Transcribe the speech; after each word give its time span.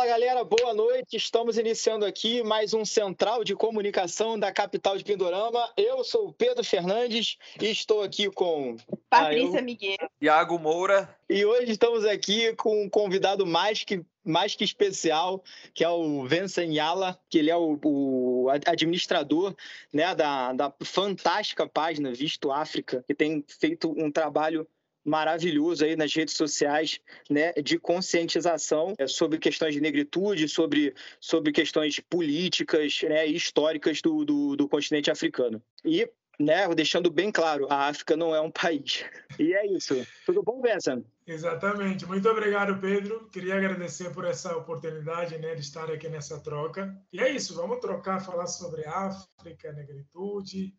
Fala 0.00 0.12
galera, 0.12 0.42
boa 0.42 0.72
noite. 0.72 1.18
Estamos 1.18 1.58
iniciando 1.58 2.06
aqui 2.06 2.42
mais 2.42 2.72
um 2.72 2.86
Central 2.86 3.44
de 3.44 3.54
Comunicação 3.54 4.38
da 4.38 4.50
capital 4.50 4.96
de 4.96 5.04
Pindorama. 5.04 5.70
Eu 5.76 6.02
sou 6.04 6.28
o 6.28 6.32
Pedro 6.32 6.64
Fernandes 6.64 7.36
e 7.60 7.66
estou 7.66 8.02
aqui 8.02 8.30
com 8.30 8.78
Patrícia 9.10 9.58
ah, 9.58 9.60
eu... 9.60 9.62
Miguel, 9.62 10.08
Iago 10.18 10.58
Moura. 10.58 11.14
E 11.28 11.44
hoje 11.44 11.72
estamos 11.72 12.06
aqui 12.06 12.54
com 12.54 12.84
um 12.84 12.88
convidado 12.88 13.44
mais 13.44 13.84
que 13.84 14.02
mais 14.24 14.54
que 14.54 14.64
especial, 14.64 15.44
que 15.74 15.84
é 15.84 15.88
o 15.90 16.24
Vincent 16.26 16.72
Yala, 16.72 17.18
que 17.28 17.38
ele 17.38 17.50
é 17.50 17.56
o, 17.56 17.78
o 17.84 18.48
administrador 18.66 19.54
né, 19.92 20.14
da, 20.14 20.54
da 20.54 20.72
fantástica 20.82 21.68
página 21.68 22.10
Visto 22.12 22.50
África, 22.50 23.04
que 23.06 23.14
tem 23.14 23.44
feito 23.46 23.90
um 23.90 24.10
trabalho 24.10 24.66
maravilhoso 25.04 25.84
aí 25.84 25.96
nas 25.96 26.14
redes 26.14 26.34
sociais, 26.34 27.00
né, 27.28 27.52
de 27.52 27.78
conscientização 27.78 28.94
é, 28.98 29.06
sobre 29.06 29.38
questões 29.38 29.74
de 29.74 29.80
negritude, 29.80 30.48
sobre, 30.48 30.94
sobre 31.20 31.52
questões 31.52 31.98
políticas, 32.00 33.02
né, 33.02 33.26
históricas 33.26 34.00
do, 34.02 34.24
do, 34.24 34.56
do 34.56 34.68
continente 34.68 35.10
africano. 35.10 35.62
E 35.84 36.08
né, 36.40 36.66
deixando 36.74 37.10
bem 37.10 37.30
claro, 37.30 37.66
a 37.70 37.88
África 37.88 38.16
não 38.16 38.34
é 38.34 38.40
um 38.40 38.50
país. 38.50 39.04
E 39.38 39.52
é 39.52 39.66
isso. 39.66 39.94
Tudo 40.24 40.42
bom, 40.42 40.60
Bessa? 40.60 41.02
Exatamente. 41.26 42.06
Muito 42.06 42.28
obrigado, 42.28 42.80
Pedro. 42.80 43.28
Queria 43.30 43.56
agradecer 43.56 44.10
por 44.12 44.24
essa 44.24 44.56
oportunidade 44.56 45.36
né, 45.38 45.54
de 45.54 45.60
estar 45.60 45.90
aqui 45.90 46.08
nessa 46.08 46.40
troca. 46.40 46.96
E 47.12 47.20
é 47.20 47.30
isso, 47.30 47.54
vamos 47.54 47.78
trocar, 47.78 48.20
falar 48.20 48.46
sobre 48.46 48.86
África, 48.86 49.70
negritude. 49.72 50.74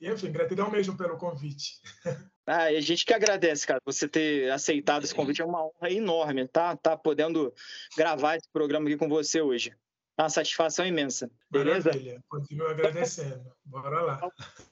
Enfim, 0.00 0.30
gratidão 0.30 0.70
mesmo 0.70 0.96
pelo 0.96 1.16
convite. 1.16 1.80
Ah, 2.48 2.66
a 2.66 2.80
gente 2.80 3.04
que 3.04 3.12
agradece, 3.12 3.66
cara, 3.66 3.80
você 3.84 4.06
ter 4.06 4.52
aceitado 4.52 5.02
esse 5.02 5.12
convite. 5.12 5.42
É 5.42 5.44
uma 5.44 5.64
honra 5.66 5.90
enorme, 5.90 6.46
tá? 6.46 6.76
Tá 6.76 6.96
podendo 6.96 7.52
gravar 7.96 8.36
esse 8.36 8.48
programa 8.52 8.86
aqui 8.86 8.96
com 8.96 9.08
você 9.08 9.40
hoje. 9.40 9.74
É 10.16 10.22
uma 10.22 10.28
satisfação 10.28 10.86
imensa. 10.86 11.28
Beleza? 11.50 11.88
Maravilha. 11.88 12.22
Continuo 12.28 12.68
agradecendo. 12.68 13.52
Bora 13.64 14.00
lá. 14.00 14.30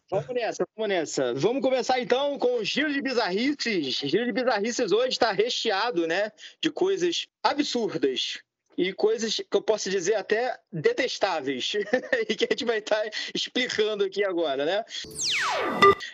Vamos 0.08 0.28
nessa, 0.28 0.64
vamos 0.77 0.89
nessa. 0.89 1.34
Vamos 1.34 1.62
começar 1.62 1.98
então 1.98 2.39
com 2.39 2.61
o 2.61 2.64
Giro 2.64 2.92
de 2.92 3.02
Bizarrices. 3.02 4.02
O 4.02 4.06
Giro 4.06 4.25
de 4.25 4.33
Bizarrices 4.33 4.92
hoje 4.92 5.08
está 5.08 5.33
recheado, 5.33 6.06
né, 6.06 6.30
de 6.62 6.70
coisas 6.70 7.27
absurdas 7.42 8.39
e 8.77 8.92
coisas 8.92 9.36
que 9.36 9.56
eu 9.56 9.62
posso 9.62 9.91
dizer 9.91 10.14
até 10.14 10.58
detestáveis 10.72 11.72
e 12.28 12.34
que 12.34 12.44
a 12.44 12.48
gente 12.50 12.64
vai 12.64 12.78
estar 12.78 13.03
tá 13.03 13.11
explicando 13.34 14.05
aqui 14.05 14.25
agora, 14.25 14.64
né? 14.64 14.84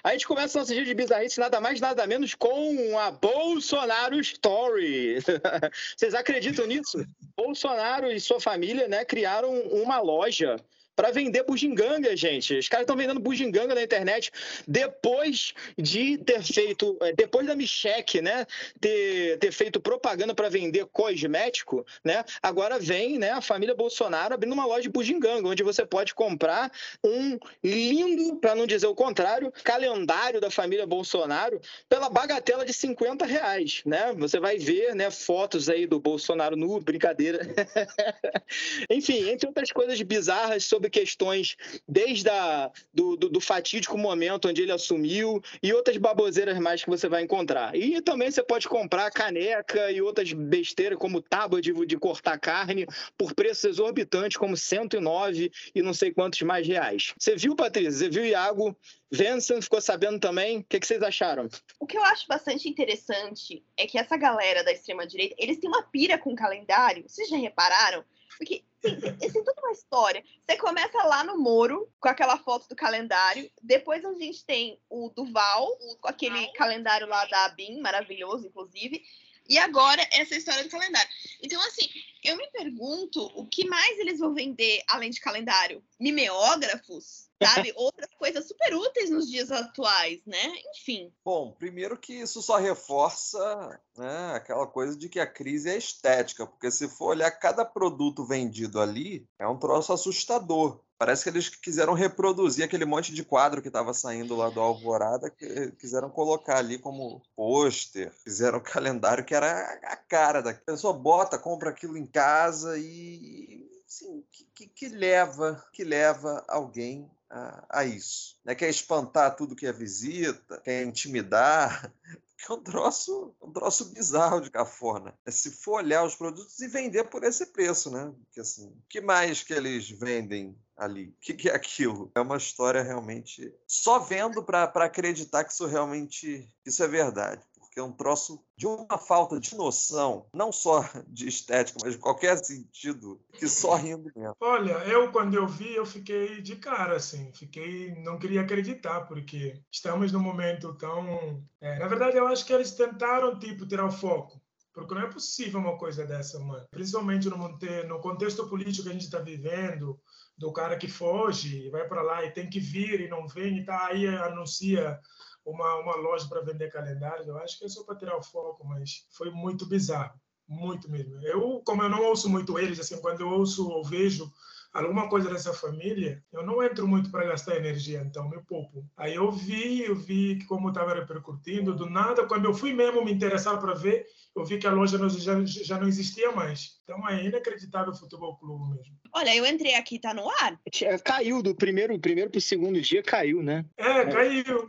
A 0.02 0.12
gente 0.12 0.26
começa 0.26 0.58
nosso 0.58 0.72
dia 0.72 0.84
de 0.84 0.94
bizarrice 0.94 1.40
nada 1.40 1.60
mais 1.60 1.80
nada 1.80 2.06
menos 2.06 2.34
com 2.34 2.98
a 2.98 3.10
Bolsonaro 3.10 4.18
Story. 4.20 5.18
Vocês 5.96 6.14
acreditam 6.14 6.66
nisso? 6.66 7.04
Bolsonaro 7.36 8.10
e 8.10 8.20
sua 8.20 8.40
família, 8.40 8.88
né, 8.88 9.04
criaram 9.04 9.52
uma 9.60 10.00
loja 10.00 10.56
para 10.94 11.10
vender 11.10 11.44
bugiganga, 11.44 12.16
gente. 12.16 12.54
Os 12.58 12.68
caras 12.68 12.84
estão 12.84 12.96
vendendo 12.96 13.20
bugiganga 13.20 13.74
na 13.74 13.82
internet 13.82 14.30
depois 14.66 15.54
de 15.76 16.18
ter 16.18 16.42
feito, 16.42 16.96
é, 17.00 17.12
depois 17.12 17.46
da 17.46 17.54
Micheque, 17.54 18.20
né, 18.20 18.46
ter, 18.80 19.38
ter 19.38 19.52
feito 19.52 19.80
propaganda 19.80 20.34
para 20.34 20.48
vender 20.48 20.86
cosmético, 20.86 21.86
né? 22.04 22.24
Agora 22.42 22.78
vem, 22.78 23.18
né, 23.18 23.30
a 23.30 23.40
família 23.40 23.74
Bolsonaro 23.74 24.34
abrindo 24.34 24.52
uma 24.52 24.66
loja 24.66 24.82
de 24.82 24.88
bugiganga, 24.88 25.48
onde 25.48 25.62
você 25.62 25.84
pode 25.86 26.14
comprar 26.14 26.70
um 27.04 27.38
lindo, 27.62 28.36
para 28.36 28.54
não 28.54 28.66
dizer 28.66 28.86
o 28.86 28.94
contrário, 28.94 29.52
calendário 29.64 30.40
da 30.40 30.50
família 30.50 30.86
Bolsonaro 30.86 31.60
pela 31.88 32.08
bagatela 32.08 32.64
de 32.64 32.72
50 32.72 33.24
reais, 33.24 33.82
né? 33.86 34.12
Você 34.18 34.38
vai 34.38 34.58
ver, 34.58 34.94
né, 34.94 35.10
fotos 35.10 35.68
aí 35.68 35.86
do 35.86 36.00
Bolsonaro 36.00 36.56
nu, 36.56 36.80
brincadeira. 36.80 37.40
Enfim, 38.90 39.28
entre 39.30 39.46
outras 39.46 39.70
coisas 39.70 40.00
bizarras 40.02 40.64
sobre 40.64 40.79
questões 40.88 41.56
desde 41.86 42.28
a, 42.30 42.70
do, 42.94 43.16
do, 43.16 43.28
do, 43.28 43.40
fatídico 43.40 43.98
momento 43.98 44.48
onde 44.48 44.62
ele 44.62 44.72
assumiu 44.72 45.42
e 45.62 45.72
outras 45.72 45.96
baboseiras 45.96 46.58
mais 46.58 46.82
que 46.82 46.90
você 46.90 47.08
vai 47.08 47.22
encontrar. 47.22 47.76
E 47.76 48.00
também 48.00 48.30
você 48.30 48.42
pode 48.42 48.68
comprar 48.68 49.10
caneca 49.10 49.90
e 49.90 50.00
outras 50.00 50.32
besteiras 50.32 50.98
como 50.98 51.20
tábua 51.20 51.60
de, 51.60 51.72
de 51.86 51.96
cortar 51.98 52.38
carne 52.38 52.86
por 53.18 53.34
preços 53.34 53.64
exorbitantes 53.64 54.36
como 54.36 54.56
109 54.56 55.50
e 55.74 55.82
não 55.82 55.92
sei 55.92 56.12
quantos 56.12 56.40
mais 56.42 56.66
reais. 56.66 57.12
Você 57.18 57.36
viu, 57.36 57.56
Patrícia? 57.56 57.92
Você 57.92 58.08
viu, 58.08 58.24
Iago? 58.24 58.76
Vincent 59.10 59.62
ficou 59.62 59.80
sabendo 59.80 60.20
também. 60.20 60.58
O 60.58 60.64
que, 60.64 60.78
que, 60.78 60.86
vocês 60.86 61.02
acharam? 61.02 61.48
O 61.78 61.86
que 61.86 61.98
eu 61.98 62.04
acho 62.04 62.26
bastante 62.28 62.68
interessante 62.68 63.64
é 63.76 63.86
que 63.86 63.98
essa 63.98 64.16
galera 64.16 64.62
da 64.62 64.72
extrema-direita, 64.72 65.34
eles 65.36 65.58
têm 65.58 65.68
uma 65.68 65.82
pira 65.82 66.16
com 66.16 66.34
calendário. 66.34 67.04
Vocês 67.08 67.28
já 67.28 67.36
repararam? 67.36 68.04
Porque 68.40 68.64
tem, 68.80 68.98
tem 68.98 69.44
toda 69.44 69.60
uma 69.60 69.72
história. 69.72 70.24
Você 70.48 70.56
começa 70.56 70.96
lá 71.04 71.22
no 71.22 71.38
Moro, 71.38 71.92
com 72.00 72.08
aquela 72.08 72.38
foto 72.38 72.66
do 72.66 72.74
calendário. 72.74 73.50
Depois 73.62 74.02
a 74.02 74.14
gente 74.14 74.42
tem 74.46 74.80
o 74.88 75.10
Duval, 75.10 75.76
com 76.00 76.08
aquele 76.08 76.50
calendário 76.54 77.06
lá 77.06 77.26
da 77.26 77.44
ABIN, 77.44 77.80
maravilhoso, 77.82 78.46
inclusive. 78.46 79.04
E 79.46 79.58
agora 79.58 80.02
essa 80.10 80.34
história 80.34 80.64
do 80.64 80.70
calendário. 80.70 81.10
Então, 81.42 81.60
assim, 81.66 81.86
eu 82.24 82.34
me 82.38 82.46
pergunto 82.50 83.20
o 83.34 83.46
que 83.46 83.68
mais 83.68 83.98
eles 83.98 84.18
vão 84.18 84.32
vender 84.32 84.82
além 84.88 85.10
de 85.10 85.20
calendário? 85.20 85.84
Mimeógrafos? 85.98 87.29
Sabe? 87.42 87.72
Outras 87.76 88.10
coisas 88.18 88.46
super 88.46 88.74
úteis 88.74 89.10
nos 89.10 89.30
dias 89.30 89.50
atuais, 89.50 90.20
né? 90.26 90.52
Enfim. 90.74 91.12
Bom, 91.24 91.52
primeiro 91.52 91.96
que 91.96 92.12
isso 92.14 92.42
só 92.42 92.56
reforça 92.56 93.80
né, 93.96 94.34
aquela 94.34 94.66
coisa 94.66 94.96
de 94.96 95.08
que 95.08 95.18
a 95.18 95.26
crise 95.26 95.70
é 95.70 95.76
estética, 95.76 96.46
porque 96.46 96.70
se 96.70 96.88
for 96.88 97.08
olhar 97.08 97.30
cada 97.30 97.64
produto 97.64 98.24
vendido 98.24 98.80
ali, 98.80 99.26
é 99.38 99.46
um 99.46 99.58
troço 99.58 99.92
assustador. 99.92 100.80
Parece 100.98 101.22
que 101.22 101.30
eles 101.30 101.48
quiseram 101.48 101.94
reproduzir 101.94 102.62
aquele 102.62 102.84
monte 102.84 103.14
de 103.14 103.24
quadro 103.24 103.62
que 103.62 103.68
estava 103.68 103.94
saindo 103.94 104.36
lá 104.36 104.50
do 104.50 104.60
Alvorada, 104.60 105.30
que 105.30 105.72
quiseram 105.72 106.10
colocar 106.10 106.58
ali 106.58 106.78
como 106.78 107.22
pôster, 107.34 108.12
fizeram 108.22 108.58
um 108.58 108.62
calendário 108.62 109.24
que 109.24 109.34
era 109.34 109.80
a 109.82 109.96
cara 109.96 110.42
da 110.42 110.52
pessoa 110.52 110.92
bota, 110.92 111.38
compra 111.38 111.70
aquilo 111.70 111.96
em 111.96 112.04
casa 112.04 112.78
e 112.78 113.66
assim, 113.88 114.22
que, 114.30 114.44
que, 114.54 114.66
que 114.66 114.88
leva 114.88 115.64
que 115.72 115.84
leva 115.84 116.44
alguém 116.46 117.10
a, 117.30 117.64
a 117.70 117.84
isso. 117.84 118.38
Né? 118.44 118.54
Quer 118.54 118.68
espantar 118.68 119.36
tudo 119.36 119.56
que 119.56 119.66
é 119.66 119.72
visita, 119.72 120.60
quer 120.62 120.82
intimidar, 120.84 121.92
que 122.36 122.50
é 122.50 122.54
um 122.54 122.62
troço, 122.62 123.34
um 123.40 123.52
troço 123.52 123.92
bizarro 123.92 124.40
de 124.40 124.50
cafona. 124.50 125.14
É 125.24 125.30
se 125.30 125.50
for 125.50 125.82
olhar 125.82 126.04
os 126.04 126.16
produtos 126.16 126.58
e 126.60 126.68
vender 126.68 127.04
por 127.04 127.22
esse 127.22 127.46
preço, 127.46 127.90
né? 127.90 128.12
Porque 128.24 128.40
assim, 128.40 128.66
o 128.66 128.82
que 128.88 129.00
mais 129.00 129.42
que 129.42 129.52
eles 129.52 129.88
vendem 129.90 130.56
ali? 130.76 131.08
O 131.08 131.20
que, 131.20 131.34
que 131.34 131.50
é 131.50 131.54
aquilo? 131.54 132.10
É 132.14 132.20
uma 132.20 132.36
história 132.36 132.82
realmente 132.82 133.54
só 133.66 133.98
vendo 133.98 134.42
para 134.42 134.64
acreditar 134.64 135.44
que 135.44 135.52
isso 135.52 135.66
realmente 135.66 136.48
isso 136.64 136.82
é 136.82 136.88
verdade 136.88 137.42
é 137.80 137.84
um 137.84 137.92
troço 137.92 138.42
de 138.56 138.66
uma 138.66 138.98
falta 138.98 139.40
de 139.40 139.54
noção, 139.56 140.26
não 140.32 140.52
só 140.52 140.82
de 141.08 141.28
estética, 141.28 141.78
mas 141.82 141.94
de 141.94 141.98
qualquer 141.98 142.36
sentido, 142.44 143.20
que 143.32 143.48
só 143.48 143.74
rindo 143.74 144.10
mesmo. 144.14 144.36
Olha, 144.40 144.72
eu 144.86 145.10
quando 145.10 145.34
eu 145.34 145.46
vi, 145.46 145.74
eu 145.74 145.86
fiquei 145.86 146.40
de 146.40 146.56
cara, 146.56 146.96
assim, 146.96 147.32
fiquei, 147.34 147.94
não 148.02 148.18
queria 148.18 148.42
acreditar, 148.42 149.02
porque 149.02 149.60
estamos 149.70 150.12
num 150.12 150.20
momento 150.20 150.74
tão... 150.74 151.42
É, 151.60 151.78
na 151.78 151.88
verdade, 151.88 152.16
eu 152.16 152.26
acho 152.26 152.44
que 152.44 152.52
eles 152.52 152.72
tentaram, 152.72 153.38
tipo, 153.38 153.66
tirar 153.66 153.86
o 153.86 153.92
foco, 153.92 154.40
porque 154.72 154.94
não 154.94 155.02
é 155.02 155.10
possível 155.10 155.60
uma 155.60 155.76
coisa 155.76 156.06
dessa, 156.06 156.38
mano. 156.38 156.66
Principalmente 156.70 157.28
no, 157.28 157.36
no 157.36 158.00
contexto 158.00 158.48
político 158.48 158.84
que 158.84 158.90
a 158.90 158.92
gente 158.92 159.04
está 159.04 159.18
vivendo, 159.18 159.98
do 160.40 160.50
cara 160.54 160.78
que 160.78 160.88
foge, 160.88 161.68
vai 161.68 161.86
para 161.86 162.00
lá 162.00 162.24
e 162.24 162.30
tem 162.30 162.48
que 162.48 162.58
vir 162.58 162.98
e 163.02 163.08
não 163.08 163.28
vem 163.28 163.58
e 163.58 163.64
tá 163.64 163.88
aí 163.88 164.06
anuncia 164.06 164.98
uma, 165.44 165.76
uma 165.76 165.96
loja 165.96 166.28
para 166.28 166.42
vender 166.42 166.70
calendários. 166.70 167.26
Eu 167.26 167.38
acho 167.38 167.58
que 167.58 167.64
é 167.64 167.68
só 167.68 167.82
para 167.84 167.96
tirar 167.96 168.16
o 168.16 168.22
foco, 168.22 168.66
mas 168.66 169.06
foi 169.10 169.30
muito 169.30 169.66
bizarro, 169.66 170.18
muito 170.46 170.90
mesmo. 170.90 171.20
Eu, 171.22 171.62
como 171.64 171.82
eu 171.82 171.88
não 171.88 172.04
ouço 172.04 172.28
muito 172.28 172.58
eles, 172.58 172.78
assim, 172.78 173.00
quando 173.00 173.20
eu 173.20 173.28
ouço 173.28 173.68
ou 173.68 173.84
vejo 173.84 174.30
alguma 174.72 175.08
coisa 175.08 175.28
dessa 175.28 175.52
família, 175.52 176.22
eu 176.32 176.44
não 176.44 176.62
entro 176.62 176.86
muito 176.86 177.10
para 177.10 177.26
gastar 177.26 177.56
energia, 177.56 178.02
então 178.04 178.28
me 178.28 178.40
poupo. 178.42 178.84
Aí 178.96 179.14
eu 179.14 179.30
vi, 179.30 179.82
eu 179.82 179.94
vi 179.94 180.44
como 180.46 180.68
estava 180.68 180.94
repercutindo, 180.94 181.74
do 181.74 181.88
nada, 181.88 182.26
quando 182.26 182.44
eu 182.44 182.54
fui 182.54 182.72
mesmo 182.72 183.04
me 183.04 183.12
interessar 183.12 183.58
para 183.58 183.74
ver, 183.74 184.06
eu 184.36 184.44
vi 184.44 184.58
que 184.58 184.66
a 184.66 184.72
loja 184.72 184.96
já, 185.08 185.44
já 185.44 185.78
não 185.78 185.88
existia 185.88 186.30
mais. 186.32 186.80
Então 186.84 187.08
é 187.08 187.24
inacreditável 187.24 187.92
o 187.92 187.96
futebol 187.96 188.36
clube 188.38 188.76
mesmo. 188.76 188.96
Olha, 189.12 189.34
eu 189.34 189.44
entrei 189.44 189.74
aqui, 189.74 189.98
tá 189.98 190.14
no 190.14 190.28
ar? 190.28 190.60
É, 190.82 190.98
caiu 190.98 191.42
do 191.42 191.54
primeiro, 191.54 191.98
primeiro 191.98 192.30
para 192.30 192.38
o 192.38 192.42
segundo 192.42 192.80
dia, 192.80 193.02
caiu, 193.02 193.42
né? 193.42 193.64
É, 193.76 194.06
caiu. 194.06 194.68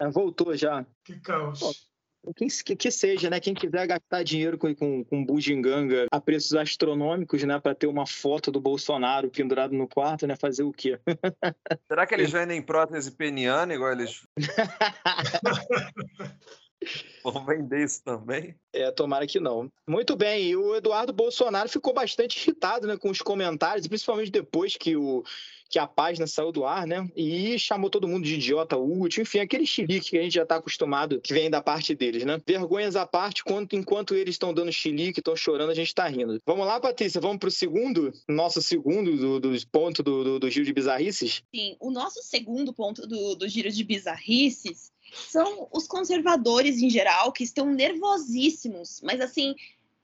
É, 0.00 0.08
voltou 0.08 0.56
já. 0.56 0.86
Que 1.04 1.20
caos. 1.20 1.89
Quem, 2.36 2.48
que, 2.48 2.90
seja, 2.90 3.30
né? 3.30 3.40
Quem 3.40 3.54
quiser 3.54 3.86
gastar 3.86 4.22
dinheiro 4.22 4.58
com, 4.58 4.74
com, 4.74 5.04
com 5.04 5.24
bugiganga 5.24 6.06
a 6.10 6.20
preços 6.20 6.54
astronômicos, 6.54 7.42
né? 7.44 7.58
Para 7.58 7.74
ter 7.74 7.86
uma 7.86 8.06
foto 8.06 8.50
do 8.50 8.60
Bolsonaro 8.60 9.30
pendurado 9.30 9.74
no 9.74 9.88
quarto, 9.88 10.26
né? 10.26 10.36
Fazer 10.36 10.62
o 10.62 10.72
quê? 10.72 10.98
Será 11.88 12.06
que 12.06 12.14
eles 12.14 12.30
vendem 12.30 12.60
prótese 12.60 13.10
peniana 13.10 13.74
igual 13.74 13.92
eles. 13.92 14.26
Vão 17.22 17.44
vender 17.44 17.84
isso 17.84 18.02
também? 18.02 18.54
É, 18.72 18.90
tomara 18.90 19.26
que 19.26 19.38
não. 19.38 19.70
Muito 19.86 20.16
bem, 20.16 20.46
e 20.46 20.56
o 20.56 20.74
Eduardo 20.74 21.12
Bolsonaro 21.12 21.68
ficou 21.68 21.92
bastante 21.92 22.42
irritado 22.42 22.86
né, 22.86 22.96
com 22.96 23.10
os 23.10 23.20
comentários, 23.20 23.86
principalmente 23.86 24.30
depois 24.30 24.76
que 24.76 24.96
o 24.96 25.22
que 25.70 25.78
a 25.78 25.86
página 25.86 26.26
saiu 26.26 26.50
do 26.50 26.64
ar, 26.64 26.84
né? 26.84 27.08
E 27.16 27.56
chamou 27.56 27.88
todo 27.88 28.08
mundo 28.08 28.24
de 28.24 28.34
idiota 28.34 28.76
útil, 28.76 29.22
enfim, 29.22 29.38
aquele 29.38 29.64
chilique 29.64 30.10
que 30.10 30.18
a 30.18 30.22
gente 30.22 30.34
já 30.34 30.42
está 30.42 30.56
acostumado 30.56 31.20
que 31.20 31.32
vem 31.32 31.48
da 31.48 31.62
parte 31.62 31.94
deles, 31.94 32.24
né? 32.24 32.40
Vergonhas 32.44 32.96
à 32.96 33.06
parte, 33.06 33.42
enquanto, 33.46 33.76
enquanto 33.76 34.14
eles 34.16 34.34
estão 34.34 34.52
dando 34.52 34.72
chilique, 34.72 35.20
estão 35.20 35.36
chorando, 35.36 35.70
a 35.70 35.74
gente 35.74 35.86
está 35.86 36.08
rindo. 36.08 36.42
Vamos 36.44 36.66
lá, 36.66 36.80
Patrícia, 36.80 37.20
vamos 37.20 37.38
para 37.38 37.48
o 37.48 37.52
segundo, 37.52 38.12
nosso 38.28 38.60
segundo 38.60 39.16
do, 39.16 39.40
do 39.40 39.66
ponto 39.68 40.02
do, 40.02 40.24
do, 40.24 40.38
do, 40.40 40.50
giro 40.50 40.66
de 40.66 40.72
bizarrices? 40.72 41.44
Sim, 41.54 41.76
o 41.78 41.92
nosso 41.92 42.20
segundo 42.24 42.72
ponto 42.72 43.06
do, 43.06 43.36
do 43.36 43.48
giro 43.48 43.70
de 43.70 43.84
bizarrices 43.84 44.90
são 45.12 45.68
os 45.72 45.86
conservadores 45.86 46.82
em 46.82 46.90
geral 46.90 47.30
que 47.30 47.44
estão 47.44 47.72
nervosíssimos, 47.72 49.00
mas 49.02 49.20
assim, 49.20 49.54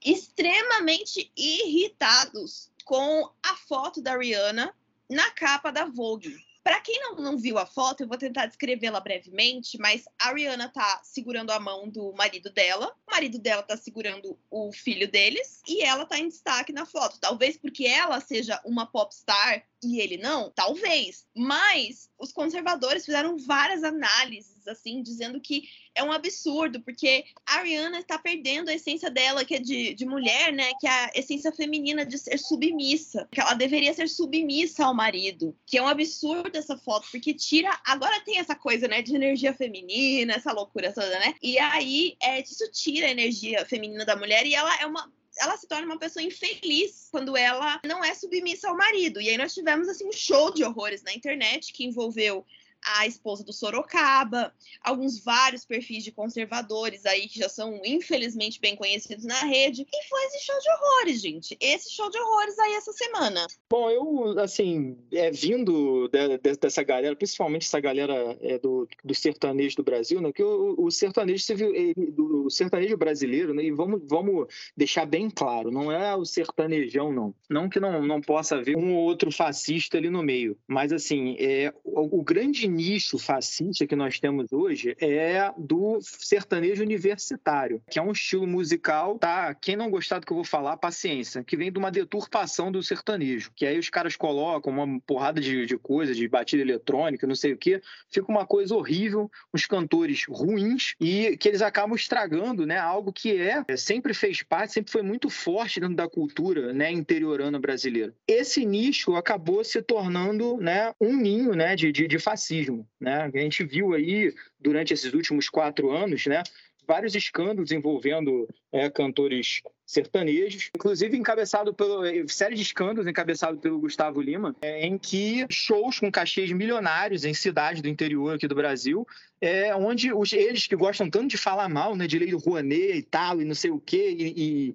extremamente 0.05 1.29
irritados 1.37 2.71
com 2.85 3.29
a 3.43 3.57
foto 3.57 4.01
da 4.01 4.17
Rihanna 4.17 4.73
na 5.11 5.31
capa 5.31 5.71
da 5.71 5.85
Vogue. 5.85 6.37
Para 6.67 6.81
quem 6.81 6.99
não, 6.99 7.15
não 7.15 7.39
viu 7.39 7.59
a 7.59 7.65
foto, 7.65 8.01
eu 8.01 8.09
vou 8.09 8.19
tentar 8.19 8.47
descrevê-la 8.47 8.99
brevemente, 8.99 9.79
mas 9.79 10.05
a 10.19 10.33
Rihanna 10.33 10.69
tá 10.69 11.01
segurando 11.05 11.53
a 11.53 11.61
mão 11.61 11.89
do 11.89 12.13
marido 12.13 12.51
dela, 12.51 12.93
o 13.07 13.11
marido 13.13 13.39
dela 13.39 13.63
tá 13.63 13.77
segurando 13.77 14.37
o 14.51 14.73
filho 14.73 15.09
deles, 15.09 15.63
e 15.69 15.85
ela 15.85 16.05
tá 16.05 16.19
em 16.19 16.27
destaque 16.27 16.73
na 16.73 16.85
foto. 16.85 17.21
Talvez 17.21 17.57
porque 17.57 17.87
ela 17.87 18.19
seja 18.19 18.61
uma 18.65 18.85
popstar 18.85 19.65
e 19.81 20.01
ele 20.01 20.17
não? 20.17 20.51
Talvez. 20.51 21.25
Mas 21.37 22.11
os 22.19 22.33
conservadores 22.33 23.05
fizeram 23.05 23.37
várias 23.37 23.85
análises, 23.85 24.67
assim, 24.67 25.03
dizendo 25.03 25.41
que 25.41 25.65
é 25.95 26.03
um 26.03 26.13
absurdo, 26.13 26.81
porque 26.83 27.25
a 27.47 27.59
Ariana 27.59 28.01
está 28.01 28.19
perdendo 28.19 28.69
a 28.69 28.75
essência 28.75 29.11
dela, 29.11 29.45
que 29.45 29.55
é 29.55 29.59
de, 29.59 29.95
de 29.95 30.05
mulher, 30.05 30.53
né? 30.53 30.71
Que 30.79 30.87
é 30.87 30.91
a 30.91 31.11
essência 31.15 31.51
feminina 31.53 32.05
de 32.05 32.19
ser 32.19 32.39
submissa. 32.39 33.27
Que 33.33 33.41
ela 33.41 33.55
deveria 33.55 33.93
ser 33.95 34.09
submissa 34.09 34.85
ao 34.85 34.95
marido. 34.95 35.57
Que 35.67 35.79
é 35.79 35.83
um 35.83 35.89
absurdo 35.89 36.57
essa 36.57 36.77
foto, 36.77 37.09
porque 37.11 37.33
tira. 37.33 37.71
Agora 37.85 38.21
tem 38.21 38.39
essa 38.39 38.55
coisa, 38.55 38.87
né? 38.87 39.01
De 39.01 39.15
energia 39.15 39.55
feminina, 39.55 40.35
essa 40.35 40.53
loucura 40.53 40.93
toda, 40.93 41.19
né? 41.19 41.35
E 41.43 41.59
aí, 41.59 42.17
é, 42.23 42.41
isso 42.41 42.71
tira 42.73 43.07
a 43.07 43.11
energia 43.11 43.65
feminina 43.65 44.05
da 44.05 44.17
mulher 44.17 44.47
e 44.47 44.55
ela 44.55 44.75
é 44.81 44.87
uma 44.87 45.11
ela 45.39 45.57
se 45.57 45.67
torna 45.67 45.87
uma 45.87 45.99
pessoa 45.99 46.23
infeliz 46.23 47.09
quando 47.11 47.37
ela 47.37 47.81
não 47.85 48.05
é 48.05 48.15
submissa 48.15 48.69
ao 48.69 48.77
marido. 48.77 49.21
E 49.21 49.29
aí 49.29 49.37
nós 49.37 49.55
tivemos 49.55 49.89
assim 49.89 50.07
um 50.07 50.13
show 50.13 50.53
de 50.53 50.65
horrores 50.65 51.03
na 51.03 51.13
internet 51.13 51.73
que 51.73 51.85
envolveu 51.85 52.45
a 52.87 53.07
esposa 53.07 53.45
do 53.45 53.53
Sorocaba, 53.53 54.53
alguns 54.81 55.23
vários 55.23 55.65
perfis 55.65 56.05
de 56.05 56.13
conservadores 56.13 57.05
aí 57.05 57.29
que 57.29 57.39
já 57.39 57.49
são 57.49 57.81
infelizmente 57.85 58.61
bem 58.61 58.77
conhecidos 58.77 59.25
na 59.25 59.41
rede. 59.41 59.87
E 59.93 60.09
foi 60.09 60.25
esse 60.27 60.45
show 60.45 60.59
de 60.61 60.71
horrores, 60.71 61.21
gente. 61.21 61.57
Esse 61.61 61.93
show 61.93 62.09
de 62.11 62.19
horrores 62.19 62.59
aí 62.59 62.75
essa 62.75 62.93
semana. 62.93 63.47
Bom, 63.69 63.91
eu, 63.91 64.39
assim, 64.39 64.97
é, 65.13 65.31
vindo 65.31 66.09
de, 66.09 66.39
de, 66.39 66.57
dessa 66.57 66.83
galera, 66.83 67.17
principalmente 67.17 67.67
essa 67.67 67.81
galera 67.81 68.37
é, 68.41 68.59
do, 68.59 68.89
do 69.05 69.15
sertanejo 69.15 69.77
do 69.77 69.83
Brasil, 69.83 70.21
né? 70.21 70.33
Que 70.33 70.43
o, 70.43 70.77
o 70.79 70.91
sertanejo 70.91 71.43
civil, 71.43 71.73
do, 72.13 72.49
sertanejo 72.51 72.97
brasileiro, 72.97 73.53
né? 73.53 73.65
E 73.65 73.71
vamos, 73.71 74.03
vamos 74.07 74.47
deixar 74.77 75.07
bem 75.07 75.29
claro, 75.29 75.71
não 75.71 75.91
é 75.91 76.15
o 76.15 76.25
sertanejão, 76.25 77.13
não. 77.13 77.35
Não 77.49 77.69
que 77.69 77.81
não, 77.81 78.03
não 78.07 78.21
possa 78.21 78.57
haver 78.57 78.77
um 78.77 78.95
ou 78.95 79.05
outro 79.05 79.33
fascista 79.33 79.99
ali 79.99 80.11
no 80.11 80.23
meio. 80.23 80.57
Mas, 80.67 80.93
assim, 80.93 81.37
é, 81.39 81.73
o, 81.85 82.21
o 82.21 82.23
grande 82.23 82.69
nicho 82.77 83.19
fascista 83.19 83.87
que 83.87 83.97
nós 83.97 84.21
temos 84.21 84.53
hoje 84.53 84.97
é 85.01 85.51
do 85.57 85.99
sertanejo 86.01 86.83
universitário, 86.83 87.83
que 87.91 87.99
é 87.99 88.03
um 88.03 88.13
estilo 88.13 88.47
musical, 88.47 89.19
tá? 89.19 89.55
Quem 89.55 89.77
não 89.77 89.91
gostar 89.91 90.19
do 90.19 90.27
que 90.27 90.33
eu 90.33 90.37
vou 90.37 90.45
falar, 90.45 90.77
paciência, 90.77 91.43
que 91.43 91.57
vem 91.57 91.73
de 91.73 91.79
uma 91.79 91.91
deturpação 91.91 92.71
do 92.71 92.83
sertanejo, 92.83 93.51
que 93.55 93.67
aí 93.67 93.79
os 93.79 93.89
caras 93.89 94.17
colocam 94.17 94.73
uma 94.73 95.01
porrada 95.01 95.41
de, 95.41 95.67
de 95.67 95.79
coisa, 95.79 96.15
de 96.15 96.29
batida 96.29 96.63
eletrônica, 96.63 97.27
não 97.27 97.35
sei 97.35 97.53
o 97.53 97.57
que, 97.57 97.81
fica 98.11 98.31
uma 98.31 98.47
coisa 98.47 98.75
horrível, 98.75 99.31
uns 99.55 99.67
cantores 99.67 100.25
ruins 100.29 100.95
e 101.01 101.37
que 101.37 101.49
eles 101.49 101.63
acabam 101.63 101.97
estragando, 101.97 102.67
né? 102.67 102.79
Algo 102.79 103.13
que 103.13 103.37
é 103.39 103.65
sempre 103.77 104.13
fez 104.13 104.43
parte, 104.43 104.75
sempre 104.75 104.93
foi 104.93 105.03
muito 105.03 105.31
forte 105.31 105.81
dentro 105.81 105.97
da 105.97 106.09
cultura, 106.09 106.73
né? 106.73 106.91
Interiorana 106.91 107.59
brasileira. 107.59 108.15
Esse 108.29 108.65
nicho 108.67 109.15
acabou 109.15 109.65
se 109.65 109.81
tornando, 109.81 110.57
né? 110.59 110.93
Um 111.01 111.17
ninho, 111.17 111.55
né? 111.55 111.75
De, 111.75 111.91
de, 111.91 112.07
de 112.07 112.19
fascismo 112.19 112.56
né? 113.01 113.31
A 113.33 113.39
gente 113.39 113.65
viu 113.65 113.95
aí 113.95 114.35
durante 114.61 114.93
esses 114.93 115.13
últimos 115.13 115.49
quatro 115.49 115.91
anos, 115.91 116.27
né? 116.27 116.43
Vários 116.87 117.15
escândalos 117.17 117.73
envolvendo 117.73 118.49
é, 118.73 118.89
cantores 118.89 119.61
sertanejos, 119.85 120.71
inclusive 120.75 121.17
encabeçado 121.17 121.75
pelo 121.75 122.03
série 122.29 122.55
de 122.55 122.63
escândalos 122.63 123.07
encabeçado 123.07 123.59
pelo 123.59 123.81
Gustavo 123.81 124.21
Lima, 124.21 124.55
é, 124.63 124.87
em 124.87 124.97
que 124.97 125.47
shows 125.51 125.99
com 125.99 126.11
cachês 126.11 126.51
milionários 126.53 127.25
em 127.25 127.35
cidades 127.35 127.83
do 127.83 127.89
interior 127.89 128.35
aqui 128.35 128.47
do 128.47 128.55
Brasil, 128.55 129.07
é 129.41 129.75
onde 129.75 130.13
os, 130.13 130.33
eles 130.33 130.67
que 130.67 130.77
gostam 130.77 131.11
tanto 131.11 131.29
de 131.29 131.37
falar 131.37 131.69
mal, 131.69 131.95
né, 131.95 132.07
de 132.07 132.19
lei 132.19 132.31
do 132.31 132.39
Rouanet 132.39 132.97
e 132.97 133.03
tal 133.03 133.41
e 133.41 133.45
não 133.45 133.55
sei 133.55 133.71
o 133.71 133.81
quê 133.81 134.15
e, 134.19 134.35
e 134.37 134.75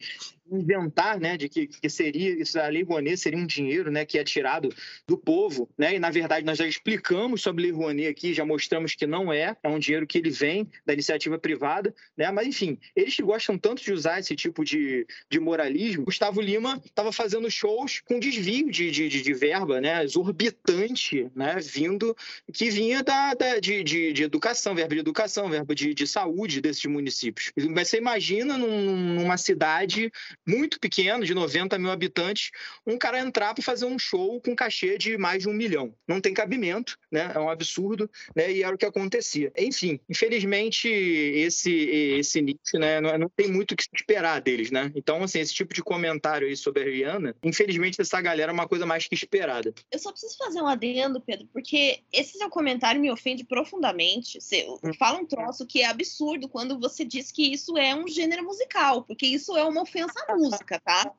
inventar, 0.51 1.19
né, 1.19 1.37
de 1.37 1.47
que, 1.47 1.67
que 1.67 1.89
seria 1.89 2.41
isso 2.41 2.59
a 2.59 2.67
lei 2.67 2.83
Rouanet 2.83 3.17
seria 3.17 3.39
um 3.39 3.45
dinheiro, 3.45 3.89
né, 3.89 4.05
que 4.05 4.19
é 4.19 4.23
tirado 4.23 4.69
do 5.07 5.17
povo, 5.17 5.69
né? 5.77 5.95
E 5.95 5.99
na 5.99 6.09
verdade 6.09 6.45
nós 6.45 6.57
já 6.57 6.67
explicamos 6.67 7.41
sobre 7.41 7.63
a 7.63 7.65
lei 7.67 7.71
Rouanet 7.71 8.07
aqui, 8.07 8.33
já 8.33 8.45
mostramos 8.45 8.93
que 8.93 9.07
não 9.07 9.31
é, 9.31 9.55
é 9.63 9.69
um 9.69 9.79
dinheiro 9.79 10.05
que 10.05 10.17
ele 10.17 10.29
vem 10.29 10.69
da 10.85 10.93
iniciativa 10.93 11.39
privada, 11.39 11.93
né? 12.17 12.29
Mas 12.31 12.47
enfim, 12.47 12.77
eles 12.95 13.15
que 13.15 13.23
gostam 13.23 13.57
tanto 13.57 13.81
de 13.81 13.93
usar 13.93 14.19
esse 14.19 14.35
tipo 14.35 14.65
de, 14.65 15.07
de 15.29 15.39
moralismo, 15.39 16.03
Gustavo 16.03 16.41
Lima 16.41 16.81
estava 16.85 17.11
fazendo 17.11 17.49
shows 17.49 18.01
com 18.01 18.19
desvio 18.19 18.69
de, 18.69 18.91
de, 18.91 19.07
de, 19.07 19.33
verba, 19.33 19.79
né, 19.79 20.03
exorbitante, 20.03 21.31
né, 21.33 21.55
vindo 21.61 22.15
que 22.51 22.69
vinha 22.69 23.01
da, 23.01 23.33
da 23.33 23.59
de, 23.59 23.83
de, 23.83 24.13
de, 24.13 24.23
educação, 24.23 24.50
verba 24.53 24.95
de 24.95 24.99
educação, 24.99 25.49
verba 25.49 25.73
de, 25.73 25.93
de 25.93 26.07
saúde 26.07 26.61
desses 26.61 26.85
municípios. 26.85 27.51
Mas 27.69 27.89
você 27.89 27.97
imagina 27.97 28.57
num, 28.57 29.15
numa 29.15 29.37
cidade 29.37 30.11
muito 30.47 30.79
pequeno, 30.79 31.25
de 31.25 31.33
90 31.33 31.77
mil 31.77 31.91
habitantes, 31.91 32.51
um 32.85 32.97
cara 32.97 33.19
entrar 33.19 33.53
para 33.53 33.63
fazer 33.63 33.85
um 33.85 33.97
show 33.97 34.41
com 34.41 34.55
cachê 34.55 34.97
de 34.97 35.17
mais 35.17 35.43
de 35.43 35.49
um 35.49 35.53
milhão. 35.53 35.93
Não 36.07 36.19
tem 36.19 36.33
cabimento, 36.33 36.97
né? 37.11 37.31
É 37.33 37.39
um 37.39 37.49
absurdo, 37.49 38.09
né? 38.35 38.51
E 38.51 38.63
era 38.63 38.75
o 38.75 38.77
que 38.77 38.85
acontecia. 38.85 39.51
Enfim, 39.57 39.99
infelizmente, 40.09 40.87
esse, 40.87 41.71
esse 41.71 42.41
nicho, 42.41 42.77
né? 42.79 42.99
Não, 42.99 43.17
não 43.17 43.29
tem 43.29 43.47
muito 43.47 43.71
o 43.71 43.75
que 43.75 43.83
esperar 43.93 44.41
deles, 44.41 44.71
né? 44.71 44.91
Então, 44.95 45.23
assim, 45.23 45.39
esse 45.39 45.53
tipo 45.53 45.73
de 45.73 45.81
comentário 45.81 46.47
aí 46.47 46.55
sobre 46.55 46.83
a 46.83 46.85
Rihanna, 46.85 47.35
infelizmente, 47.43 47.97
dessa 47.97 48.19
galera 48.21 48.51
é 48.51 48.53
uma 48.53 48.67
coisa 48.67 48.85
mais 48.85 49.07
que 49.07 49.15
esperada. 49.15 49.73
Eu 49.91 49.99
só 49.99 50.11
preciso 50.11 50.37
fazer 50.37 50.61
um 50.61 50.67
adendo, 50.67 51.21
Pedro, 51.21 51.47
porque 51.53 51.99
esse 52.11 52.37
seu 52.37 52.49
comentário 52.49 52.99
me 52.99 53.11
ofende 53.11 53.43
profundamente. 53.43 54.40
Você 54.41 54.67
hum. 54.83 54.93
fala 54.97 55.19
um 55.19 55.25
troço 55.25 55.65
que 55.65 55.81
é 55.81 55.85
absurdo 55.85 56.49
quando 56.49 56.79
você 56.79 57.05
diz 57.05 57.31
que 57.31 57.53
isso 57.53 57.77
é 57.77 57.95
um 57.95 58.07
gênero 58.07 58.43
musical, 58.43 59.03
porque 59.03 59.25
isso 59.25 59.55
é 59.55 59.63
uma 59.63 59.83
ofensa 59.83 60.25
música, 60.35 60.79
tá? 60.79 61.11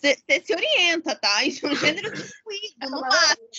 Você 0.00 0.40
se 0.44 0.54
orienta, 0.54 1.16
tá? 1.16 1.44
Isso 1.44 1.66
é 1.66 1.70
um 1.70 1.74
gênero 1.74 2.08
fluido, 2.16 2.90
não 2.90 3.02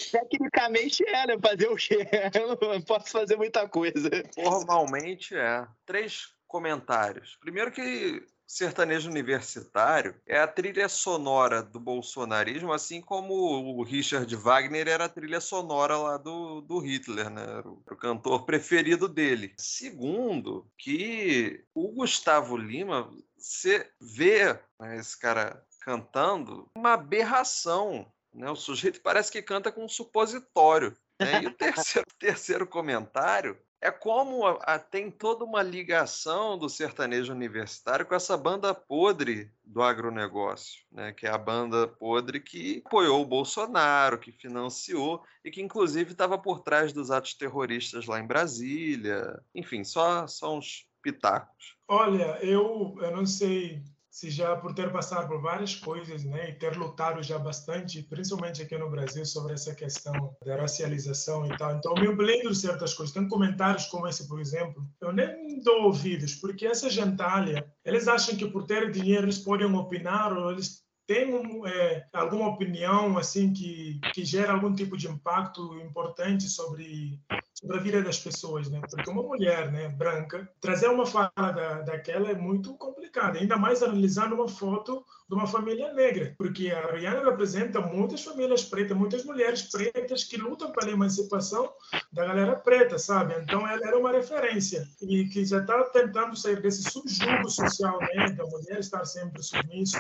Tecnicamente 0.10 1.04
é, 1.06 1.28
né? 1.28 1.38
Fazer 1.38 1.68
o 1.68 1.76
quê? 1.76 1.98
Eu 2.34 2.58
não 2.74 2.82
posso 2.82 3.10
fazer 3.10 3.36
muita 3.36 3.68
coisa. 3.68 4.10
Formalmente 4.34 5.36
é. 5.36 5.68
Três 5.86 6.30
comentários. 6.48 7.38
Primeiro 7.42 7.72
que 7.72 8.24
sertanejo 8.50 9.08
universitário 9.12 10.20
é 10.26 10.40
a 10.40 10.48
trilha 10.48 10.90
sonora 10.90 11.62
do 11.62 11.80
bolsonarismo, 11.80 12.74
assim 12.74 13.00
como 13.00 13.34
o 13.34 13.84
Richard 13.84 14.36
Wagner 14.36 14.88
era 14.88 15.06
a 15.06 15.10
trilha 15.10 15.40
sonora 15.40 15.96
lá 15.96 16.18
do, 16.18 16.60
do 16.62 16.80
Hitler, 16.80 17.30
né? 17.30 17.44
Era 17.44 17.70
o, 17.70 17.84
o 17.90 17.96
cantor 17.96 18.46
preferido 18.46 19.08
dele. 19.08 19.54
Segundo, 19.56 20.68
que 20.76 21.64
o 21.76 21.90
Gustavo 21.90 22.58
Lima, 22.58 23.16
você 23.38 23.88
vê 24.02 24.60
né, 24.80 24.98
esse 24.98 25.18
cara 25.18 25.64
cantando, 25.82 26.68
uma 26.76 26.94
aberração. 26.94 28.12
Né? 28.34 28.50
O 28.50 28.56
sujeito 28.56 29.00
parece 29.02 29.32
que 29.32 29.44
canta 29.44 29.72
com 29.72 29.86
um 29.86 29.90
supositório. 29.90 30.98
Né? 31.20 31.44
E 31.44 31.48
o 31.48 31.54
terceiro, 31.54 32.08
terceiro 32.18 32.66
comentário 32.66 33.56
é 33.82 33.90
como 33.90 34.46
a, 34.46 34.54
a, 34.64 34.80
tem 34.80 35.10
toda 35.10 35.46
uma 35.46 35.62
ligação 35.62 36.58
do 36.58 36.70
sertanejo 36.70 37.32
universitário 37.32 38.06
com 38.06 38.14
essa 38.14 38.36
banda 38.36 38.74
podre 38.74 39.52
do 39.64 39.82
agronegócio, 39.82 40.84
né? 40.92 41.14
que 41.14 41.26
é 41.26 41.30
a 41.30 41.38
banda 41.38 41.88
podre 41.88 42.40
que 42.40 42.82
apoiou 42.86 43.22
o 43.22 43.26
Bolsonaro, 43.26 44.20
que 44.20 44.32
financiou 44.32 45.24
e 45.44 45.50
que 45.50 45.62
inclusive 45.62 46.12
estava 46.12 46.38
por 46.38 46.60
trás 46.60 46.92
dos 46.92 47.10
atos 47.10 47.34
terroristas 47.34 48.06
lá 48.06 48.20
em 48.20 48.28
Brasília. 48.28 49.42
Enfim, 49.56 49.84
só, 49.84 50.28
só 50.28 50.58
uns 50.58 50.88
pitacos. 51.02 51.78
Olha, 51.88 52.38
eu, 52.44 52.98
eu 53.00 53.12
não 53.16 53.26
sei 53.26 53.82
se 54.20 54.30
já 54.30 54.54
por 54.54 54.74
ter 54.74 54.92
passado 54.92 55.30
por 55.30 55.42
várias 55.42 55.76
coisas, 55.76 56.26
né, 56.26 56.50
e 56.50 56.54
ter 56.54 56.76
lutado 56.76 57.24
já 57.24 57.40
bastante, 57.40 58.04
principalmente 58.04 58.62
aqui 58.62 58.78
no 58.78 58.90
Brasil, 58.90 59.26
sobre 59.26 59.54
essa 59.54 59.74
questão 59.74 60.36
da 60.46 60.58
racialização 60.58 61.46
e 61.46 61.58
tal. 61.58 61.78
Então, 61.78 61.94
eu 61.96 62.14
me 62.14 62.26
lembro 62.26 62.52
de 62.52 62.58
certas 62.58 62.94
coisas. 62.94 63.14
Tem 63.14 63.26
comentários 63.30 63.86
como 63.86 64.10
esse, 64.10 64.28
por 64.28 64.42
exemplo, 64.42 64.86
eu 65.00 65.14
nem 65.14 65.62
dou 65.62 65.84
ouvidos, 65.84 66.36
porque 66.36 66.68
essa 66.68 66.90
gentalha, 66.90 67.66
eles 67.86 68.10
acham 68.10 68.36
que 68.36 68.46
por 68.46 68.66
ter 68.66 68.92
dinheiro 68.92 69.24
eles 69.24 69.40
podem 69.40 69.74
opinar 69.74 70.38
ou 70.38 70.52
eles 70.52 70.84
tem 71.08 71.34
é, 71.66 72.06
alguma 72.14 72.50
opinião 72.50 73.18
assim 73.18 73.52
que, 73.52 74.00
que 74.14 74.24
gera 74.24 74.54
algum 74.54 74.72
tipo 74.76 74.96
de 74.96 75.08
impacto 75.08 75.80
importante 75.80 76.44
sobre, 76.44 77.20
sobre 77.60 77.78
a 77.78 77.82
vida 77.82 78.02
das 78.02 78.18
pessoas, 78.18 78.70
né? 78.70 78.80
Porque 78.90 79.10
uma 79.10 79.22
mulher, 79.22 79.72
né, 79.72 79.90
branca, 79.90 80.50
trazer 80.62 80.88
uma 80.88 81.06
fala 81.06 81.32
da, 81.36 81.82
daquela 81.82 82.32
é 82.32 82.36
muito 82.36 82.74
complicado, 82.76 83.38
ainda 83.38 83.58
mais 83.58 83.84
analisando 83.84 84.36
uma 84.36 84.48
foto 84.48 85.04
de 85.28 85.36
uma 85.36 85.46
família 85.46 85.94
negra, 85.94 86.34
porque 86.38 86.72
a 86.72 86.92
Rihanna 86.92 87.30
representa 87.30 87.82
muitas 87.82 88.24
famílias 88.24 88.64
pretas, 88.64 88.98
muitas 88.98 89.26
mulheres 89.26 89.64
pretas 89.64 90.24
que 90.24 90.38
lutam 90.38 90.72
pela 90.72 90.92
emancipação 90.92 91.72
da 92.12 92.26
galera 92.26 92.56
preta, 92.56 92.98
sabe? 92.98 93.36
Então 93.42 93.68
ela 93.68 93.88
era 93.88 94.00
uma 94.00 94.12
referência 94.12 94.88
e 95.02 95.26
que 95.26 95.46
já 95.46 95.60
está 95.60 95.84
tentando 95.84 96.36
sair 96.36 96.62
desse 96.62 96.84
subjugo 96.90 97.50
social, 97.50 98.00
né, 98.00 98.32
da 98.32 98.46
mulher 98.46 98.80
estar 98.80 99.06
sempre 99.06 99.44
submisso 99.44 100.00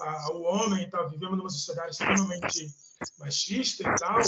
ao 0.00 0.42
homem 0.42 0.88
tal, 0.88 1.08
vivemos 1.10 1.36
numa 1.36 1.50
sociedade 1.50 1.90
extremamente 1.90 2.68
machista 3.18 3.82
e 3.82 3.94
tal. 3.96 4.20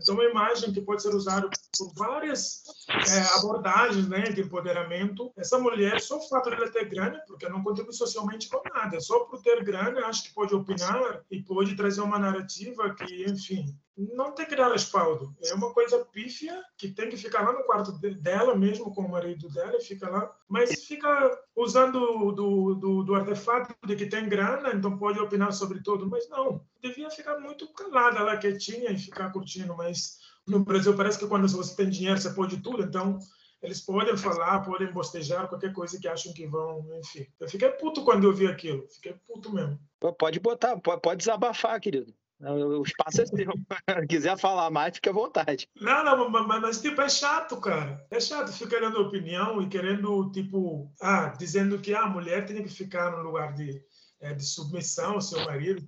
Então, 0.00 0.14
uma 0.14 0.24
imagem 0.24 0.72
que 0.72 0.80
pode 0.80 1.02
ser 1.02 1.14
usada 1.14 1.48
por 1.76 1.92
várias 1.94 2.62
é, 2.88 3.38
abordagens 3.38 4.08
né, 4.08 4.22
de 4.22 4.42
empoderamento. 4.42 5.32
Essa 5.36 5.58
mulher, 5.58 6.00
só 6.00 6.18
o 6.18 6.28
fato 6.28 6.50
de 6.50 6.56
ela 6.56 6.70
ter 6.70 6.88
grana, 6.88 7.22
porque 7.26 7.48
não 7.48 7.62
contribui 7.62 7.92
socialmente 7.92 8.48
com 8.48 8.62
nada, 8.74 9.00
só 9.00 9.20
por 9.20 9.42
ter 9.42 9.62
grana, 9.62 10.06
acho 10.06 10.24
que 10.24 10.34
pode 10.34 10.54
opinar 10.54 11.22
e 11.30 11.42
pode 11.42 11.76
trazer 11.76 12.00
uma 12.00 12.18
narrativa 12.18 12.94
que, 12.94 13.24
enfim, 13.24 13.76
não 13.98 14.32
tem 14.32 14.46
que 14.46 14.54
dar 14.54 14.70
respaldo. 14.70 15.34
É 15.44 15.52
uma 15.54 15.72
coisa 15.74 16.04
pífia 16.04 16.62
que 16.76 16.88
tem 16.88 17.08
que 17.08 17.16
ficar 17.16 17.42
lá 17.42 17.52
no 17.52 17.64
quarto 17.64 17.90
dela, 17.92 18.54
mesmo 18.54 18.94
com 18.94 19.02
o 19.02 19.10
marido 19.10 19.48
dela, 19.48 19.76
e 19.76 19.84
fica 19.84 20.08
lá. 20.08 20.32
Mas 20.48 20.84
fica 20.84 21.36
usando 21.56 22.30
do, 22.32 22.74
do, 22.74 23.02
do 23.02 23.14
artefato 23.16 23.74
de 23.84 23.96
que 23.96 24.06
tem 24.06 24.28
grana, 24.28 24.72
então 24.72 24.96
pode 24.96 25.18
opinar 25.18 25.52
sobre 25.52 25.82
tudo. 25.82 26.08
Mas 26.08 26.28
não, 26.28 26.64
devia 26.80 27.10
ficar 27.10 27.40
muito 27.40 27.66
calada 27.72 28.22
lá, 28.22 28.36
quietinha 28.36 28.92
e 28.92 28.98
ficar 28.98 29.32
curtindo. 29.32 29.76
Mas 29.76 30.18
no 30.46 30.60
Brasil 30.60 30.96
parece 30.96 31.18
que 31.18 31.26
quando 31.26 31.48
você 31.48 31.74
tem 31.74 31.90
dinheiro, 31.90 32.20
você 32.20 32.30
pode 32.30 32.58
tudo. 32.58 32.84
Então 32.84 33.18
eles 33.60 33.80
podem 33.80 34.16
falar, 34.16 34.60
podem 34.60 34.92
bostejar, 34.92 35.48
qualquer 35.48 35.72
coisa 35.72 35.98
que 35.98 36.06
acham 36.06 36.32
que 36.32 36.46
vão, 36.46 36.86
enfim. 37.00 37.26
Eu 37.40 37.48
fiquei 37.48 37.70
puto 37.70 38.04
quando 38.04 38.28
eu 38.28 38.32
vi 38.32 38.46
aquilo. 38.46 38.86
Fiquei 38.88 39.14
puto 39.26 39.52
mesmo. 39.52 39.76
Pode 40.16 40.38
botar, 40.38 40.78
pode 40.78 41.16
desabafar, 41.16 41.80
querido. 41.80 42.14
O 42.40 42.82
espaço 42.82 43.22
é 43.22 43.26
seu. 43.26 43.52
quiser 44.08 44.38
falar 44.38 44.70
mais, 44.70 44.94
fique 44.94 45.08
à 45.08 45.12
vontade. 45.12 45.68
Não, 45.80 46.04
não, 46.04 46.30
mas, 46.30 46.60
mas, 46.60 46.80
tipo, 46.80 47.00
é 47.00 47.08
chato, 47.08 47.60
cara. 47.60 48.06
É 48.10 48.20
chato 48.20 48.52
ficar 48.52 48.80
dando 48.80 49.00
opinião 49.00 49.60
e 49.60 49.68
querendo, 49.68 50.30
tipo, 50.30 50.92
ah, 51.00 51.32
dizendo 51.36 51.78
que 51.80 51.92
ah, 51.92 52.02
a 52.02 52.08
mulher 52.08 52.46
tem 52.46 52.62
que 52.62 52.68
ficar 52.68 53.10
no 53.10 53.24
lugar 53.24 53.54
de, 53.54 53.82
é, 54.20 54.34
de 54.34 54.44
submissão 54.44 55.14
ao 55.14 55.20
seu 55.20 55.44
marido. 55.46 55.84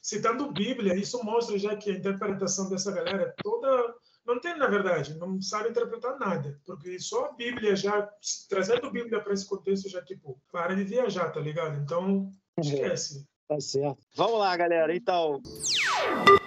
Citando 0.00 0.52
Bíblia, 0.52 0.94
isso 0.94 1.22
mostra 1.24 1.58
já 1.58 1.74
que 1.74 1.90
a 1.90 1.94
interpretação 1.94 2.68
dessa 2.68 2.92
galera 2.92 3.22
é 3.22 3.34
toda. 3.42 3.94
Não 4.24 4.38
tem, 4.38 4.56
na 4.56 4.68
verdade, 4.68 5.18
não 5.18 5.40
sabe 5.42 5.70
interpretar 5.70 6.16
nada. 6.16 6.60
Porque 6.64 7.00
só 7.00 7.24
a 7.24 7.32
Bíblia 7.32 7.74
já, 7.74 8.08
trazendo 8.48 8.86
a 8.86 8.90
Bíblia 8.90 9.20
para 9.20 9.32
esse 9.32 9.48
contexto, 9.48 9.88
já, 9.88 10.00
tipo, 10.04 10.40
para 10.52 10.76
de 10.76 10.84
viajar, 10.84 11.32
tá 11.32 11.40
ligado? 11.40 11.82
Então, 11.82 12.06
uhum. 12.06 12.32
esquece. 12.60 13.26
Tá 13.48 13.58
certo. 13.60 13.98
Vamos 14.14 14.38
lá, 14.38 14.54
galera. 14.56 14.94
Então, 14.94 15.40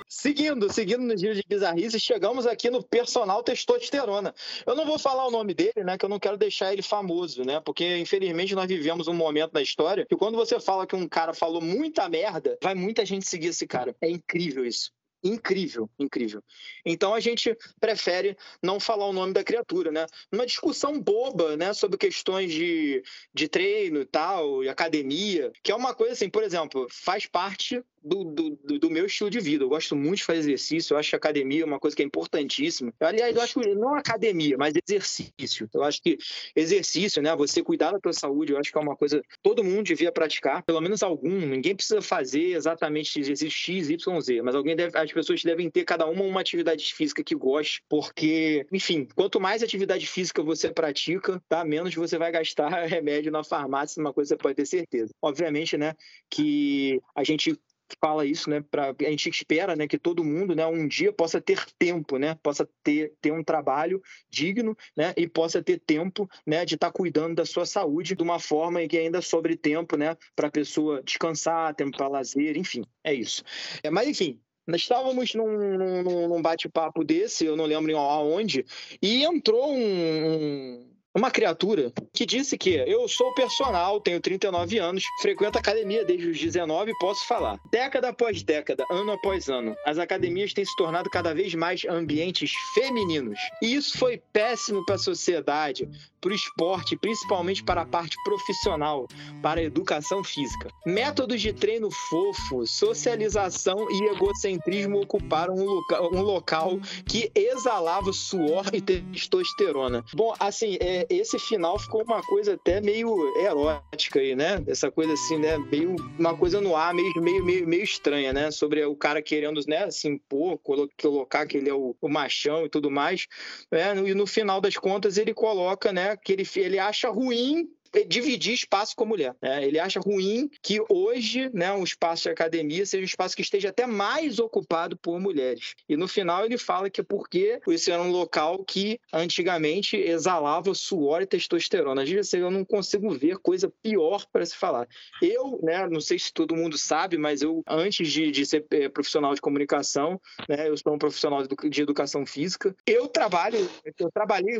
Seguindo, 0.07 0.71
seguindo 0.71 1.01
no 1.01 1.17
giro 1.17 1.33
de 1.33 1.43
bizarrice, 1.47 1.99
chegamos 1.99 2.45
aqui 2.45 2.69
no 2.69 2.83
personal 2.83 3.41
testosterona. 3.41 4.35
Eu 4.67 4.75
não 4.75 4.85
vou 4.85 4.99
falar 4.99 5.25
o 5.25 5.31
nome 5.31 5.53
dele, 5.53 5.83
né? 5.83 5.97
Que 5.97 6.05
eu 6.05 6.09
não 6.09 6.19
quero 6.19 6.37
deixar 6.37 6.71
ele 6.71 6.83
famoso, 6.83 7.43
né? 7.43 7.59
Porque, 7.59 7.97
infelizmente, 7.97 8.53
nós 8.53 8.67
vivemos 8.67 9.07
um 9.07 9.15
momento 9.15 9.53
na 9.53 9.63
história 9.63 10.05
que 10.05 10.15
quando 10.15 10.35
você 10.35 10.59
fala 10.59 10.85
que 10.85 10.95
um 10.95 11.07
cara 11.07 11.33
falou 11.33 11.59
muita 11.59 12.07
merda, 12.07 12.55
vai 12.61 12.75
muita 12.75 13.03
gente 13.03 13.25
seguir 13.25 13.47
esse 13.47 13.65
cara. 13.65 13.95
É 13.99 14.09
incrível 14.09 14.63
isso 14.63 14.91
incrível, 15.23 15.89
incrível. 15.99 16.43
Então 16.85 17.13
a 17.13 17.19
gente 17.19 17.55
prefere 17.79 18.37
não 18.61 18.79
falar 18.79 19.07
o 19.07 19.13
nome 19.13 19.33
da 19.33 19.43
criatura, 19.43 19.91
né? 19.91 20.05
Uma 20.31 20.45
discussão 20.45 20.99
boba, 20.99 21.55
né, 21.57 21.73
sobre 21.73 21.97
questões 21.97 22.51
de, 22.51 23.03
de 23.33 23.47
treino 23.47 24.01
e 24.01 24.05
tal, 24.05 24.63
e 24.63 24.69
academia, 24.69 25.51
que 25.63 25.71
é 25.71 25.75
uma 25.75 25.93
coisa 25.93 26.13
assim, 26.13 26.29
por 26.29 26.43
exemplo, 26.43 26.87
faz 26.89 27.25
parte 27.25 27.83
do, 28.03 28.23
do, 28.23 28.79
do, 28.79 28.89
meu 28.89 29.05
estilo 29.05 29.29
de 29.29 29.39
vida. 29.39 29.63
Eu 29.63 29.69
gosto 29.69 29.95
muito 29.95 30.17
de 30.17 30.23
fazer 30.23 30.39
exercício, 30.39 30.93
eu 30.93 30.97
acho 30.97 31.09
que 31.09 31.15
academia 31.15 31.61
é 31.61 31.65
uma 31.65 31.79
coisa 31.79 31.95
que 31.95 32.01
é 32.01 32.05
importantíssima. 32.05 32.93
Aliás, 32.99 33.35
eu 33.35 33.41
acho 33.41 33.59
que 33.59 33.75
não 33.75 33.95
academia, 33.95 34.57
mas 34.57 34.73
exercício. 34.87 35.69
Eu 35.73 35.83
acho 35.83 36.01
que 36.01 36.17
exercício, 36.55 37.21
né? 37.21 37.35
Você 37.35 37.61
cuidar 37.61 37.91
da 37.91 37.99
tua 37.99 38.13
saúde, 38.13 38.53
eu 38.53 38.57
acho 38.57 38.71
que 38.71 38.77
é 38.77 38.81
uma 38.81 38.95
coisa 38.95 39.21
que 39.21 39.37
todo 39.43 39.63
mundo 39.63 39.83
devia 39.83 40.11
praticar, 40.11 40.63
pelo 40.63 40.81
menos 40.81 41.03
algum. 41.03 41.29
Ninguém 41.29 41.75
precisa 41.75 42.01
fazer 42.01 42.55
exatamente 42.55 43.19
exercício 43.19 43.51
X, 43.51 43.89
Y, 43.89 44.21
Z, 44.21 44.41
mas 44.41 44.55
alguém 44.55 44.75
deve, 44.75 44.97
as 45.11 45.13
pessoas 45.13 45.43
devem 45.43 45.69
ter 45.69 45.83
cada 45.83 46.05
uma 46.07 46.23
uma 46.23 46.41
atividade 46.41 46.93
física 46.93 47.23
que 47.23 47.35
goste, 47.35 47.83
porque, 47.89 48.65
enfim, 48.71 49.07
quanto 49.15 49.39
mais 49.39 49.61
atividade 49.61 50.07
física 50.07 50.41
você 50.41 50.71
pratica, 50.71 51.41
tá? 51.47 51.63
Menos 51.65 51.93
você 51.93 52.17
vai 52.17 52.31
gastar 52.31 52.69
remédio 52.87 53.31
na 53.31 53.43
farmácia, 53.43 54.01
uma 54.01 54.13
coisa 54.13 54.29
você 54.29 54.37
pode 54.37 54.55
ter 54.55 54.65
certeza. 54.65 55.13
Obviamente, 55.21 55.77
né, 55.77 55.93
que 56.29 57.01
a 57.15 57.23
gente 57.23 57.59
fala 57.99 58.25
isso, 58.25 58.49
né? 58.49 58.61
Pra, 58.61 58.95
a 58.97 59.09
gente 59.09 59.29
espera, 59.29 59.75
né, 59.75 59.87
que 59.87 59.97
todo 59.97 60.23
mundo, 60.23 60.55
né, 60.55 60.65
um 60.65 60.87
dia 60.87 61.11
possa 61.11 61.41
ter 61.41 61.65
tempo, 61.77 62.17
né, 62.17 62.37
possa 62.41 62.67
ter, 62.83 63.13
ter 63.21 63.31
um 63.31 63.43
trabalho 63.43 64.01
digno, 64.29 64.77
né, 64.95 65.13
e 65.17 65.27
possa 65.27 65.61
ter 65.61 65.79
tempo, 65.79 66.29
né, 66.45 66.63
de 66.65 66.75
estar 66.75 66.87
tá 66.87 66.93
cuidando 66.93 67.35
da 67.35 67.45
sua 67.45 67.65
saúde 67.65 68.15
de 68.15 68.23
uma 68.23 68.39
forma 68.39 68.85
que 68.87 68.97
ainda 68.97 69.21
sobre 69.21 69.55
tempo, 69.57 69.97
né, 69.97 70.15
para 70.35 70.47
a 70.47 70.51
pessoa 70.51 71.01
descansar, 71.03 71.75
tempo 71.75 71.97
para 71.97 72.07
lazer, 72.07 72.57
enfim, 72.57 72.83
é 73.03 73.13
isso. 73.13 73.43
É, 73.83 73.89
mas 73.89 74.07
enfim, 74.07 74.39
nós 74.71 74.81
estávamos 74.81 75.33
num, 75.35 75.77
num, 75.77 76.27
num 76.29 76.41
bate-papo 76.41 77.03
desse, 77.03 77.45
eu 77.45 77.55
não 77.55 77.65
lembro 77.65 77.95
aonde, 77.97 78.65
e 79.01 79.23
entrou 79.25 79.73
um, 79.73 80.90
uma 81.13 81.29
criatura 81.29 81.91
que 82.13 82.25
disse 82.25 82.57
que 82.57 82.69
eu 82.69 83.07
sou 83.07 83.33
personal, 83.33 83.99
tenho 83.99 84.19
39 84.21 84.77
anos, 84.79 85.03
frequento 85.21 85.57
academia 85.57 86.05
desde 86.05 86.29
os 86.29 86.39
19 86.39 86.91
e 86.91 86.97
posso 86.99 87.27
falar. 87.27 87.59
Década 87.69 88.09
após 88.09 88.41
década, 88.43 88.85
ano 88.89 89.11
após 89.11 89.49
ano, 89.49 89.75
as 89.85 89.97
academias 89.97 90.53
têm 90.53 90.63
se 90.63 90.75
tornado 90.75 91.09
cada 91.09 91.33
vez 91.33 91.53
mais 91.53 91.83
ambientes 91.85 92.51
femininos. 92.73 93.37
E 93.61 93.75
isso 93.75 93.97
foi 93.97 94.21
péssimo 94.31 94.85
para 94.85 94.95
a 94.95 94.99
sociedade, 94.99 95.89
para 96.21 96.31
o 96.31 96.35
esporte, 96.35 96.95
principalmente 96.95 97.63
para 97.63 97.81
a 97.81 97.85
parte 97.85 98.15
profissional, 98.23 99.07
para 99.41 99.59
a 99.59 99.63
educação 99.63 100.23
física. 100.23 100.69
Métodos 100.85 101.41
de 101.41 101.51
treino 101.51 101.89
fofo, 101.91 102.65
socialização 102.65 103.87
e 103.89 104.03
egocentrismo 104.11 105.01
ocuparam 105.01 105.55
um 105.55 105.65
local, 105.65 106.09
um 106.13 106.21
local 106.21 106.79
que 107.05 107.31
exalava 107.35 108.13
suor 108.13 108.65
e 108.71 108.79
testosterona. 108.79 110.05
Bom, 110.13 110.33
assim, 110.39 110.77
é, 110.79 111.00
esse 111.09 111.37
final 111.39 111.77
ficou 111.79 112.03
uma 112.03 112.21
coisa 112.21 112.53
até 112.53 112.81
meio 112.81 113.15
erótica 113.37 114.19
aí, 114.19 114.35
né? 114.35 114.63
Essa 114.67 114.91
coisa 114.91 115.13
assim, 115.13 115.37
né? 115.37 115.57
Meio 115.57 115.95
uma 116.17 116.35
coisa 116.35 116.59
no 116.61 116.75
ar, 116.75 116.93
meio, 116.93 117.11
meio, 117.21 117.43
meio, 117.43 117.67
meio 117.67 117.83
estranha, 117.83 118.33
né? 118.33 118.51
Sobre 118.51 118.83
o 118.85 118.95
cara 118.95 119.21
querendo, 119.21 119.61
né, 119.67 119.83
assim, 119.85 120.17
pô, 120.17 120.57
colocar 120.57 121.45
que 121.45 121.57
ele 121.57 121.69
é 121.69 121.73
o, 121.73 121.95
o 122.01 122.09
machão 122.09 122.65
e 122.65 122.69
tudo 122.69 122.89
mais. 122.89 123.27
Né? 123.71 123.95
E 124.05 124.13
no 124.13 124.27
final 124.27 124.59
das 124.61 124.77
contas 124.77 125.17
ele 125.17 125.33
coloca, 125.33 125.91
né, 125.91 126.17
que 126.17 126.33
ele, 126.33 126.47
ele 126.55 126.79
acha 126.79 127.09
ruim 127.09 127.69
dividir 128.07 128.53
espaço 128.53 128.95
com 128.95 129.03
a 129.03 129.07
mulher. 129.07 129.35
Né? 129.41 129.65
Ele 129.65 129.79
acha 129.79 129.99
ruim 129.99 130.49
que 130.61 130.79
hoje 130.89 131.49
né, 131.53 131.71
um 131.73 131.83
espaço 131.83 132.23
de 132.23 132.29
academia 132.29 132.85
seja 132.85 133.01
um 133.01 133.05
espaço 133.05 133.35
que 133.35 133.41
esteja 133.41 133.69
até 133.69 133.85
mais 133.85 134.39
ocupado 134.39 134.97
por 134.97 135.19
mulheres. 135.19 135.75
E 135.87 135.97
no 135.97 136.07
final 136.07 136.45
ele 136.45 136.57
fala 136.57 136.89
que 136.89 137.01
é 137.01 137.03
porque 137.03 137.59
esse 137.67 137.91
era 137.91 138.01
um 138.01 138.11
local 138.11 138.63
que 138.63 138.99
antigamente 139.11 139.97
exalava 139.97 140.73
suor 140.73 141.21
e 141.21 141.25
testosterona. 141.25 142.03
Assim, 142.19 142.37
eu 142.37 142.51
não 142.51 142.63
consigo 142.63 143.09
ver 143.11 143.37
coisa 143.37 143.71
pior 143.81 144.25
para 144.31 144.45
se 144.45 144.55
falar. 144.55 144.87
Eu, 145.21 145.59
né, 145.61 145.87
não 145.87 146.01
sei 146.01 146.17
se 146.17 146.33
todo 146.33 146.55
mundo 146.55 146.77
sabe, 146.77 147.17
mas 147.17 147.41
eu, 147.41 147.63
antes 147.67 148.07
de, 148.07 148.31
de 148.31 148.45
ser 148.45 148.65
é, 148.71 148.87
profissional 148.89 149.33
de 149.33 149.41
comunicação, 149.41 150.19
né, 150.47 150.69
eu 150.69 150.77
sou 150.77 150.93
um 150.93 150.97
profissional 150.97 151.43
de 151.45 151.81
educação 151.81 152.25
física. 152.25 152.75
Eu 152.85 153.07
trabalho, 153.07 153.69
eu 153.99 154.11
trabalhei, 154.11 154.59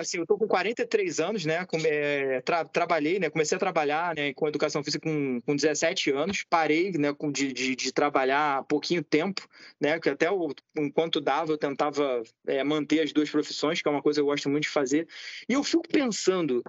assim, 0.00 0.18
eu 0.18 0.22
estou 0.22 0.38
com 0.38 0.46
43 0.46 1.20
anos, 1.20 1.44
né, 1.44 1.64
com, 1.64 1.78
é, 1.78 2.40
tra 2.42 2.65
trabalhei, 2.66 3.18
né? 3.18 3.30
Comecei 3.30 3.56
a 3.56 3.58
trabalhar 3.58 4.14
né, 4.14 4.32
com 4.34 4.48
educação 4.48 4.82
física 4.82 5.08
com, 5.08 5.40
com 5.40 5.56
17 5.56 6.10
anos. 6.10 6.44
Parei, 6.48 6.92
né? 6.92 7.12
Com, 7.12 7.30
de, 7.30 7.52
de, 7.52 7.76
de 7.76 7.92
trabalhar 7.92 8.64
pouquinho 8.64 9.02
tempo, 9.02 9.46
né? 9.80 9.98
Que 10.00 10.10
até 10.10 10.30
o, 10.30 10.54
enquanto 10.76 11.20
dava 11.20 11.52
eu 11.52 11.58
tentava 11.58 12.22
é, 12.46 12.62
manter 12.64 13.00
as 13.00 13.12
duas 13.12 13.30
profissões, 13.30 13.80
que 13.80 13.88
é 13.88 13.90
uma 13.90 14.02
coisa 14.02 14.18
que 14.18 14.22
eu 14.22 14.26
gosto 14.26 14.48
muito 14.48 14.64
de 14.64 14.70
fazer. 14.70 15.08
E 15.48 15.54
eu 15.54 15.64
fico 15.64 15.88
pensando 15.88 16.62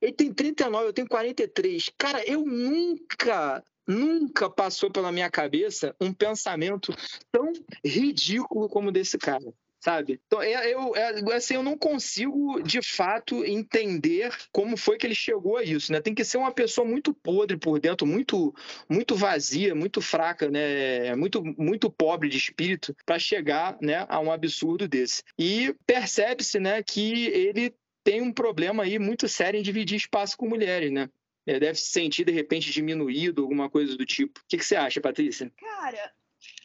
Ele 0.00 0.12
tem 0.12 0.32
39, 0.32 0.86
eu 0.86 0.92
tenho 0.92 1.08
43. 1.08 1.90
Cara, 1.98 2.24
eu 2.24 2.44
nunca, 2.44 3.62
nunca 3.86 4.48
passou 4.48 4.90
pela 4.90 5.12
minha 5.12 5.30
cabeça 5.30 5.94
um 6.00 6.12
pensamento 6.12 6.94
tão 7.32 7.52
ridículo 7.84 8.68
como 8.68 8.92
desse 8.92 9.18
cara 9.18 9.52
sabe? 9.80 10.20
Então, 10.26 10.42
é, 10.42 10.72
eu, 10.72 10.94
é, 10.96 11.34
assim, 11.34 11.54
eu 11.54 11.62
não 11.62 11.76
consigo, 11.76 12.60
de 12.62 12.82
fato, 12.82 13.44
entender 13.44 14.34
como 14.52 14.76
foi 14.76 14.98
que 14.98 15.06
ele 15.06 15.14
chegou 15.14 15.56
a 15.56 15.62
isso, 15.62 15.92
né? 15.92 16.00
Tem 16.00 16.14
que 16.14 16.24
ser 16.24 16.38
uma 16.38 16.52
pessoa 16.52 16.86
muito 16.86 17.14
podre 17.14 17.56
por 17.56 17.78
dentro, 17.78 18.06
muito, 18.06 18.54
muito 18.88 19.14
vazia, 19.14 19.74
muito 19.74 20.00
fraca, 20.00 20.50
né? 20.50 21.14
Muito, 21.14 21.42
muito 21.56 21.90
pobre 21.90 22.28
de 22.28 22.36
espírito 22.36 22.94
para 23.06 23.18
chegar, 23.18 23.78
né, 23.80 24.04
a 24.08 24.20
um 24.20 24.32
absurdo 24.32 24.88
desse. 24.88 25.22
E 25.38 25.74
percebe-se, 25.86 26.58
né, 26.58 26.82
que 26.82 27.26
ele 27.26 27.74
tem 28.02 28.22
um 28.22 28.32
problema 28.32 28.82
aí 28.82 28.98
muito 28.98 29.28
sério 29.28 29.58
em 29.58 29.62
dividir 29.62 29.96
espaço 29.96 30.36
com 30.36 30.48
mulheres, 30.48 30.90
né? 30.90 31.08
Deve 31.46 31.76
se 31.76 31.90
sentir, 31.90 32.24
de 32.24 32.32
repente, 32.32 32.70
diminuído, 32.70 33.40
alguma 33.40 33.70
coisa 33.70 33.96
do 33.96 34.04
tipo. 34.04 34.38
O 34.38 34.42
que, 34.46 34.58
que 34.58 34.64
você 34.64 34.76
acha, 34.76 35.00
Patrícia? 35.00 35.50
Cara, 35.56 36.12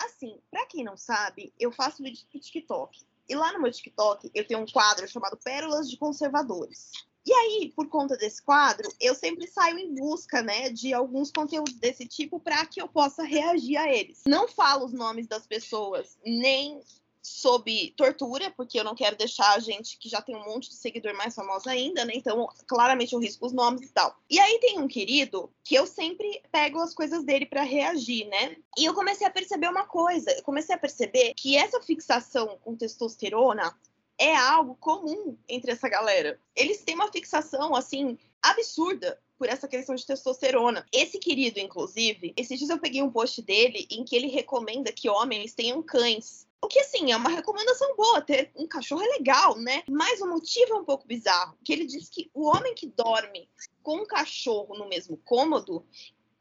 assim, 0.05 0.39
pra 0.49 0.65
quem 0.65 0.83
não 0.83 0.97
sabe, 0.97 1.53
eu 1.59 1.71
faço 1.71 2.03
vídeo 2.03 2.25
pro 2.29 2.39
TikTok. 2.39 3.01
E 3.27 3.35
lá 3.35 3.53
no 3.53 3.61
meu 3.61 3.71
TikTok 3.71 4.29
eu 4.33 4.45
tenho 4.45 4.61
um 4.61 4.65
quadro 4.65 5.07
chamado 5.07 5.37
Pérolas 5.37 5.89
de 5.89 5.97
Conservadores. 5.97 6.91
E 7.25 7.31
aí, 7.31 7.71
por 7.73 7.87
conta 7.87 8.17
desse 8.17 8.41
quadro, 8.43 8.91
eu 8.99 9.15
sempre 9.15 9.47
saio 9.47 9.79
em 9.79 9.95
busca, 9.95 10.41
né, 10.41 10.69
de 10.69 10.93
alguns 10.93 11.31
conteúdos 11.31 11.75
desse 11.75 12.05
tipo 12.05 12.37
para 12.37 12.65
que 12.65 12.81
eu 12.81 12.87
possa 12.87 13.23
reagir 13.23 13.77
a 13.77 13.89
eles. 13.89 14.23
Não 14.27 14.45
falo 14.47 14.85
os 14.85 14.91
nomes 14.91 15.25
das 15.25 15.47
pessoas, 15.47 16.17
nem 16.25 16.81
sob 17.23 17.93
tortura, 17.95 18.51
porque 18.51 18.77
eu 18.77 18.83
não 18.83 18.93
quero 18.93 19.15
deixar 19.15 19.55
a 19.55 19.59
gente 19.59 19.97
que 19.97 20.09
já 20.09 20.21
tem 20.21 20.35
um 20.35 20.43
monte 20.43 20.69
de 20.69 20.75
seguidor 20.75 21.15
mais 21.15 21.33
famoso 21.33 21.69
ainda, 21.69 22.03
né? 22.03 22.13
Então, 22.15 22.47
claramente 22.67 23.13
eu 23.13 23.19
risco 23.19 23.45
os 23.45 23.53
nomes 23.53 23.89
e 23.89 23.93
tal. 23.93 24.15
E 24.29 24.39
aí 24.39 24.59
tem 24.59 24.77
um 24.79 24.87
querido 24.87 25.49
que 25.63 25.73
eu 25.73 25.87
sempre 25.87 26.41
pego 26.51 26.79
as 26.79 26.93
coisas 26.93 27.23
dele 27.23 27.45
para 27.45 27.63
reagir, 27.63 28.27
né? 28.27 28.57
E 28.77 28.83
eu 28.83 28.93
comecei 28.93 29.25
a 29.25 29.31
perceber 29.31 29.69
uma 29.69 29.85
coisa, 29.85 30.31
eu 30.31 30.43
comecei 30.43 30.75
a 30.75 30.77
perceber 30.77 31.33
que 31.35 31.55
essa 31.55 31.81
fixação 31.81 32.57
com 32.61 32.75
testosterona 32.75 33.73
é 34.19 34.35
algo 34.35 34.75
comum 34.75 35.37
entre 35.47 35.71
essa 35.71 35.87
galera. 35.87 36.39
Eles 36.55 36.83
têm 36.83 36.95
uma 36.95 37.11
fixação 37.11 37.73
assim 37.73 38.17
absurda 38.41 39.19
por 39.37 39.49
essa 39.49 39.67
questão 39.67 39.95
de 39.95 40.05
testosterona. 40.05 40.85
Esse 40.91 41.19
querido, 41.19 41.59
inclusive, 41.59 42.33
esses 42.37 42.57
dias 42.57 42.69
eu 42.69 42.79
peguei 42.79 43.01
um 43.01 43.11
post 43.11 43.41
dele 43.41 43.87
em 43.89 44.03
que 44.03 44.15
ele 44.15 44.27
recomenda 44.27 44.91
que 44.91 45.09
homens 45.09 45.53
tenham 45.53 45.81
cães. 45.81 46.47
O 46.63 46.67
que, 46.69 46.79
assim, 46.79 47.11
é 47.11 47.17
uma 47.17 47.29
recomendação 47.29 47.93
boa, 47.97 48.21
ter 48.21 48.49
um 48.55 48.65
cachorro 48.65 49.03
é 49.03 49.07
legal, 49.17 49.59
né? 49.59 49.83
Mas 49.85 50.21
o 50.21 50.29
motivo 50.29 50.71
é 50.71 50.75
um 50.77 50.85
pouco 50.85 51.05
bizarro, 51.05 51.57
que 51.61 51.73
ele 51.73 51.85
diz 51.85 52.07
que 52.07 52.31
o 52.33 52.47
homem 52.47 52.73
que 52.73 52.87
dorme 52.87 53.49
com 53.81 53.97
um 53.97 54.05
cachorro 54.05 54.73
no 54.77 54.87
mesmo 54.87 55.17
cômodo, 55.25 55.85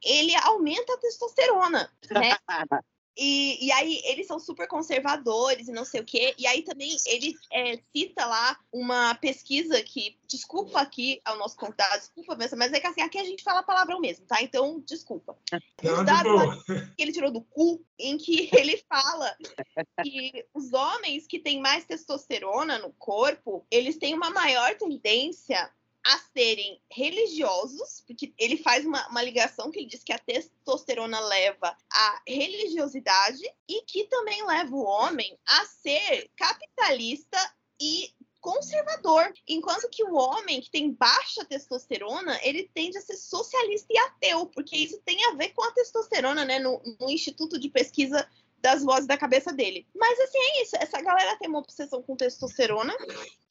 ele 0.01 0.33
aumenta 0.37 0.95
a 0.95 0.99
testosterona, 0.99 1.93
né? 2.09 2.37
E, 3.17 3.67
e 3.67 3.73
aí 3.73 4.01
eles 4.05 4.27
são 4.27 4.39
super 4.39 4.67
conservadores 4.67 5.69
e 5.69 5.73
não 5.73 5.85
sei 5.85 6.01
o 6.01 6.05
quê. 6.05 6.35
E 6.39 6.47
aí 6.47 6.63
também 6.63 6.97
ele 7.07 7.35
é, 7.53 7.79
cita 7.95 8.25
lá 8.25 8.59
uma 8.73 9.15
pesquisa 9.15 9.83
que, 9.83 10.19
desculpa 10.27 10.81
aqui 10.81 11.21
ao 11.25 11.37
nosso 11.37 11.57
convidado, 11.57 11.99
desculpa 11.99 12.35
mesmo, 12.35 12.57
mas 12.59 12.73
é 12.73 12.81
que 12.81 12.87
assim, 12.87 13.03
aqui 13.03 13.19
a 13.19 13.25
gente 13.25 13.43
fala 13.43 13.63
palavrão 13.63 14.01
mesmo, 14.01 14.25
tá? 14.27 14.43
Então, 14.43 14.83
desculpa. 14.87 15.37
Não, 15.83 16.05
dados 16.05 16.65
que 16.65 17.03
ele 17.03 17.13
tirou 17.13 17.31
do 17.31 17.43
cu, 17.43 17.85
em 17.99 18.17
que 18.17 18.49
ele 18.57 18.83
fala 18.89 19.37
que 20.03 20.47
os 20.55 20.73
homens 20.73 21.27
que 21.27 21.39
têm 21.39 21.61
mais 21.61 21.85
testosterona 21.85 22.79
no 22.79 22.93
corpo, 22.95 23.67
eles 23.71 23.99
têm 23.99 24.15
uma 24.15 24.31
maior 24.31 24.75
tendência 24.77 25.71
a 26.05 26.19
serem 26.19 26.81
religiosos, 26.91 28.03
porque 28.07 28.35
ele 28.37 28.57
faz 28.57 28.85
uma, 28.85 29.07
uma, 29.09 29.23
ligação 29.23 29.71
que 29.71 29.79
ele 29.79 29.87
diz 29.87 30.03
que 30.03 30.13
a 30.13 30.19
testosterona 30.19 31.21
leva 31.21 31.77
à 31.91 32.23
religiosidade 32.27 33.43
e 33.69 33.83
que 33.83 34.05
também 34.05 34.45
leva 34.45 34.75
o 34.75 34.85
homem 34.85 35.39
a 35.47 35.65
ser 35.67 36.31
capitalista 36.37 37.39
e 37.81 38.13
conservador, 38.43 39.33
enquanto 39.47 39.89
que 39.89 40.03
o 40.03 40.15
homem 40.15 40.61
que 40.61 40.71
tem 40.71 40.93
baixa 40.93 41.45
testosterona, 41.45 42.39
ele 42.43 42.69
tende 42.75 42.99
a 42.99 43.01
ser 43.01 43.17
socialista 43.17 43.87
e 43.89 43.97
ateu, 43.97 44.47
porque 44.47 44.77
isso 44.77 45.01
tem 45.05 45.25
a 45.27 45.35
ver 45.35 45.51
com 45.51 45.63
a 45.63 45.71
testosterona, 45.71 46.45
né? 46.45 46.59
No, 46.59 46.83
no 47.01 47.09
Instituto 47.09 47.59
de 47.59 47.71
Pesquisa 47.71 48.29
das 48.63 48.85
vozes 48.85 49.07
da 49.07 49.19
cabeça 49.19 49.53
dele. 49.53 49.87
Mas 49.95 50.19
assim, 50.21 50.39
é 50.39 50.63
isso. 50.63 50.77
Essa 50.77 51.03
galera 51.03 51.37
tem 51.37 51.49
uma 51.49 51.59
obsessão 51.59 52.03
com 52.03 52.17
testosterona. 52.17 52.95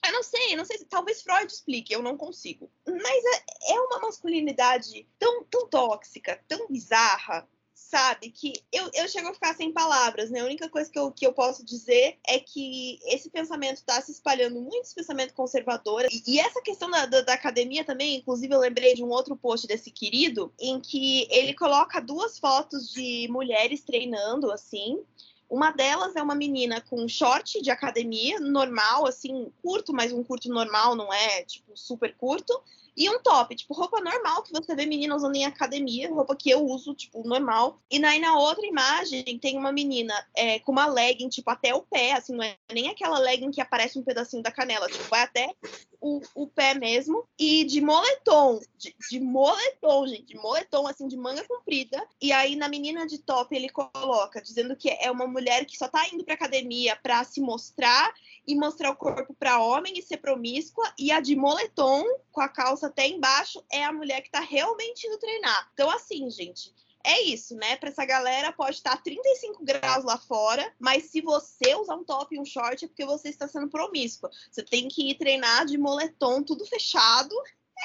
Eu 0.05 0.13
não 0.13 0.23
sei, 0.23 0.55
não 0.55 0.65
sei 0.65 0.77
se 0.77 0.85
talvez 0.85 1.21
Freud 1.21 1.51
explique, 1.51 1.93
eu 1.93 2.01
não 2.01 2.17
consigo. 2.17 2.71
Mas 2.87 3.23
é, 3.25 3.73
é 3.73 3.81
uma 3.81 3.99
masculinidade 3.99 5.07
tão, 5.19 5.43
tão 5.43 5.67
tóxica, 5.67 6.41
tão 6.47 6.67
bizarra, 6.69 7.47
sabe? 7.91 8.29
Que 8.29 8.53
eu, 8.71 8.89
eu 8.93 9.07
chego 9.09 9.27
a 9.27 9.33
ficar 9.33 9.53
sem 9.53 9.73
palavras, 9.73 10.29
né? 10.29 10.39
A 10.39 10.45
única 10.45 10.69
coisa 10.69 10.89
que 10.89 10.97
eu, 10.97 11.11
que 11.11 11.27
eu 11.27 11.33
posso 11.33 11.65
dizer 11.65 12.17
é 12.25 12.39
que 12.39 12.97
esse 13.05 13.29
pensamento 13.29 13.75
está 13.75 13.99
se 14.01 14.13
espalhando 14.13 14.61
muito, 14.61 14.83
esse 14.83 14.95
pensamento 14.95 15.33
conservador. 15.33 16.05
E, 16.09 16.23
e 16.25 16.39
essa 16.39 16.61
questão 16.61 16.89
da, 16.89 17.05
da, 17.05 17.19
da, 17.19 17.33
academia 17.33 17.83
também, 17.83 18.15
inclusive 18.15 18.55
eu 18.55 18.59
lembrei 18.59 18.95
de 18.95 19.03
um 19.03 19.09
outro 19.09 19.35
post 19.35 19.67
desse 19.67 19.91
querido, 19.91 20.53
em 20.57 20.79
que 20.79 21.27
ele 21.29 21.53
coloca 21.53 21.99
duas 21.99 22.39
fotos 22.39 22.93
de 22.93 23.27
mulheres 23.29 23.81
treinando, 23.81 24.49
assim. 24.51 25.01
Uma 25.49 25.71
delas 25.71 26.15
é 26.15 26.23
uma 26.23 26.33
menina 26.33 26.79
com 26.79 27.05
short 27.09 27.61
de 27.61 27.69
academia, 27.69 28.39
normal, 28.39 29.05
assim, 29.05 29.51
curto, 29.61 29.91
mas 29.91 30.13
um 30.13 30.23
curto 30.23 30.47
normal, 30.47 30.95
não 30.95 31.11
é, 31.13 31.43
tipo, 31.43 31.75
super 31.75 32.15
curto 32.15 32.57
e 32.95 33.09
um 33.09 33.21
top, 33.21 33.55
tipo, 33.55 33.73
roupa 33.73 34.01
normal 34.01 34.43
que 34.43 34.51
você 34.51 34.75
vê 34.75 34.85
menina 34.85 35.15
usando 35.15 35.35
em 35.35 35.45
academia, 35.45 36.09
roupa 36.09 36.35
que 36.35 36.49
eu 36.49 36.65
uso, 36.65 36.93
tipo, 36.93 37.25
normal. 37.27 37.81
E 37.89 38.03
aí 38.03 38.19
na 38.19 38.37
outra 38.37 38.65
imagem 38.65 39.23
tem 39.39 39.57
uma 39.57 39.71
menina 39.71 40.13
é, 40.35 40.59
com 40.59 40.71
uma 40.71 40.85
legging, 40.87 41.29
tipo, 41.29 41.49
até 41.49 41.73
o 41.73 41.81
pé, 41.81 42.13
assim, 42.13 42.35
não 42.35 42.43
é 42.43 42.57
nem 42.71 42.89
aquela 42.89 43.17
legging 43.17 43.51
que 43.51 43.61
aparece 43.61 43.97
um 43.97 44.03
pedacinho 44.03 44.43
da 44.43 44.51
canela, 44.51 44.89
tipo, 44.89 45.03
vai 45.09 45.21
até 45.21 45.55
o, 46.01 46.21
o 46.35 46.47
pé 46.47 46.73
mesmo. 46.73 47.23
E 47.39 47.63
de 47.63 47.79
moletom, 47.79 48.59
de, 48.77 48.93
de 49.09 49.19
moletom, 49.19 50.07
gente, 50.07 50.25
de 50.25 50.35
moletom, 50.35 50.87
assim, 50.87 51.07
de 51.07 51.15
manga 51.15 51.43
comprida. 51.47 52.05
E 52.21 52.31
aí 52.31 52.55
na 52.55 52.67
menina 52.67 53.07
de 53.07 53.19
top 53.19 53.55
ele 53.55 53.69
coloca, 53.69 54.41
dizendo 54.41 54.75
que 54.75 54.89
é 54.89 55.09
uma 55.09 55.27
mulher 55.27 55.65
que 55.65 55.77
só 55.77 55.87
tá 55.87 56.05
indo 56.11 56.23
pra 56.25 56.33
academia 56.33 56.97
pra 56.97 57.23
se 57.23 57.39
mostrar 57.39 58.13
e 58.45 58.55
mostrar 58.55 58.89
o 58.89 58.95
corpo 58.95 59.33
para 59.33 59.61
homem 59.61 59.97
e 59.97 60.01
ser 60.01 60.17
promíscua, 60.17 60.91
e 60.97 61.11
a 61.11 61.19
de 61.19 61.35
moletom, 61.35 62.03
com 62.31 62.41
a 62.41 62.49
calça 62.49 62.80
até 62.85 63.07
embaixo, 63.07 63.63
é 63.71 63.83
a 63.83 63.93
mulher 63.93 64.21
que 64.21 64.27
está 64.27 64.39
realmente 64.39 65.07
indo 65.07 65.17
treinar. 65.17 65.69
Então, 65.73 65.89
assim, 65.89 66.29
gente, 66.29 66.73
é 67.03 67.21
isso, 67.21 67.55
né? 67.55 67.75
Para 67.77 67.89
essa 67.89 68.05
galera 68.05 68.51
pode 68.53 68.77
estar 68.77 69.01
35 69.01 69.63
graus 69.63 70.03
lá 70.03 70.17
fora, 70.17 70.73
mas 70.79 71.05
se 71.05 71.21
você 71.21 71.75
usar 71.75 71.95
um 71.95 72.03
top 72.03 72.35
e 72.35 72.39
um 72.39 72.45
short 72.45 72.85
é 72.85 72.87
porque 72.87 73.05
você 73.05 73.29
está 73.29 73.47
sendo 73.47 73.69
promíscua. 73.69 74.29
Você 74.51 74.63
tem 74.63 74.87
que 74.87 75.09
ir 75.09 75.17
treinar 75.17 75.65
de 75.65 75.77
moletom, 75.77 76.43
tudo 76.43 76.65
fechado. 76.65 77.35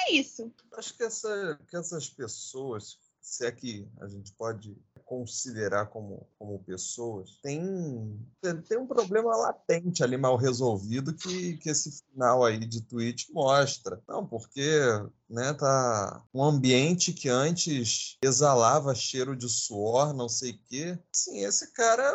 É 0.08 0.12
isso. 0.12 0.52
Acho 0.72 0.94
que, 0.94 1.02
essa, 1.02 1.58
que 1.68 1.76
essas 1.76 2.10
pessoas, 2.10 2.98
se 3.20 3.46
é 3.46 3.52
que 3.52 3.88
a 4.00 4.06
gente 4.06 4.32
pode 4.32 4.76
considerar 5.06 5.86
como, 5.86 6.28
como 6.36 6.58
pessoas, 6.64 7.38
tem, 7.40 8.20
tem 8.68 8.76
um 8.76 8.86
problema 8.86 9.34
latente 9.36 10.02
ali 10.02 10.16
mal 10.16 10.36
resolvido 10.36 11.14
que, 11.14 11.56
que 11.58 11.70
esse 11.70 12.02
final 12.10 12.44
aí 12.44 12.58
de 12.58 12.82
tweet 12.82 13.32
mostra. 13.32 14.02
Não, 14.08 14.26
porque 14.26 14.68
né, 15.30 15.54
tá 15.54 16.22
um 16.34 16.42
ambiente 16.42 17.12
que 17.12 17.28
antes 17.28 18.18
exalava 18.20 18.94
cheiro 18.94 19.36
de 19.36 19.48
suor, 19.48 20.12
não 20.12 20.28
sei 20.28 20.50
o 20.50 20.58
quê. 20.66 20.98
Sim, 21.12 21.44
esse 21.44 21.72
cara, 21.72 22.12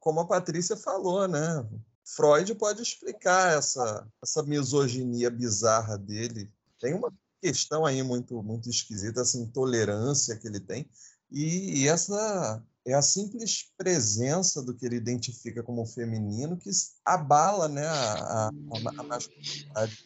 como 0.00 0.20
a 0.20 0.26
Patrícia 0.26 0.76
falou, 0.76 1.28
né? 1.28 1.68
Freud 2.04 2.54
pode 2.54 2.82
explicar 2.82 3.56
essa, 3.56 4.08
essa 4.22 4.42
misoginia 4.42 5.30
bizarra 5.30 5.96
dele. 5.98 6.50
Tem 6.80 6.94
uma 6.94 7.12
questão 7.42 7.84
aí 7.84 8.02
muito, 8.02 8.42
muito 8.42 8.70
esquisita, 8.70 9.20
essa 9.20 9.36
intolerância 9.36 10.36
que 10.36 10.46
ele 10.46 10.60
tem. 10.60 10.88
E, 11.32 11.88
essa 11.88 12.62
é 12.84 12.94
a 12.94 13.02
simples 13.02 13.72
presença 13.76 14.62
do 14.62 14.74
que 14.74 14.84
ele 14.84 14.96
identifica 14.96 15.62
como 15.62 15.86
feminino 15.86 16.56
que 16.56 16.70
abala 17.04 17.68
né, 17.68 17.86
a, 17.86 18.48
a, 18.48 18.50
a 18.98 19.02
masculinidade 19.02 20.04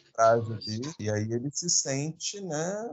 dele. 0.64 0.92
E 1.00 1.10
aí 1.10 1.32
ele 1.32 1.50
se 1.52 1.68
sente 1.68 2.40
né, 2.40 2.88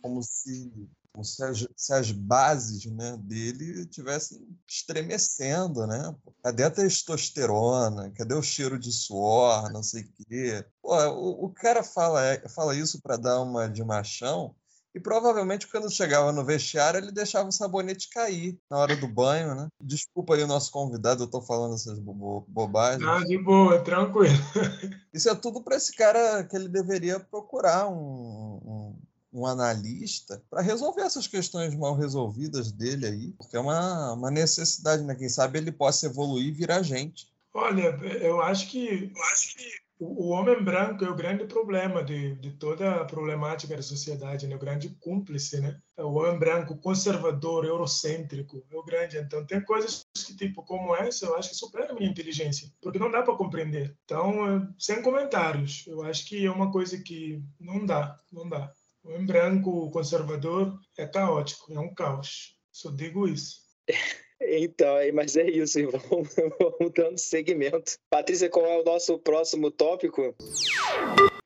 como 0.00 0.22
se 0.22 0.88
como 1.12 1.24
se 1.24 1.44
as, 1.44 1.66
se 1.76 1.92
as, 1.92 2.10
bases 2.10 2.86
né, 2.86 3.16
dele 3.18 3.82
estivessem 3.82 4.44
estremecendo, 4.66 5.86
né? 5.86 6.12
Cadê 6.42 6.64
a 6.64 6.70
testosterona? 6.72 8.10
Cadê 8.10 8.34
o 8.34 8.42
cheiro 8.42 8.76
de 8.76 8.90
suor? 8.90 9.72
Não 9.72 9.80
sei 9.80 10.02
quê. 10.02 10.66
Pô, 10.82 10.96
o, 11.10 11.44
o 11.44 11.50
cara 11.50 11.84
fala, 11.84 12.24
é, 12.24 12.48
fala 12.48 12.74
isso 12.74 13.00
para 13.00 13.16
dar 13.16 13.40
uma 13.40 13.68
de 13.68 13.84
machão, 13.84 14.56
e 14.94 15.00
provavelmente 15.00 15.66
quando 15.66 15.90
chegava 15.90 16.30
no 16.30 16.44
vestiário 16.44 16.98
ele 16.98 17.10
deixava 17.10 17.48
o 17.48 17.52
sabonete 17.52 18.08
cair 18.10 18.56
na 18.70 18.78
hora 18.78 18.94
do 18.94 19.08
banho, 19.08 19.54
né? 19.54 19.68
Desculpa 19.80 20.34
aí 20.34 20.42
o 20.44 20.46
nosso 20.46 20.70
convidado, 20.70 21.24
eu 21.24 21.26
tô 21.26 21.42
falando 21.42 21.74
essas 21.74 21.98
bo 21.98 22.44
bobagens. 22.46 23.06
Ah, 23.06 23.24
de 23.24 23.36
boa, 23.36 23.80
tranquilo. 23.80 24.34
Isso 25.12 25.28
é 25.28 25.34
tudo 25.34 25.62
para 25.62 25.76
esse 25.76 25.94
cara 25.94 26.44
que 26.44 26.54
ele 26.54 26.68
deveria 26.68 27.18
procurar 27.18 27.88
um, 27.88 28.60
um, 28.64 28.98
um 29.40 29.46
analista 29.46 30.40
para 30.48 30.62
resolver 30.62 31.02
essas 31.02 31.26
questões 31.26 31.74
mal 31.74 31.96
resolvidas 31.96 32.70
dele 32.70 33.06
aí, 33.06 33.32
porque 33.32 33.56
é 33.56 33.60
uma, 33.60 34.12
uma 34.12 34.30
necessidade, 34.30 35.02
né? 35.02 35.16
Quem 35.16 35.28
sabe 35.28 35.58
ele 35.58 35.72
possa 35.72 36.06
evoluir 36.06 36.46
e 36.46 36.52
virar 36.52 36.82
gente. 36.82 37.34
Olha, 37.52 37.96
eu 38.20 38.40
acho 38.40 38.68
que, 38.68 39.12
eu 39.14 39.22
acho 39.24 39.56
que 39.56 39.83
o 39.98 40.30
homem 40.30 40.62
branco 40.62 41.04
é 41.04 41.08
o 41.08 41.14
grande 41.14 41.44
problema 41.44 42.02
de, 42.02 42.34
de 42.36 42.50
toda 42.52 42.96
a 42.96 43.04
problemática 43.04 43.76
da 43.76 43.82
sociedade, 43.82 44.46
né? 44.46 44.56
o 44.56 44.58
grande 44.58 44.88
cúmplice, 45.00 45.60
né? 45.60 45.80
O 45.96 46.14
homem 46.14 46.38
branco 46.38 46.76
conservador, 46.78 47.64
eurocêntrico, 47.64 48.64
é 48.70 48.76
o 48.76 48.82
grande. 48.82 49.16
Então, 49.18 49.46
tem 49.46 49.60
coisas 49.62 50.04
que, 50.26 50.36
tipo, 50.36 50.64
como 50.64 50.96
essa, 50.96 51.26
eu 51.26 51.36
acho 51.36 51.50
que 51.50 51.56
superam 51.56 51.94
a 51.94 51.98
minha 51.98 52.10
inteligência, 52.10 52.68
porque 52.82 52.98
não 52.98 53.10
dá 53.10 53.22
para 53.22 53.36
compreender. 53.36 53.96
Então, 54.04 54.68
sem 54.78 55.00
comentários, 55.00 55.84
eu 55.86 56.02
acho 56.02 56.26
que 56.26 56.44
é 56.44 56.50
uma 56.50 56.72
coisa 56.72 56.98
que 57.00 57.40
não 57.60 57.86
dá, 57.86 58.18
não 58.32 58.48
dá. 58.48 58.72
O 59.04 59.10
homem 59.10 59.26
branco 59.26 59.90
conservador 59.90 60.76
é 60.98 61.06
caótico, 61.06 61.72
é 61.72 61.78
um 61.78 61.94
caos. 61.94 62.56
Só 62.72 62.90
digo 62.90 63.28
isso. 63.28 63.58
Então, 64.46 64.96
mas 65.12 65.36
é 65.36 65.48
isso, 65.48 65.78
vamos, 65.90 66.34
vamos 66.58 66.92
dando 66.94 67.18
segmento. 67.18 67.96
Patrícia, 68.10 68.48
qual 68.48 68.66
é 68.66 68.80
o 68.80 68.84
nosso 68.84 69.18
próximo 69.18 69.70
tópico? 69.70 70.34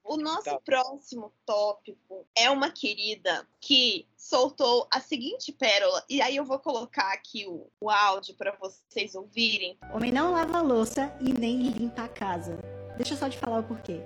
O 0.04 0.16
nosso 0.16 0.44
tá. 0.44 0.58
próximo 0.64 1.32
tópico 1.44 2.26
é 2.36 2.50
uma 2.50 2.70
querida 2.70 3.46
que 3.60 4.06
soltou 4.16 4.88
a 4.90 5.00
seguinte 5.00 5.52
pérola, 5.52 6.02
e 6.08 6.22
aí 6.22 6.36
eu 6.36 6.44
vou 6.44 6.58
colocar 6.58 7.12
aqui 7.12 7.46
o, 7.46 7.70
o 7.80 7.90
áudio 7.90 8.34
para 8.34 8.56
vocês 8.56 9.14
ouvirem. 9.14 9.78
Homem 9.92 10.10
não 10.10 10.32
lava 10.32 10.62
louça 10.62 11.14
e 11.20 11.32
nem 11.32 11.68
limpa 11.70 12.04
a 12.04 12.08
casa. 12.08 12.58
Deixa 12.96 13.14
eu 13.14 13.18
só 13.18 13.28
te 13.28 13.38
falar 13.38 13.60
o 13.60 13.64
porquê. 13.64 14.00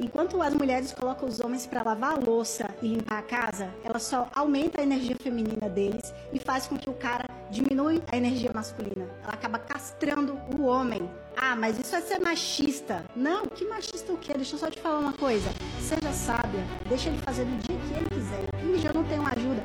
Enquanto 0.00 0.42
as 0.42 0.52
mulheres 0.52 0.92
colocam 0.92 1.28
os 1.28 1.38
homens 1.38 1.66
para 1.66 1.82
lavar 1.82 2.14
a 2.14 2.18
louça 2.18 2.68
e 2.82 2.88
limpar 2.88 3.18
a 3.18 3.22
casa, 3.22 3.70
ela 3.84 4.00
só 4.00 4.28
aumenta 4.34 4.80
a 4.80 4.84
energia 4.84 5.14
feminina 5.16 5.68
deles 5.68 6.12
e 6.32 6.40
faz 6.40 6.66
com 6.66 6.76
que 6.76 6.90
o 6.90 6.94
cara 6.94 7.28
diminui 7.48 8.02
a 8.10 8.16
energia 8.16 8.50
masculina. 8.52 9.06
Ela 9.22 9.34
acaba 9.34 9.58
castrando 9.58 10.36
o 10.56 10.62
homem. 10.62 11.08
Ah, 11.36 11.54
mas 11.54 11.78
isso 11.78 11.94
é 11.94 12.00
ser 12.00 12.18
machista. 12.18 13.04
Não, 13.14 13.46
que 13.46 13.64
machista 13.66 14.12
o 14.12 14.16
quê? 14.16 14.32
Deixa 14.34 14.56
eu 14.56 14.58
só 14.58 14.68
te 14.68 14.80
falar 14.80 14.98
uma 14.98 15.12
coisa. 15.12 15.48
Seja 15.80 16.12
sábia, 16.12 16.64
deixa 16.88 17.08
ele 17.08 17.18
fazer 17.18 17.44
do 17.44 17.56
dia 17.62 17.78
que 17.78 17.94
ele 17.94 18.08
quiser. 18.08 18.48
E 18.64 18.78
já 18.78 18.92
não 18.92 19.04
tem 19.04 19.18
uma 19.18 19.30
ajuda. 19.30 19.62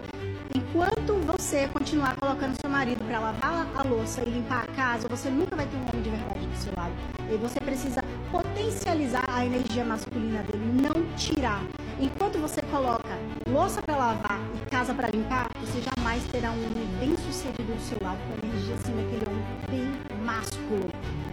Enquanto 0.56 1.14
você 1.26 1.68
continuar 1.68 2.16
colocando 2.16 2.60
seu 2.60 2.70
marido 2.70 3.04
para 3.06 3.20
lavar 3.20 3.68
a 3.76 3.84
louça 3.84 4.22
e 4.22 4.30
limpar 4.30 4.64
a 4.64 4.74
casa, 4.74 5.08
você 5.08 5.30
nunca 5.30 5.56
vai 5.56 5.66
ter 5.66 5.78
um 5.78 5.90
homem 5.90 6.02
de 6.02 6.10
verdade 6.10 6.46
do 6.46 6.58
seu 6.58 6.74
lado. 6.76 6.94
E 7.32 7.38
você 7.38 7.60
precisa 7.60 8.02
potencializar 8.32 9.26
a 9.28 9.46
energia 9.46 9.84
masculina 9.84 10.44
dele, 10.44 10.82
não 10.82 11.04
tirar. 11.16 11.64
Enquanto 12.00 12.40
você 12.40 12.62
coloca 12.64 13.10
louça 13.48 13.82
para 13.82 13.96
lavar 13.96 14.40
e 14.56 14.70
casa 14.70 14.94
para 14.94 15.10
limpar, 15.10 15.50
você 15.60 15.82
jamais 15.82 16.24
terá 16.26 16.52
um 16.52 16.66
homem 16.66 16.88
bem 17.00 17.18
sucedido 17.18 17.74
do 17.74 17.82
seu 17.82 17.98
lado, 18.02 18.18
com 18.28 18.48
energia 18.48 18.76
assim 18.76 18.96
daquele 18.96 19.30
homem 19.30 19.44
bem 19.70 20.24
másculo. 20.24 20.90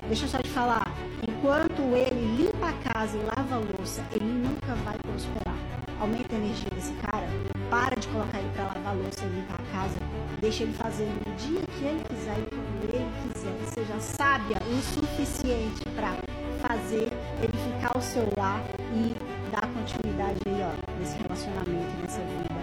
Deixa 0.09 0.25
eu 0.25 0.29
só 0.29 0.39
te 0.39 0.49
falar, 0.51 0.87
enquanto 1.27 1.83
ele 1.95 2.37
limpa 2.37 2.69
a 2.69 2.93
casa 2.93 3.17
e 3.17 3.23
lava 3.23 3.57
a 3.57 3.59
louça, 3.59 4.05
ele 4.13 4.25
nunca 4.25 4.75
vai 4.85 4.97
prosperar. 4.99 5.55
Aumenta 6.01 6.35
a 6.35 6.39
energia 6.39 6.71
desse 6.75 6.93
cara, 6.95 7.27
para 7.71 7.97
de 7.97 8.07
colocar 8.09 8.39
ele 8.39 8.51
para 8.55 8.65
lavar 8.65 8.89
a 8.89 8.93
louça 8.93 9.25
e 9.25 9.29
limpar 9.29 9.61
a 9.61 9.73
casa, 9.73 9.99
deixa 10.41 10.63
ele 10.63 10.73
fazer 10.75 11.07
no 11.07 11.35
dia 11.37 11.61
que 11.61 11.85
ele 11.85 12.03
quiser 12.09 12.39
e 12.39 12.47
quando 12.51 12.95
ele 12.95 13.07
quiser. 13.23 13.57
Seja 13.73 14.01
sábia 14.01 14.59
o 14.67 14.95
suficiente 14.95 15.83
para 15.95 16.17
fazer 17.37 17.45
ele 17.45 17.59
ficar 17.59 17.93
ao 17.95 18.03
seu 18.03 18.25
lar 18.37 18.63
e 18.95 19.51
dar 19.51 19.73
continuidade 19.73 20.41
aí, 20.47 20.63
ó, 20.63 20.99
nesse 20.99 21.17
relacionamento, 21.19 21.97
nessa 22.01 22.21
vida, 22.21 22.55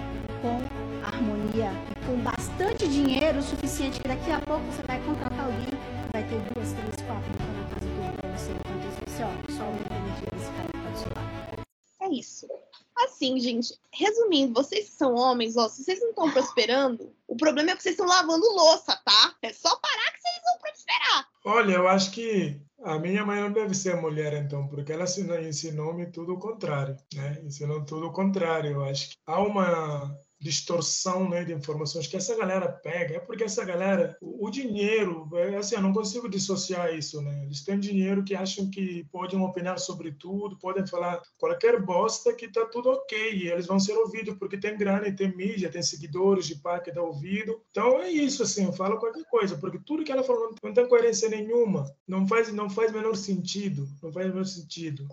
com 0.42 1.06
harmonia 1.06 1.72
e 1.92 2.06
com 2.06 2.18
bastante 2.22 2.88
dinheiro 2.88 3.40
o 3.40 3.44
suficiente 3.44 4.00
que 4.00 4.08
daqui 4.08 4.32
a 4.32 4.40
pouco 4.42 4.64
você 4.66 4.82
vai 4.84 5.00
contratar 5.04 5.46
alguém 5.46 5.80
vai 6.12 6.24
ter 6.24 6.40
duas, 6.54 6.74
três, 6.74 7.08
quatro 7.08 7.32
na 7.32 7.70
casa 7.74 7.86
dele 7.86 8.18
pra 8.20 8.38
você. 8.38 8.52
Enquanto 8.52 8.88
isso, 8.88 9.00
você, 9.08 9.24
ó, 9.24 9.58
só 9.58 9.64
aumenta 9.64 9.94
a 9.94 9.98
energia 9.98 10.30
desse 10.32 10.52
cara 10.52 10.92
do 10.92 10.98
seu 10.98 11.10
lado. 11.16 11.66
É 12.02 12.10
isso. 12.10 12.48
Assim, 12.96 13.40
gente, 13.40 13.80
resumindo, 13.92 14.54
vocês 14.54 14.90
que 14.90 14.96
são 14.96 15.16
homens, 15.16 15.58
ó, 15.58 15.68
se 15.68 15.84
vocês 15.84 16.00
não 16.00 16.10
estão 16.10 16.32
prosperando, 16.32 17.12
o 17.28 17.36
problema 17.36 17.72
é 17.72 17.76
que 17.76 17.82
vocês 17.82 17.94
estão 17.94 18.06
lavando 18.06 18.46
louça, 18.46 18.96
tá? 19.04 19.36
É 19.42 19.52
só 19.52 19.76
parar 19.78 20.12
que 20.12 20.22
vocês 20.22 20.42
vão 20.46 20.58
prosperar. 20.60 21.33
Olha, 21.46 21.74
eu 21.74 21.88
acho 21.88 22.12
que 22.12 22.62
a 22.84 22.98
minha 23.00 23.26
mãe 23.26 23.40
não 23.42 23.52
deve 23.52 23.74
ser 23.74 23.96
mulher, 23.96 24.34
então, 24.34 24.68
porque 24.68 24.92
ela 24.92 25.06
ensinou-me 25.48 26.06
tudo 26.12 26.34
o 26.34 26.40
contrário, 26.40 26.98
né? 27.14 27.42
Ensinou 27.44 27.84
tudo 27.86 28.08
o 28.08 28.12
contrário. 28.14 28.72
Eu 28.72 28.84
acho 28.86 29.10
que 29.12 29.18
há 29.26 29.40
uma 29.42 30.18
distorção 30.44 31.30
né, 31.30 31.46
de 31.46 31.54
informações 31.54 32.06
que 32.06 32.18
essa 32.18 32.36
galera 32.36 32.68
pega, 32.68 33.16
é 33.16 33.20
porque 33.20 33.46
essa 33.46 33.64
galera, 33.64 34.18
o, 34.20 34.46
o, 34.46 34.52
dinheiro, 34.52 35.30
é 35.36 35.56
assim, 35.56 35.76
eu 35.76 35.82
não 35.82 35.94
consigo 35.94 36.28
dissociar 36.28 36.94
isso, 36.94 37.22
né? 37.22 37.44
Eles 37.46 37.64
têm 37.64 37.80
dinheiro 37.80 38.26
que 38.26 38.36
acham 38.36 38.70
que 38.70 39.06
podem 39.10 39.40
opinar 39.40 39.80
sobre 39.80 40.12
tudo, 40.12 40.60
podem 40.60 40.86
falar 40.86 41.22
qualquer 41.38 41.82
bosta 41.82 42.34
que 42.34 42.50
tá 42.50 42.66
tudo 42.66 42.90
ok, 42.90 43.36
e 43.36 43.48
eles 43.50 43.68
vão 43.68 43.80
ser 43.80 43.94
ouvidos 43.94 44.38
porque 44.38 44.58
tem 44.58 44.78
grana 44.78 45.08
e 45.08 45.16
tem 45.16 45.34
mídia, 45.34 45.72
tem 45.72 45.82
seguidores 45.82 46.46
de 46.46 46.56
pá 46.56 46.78
que 46.78 46.92
dá 46.92 47.02
ouvido. 47.02 47.62
Então 47.72 48.02
é 48.02 48.12
isso, 48.12 48.44
assim, 48.44 48.66
eu 48.66 48.74
falo 48.74 49.00
qualquer 49.00 49.24
coisa, 49.30 49.56
porque 49.58 49.80
tudo 49.86 50.04
que 50.04 50.12
ela 50.12 50.24
falou 50.24 50.50
não, 50.50 50.56
não 50.62 50.74
tem 50.74 50.86
coerência 50.90 51.30
nenhuma, 51.30 51.86
não 52.06 52.28
faz, 52.28 52.52
não 52.52 52.70
faz 52.70 52.92
menor 52.92 53.16
sentido, 53.16 53.88
não 54.02 54.12
faz 54.12 54.28
menor 54.28 54.46
sentido. 54.46 55.08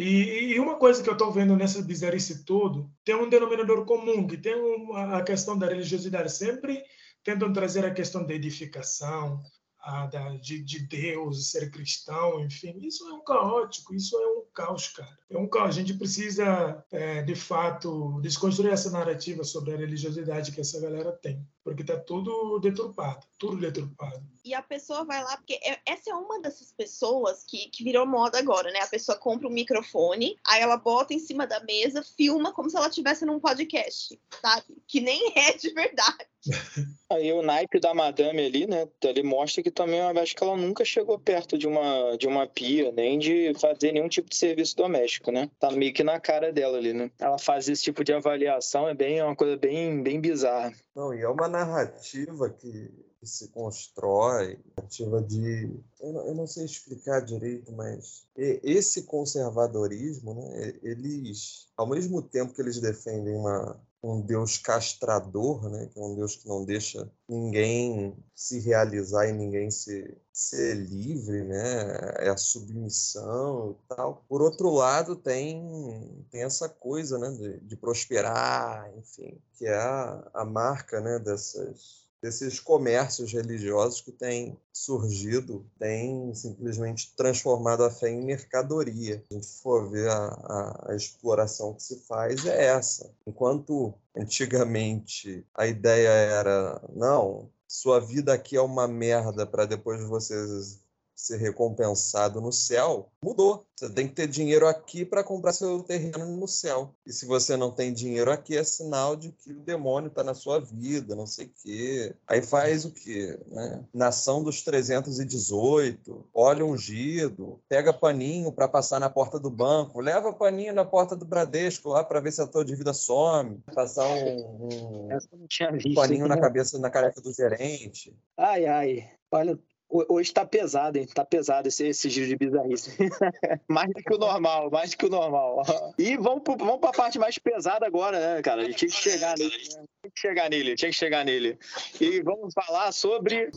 E, 0.00 0.52
e, 0.52 0.60
uma 0.60 0.76
coisa 0.76 1.02
que 1.02 1.08
eu 1.08 1.14
estou 1.14 1.32
vendo 1.32 1.56
nessa 1.56 1.82
bizarrice 1.82 2.44
todo, 2.44 2.88
tem 3.04 3.16
um 3.16 3.28
denominador 3.28 3.84
comum, 3.84 4.28
que 4.28 4.36
tem 4.36 4.54
uma, 4.54 5.18
a 5.18 5.24
questão 5.24 5.58
da 5.58 5.66
religiosidade. 5.66 6.30
Sempre 6.30 6.84
tentam 7.24 7.52
trazer 7.52 7.84
a 7.84 7.92
questão 7.92 8.24
da 8.24 8.32
edificação, 8.32 9.42
a, 9.80 10.06
da, 10.06 10.36
de, 10.36 10.62
de 10.62 10.86
Deus, 10.86 11.50
ser 11.50 11.72
cristão, 11.72 12.38
enfim. 12.44 12.78
Isso 12.80 13.08
é 13.08 13.12
um 13.12 13.24
caótico, 13.24 13.92
isso 13.92 14.16
é 14.16 14.26
um 14.38 14.44
caos, 14.54 14.86
cara. 14.86 15.18
É 15.28 15.36
um 15.36 15.48
caos. 15.48 15.70
A 15.70 15.80
gente 15.80 15.94
precisa, 15.94 16.80
é, 16.92 17.22
de 17.22 17.34
fato, 17.34 18.20
desconstruir 18.20 18.72
essa 18.72 18.92
narrativa 18.92 19.42
sobre 19.42 19.74
a 19.74 19.76
religiosidade 19.76 20.52
que 20.52 20.60
essa 20.60 20.80
galera 20.80 21.10
tem 21.10 21.44
porque 21.68 21.84
tá 21.84 21.98
tudo 21.98 22.58
deturpado, 22.58 23.26
tudo 23.38 23.56
deturpado. 23.56 24.22
E 24.44 24.54
a 24.54 24.62
pessoa 24.62 25.04
vai 25.04 25.22
lá, 25.22 25.36
porque 25.36 25.54
é, 25.62 25.78
essa 25.84 26.10
é 26.10 26.14
uma 26.14 26.40
dessas 26.40 26.72
pessoas 26.72 27.44
que, 27.44 27.68
que 27.68 27.84
virou 27.84 28.06
moda 28.06 28.38
agora, 28.38 28.70
né? 28.70 28.80
A 28.80 28.86
pessoa 28.86 29.18
compra 29.18 29.46
um 29.46 29.52
microfone, 29.52 30.36
aí 30.46 30.62
ela 30.62 30.76
bota 30.76 31.12
em 31.12 31.18
cima 31.18 31.46
da 31.46 31.60
mesa, 31.60 32.02
filma 32.02 32.52
como 32.52 32.70
se 32.70 32.76
ela 32.76 32.88
estivesse 32.88 33.26
num 33.26 33.38
podcast, 33.38 34.18
sabe? 34.40 34.82
Que 34.86 35.00
nem 35.00 35.32
é 35.36 35.52
de 35.52 35.70
verdade. 35.70 36.26
Aí 37.10 37.32
o 37.32 37.42
naipe 37.42 37.80
da 37.80 37.94
madame 37.94 38.44
ali, 38.44 38.66
né? 38.66 38.86
Ele 39.02 39.22
mostra 39.22 39.62
que 39.62 39.70
também 39.70 39.98
eu 39.98 40.18
acho 40.20 40.36
que 40.36 40.42
ela 40.42 40.56
nunca 40.56 40.84
chegou 40.84 41.18
perto 41.18 41.56
de 41.56 41.66
uma, 41.66 42.16
de 42.16 42.26
uma 42.26 42.46
pia, 42.46 42.92
nem 42.92 43.18
de 43.18 43.52
fazer 43.58 43.92
nenhum 43.92 44.08
tipo 44.08 44.28
de 44.28 44.36
serviço 44.36 44.76
doméstico, 44.76 45.32
né? 45.32 45.50
Tá 45.58 45.70
meio 45.70 45.92
que 45.92 46.04
na 46.04 46.20
cara 46.20 46.52
dela 46.52 46.78
ali, 46.78 46.92
né? 46.92 47.10
Ela 47.18 47.38
faz 47.38 47.68
esse 47.68 47.82
tipo 47.82 48.04
de 48.04 48.12
avaliação, 48.12 48.88
é 48.88 48.94
bem 48.94 49.18
é 49.18 49.24
uma 49.24 49.36
coisa 49.36 49.56
bem, 49.56 50.02
bem 50.02 50.20
bizarra. 50.20 50.72
Não, 50.94 51.14
e 51.14 51.20
é 51.20 51.28
uma 51.28 51.48
narrativa 51.64 52.48
que, 52.50 52.90
que 53.18 53.26
se 53.26 53.48
constrói, 53.48 54.58
narrativa 54.76 55.22
de. 55.22 55.78
Eu 56.00 56.12
não, 56.12 56.26
eu 56.28 56.34
não, 56.34 56.46
sei 56.46 56.64
explicar 56.64 57.20
direito, 57.20 57.72
mas 57.72 58.26
esse 58.36 59.02
conservadorismo, 59.02 60.34
né, 60.34 60.78
eles, 60.82 61.68
ao 61.76 61.86
mesmo 61.86 62.22
tempo 62.22 62.54
que 62.54 62.62
eles 62.62 62.80
defendem 62.80 63.34
uma, 63.34 63.80
um 64.02 64.20
Deus 64.20 64.58
castrador, 64.58 65.68
né, 65.68 65.86
que 65.86 65.98
é 65.98 66.02
um 66.02 66.14
Deus 66.14 66.36
que 66.36 66.48
não 66.48 66.64
deixa 66.64 67.10
ninguém 67.28 68.16
se 68.34 68.60
realizar 68.60 69.28
e 69.28 69.32
ninguém 69.32 69.70
se, 69.70 70.16
ser 70.32 70.74
livre, 70.74 71.42
né, 71.44 72.14
é 72.18 72.28
a 72.28 72.36
submissão 72.36 73.72
e 73.72 73.94
tal. 73.94 74.24
Por 74.28 74.40
outro 74.40 74.70
lado, 74.70 75.16
tem, 75.16 76.24
tem 76.30 76.42
essa 76.42 76.68
coisa, 76.68 77.18
né, 77.18 77.30
de, 77.30 77.60
de 77.60 77.76
prosperar, 77.76 78.88
enfim, 78.96 79.40
que 79.54 79.66
é 79.66 79.76
a, 79.76 80.30
a 80.32 80.44
marca, 80.44 81.00
né, 81.00 81.18
dessas 81.18 82.07
desses 82.22 82.58
comércios 82.58 83.32
religiosos 83.32 84.00
que 84.00 84.12
têm 84.12 84.56
surgido, 84.72 85.64
têm 85.78 86.34
simplesmente 86.34 87.12
transformado 87.16 87.84
a 87.84 87.90
fé 87.90 88.10
em 88.10 88.24
mercadoria. 88.24 89.18
Se 89.18 89.24
a 89.30 89.34
gente 89.34 89.46
for 89.62 89.88
ver 89.90 90.08
a, 90.08 90.26
a, 90.26 90.92
a 90.92 90.96
exploração 90.96 91.74
que 91.74 91.82
se 91.82 92.00
faz, 92.06 92.44
é 92.44 92.66
essa. 92.66 93.10
Enquanto 93.26 93.94
antigamente 94.16 95.46
a 95.54 95.66
ideia 95.66 96.08
era, 96.08 96.82
não, 96.94 97.50
sua 97.68 98.00
vida 98.00 98.32
aqui 98.32 98.56
é 98.56 98.62
uma 98.62 98.88
merda 98.88 99.46
para 99.46 99.66
depois 99.66 100.02
vocês 100.02 100.80
ser 101.18 101.36
recompensado 101.38 102.40
no 102.40 102.52
céu, 102.52 103.10
mudou. 103.22 103.66
Você 103.76 103.90
tem 103.90 104.08
que 104.08 104.14
ter 104.14 104.28
dinheiro 104.28 104.66
aqui 104.66 105.04
para 105.04 105.24
comprar 105.24 105.52
seu 105.52 105.82
terreno 105.82 106.36
no 106.36 106.46
céu. 106.46 106.94
E 107.04 107.12
se 107.12 107.26
você 107.26 107.56
não 107.56 107.72
tem 107.72 107.92
dinheiro 107.92 108.30
aqui, 108.30 108.56
é 108.56 108.62
sinal 108.62 109.16
de 109.16 109.32
que 109.32 109.52
o 109.52 109.60
demônio 109.60 110.08
está 110.08 110.22
na 110.22 110.34
sua 110.34 110.60
vida, 110.60 111.16
não 111.16 111.26
sei 111.26 111.46
o 111.46 111.52
quê. 111.62 112.14
Aí 112.26 112.40
faz 112.40 112.84
o 112.84 112.92
quê? 112.92 113.38
Né? 113.48 113.84
Nação 113.92 114.42
dos 114.42 114.62
318, 114.62 116.28
óleo 116.32 116.66
ungido, 116.66 117.60
pega 117.68 117.92
paninho 117.92 118.52
para 118.52 118.68
passar 118.68 119.00
na 119.00 119.10
porta 119.10 119.40
do 119.40 119.50
banco, 119.50 120.00
leva 120.00 120.32
paninho 120.32 120.72
na 120.72 120.84
porta 120.84 121.16
do 121.16 121.24
Bradesco 121.24 121.90
lá 121.90 122.04
para 122.04 122.20
ver 122.20 122.32
se 122.32 122.40
a 122.40 122.46
tua 122.46 122.64
dívida 122.64 122.92
some, 122.92 123.60
passar 123.74 124.06
um, 124.06 124.68
um 124.68 125.94
paninho 125.94 126.28
na 126.28 126.40
cabeça, 126.40 126.78
na 126.78 126.90
careca 126.90 127.20
do 127.20 127.32
gerente. 127.32 128.16
Ai, 128.36 128.66
ai. 128.66 129.10
Olha, 129.30 129.58
Hoje 129.90 130.32
tá 130.32 130.44
pesado, 130.44 130.98
hein? 130.98 131.06
Tá 131.06 131.24
pesado 131.24 131.68
esse, 131.68 131.86
esse 131.86 132.10
giro 132.10 132.26
de 132.26 132.36
bizarrice. 132.36 132.94
mais 133.66 133.88
do 133.88 134.02
que 134.02 134.14
o 134.14 134.18
normal, 134.18 134.70
mais 134.70 134.90
do 134.90 134.96
que 134.98 135.06
o 135.06 135.10
normal. 135.10 135.62
E 135.98 136.16
vamos, 136.16 136.42
pro, 136.42 136.56
vamos 136.56 136.78
pra 136.78 136.92
parte 136.92 137.18
mais 137.18 137.38
pesada 137.38 137.86
agora, 137.86 138.20
né, 138.20 138.42
cara? 138.42 138.62
A 138.62 138.64
gente 138.66 138.86
tinha 138.86 138.90
que 138.90 138.96
chegar 138.96 139.36
nele. 139.36 139.50
Né? 139.50 139.84
Tinha 140.00 140.12
que 140.12 140.20
chegar 140.20 140.50
nele, 140.50 140.74
tinha 140.74 140.90
que 140.90 140.96
chegar 140.96 141.24
nele. 141.24 141.58
E 142.00 142.22
vamos 142.22 142.52
falar 142.52 142.92
sobre 142.92 143.50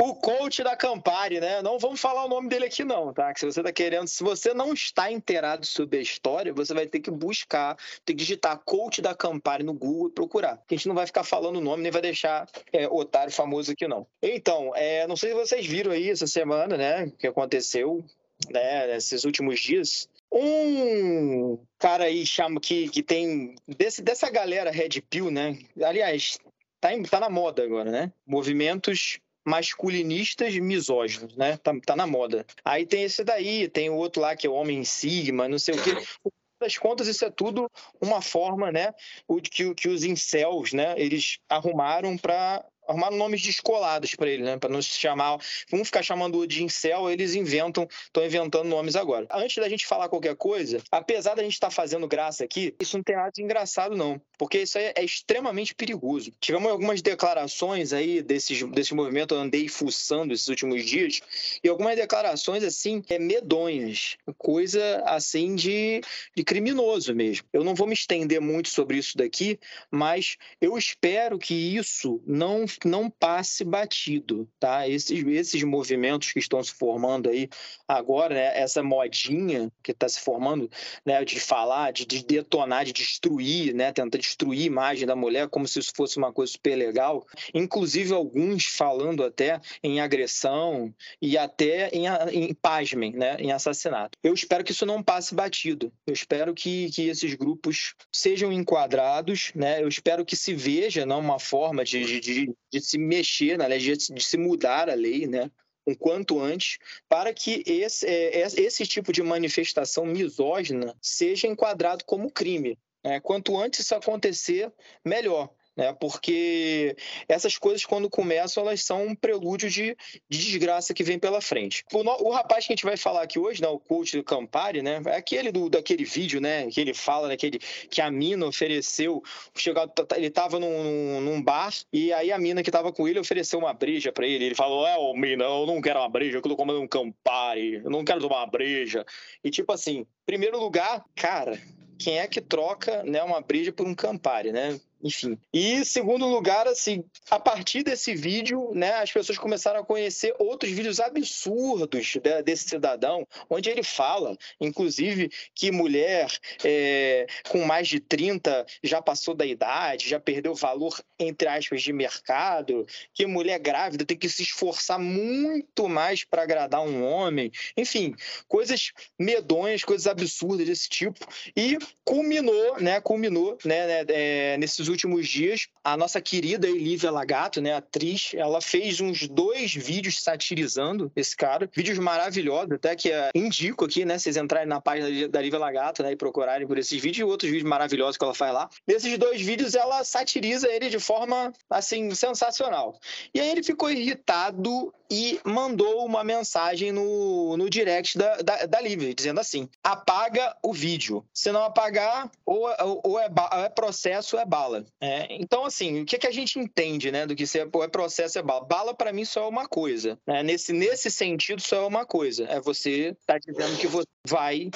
o 0.00 0.14
coach 0.14 0.62
da 0.62 0.76
Campari, 0.76 1.40
né? 1.40 1.62
Não 1.62 1.78
vamos 1.78 2.00
falar 2.00 2.24
o 2.24 2.28
nome 2.28 2.48
dele 2.48 2.66
aqui, 2.66 2.84
não, 2.84 3.12
tá? 3.12 3.32
Que 3.32 3.40
se 3.40 3.46
você 3.46 3.62
tá 3.62 3.72
querendo, 3.72 4.08
se 4.08 4.22
você 4.24 4.52
não 4.52 4.72
está 4.72 5.10
inteirado 5.10 5.64
sobre 5.64 5.98
a 5.98 6.02
história, 6.02 6.52
você 6.52 6.74
vai 6.74 6.86
ter 6.86 7.00
que 7.00 7.10
buscar, 7.10 7.76
tem 8.04 8.16
que 8.16 8.22
digitar 8.22 8.60
coach 8.64 9.00
da 9.00 9.14
Campari 9.14 9.62
no 9.62 9.72
Google 9.72 10.08
e 10.08 10.12
procurar. 10.12 10.60
A 10.68 10.74
gente 10.74 10.88
não 10.88 10.94
vai 10.94 11.06
ficar 11.06 11.22
falando 11.22 11.56
o 11.56 11.60
nome, 11.60 11.82
nem 11.82 11.92
vai 11.92 12.02
deixar 12.02 12.48
é, 12.72 12.88
otário 12.88 13.32
famoso 13.32 13.72
aqui, 13.72 13.86
não. 13.86 14.06
Então, 14.20 14.72
é, 14.74 15.06
não 15.06 15.16
sei 15.16 15.30
se 15.30 15.36
vocês 15.36 15.66
viram 15.66 15.92
aí 15.92 16.10
essa 16.10 16.26
semana, 16.26 16.76
né? 16.76 17.04
O 17.04 17.12
que 17.12 17.26
aconteceu, 17.26 18.04
né? 18.50 18.88
Nesses 18.88 19.24
últimos 19.24 19.60
dias. 19.60 20.08
Um 20.32 21.56
cara 21.78 22.04
aí 22.04 22.26
chama 22.26 22.60
que, 22.60 22.88
que 22.88 23.04
tem 23.04 23.54
desse, 23.68 24.02
dessa 24.02 24.28
galera 24.28 24.72
Red 24.72 25.00
Pill, 25.08 25.30
né? 25.30 25.56
Aliás, 25.80 26.36
tá, 26.80 26.92
em, 26.92 27.04
tá 27.04 27.20
na 27.20 27.30
moda 27.30 27.62
agora, 27.62 27.88
né? 27.88 28.12
Movimentos 28.26 29.20
masculinistas 29.44 30.54
misóginos, 30.56 31.36
né? 31.36 31.56
Tá, 31.58 31.72
tá 31.84 31.96
na 31.96 32.06
moda. 32.06 32.46
Aí 32.64 32.86
tem 32.86 33.02
esse 33.04 33.22
daí, 33.22 33.68
tem 33.68 33.90
o 33.90 33.96
outro 33.96 34.22
lá 34.22 34.34
que 34.34 34.46
é 34.46 34.50
o 34.50 34.54
Homem 34.54 34.84
Sigma, 34.84 35.48
não 35.48 35.58
sei 35.58 35.74
o 35.74 35.82
quê 35.82 35.90
das 36.60 36.78
contas, 36.78 37.06
isso 37.06 37.24
é 37.24 37.30
tudo 37.30 37.70
uma 38.00 38.22
forma, 38.22 38.72
né, 38.72 38.94
o 39.28 39.36
que, 39.36 39.74
que 39.74 39.88
os 39.88 40.02
incels, 40.02 40.72
né, 40.72 40.94
eles 40.96 41.38
arrumaram 41.48 42.16
para 42.16 42.64
arrumaram 42.88 43.16
nomes 43.16 43.42
descolados 43.42 44.14
para 44.14 44.28
ele, 44.28 44.42
né? 44.42 44.56
Para 44.56 44.70
não 44.70 44.82
se 44.82 44.90
chamar. 44.90 45.38
Vamos 45.70 45.88
ficar 45.88 46.02
chamando 46.02 46.46
de 46.46 46.62
incel, 46.62 47.10
eles 47.10 47.34
inventam, 47.34 47.88
estão 48.06 48.24
inventando 48.24 48.68
nomes 48.68 48.96
agora. 48.96 49.26
Antes 49.30 49.56
da 49.56 49.68
gente 49.68 49.86
falar 49.86 50.08
qualquer 50.08 50.36
coisa, 50.36 50.82
apesar 50.90 51.34
da 51.34 51.42
gente 51.42 51.54
estar 51.54 51.68
tá 51.68 51.70
fazendo 51.70 52.06
graça 52.06 52.44
aqui, 52.44 52.74
isso 52.80 52.96
não 52.96 53.04
tem 53.04 53.16
nada 53.16 53.30
de 53.30 53.42
engraçado, 53.42 53.96
não. 53.96 54.20
Porque 54.38 54.62
isso 54.62 54.78
aí 54.78 54.92
é 54.96 55.04
extremamente 55.04 55.74
perigoso. 55.74 56.32
Tivemos 56.40 56.70
algumas 56.70 57.00
declarações 57.00 57.92
aí 57.92 58.22
desses, 58.22 58.62
desse 58.70 58.94
movimento, 58.94 59.34
eu 59.34 59.40
andei 59.40 59.68
fuçando 59.68 60.32
esses 60.32 60.48
últimos 60.48 60.84
dias, 60.84 61.20
e 61.62 61.68
algumas 61.68 61.96
declarações, 61.96 62.64
assim, 62.64 63.02
é 63.08 63.18
medonhas. 63.18 64.16
Coisa, 64.36 65.02
assim, 65.06 65.54
de, 65.54 66.00
de 66.36 66.44
criminoso 66.44 67.14
mesmo. 67.14 67.46
Eu 67.52 67.64
não 67.64 67.74
vou 67.74 67.86
me 67.86 67.94
estender 67.94 68.40
muito 68.40 68.68
sobre 68.68 68.98
isso 68.98 69.16
daqui, 69.16 69.58
mas 69.90 70.36
eu 70.60 70.76
espero 70.76 71.38
que 71.38 71.54
isso 71.54 72.22
não 72.26 72.66
não 72.84 73.10
passe 73.10 73.64
batido, 73.64 74.48
tá? 74.58 74.88
Esses, 74.88 75.24
esses 75.26 75.62
movimentos 75.62 76.32
que 76.32 76.38
estão 76.38 76.62
se 76.62 76.72
formando 76.72 77.28
aí 77.28 77.48
agora, 77.86 78.34
né? 78.34 78.58
essa 78.58 78.82
modinha 78.82 79.70
que 79.82 79.92
está 79.92 80.08
se 80.08 80.20
formando, 80.20 80.70
né? 81.04 81.24
De 81.24 81.38
falar, 81.40 81.92
de, 81.92 82.06
de, 82.06 82.24
detonar, 82.24 82.84
de 82.84 82.92
destruir, 82.92 83.74
né? 83.74 83.92
Tentar 83.92 84.18
destruir 84.18 84.62
a 84.62 84.66
imagem 84.66 85.06
da 85.06 85.16
mulher 85.16 85.48
como 85.48 85.66
se 85.66 85.78
isso 85.78 85.92
fosse 85.94 86.16
uma 86.16 86.32
coisa 86.32 86.52
super 86.52 86.76
legal. 86.76 87.26
Inclusive 87.52 88.12
alguns 88.12 88.64
falando 88.64 89.24
até 89.24 89.60
em 89.82 90.00
agressão 90.00 90.94
e 91.20 91.36
até 91.36 91.88
em, 91.88 92.06
em 92.32 92.54
pasmem, 92.54 93.12
né? 93.12 93.36
Em 93.38 93.52
assassinato. 93.52 94.18
Eu 94.22 94.34
espero 94.34 94.64
que 94.64 94.72
isso 94.72 94.86
não 94.86 95.02
passe 95.02 95.34
batido. 95.34 95.92
Eu 96.06 96.12
espero 96.12 96.54
que, 96.54 96.90
que 96.90 97.08
esses 97.08 97.34
grupos 97.34 97.94
sejam 98.12 98.52
enquadrados, 98.52 99.52
né? 99.54 99.82
Eu 99.82 99.88
espero 99.88 100.24
que 100.24 100.36
se 100.36 100.54
veja 100.54 101.04
não 101.06 101.20
uma 101.20 101.38
forma 101.38 101.84
de, 101.84 102.20
de, 102.20 102.54
de 102.80 102.80
se 102.80 102.98
mexer 102.98 103.56
na 103.56 103.66
lei, 103.66 103.78
de, 103.78 104.22
se 104.22 104.36
mudar 104.36 104.88
a 104.90 104.94
lei, 104.94 105.26
né? 105.26 105.50
um 105.86 105.94
quanto 105.94 106.40
antes, 106.40 106.78
para 107.08 107.32
que 107.32 107.62
esse, 107.66 108.06
é, 108.06 108.40
esse 108.40 108.86
tipo 108.86 109.12
de 109.12 109.22
manifestação 109.22 110.06
misógina 110.06 110.96
seja 111.00 111.46
enquadrado 111.46 112.04
como 112.04 112.30
crime. 112.30 112.78
Né? 113.04 113.20
Quanto 113.20 113.56
antes 113.56 113.80
isso 113.80 113.94
acontecer, 113.94 114.72
melhor 115.04 115.50
né? 115.76 115.92
Porque 115.92 116.96
essas 117.28 117.58
coisas, 117.58 117.84
quando 117.84 118.08
começam, 118.08 118.62
elas 118.62 118.82
são 118.82 119.06
um 119.06 119.14
prelúdio 119.14 119.68
de, 119.68 119.96
de 120.28 120.38
desgraça 120.38 120.94
que 120.94 121.02
vem 121.02 121.18
pela 121.18 121.40
frente. 121.40 121.84
O, 121.92 121.98
o, 121.98 122.30
rapaz 122.30 122.66
que 122.66 122.72
a 122.72 122.76
gente 122.76 122.84
vai 122.84 122.96
falar 122.96 123.22
aqui 123.22 123.38
hoje, 123.38 123.60
né, 123.60 123.68
o 123.68 123.78
coach 123.78 124.16
do 124.16 124.22
Campari, 124.22 124.82
né, 124.82 125.02
é 125.06 125.16
aquele 125.16 125.50
do, 125.50 125.68
daquele 125.68 126.04
vídeo, 126.04 126.40
né, 126.40 126.66
que 126.68 126.80
ele 126.80 126.94
fala, 126.94 127.28
né, 127.28 127.36
que, 127.36 127.46
ele, 127.46 127.58
que 127.90 128.00
a 128.00 128.10
mina 128.10 128.46
ofereceu, 128.46 129.22
chegou, 129.56 129.82
ele 130.16 130.26
estava 130.28 130.58
num, 130.58 131.20
num, 131.20 131.42
bar 131.42 131.72
e 131.92 132.12
aí 132.12 132.32
a 132.32 132.38
mina 132.38 132.62
que 132.62 132.68
estava 132.68 132.92
com 132.92 133.08
ele 133.08 133.18
ofereceu 133.18 133.58
uma 133.58 133.72
breja 133.72 134.12
para 134.12 134.26
ele. 134.26 134.44
Ele 134.46 134.54
falou: 134.54 134.86
É, 134.86 134.96
ô 134.96 135.14
mina, 135.14 135.44
eu 135.44 135.66
não 135.66 135.80
quero 135.80 136.00
uma 136.00 136.08
breja, 136.08 136.38
eu 136.38 136.42
tô 136.42 136.56
comendo 136.56 136.80
um 136.80 136.88
Campari, 136.88 137.74
eu 137.84 137.90
não 137.90 138.04
quero 138.04 138.20
tomar 138.20 138.38
uma 138.38 138.46
breja. 138.46 139.04
E 139.42 139.50
tipo 139.50 139.72
assim, 139.72 140.06
primeiro 140.24 140.58
lugar, 140.58 141.04
cara, 141.14 141.60
quem 141.98 142.18
é 142.18 142.26
que 142.26 142.40
troca 142.40 143.02
né, 143.02 143.22
uma 143.22 143.40
breja 143.40 143.72
por 143.72 143.86
um 143.86 143.94
Campari, 143.94 144.52
né? 144.52 144.78
Enfim. 145.04 145.38
E 145.52 145.84
segundo 145.84 146.26
lugar, 146.26 146.66
assim, 146.66 147.04
a 147.30 147.38
partir 147.38 147.82
desse 147.82 148.14
vídeo, 148.14 148.70
né, 148.72 148.94
as 148.94 149.12
pessoas 149.12 149.36
começaram 149.36 149.80
a 149.80 149.84
conhecer 149.84 150.34
outros 150.38 150.72
vídeos 150.72 150.98
absurdos 150.98 152.16
desse 152.42 152.70
cidadão, 152.70 153.28
onde 153.50 153.68
ele 153.68 153.82
fala, 153.82 154.34
inclusive, 154.58 155.30
que 155.54 155.70
mulher 155.70 156.32
é, 156.64 157.26
com 157.50 157.66
mais 157.66 157.86
de 157.86 158.00
30 158.00 158.64
já 158.82 159.02
passou 159.02 159.34
da 159.34 159.44
idade, 159.44 160.08
já 160.08 160.18
perdeu 160.18 160.54
valor, 160.54 160.98
entre 161.18 161.48
aspas, 161.48 161.82
de 161.82 161.92
mercado, 161.92 162.86
que 163.12 163.26
mulher 163.26 163.58
grávida 163.58 164.06
tem 164.06 164.16
que 164.16 164.28
se 164.28 164.42
esforçar 164.42 164.98
muito 164.98 165.86
mais 165.86 166.24
para 166.24 166.42
agradar 166.42 166.80
um 166.80 167.04
homem, 167.04 167.52
enfim, 167.76 168.14
coisas 168.48 168.92
medonhas, 169.18 169.84
coisas 169.84 170.06
absurdas 170.06 170.66
desse 170.66 170.88
tipo. 170.88 171.26
E 171.54 171.76
culminou, 172.04 172.80
né, 172.80 173.02
culminou, 173.02 173.58
né, 173.66 173.86
né 173.86 174.04
é, 174.08 174.56
nesses 174.56 174.88
últimos 174.94 175.28
dias, 175.28 175.68
a 175.82 175.96
nossa 175.96 176.20
querida 176.20 176.68
Elívia 176.68 177.10
Lagato, 177.10 177.60
né, 177.60 177.74
atriz, 177.74 178.32
ela 178.34 178.60
fez 178.60 179.00
uns 179.00 179.28
dois 179.28 179.74
vídeos 179.74 180.22
satirizando 180.22 181.10
esse 181.14 181.36
cara, 181.36 181.68
vídeos 181.74 181.98
maravilhosos, 181.98 182.72
até 182.72 182.94
que 182.96 183.10
uh, 183.10 183.30
indico 183.34 183.84
aqui, 183.84 184.04
né, 184.04 184.18
vocês 184.18 184.36
entrarem 184.36 184.68
na 184.68 184.80
página 184.80 185.28
da 185.28 185.40
Elívia 185.40 185.58
Lagato, 185.58 186.02
né, 186.02 186.12
e 186.12 186.16
procurarem 186.16 186.66
por 186.66 186.78
esses 186.78 187.00
vídeos 187.00 187.18
e 187.18 187.24
outros 187.24 187.50
vídeos 187.50 187.68
maravilhosos 187.68 188.16
que 188.16 188.24
ela 188.24 188.34
faz 188.34 188.52
lá. 188.52 188.68
Nesses 188.86 189.18
dois 189.18 189.40
vídeos 189.40 189.74
ela 189.74 190.02
satiriza 190.04 190.68
ele 190.68 190.88
de 190.88 190.98
forma, 190.98 191.52
assim, 191.68 192.14
sensacional. 192.14 192.98
E 193.34 193.40
aí 193.40 193.48
ele 193.48 193.62
ficou 193.62 193.90
irritado 193.90 194.92
e 195.10 195.40
mandou 195.44 196.04
uma 196.04 196.24
mensagem 196.24 196.90
no, 196.90 197.56
no 197.56 197.68
direct 197.68 198.16
da, 198.16 198.36
da, 198.36 198.66
da 198.66 198.80
Lívia, 198.80 199.14
dizendo 199.14 199.40
assim: 199.40 199.68
apaga 199.82 200.56
o 200.62 200.72
vídeo. 200.72 201.24
Se 201.32 201.52
não 201.52 201.64
apagar, 201.64 202.30
ou, 202.44 202.68
ou, 202.80 203.00
ou 203.04 203.20
é, 203.20 203.28
é, 203.52 203.68
processo 203.68 204.36
ou 204.36 204.42
é 204.42 204.46
bala. 204.46 204.83
É, 205.00 205.34
então, 205.36 205.64
assim, 205.64 206.02
o 206.02 206.04
que, 206.04 206.18
que 206.18 206.26
a 206.26 206.32
gente 206.32 206.58
entende 206.58 207.10
né, 207.10 207.26
do 207.26 207.34
que 207.34 207.46
se 207.46 207.58
é, 207.58 207.62
é 207.62 207.88
processo 207.88 208.38
é 208.38 208.42
bala? 208.42 208.64
Bala, 208.64 208.94
para 208.94 209.12
mim, 209.12 209.24
só 209.24 209.44
é 209.44 209.48
uma 209.48 209.66
coisa. 209.68 210.18
Né? 210.26 210.42
Nesse, 210.42 210.72
nesse 210.72 211.10
sentido, 211.10 211.60
só 211.60 211.76
é 211.76 211.86
uma 211.86 212.04
coisa. 212.06 212.44
É 212.44 212.60
você 212.60 213.16
tá 213.26 213.38
dizendo 213.38 213.78
que 213.78 213.86
você 213.86 214.08
vai 214.26 214.70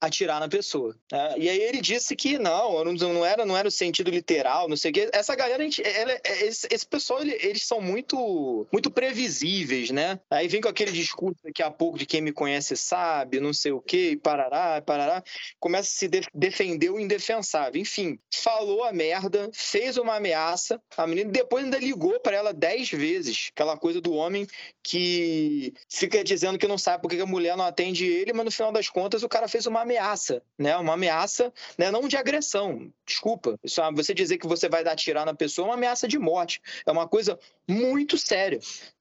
atirar 0.00 0.40
na 0.40 0.48
pessoa. 0.48 0.94
Né? 1.10 1.34
E 1.38 1.48
aí 1.48 1.60
ele 1.60 1.80
disse 1.80 2.14
que 2.14 2.38
não, 2.38 2.84
não 2.84 3.24
era, 3.24 3.44
não 3.46 3.56
era 3.56 3.68
o 3.68 3.70
sentido 3.70 4.10
literal, 4.10 4.68
não 4.68 4.76
sei 4.76 4.90
o 4.90 4.94
quê. 4.94 5.10
Essa 5.12 5.34
galera, 5.34 5.62
gente, 5.62 5.82
ela, 5.86 6.12
é, 6.12 6.46
esse, 6.46 6.66
esse, 6.70 6.86
pessoal, 6.86 7.22
eles 7.22 7.64
são 7.64 7.80
muito, 7.80 8.66
muito 8.72 8.90
previsíveis, 8.90 9.90
né? 9.90 10.20
Aí 10.30 10.48
vem 10.48 10.60
com 10.60 10.68
aquele 10.68 10.92
discurso 10.92 11.38
daqui 11.42 11.62
a 11.62 11.70
pouco 11.70 11.98
de 11.98 12.06
quem 12.06 12.20
me 12.20 12.32
conhece 12.32 12.76
sabe, 12.76 13.40
não 13.40 13.52
sei 13.52 13.72
o 13.72 13.80
quê, 13.80 14.18
parará, 14.22 14.80
parará. 14.82 15.22
Começa 15.58 15.88
a 15.88 15.92
se 15.92 16.08
de, 16.08 16.22
defender 16.34 16.90
o 16.90 17.00
indefensável. 17.00 17.80
Enfim, 17.80 18.18
falou 18.32 18.84
a 18.84 18.92
merda, 18.92 19.50
fez 19.52 19.96
uma 19.96 20.16
ameaça, 20.16 20.80
a 20.96 21.06
menina 21.06 21.30
depois 21.30 21.64
ainda 21.64 21.78
ligou 21.78 22.18
para 22.20 22.36
ela 22.36 22.52
dez 22.52 22.90
vezes, 22.90 23.50
aquela 23.52 23.76
coisa 23.76 24.00
do 24.00 24.12
homem 24.12 24.46
que 24.82 25.72
fica 25.88 26.22
dizendo 26.22 26.58
que 26.58 26.68
não 26.68 26.78
sabe 26.78 27.02
porque 27.02 27.20
a 27.20 27.26
mulher 27.26 27.56
não 27.56 27.64
atende 27.64 28.06
ele, 28.06 28.32
mas 28.32 28.44
no 28.44 28.50
final 28.50 28.70
das 28.70 28.88
contas 28.88 29.22
o 29.22 29.28
cara 29.28 29.48
fez 29.48 29.66
uma 29.66 29.83
ameaça 29.84 30.42
né? 30.58 30.76
Uma 30.76 30.94
ameaça, 30.94 31.52
né? 31.76 31.90
não 31.90 32.08
de 32.08 32.16
agressão. 32.16 32.92
Desculpa. 33.06 33.58
Isso, 33.62 33.80
você 33.94 34.14
dizer 34.14 34.38
que 34.38 34.46
você 34.46 34.68
vai 34.68 34.84
dar 34.84 34.96
tirar 34.96 35.24
na 35.24 35.34
pessoa 35.34 35.66
é 35.66 35.68
uma 35.70 35.74
ameaça 35.74 36.06
de 36.06 36.18
morte. 36.18 36.60
É 36.86 36.92
uma 36.92 37.08
coisa 37.08 37.38
muito 37.68 38.16
séria. 38.16 38.58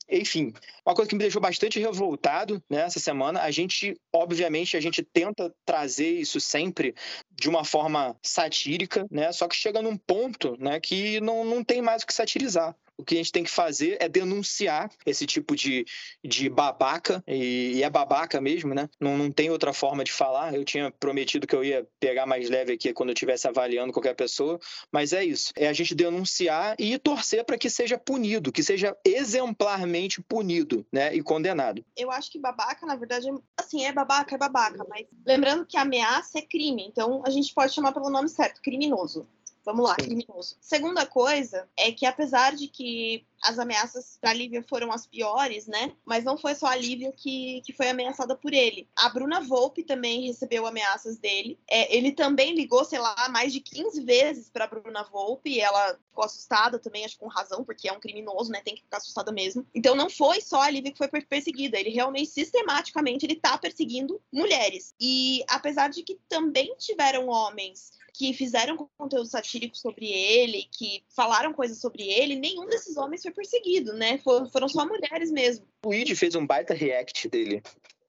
Enfim, 0.10 0.54
uma 0.86 0.94
coisa 0.94 1.08
que 1.08 1.16
me 1.16 1.22
deixou 1.22 1.42
bastante 1.42 1.80
revoltado 1.80 2.62
né, 2.70 2.90
semana, 2.90 3.42
a 3.42 3.52
gente, 3.52 3.98
obviamente, 4.12 4.76
a 4.76 4.82
gente 4.82 5.02
tenta 5.02 5.54
trazer 5.66 6.10
isso 6.10 6.42
sempre 6.42 6.94
de 7.32 7.48
uma 7.48 7.64
forma 7.64 8.16
satírica, 8.22 9.08
né? 9.10 9.32
Só 9.32 9.48
que 9.48 9.56
chega 9.56 9.82
num 9.82 9.96
ponto, 9.96 10.58
né, 10.60 10.80
que 10.80 11.22
não, 11.22 11.46
não 11.46 11.64
tem 11.64 11.82
mais 11.82 12.04
o 12.04 12.06
que 12.06 12.14
satirizar 12.14 12.76
o 12.98 13.04
que 13.04 13.16
a 13.16 13.18
gente 13.18 13.32
tem 13.32 13.44
que 13.44 13.50
fazer 13.50 13.98
é 14.00 14.08
denunciar 14.08 14.90
esse 15.06 15.26
tipo 15.26 15.56
de, 15.56 15.86
de 16.24 16.50
babaca, 16.50 17.24
e, 17.28 17.74
e 17.76 17.84
é 17.84 17.90
babaca 17.90 18.40
mesmo, 18.40 18.74
né? 18.74 18.90
Não, 19.00 19.18
não 19.18 19.32
tem 19.32 19.50
outra 19.50 19.74
forma 19.74 20.04
de 20.04 20.12
falar. 20.12 20.54
Eu 20.54 20.64
tinha 20.64 20.92
prometido 20.92 21.48
que 21.48 21.56
eu 21.56 21.64
ia 21.64 21.88
pegar 22.00 22.26
mais 22.26 22.50
leve 22.50 22.74
aqui 22.74 22.94
quando 22.94 23.10
eu 23.10 23.14
estivesse 23.14 23.48
avaliando 23.48 23.94
qualquer 23.94 24.16
pessoa, 24.16 24.60
mas 24.92 25.14
é 25.14 25.24
isso. 25.24 25.52
É 25.56 25.68
a 25.68 25.74
gente 25.74 25.96
denunciar 25.96 26.76
e 26.80 26.98
torcer 26.98 27.44
para 27.44 27.58
que 27.58 27.70
seja 27.70 27.98
punido, 27.98 28.52
que 28.52 28.64
seja 28.64 28.96
exemplarmente 29.04 30.22
punido, 30.22 30.86
né? 30.92 31.14
E 31.16 31.22
condenado. 31.22 31.84
Eu 31.98 32.12
acho 32.12 32.32
que 32.32 32.40
babaca, 32.40 32.86
na 32.86 32.96
verdade, 32.96 33.28
assim, 33.58 33.86
é 33.86 33.92
babaca, 33.92 34.36
é 34.36 34.38
babaca, 34.38 34.86
mas 34.90 35.06
lembrando 35.26 35.66
que 35.66 35.78
ameaça 35.78 36.40
é 36.40 36.42
crime, 36.42 36.86
então 36.88 37.24
a 37.26 37.30
gente 37.30 37.54
pode 37.54 37.74
chamar 37.74 37.92
pelo 37.92 38.10
nome 38.10 38.30
certo, 38.30 38.62
criminoso. 38.62 39.28
Vamos 39.66 39.88
lá, 39.88 39.96
criminoso. 39.96 40.58
Segunda 40.60 41.06
coisa 41.06 41.70
é 41.78 41.92
que, 41.92 42.06
apesar 42.06 42.56
de 42.56 42.68
que 42.68 43.26
as 43.44 43.60
ameaças 43.60 44.18
da 44.22 44.34
Lívia 44.34 44.64
foram 44.68 44.92
as 44.92 45.06
piores, 45.06 45.68
né? 45.68 45.92
Mas 46.06 46.24
não 46.24 46.38
foi 46.38 46.56
só 46.56 46.68
a 46.68 46.76
Lívia 46.76 47.12
que, 47.12 47.62
que 47.66 47.74
foi 47.74 47.90
ameaçada 47.90 48.36
por 48.36 48.54
ele. 48.54 48.88
A 48.96 49.10
Bruna 49.10 49.42
Volpe 49.42 49.84
também 49.84 50.26
recebeu 50.26 50.66
ameaças 50.66 51.18
dele. 51.18 51.60
É, 51.70 51.96
ele 51.96 52.12
também 52.12 52.56
ligou, 52.56 52.86
sei 52.86 53.00
lá, 53.00 53.28
mais 53.30 53.52
de 53.52 53.60
15 53.60 54.02
vezes 54.02 54.50
para 54.50 54.68
Bruna 54.68 55.04
Volpe 55.04 55.50
e 55.50 55.60
ela 55.60 56.00
ficou 56.08 56.24
assustada 56.24 56.80
também, 56.80 57.04
acho 57.04 57.20
com 57.20 57.28
razão, 57.28 57.64
porque 57.64 57.90
é 57.90 57.94
um 57.94 58.00
criminoso, 58.00 58.52
né? 58.52 58.62
Tem 58.64 58.76
que 58.76 58.84
ficar 58.84 58.98
assustada 58.98 59.32
mesmo. 59.32 59.66
Então 59.76 59.96
não 59.96 60.10
foi 60.10 60.40
só 60.40 60.62
a 60.62 60.70
Lívia 60.70 60.92
que 60.92 60.98
foi 60.98 61.10
perseguida, 61.10 61.80
ele 61.80 61.90
realmente 61.90 62.28
sistematicamente 62.28 63.26
ele 63.26 63.36
tá 63.36 63.58
perseguindo 63.58 64.22
mulheres. 64.32 64.96
E 65.00 65.44
apesar 65.50 65.90
de 65.90 66.04
que 66.04 66.18
também 66.30 66.76
tiveram 66.78 67.28
homens 67.28 67.92
que 68.14 68.32
fizeram 68.32 68.90
conteúdo 68.96 69.26
satírico 69.26 69.76
sobre 69.76 70.06
ele, 70.06 70.68
que 70.72 71.04
falaram 71.10 71.52
coisas 71.52 71.80
sobre 71.80 72.04
ele, 72.04 72.36
nenhum 72.36 72.68
desses 72.68 72.96
homens 72.96 73.24
foi 73.24 73.32
perseguido, 73.34 73.94
né? 73.94 74.18
foram 74.20 74.70
só 74.70 74.86
mulheres 74.86 75.32
mesmo. 75.32 75.66
O 75.86 75.94
Id 75.94 76.16
fez 76.16 76.36
um 76.36 76.46
baita 76.46 76.74
react 76.74 77.28
dele 77.28 77.62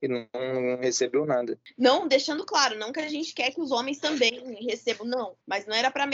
e 0.05 0.09
não, 0.09 0.29
não, 0.35 0.77
recebeu 0.81 1.25
nada. 1.25 1.59
Não, 1.79 2.07
deixando 2.07 2.45
claro, 2.45 2.79
não 2.79 2.93
que 2.93 3.01
a 3.01 3.09
gente 3.09 3.33
quer 3.33 3.51
que 3.53 3.61
os 3.61 3.71
homens 3.71 3.99
também 3.99 4.55
recebam, 4.63 5.07
não. 5.07 5.37
Mas 5.47 5.67
não 5.67 5.75
era 5.75 5.91
para 5.91 6.05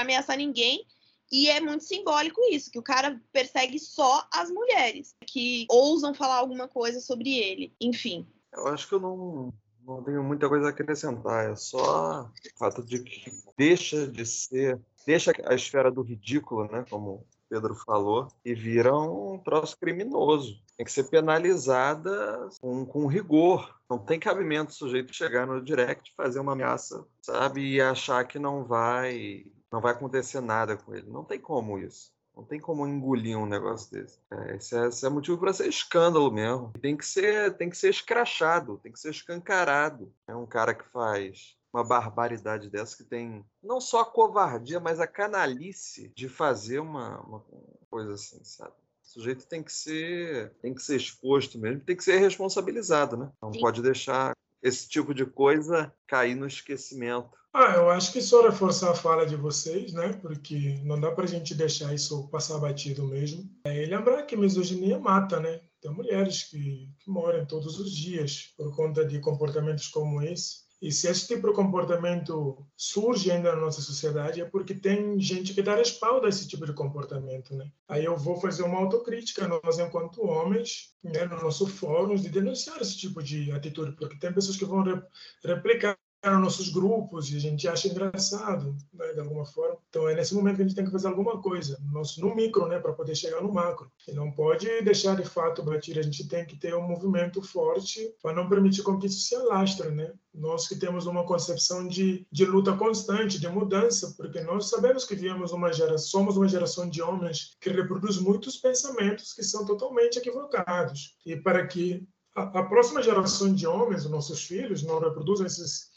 ameaçar 0.00 0.36
ninguém. 0.36 0.86
E 1.32 1.48
é 1.48 1.60
muito 1.60 1.82
simbólico 1.82 2.40
isso, 2.50 2.70
que 2.70 2.78
o 2.78 2.82
cara 2.82 3.20
persegue 3.32 3.78
só 3.78 4.24
as 4.32 4.50
mulheres 4.50 5.16
que 5.26 5.66
ousam 5.68 6.14
falar 6.14 6.36
alguma 6.36 6.68
coisa 6.68 7.00
sobre 7.00 7.36
ele. 7.36 7.74
Enfim. 7.80 8.26
Eu 8.52 8.68
acho 8.68 8.88
que 8.88 8.94
eu 8.94 9.00
não, 9.00 9.52
não 9.84 10.04
tenho 10.04 10.22
muita 10.22 10.48
coisa 10.48 10.66
a 10.66 10.70
acrescentar. 10.70 11.50
É 11.50 11.56
só 11.56 12.22
o 12.22 12.58
fato 12.58 12.84
de 12.84 13.02
que 13.02 13.32
deixa 13.56 14.06
de 14.06 14.24
ser. 14.24 14.80
Deixa 15.04 15.32
a 15.44 15.54
esfera 15.54 15.90
do 15.90 16.02
ridículo, 16.02 16.70
né? 16.70 16.84
Como 16.88 17.26
Pedro 17.54 17.76
falou, 17.76 18.26
e 18.44 18.52
vira 18.52 18.92
um 18.92 19.38
troço 19.38 19.78
criminoso. 19.78 20.60
Tem 20.76 20.84
que 20.84 20.90
ser 20.90 21.04
penalizada 21.04 22.48
com, 22.60 22.84
com 22.84 23.06
rigor. 23.06 23.78
Não 23.88 23.96
tem 23.96 24.18
cabimento 24.18 24.72
o 24.72 24.74
sujeito 24.74 25.14
chegar 25.14 25.46
no 25.46 25.62
direct, 25.62 26.12
fazer 26.16 26.40
uma 26.40 26.52
ameaça, 26.52 27.06
sabe, 27.22 27.74
e 27.74 27.80
achar 27.80 28.26
que 28.26 28.40
não 28.40 28.64
vai, 28.64 29.46
não 29.70 29.80
vai 29.80 29.92
acontecer 29.92 30.40
nada 30.40 30.76
com 30.76 30.92
ele. 30.92 31.08
Não 31.08 31.22
tem 31.22 31.38
como 31.38 31.78
isso. 31.78 32.12
Não 32.36 32.42
tem 32.42 32.58
como 32.58 32.84
engolir 32.88 33.38
um 33.38 33.46
negócio 33.46 33.92
desse. 33.92 34.18
É, 34.32 34.56
esse, 34.56 34.76
é, 34.76 34.88
esse 34.88 35.06
é 35.06 35.08
motivo 35.08 35.38
para 35.38 35.52
ser 35.52 35.68
escândalo 35.68 36.32
mesmo. 36.32 36.72
Tem 36.82 36.96
que 36.96 37.06
ser, 37.06 37.56
tem 37.56 37.70
que 37.70 37.76
ser 37.76 37.90
escrachado, 37.90 38.80
tem 38.82 38.90
que 38.90 38.98
ser 38.98 39.10
escancarado. 39.10 40.12
É 40.26 40.34
um 40.34 40.44
cara 40.44 40.74
que 40.74 40.84
faz 40.88 41.56
uma 41.74 41.82
barbaridade 41.82 42.70
dessa 42.70 42.96
que 42.96 43.02
tem 43.02 43.44
não 43.60 43.80
só 43.80 44.02
a 44.02 44.04
covardia, 44.04 44.78
mas 44.78 45.00
a 45.00 45.08
canalice 45.08 46.12
de 46.14 46.28
fazer 46.28 46.78
uma, 46.78 47.20
uma 47.20 47.44
coisa 47.90 48.12
assim, 48.12 48.42
sabe? 48.44 48.72
O 49.02 49.06
sujeito 49.06 49.46
tem 49.46 49.62
que 49.62 49.72
ser 49.72 50.54
tem 50.62 50.72
que 50.72 50.82
ser 50.82 50.96
exposto 50.96 51.58
mesmo, 51.58 51.80
tem 51.80 51.96
que 51.96 52.04
ser 52.04 52.18
responsabilizado, 52.18 53.16
né? 53.16 53.30
Não 53.42 53.52
Sim. 53.52 53.60
pode 53.60 53.82
deixar 53.82 54.32
esse 54.62 54.88
tipo 54.88 55.12
de 55.12 55.26
coisa 55.26 55.92
cair 56.06 56.34
no 56.34 56.46
esquecimento. 56.46 57.30
Ah, 57.52 57.74
eu 57.76 57.90
acho 57.90 58.12
que 58.12 58.20
só 58.20 58.42
reforçar 58.42 58.90
a 58.90 58.96
fala 58.96 59.26
de 59.26 59.36
vocês, 59.36 59.92
né? 59.92 60.12
Porque 60.14 60.80
não 60.82 60.98
dá 60.98 61.12
para 61.12 61.24
a 61.24 61.28
gente 61.28 61.54
deixar 61.54 61.94
isso 61.94 62.28
passar 62.28 62.58
batido 62.58 63.06
mesmo. 63.06 63.48
É, 63.64 63.84
e 63.84 63.86
lembrar 63.86 64.22
que 64.22 64.36
misoginia 64.36 64.98
mata, 64.98 65.38
né? 65.38 65.60
Tem 65.80 65.92
mulheres 65.92 66.44
que, 66.44 66.88
que 66.98 67.10
morrem 67.10 67.46
todos 67.46 67.78
os 67.78 67.92
dias 67.92 68.52
por 68.56 68.74
conta 68.74 69.04
de 69.04 69.20
comportamentos 69.20 69.86
como 69.86 70.20
esse. 70.22 70.63
E 70.84 70.92
se 70.92 71.08
esse 71.08 71.26
tipo 71.28 71.48
de 71.48 71.54
comportamento 71.54 72.62
surge 72.76 73.30
ainda 73.30 73.54
na 73.54 73.62
nossa 73.62 73.80
sociedade 73.80 74.42
é 74.42 74.44
porque 74.44 74.74
tem 74.74 75.18
gente 75.18 75.54
que 75.54 75.62
dá 75.62 75.74
respaldo 75.76 76.26
a 76.26 76.28
esse 76.28 76.46
tipo 76.46 76.66
de 76.66 76.74
comportamento, 76.74 77.56
né? 77.56 77.72
Aí 77.88 78.04
eu 78.04 78.14
vou 78.18 78.38
fazer 78.38 78.64
uma 78.64 78.80
autocrítica 78.80 79.48
nós 79.48 79.78
enquanto 79.78 80.26
homens, 80.26 80.94
né, 81.02 81.24
no 81.24 81.40
nosso 81.40 81.66
fórum, 81.66 82.16
de 82.16 82.28
denunciar 82.28 82.82
esse 82.82 82.98
tipo 82.98 83.22
de 83.22 83.50
atitude, 83.50 83.96
porque 83.96 84.18
tem 84.18 84.30
pessoas 84.30 84.58
que 84.58 84.66
vão 84.66 84.84
replicar 85.42 85.96
nos 86.32 86.40
nossos 86.40 86.68
grupos 86.68 87.30
e 87.30 87.36
a 87.36 87.40
gente 87.40 87.68
acha 87.68 87.88
engraçado, 87.88 88.74
né, 88.92 89.12
de 89.12 89.20
alguma 89.20 89.44
forma. 89.44 89.78
Então 89.88 90.08
é 90.08 90.14
nesse 90.14 90.34
momento 90.34 90.56
que 90.56 90.62
a 90.62 90.64
gente 90.64 90.76
tem 90.76 90.84
que 90.84 90.90
fazer 90.90 91.08
alguma 91.08 91.40
coisa, 91.40 91.78
no, 91.90 92.02
no 92.18 92.34
micro, 92.34 92.66
né, 92.66 92.78
para 92.78 92.92
poder 92.92 93.14
chegar 93.14 93.42
no 93.42 93.52
macro. 93.52 93.90
E 94.08 94.12
não 94.12 94.30
pode 94.30 94.66
deixar 94.82 95.16
de 95.16 95.24
fato 95.24 95.62
batir, 95.62 95.98
a 95.98 96.02
gente 96.02 96.26
tem 96.28 96.44
que 96.44 96.56
ter 96.56 96.74
um 96.74 96.86
movimento 96.86 97.42
forte 97.42 98.14
para 98.22 98.34
não 98.34 98.48
permitir 98.48 98.82
com 98.82 98.98
que 98.98 99.06
isso 99.06 99.20
se 99.20 99.34
alastre, 99.34 99.90
né? 99.90 100.12
Nós 100.34 100.66
que 100.66 100.74
temos 100.74 101.06
uma 101.06 101.24
concepção 101.24 101.86
de, 101.86 102.26
de 102.30 102.44
luta 102.44 102.76
constante, 102.76 103.40
de 103.40 103.48
mudança, 103.48 104.14
porque 104.16 104.40
nós 104.40 104.68
sabemos 104.68 105.04
que 105.04 105.14
viemos 105.14 105.52
uma 105.52 105.72
geração, 105.72 106.08
somos 106.24 106.36
uma 106.36 106.48
geração 106.48 106.88
de 106.88 107.00
homens 107.00 107.56
que 107.60 107.70
reproduz 107.70 108.18
muitos 108.18 108.56
pensamentos 108.56 109.32
que 109.32 109.42
são 109.42 109.64
totalmente 109.64 110.18
equivocados. 110.18 111.16
E 111.24 111.36
para 111.36 111.66
que 111.66 112.06
a, 112.34 112.42
a 112.42 112.62
próxima 112.64 113.02
geração 113.02 113.54
de 113.54 113.66
homens, 113.66 114.04
os 114.04 114.10
nossos 114.10 114.44
filhos, 114.44 114.82
não 114.82 114.98
reproduzam 114.98 115.46
esses 115.46 115.90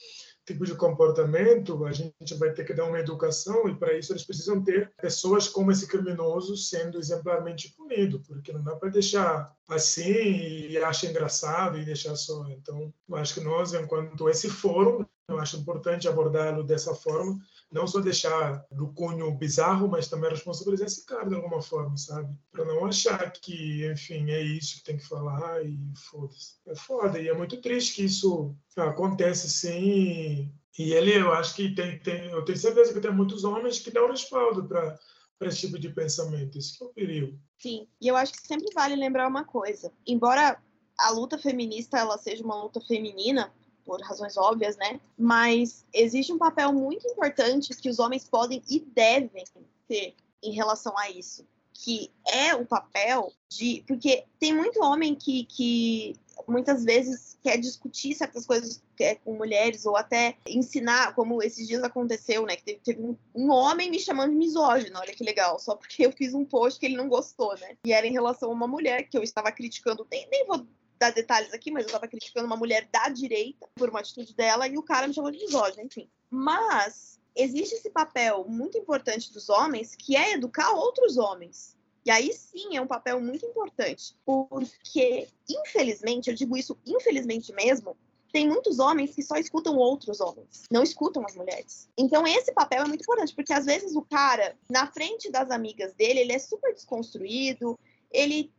tipo 0.48 0.66
de 0.66 0.76
comportamento, 0.76 1.86
a 1.86 1.92
gente 1.92 2.34
vai 2.36 2.52
ter 2.52 2.64
que 2.64 2.74
dar 2.74 2.86
uma 2.86 3.00
educação 3.00 3.68
e 3.68 3.76
para 3.76 3.98
isso 3.98 4.14
eles 4.14 4.24
precisam 4.24 4.64
ter 4.64 4.94
pessoas 5.00 5.50
como 5.50 5.72
esse 5.72 5.86
criminoso 5.88 6.56
sendo 6.56 6.98
exemplarmente 6.98 7.74
punido, 7.76 8.22
porque 8.22 8.54
não 8.54 8.64
dá 8.64 8.74
para 8.76 8.90
deixar 8.90 9.54
assim 9.68 10.70
e 10.70 10.78
achar 10.78 11.10
engraçado 11.10 11.78
e 11.78 11.84
deixar 11.84 12.16
só. 12.16 12.48
Então, 12.50 12.94
eu 13.10 13.16
acho 13.18 13.34
que 13.34 13.42
nós, 13.42 13.74
enquanto 13.74 14.30
esse 14.30 14.50
fórum, 14.50 15.06
eu 15.28 15.38
acho 15.38 15.58
importante 15.58 16.08
abordá-lo 16.08 16.64
dessa 16.64 16.96
forma, 16.96 17.38
não 17.72 17.86
só 17.86 18.00
deixar 18.00 18.66
do 18.72 18.88
cunho 18.94 19.32
bizarro, 19.36 19.88
mas 19.88 20.08
também 20.08 20.30
responsabilizar 20.30 20.88
esse 20.88 21.06
cara 21.06 21.28
de 21.28 21.36
alguma 21.36 21.62
forma, 21.62 21.98
sabe? 21.98 22.34
Para 22.52 22.66
não 22.66 22.86
achar 22.86 23.32
que, 23.32 23.86
enfim, 23.92 24.30
é 24.32 24.42
isso 24.42 24.78
que 24.78 24.84
tem 24.84 24.98
que 24.98 25.08
falar 25.08 25.64
e 25.66 25.78
foda-se. 25.96 26.56
É 26.66 26.76
foda, 26.76 27.20
e 27.20 27.28
é 27.28 27.34
muito 27.34 27.62
triste 27.62 27.96
que 27.96 28.06
isso 28.06 28.56
acontece 28.76 29.50
sim. 29.50 30.52
E 30.80 30.94
ele, 30.94 31.18
eu 31.18 31.32
acho 31.34 31.56
que 31.56 31.74
tem, 31.74 32.00
tem 32.00 32.32
eu 32.32 32.46
tenho 32.46 32.58
certeza 32.58 32.94
que 32.94 33.02
tem 33.02 33.12
muitos 33.12 33.44
homens 33.44 33.80
que 33.80 33.92
dão 33.92 34.10
respaldo 34.10 34.68
para 34.68 34.98
para 35.38 35.50
esse 35.50 35.62
tipo 35.62 35.80
de 35.80 35.90
pensamento. 35.90 36.58
Isso 36.58 36.78
que 36.78 36.84
é 36.84 36.88
o 36.88 36.94
perigo. 36.94 37.40
Sim, 37.58 37.88
e 38.02 38.08
eu 38.08 38.16
acho 38.16 38.34
que 38.34 38.46
sempre 38.48 38.74
vale 38.74 38.96
lembrar 38.96 39.28
uma 39.28 39.44
coisa. 39.44 39.92
Embora 40.06 40.62
a 41.00 41.12
luta 41.12 41.38
feminista 41.38 41.98
ela 41.98 42.18
seja 42.18 42.44
uma 42.44 42.62
luta 42.64 42.82
feminina, 42.82 43.54
por 43.88 44.02
razões 44.02 44.36
óbvias, 44.36 44.76
né? 44.76 45.00
Mas 45.18 45.86
existe 45.94 46.34
um 46.34 46.38
papel 46.38 46.74
muito 46.74 47.08
importante 47.08 47.74
que 47.74 47.90
os 47.90 47.98
homens 47.98 48.28
podem 48.30 48.62
e 48.70 48.82
devem 48.82 49.46
ter 49.88 50.14
em 50.44 50.52
relação 50.52 50.96
a 50.98 51.10
isso, 51.10 51.48
que 51.74 52.12
é 52.28 52.54
o 52.54 52.66
papel 52.66 53.32
de. 53.50 53.84
Porque 53.88 54.26
tem 54.38 54.54
muito 54.54 54.84
homem 54.84 55.16
que, 55.16 55.46
que 55.46 56.16
muitas 56.46 56.84
vezes 56.84 57.40
quer 57.42 57.58
discutir 57.58 58.14
certas 58.14 58.46
coisas 58.46 58.84
com 59.24 59.38
mulheres 59.38 59.86
ou 59.86 59.96
até 59.96 60.36
ensinar, 60.48 61.16
como 61.16 61.42
esses 61.42 61.66
dias 61.68 61.84
aconteceu, 61.84 62.46
né? 62.46 62.58
Que 62.58 62.64
teve, 62.64 62.80
teve 62.84 63.02
um, 63.02 63.16
um, 63.34 63.50
homem 63.50 63.90
me 63.90 64.00
chamando 64.00 64.32
de 64.32 64.38
misógino, 64.38 65.00
olha 65.00 65.14
que 65.14 65.24
legal, 65.24 65.60
só 65.60 65.76
porque 65.76 66.06
eu 66.06 66.12
fiz 66.12 66.34
um 66.34 66.44
post 66.44 66.80
que 66.80 66.86
ele 66.86 66.98
não 66.98 67.08
gostou, 67.08 67.56
né? 67.60 67.78
E 67.86 67.94
era 67.94 68.06
em 68.06 68.12
relação 68.12 68.50
a 68.50 68.54
uma 68.54 68.68
mulher 68.68 69.04
que 69.04 69.18
eu 69.18 69.24
estava 69.24 69.52
criticando, 69.52 70.06
nem, 70.12 70.28
nem 70.30 70.46
vou 70.46 70.68
dar 71.00 71.12
detalhes 71.12 71.54
aqui, 71.54 71.72
mas 71.72 71.84
eu 71.84 71.88
estava 71.88 72.08
criticando 72.08 72.48
uma 72.48 72.58
mulher 72.58 72.88
da 72.92 73.10
direita 73.10 73.68
por 73.76 73.90
uma 73.90 74.00
atitude 74.00 74.36
dela 74.36 74.68
e 74.68 74.78
o 74.78 74.84
cara 74.84 75.08
me 75.08 75.14
chamou 75.14 75.32
de 75.32 75.40
misógino, 75.40 75.84
enfim. 75.84 76.10
Mas 76.30 77.20
existe 77.36 77.76
esse 77.76 77.90
papel 77.90 78.46
muito 78.48 78.78
importante 78.78 79.32
dos 79.32 79.50
homens 79.50 79.96
que 79.96 80.16
é 80.16 80.34
educar 80.34 80.72
outros 80.72 81.18
homens. 81.18 81.76
E 82.06 82.12
aí 82.12 82.32
sim 82.34 82.76
é 82.78 82.82
um 82.82 82.88
papel 82.88 83.20
muito 83.20 83.46
importante, 83.46 84.16
porque 84.26 85.28
infelizmente, 85.50 86.30
eu 86.30 86.36
digo 86.36 86.56
isso 86.56 86.78
infelizmente 86.86 87.52
mesmo, 87.54 87.98
tem 88.32 88.48
muitos 88.48 88.80
homens 88.80 89.14
que 89.16 89.24
só 89.24 89.36
escutam 89.36 89.76
outros 89.78 90.20
homens, 90.20 90.64
não 90.72 90.84
escutam 90.84 91.26
as 91.26 91.36
mulheres. 91.36 91.90
Então 91.98 92.26
esse 92.28 92.54
papel 92.54 92.84
é 92.84 92.88
muito 92.88 93.02
importante, 93.02 93.36
porque 93.36 93.54
às 93.54 93.66
vezes 93.66 93.96
o 93.96 94.02
cara, 94.02 94.56
na 94.70 94.88
frente 94.88 95.32
das 95.32 95.52
amigas 95.52 95.94
dele, 95.94 96.22
ele 96.22 96.34
é 96.34 96.40
super 96.40 96.74
desconstruído, 96.74 97.78
ele 98.12 98.54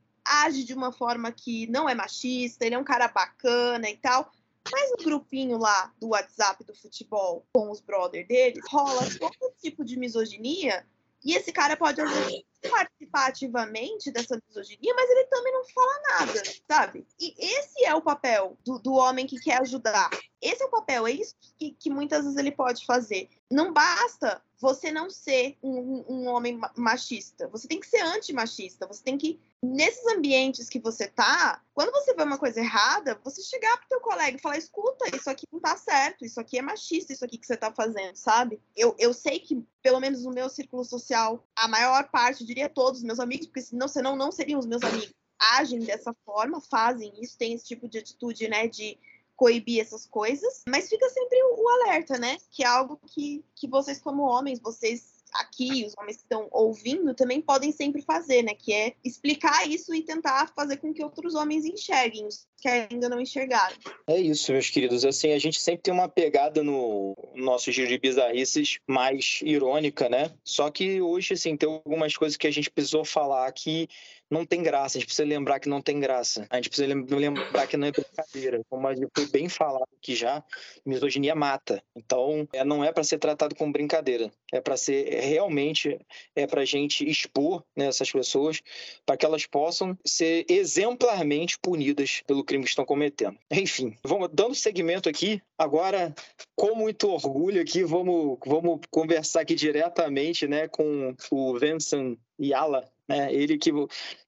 age 0.45 0.64
de 0.64 0.74
uma 0.74 0.93
forma 0.93 1.33
que 1.33 1.66
não 1.68 1.89
é 1.89 1.95
machista, 1.95 2.64
ele 2.64 2.74
é 2.74 2.79
um 2.79 2.85
cara 2.85 3.09
bacana 3.09 3.89
e 3.89 3.97
tal. 3.97 4.31
Mas 4.70 4.91
no 4.91 5.05
grupinho 5.05 5.59
lá 5.59 5.93
do 5.99 6.09
WhatsApp 6.09 6.62
do 6.64 6.74
futebol 6.74 7.47
com 7.53 7.70
os 7.70 7.81
brothers 7.81 8.26
deles, 8.29 8.62
rola 8.68 9.03
todo 9.18 9.55
tipo 9.61 9.85
de 9.85 9.99
misoginia. 9.99 10.87
E 11.24 11.35
esse 11.35 11.53
cara 11.53 11.76
pode, 11.76 12.01
participar 12.63 13.29
ativamente 13.29 14.11
dessa 14.11 14.41
misoginia, 14.47 14.95
mas 14.95 15.11
ele 15.11 15.25
também 15.27 15.53
não 15.53 15.65
fala 15.67 16.01
nada, 16.11 16.43
sabe? 16.71 17.07
E 17.21 17.35
esse 17.39 17.85
é 17.85 17.95
o 17.95 18.03
papel 18.03 18.57
do, 18.65 18.79
do 18.79 18.93
homem 18.95 19.27
que 19.27 19.39
quer 19.39 19.61
ajudar. 19.61 20.11
Esse 20.41 20.63
é 20.63 20.67
o 20.67 20.71
papel, 20.71 21.07
é 21.07 21.13
isso 21.13 21.35
que, 21.59 21.73
que 21.73 21.91
muitas 21.91 22.25
vezes 22.25 22.39
ele 22.39 22.53
pode 22.53 22.85
fazer. 22.85 23.29
Não 23.51 23.73
basta 23.73 24.43
você 24.61 24.91
não 24.91 25.09
ser 25.09 25.57
um, 25.63 26.05
um 26.09 26.27
homem 26.29 26.61
machista, 26.77 27.49
você 27.49 27.69
tem 27.69 27.79
que 27.79 27.87
ser 27.87 28.01
antimachista, 28.01 28.87
você 28.87 29.03
tem 29.03 29.17
que 29.17 29.41
nesses 29.63 30.07
ambientes 30.07 30.69
que 30.69 30.79
você 30.79 31.09
tá, 31.09 31.63
quando 31.75 31.91
você 31.93 32.15
vê 32.15 32.23
uma 32.23 32.39
coisa 32.39 32.61
errada, 32.61 33.21
você 33.25 33.43
chegar 33.43 33.77
pro 33.77 33.89
teu 33.89 34.01
colega 34.01 34.37
e 34.37 34.41
falar, 34.41 34.57
escuta, 34.57 35.05
isso 35.15 35.29
aqui 35.29 35.47
não 35.53 35.61
tá 35.61 35.77
certo, 35.77 36.25
isso 36.25 36.41
aqui 36.41 36.59
é 36.59 36.63
machista, 36.63 37.13
isso 37.13 37.25
aqui 37.25 37.39
que 37.39 37.47
você 37.47 37.57
tá 37.57 37.73
fazendo, 37.73 38.15
sabe? 38.17 38.61
Eu, 38.77 38.95
eu 38.99 39.13
sei 39.13 39.41
que, 39.41 39.65
pelo 39.83 40.01
menos 40.01 40.25
no 40.25 40.33
meu 40.33 40.49
círculo 40.49 40.85
social, 40.85 41.45
a 41.57 41.67
maior 41.67 42.09
parte, 42.09 42.45
diria 42.49 42.69
todos 42.69 43.01
os 43.01 43.05
meus 43.05 43.21
amigos, 43.21 43.47
porque 43.47 43.61
senão, 43.61 43.87
senão 43.87 44.17
não 44.17 44.33
seriam 44.33 44.59
os 44.59 44.67
meus 44.67 44.83
amigos, 44.83 45.15
agem 45.39 45.81
dessa 45.81 46.15
forma, 46.25 46.61
fazem 46.61 47.13
isso, 47.21 47.37
tem 47.37 47.53
esse 47.53 47.67
tipo 47.67 47.87
de 47.87 47.99
atitude, 47.99 48.49
né, 48.49 48.67
de 48.67 48.99
coibir 49.37 49.81
essas 49.81 50.07
coisas, 50.07 50.65
mas 50.67 50.89
fica 50.89 51.09
sempre 51.11 51.41
o, 51.43 51.63
o 51.63 51.69
alerta, 51.69 52.19
né, 52.19 52.39
que 52.51 52.65
é 52.65 52.67
algo 52.67 52.99
que, 53.07 53.45
que 53.55 53.69
vocês 53.69 54.01
como 54.01 54.23
homens, 54.23 54.59
vocês 54.61 55.18
aqui, 55.35 55.85
os 55.87 55.95
homens 55.99 56.16
que 56.16 56.22
estão 56.22 56.49
ouvindo, 56.51 57.14
também 57.14 57.41
podem 57.41 57.72
sempre 57.72 58.03
fazer, 58.03 58.43
né? 58.43 58.55
Que 58.55 58.72
é 58.72 58.95
explicar 59.05 59.68
isso 59.68 59.95
e 59.95 60.03
tentar 60.03 60.53
fazer 60.55 60.76
com 60.79 60.93
que 60.93 61.03
outros 61.03 61.35
homens 61.35 61.64
enxerguem, 61.64 62.26
os 62.26 62.47
que 62.61 62.68
ainda 62.68 63.09
não 63.09 63.20
enxergaram. 63.20 63.76
É 64.07 64.18
isso, 64.18 64.53
meus 64.53 64.68
queridos. 64.68 65.05
Assim, 65.05 65.33
a 65.33 65.39
gente 65.39 65.61
sempre 65.61 65.83
tem 65.83 65.95
uma 65.95 66.09
pegada 66.09 66.62
no 66.62 67.16
nosso 67.35 67.70
giro 67.70 67.89
de 67.89 67.99
bizarrices 67.99 68.79
mais 68.87 69.41
irônica, 69.43 70.09
né? 70.09 70.33
Só 70.43 70.70
que 70.70 71.01
hoje, 71.01 71.35
assim, 71.35 71.57
tem 71.57 71.68
algumas 71.68 72.16
coisas 72.16 72.37
que 72.37 72.47
a 72.47 72.51
gente 72.51 72.70
precisou 72.70 73.05
falar 73.05 73.51
que 73.53 73.89
não 74.31 74.45
tem 74.45 74.62
graça, 74.62 74.99
a 74.99 75.01
gente 75.01 75.07
precisa 75.07 75.26
lembrar 75.26 75.59
que 75.59 75.68
não 75.68 75.81
tem 75.81 75.99
graça. 75.99 76.47
A 76.51 76.57
gente 76.57 76.68
precisa 76.68 76.89
lembrar 76.89 77.66
que 77.66 77.76
não 77.76 77.87
é 77.87 77.93
brincadeira. 77.93 78.61
Como 78.68 78.87
foi 79.14 79.26
bem 79.26 79.49
falado 79.49 79.89
aqui 79.97 80.14
já, 80.14 80.43
misoginia 80.85 81.35
mata. 81.35 81.83
Então, 81.97 82.47
é, 82.53 82.64
não 82.64 82.85
é 82.85 82.93
para 82.93 83.05
ser 83.05 83.18
tratado 83.18 83.55
como 83.55 83.72
brincadeira. 83.72 84.31
É 84.53 84.61
para 84.61 84.76
ser 84.76 85.12
é, 85.12 85.20
realmente 85.20 85.99
é 86.37 86.47
para 86.47 86.62
a 86.62 86.64
gente 86.64 87.09
expor 87.09 87.64
né, 87.74 87.87
essas 87.87 88.11
pessoas 88.11 88.61
para 89.07 89.16
que 89.16 89.24
elas 89.24 89.47
possam 89.47 89.97
ser 90.05 90.45
exemplarmente 90.49 91.59
punidas 91.59 92.22
pelo 92.26 92.45
crime 92.45 92.64
que 92.64 92.70
estão 92.70 92.85
cometendo. 92.85 93.39
Enfim, 93.51 93.97
vamos 94.05 94.29
dando 94.33 94.55
seguimento 94.55 95.09
aqui. 95.09 95.41
Agora, 95.57 96.14
com 96.55 96.74
muito 96.74 97.09
orgulho 97.09 97.61
aqui, 97.61 97.83
vamos, 97.83 98.39
vamos 98.45 98.81
conversar 98.91 99.41
aqui 99.41 99.55
diretamente 99.55 100.47
né, 100.47 100.68
com 100.68 101.14
o 101.31 101.59
Vincent 101.59 102.18
Yala, 102.41 102.89
né? 103.09 103.33
Ele 103.33 103.57
que 103.57 103.73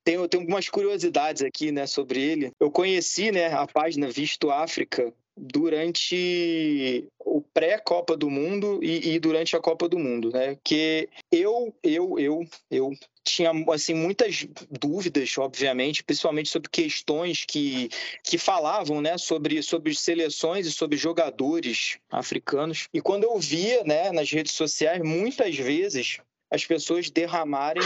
tem, 0.03 0.28
tem 0.28 0.41
algumas 0.41 0.68
curiosidades 0.68 1.43
aqui, 1.43 1.70
né, 1.70 1.87
sobre 1.87 2.20
ele. 2.20 2.53
Eu 2.59 2.70
conheci, 2.70 3.31
né, 3.31 3.53
a 3.53 3.66
página 3.66 4.09
Visto 4.09 4.51
África 4.51 5.12
durante 5.37 7.09
o 7.18 7.41
pré-Copa 7.41 8.16
do 8.16 8.28
Mundo 8.28 8.81
e, 8.83 9.14
e, 9.14 9.18
durante 9.18 9.57
a 9.57 9.61
Copa 9.61 9.89
do 9.89 9.99
Mundo, 9.99 10.31
né? 10.31 10.59
Que 10.62 11.09
eu, 11.33 11.74
eu, 11.83 12.18
eu, 12.18 12.45
eu 12.70 12.93
tinha 13.24 13.51
assim 13.72 13.95
muitas 13.95 14.47
dúvidas, 14.70 15.37
obviamente, 15.39 16.05
principalmente 16.05 16.51
sobre 16.51 16.68
questões 16.68 17.45
que, 17.47 17.89
que 18.22 18.37
falavam, 18.37 19.01
né, 19.01 19.16
sobre, 19.16 19.62
sobre 19.62 19.95
seleções 19.95 20.66
e 20.66 20.72
sobre 20.72 20.99
jogadores 20.99 21.99
africanos. 22.11 22.89
E 22.93 23.01
quando 23.01 23.24
eu 23.24 23.39
via, 23.39 23.83
né, 23.85 24.12
nas 24.12 24.31
redes 24.31 24.53
sociais, 24.53 25.01
muitas 25.03 25.57
vezes 25.57 26.18
as 26.51 26.66
pessoas 26.66 27.09
derramarem 27.09 27.83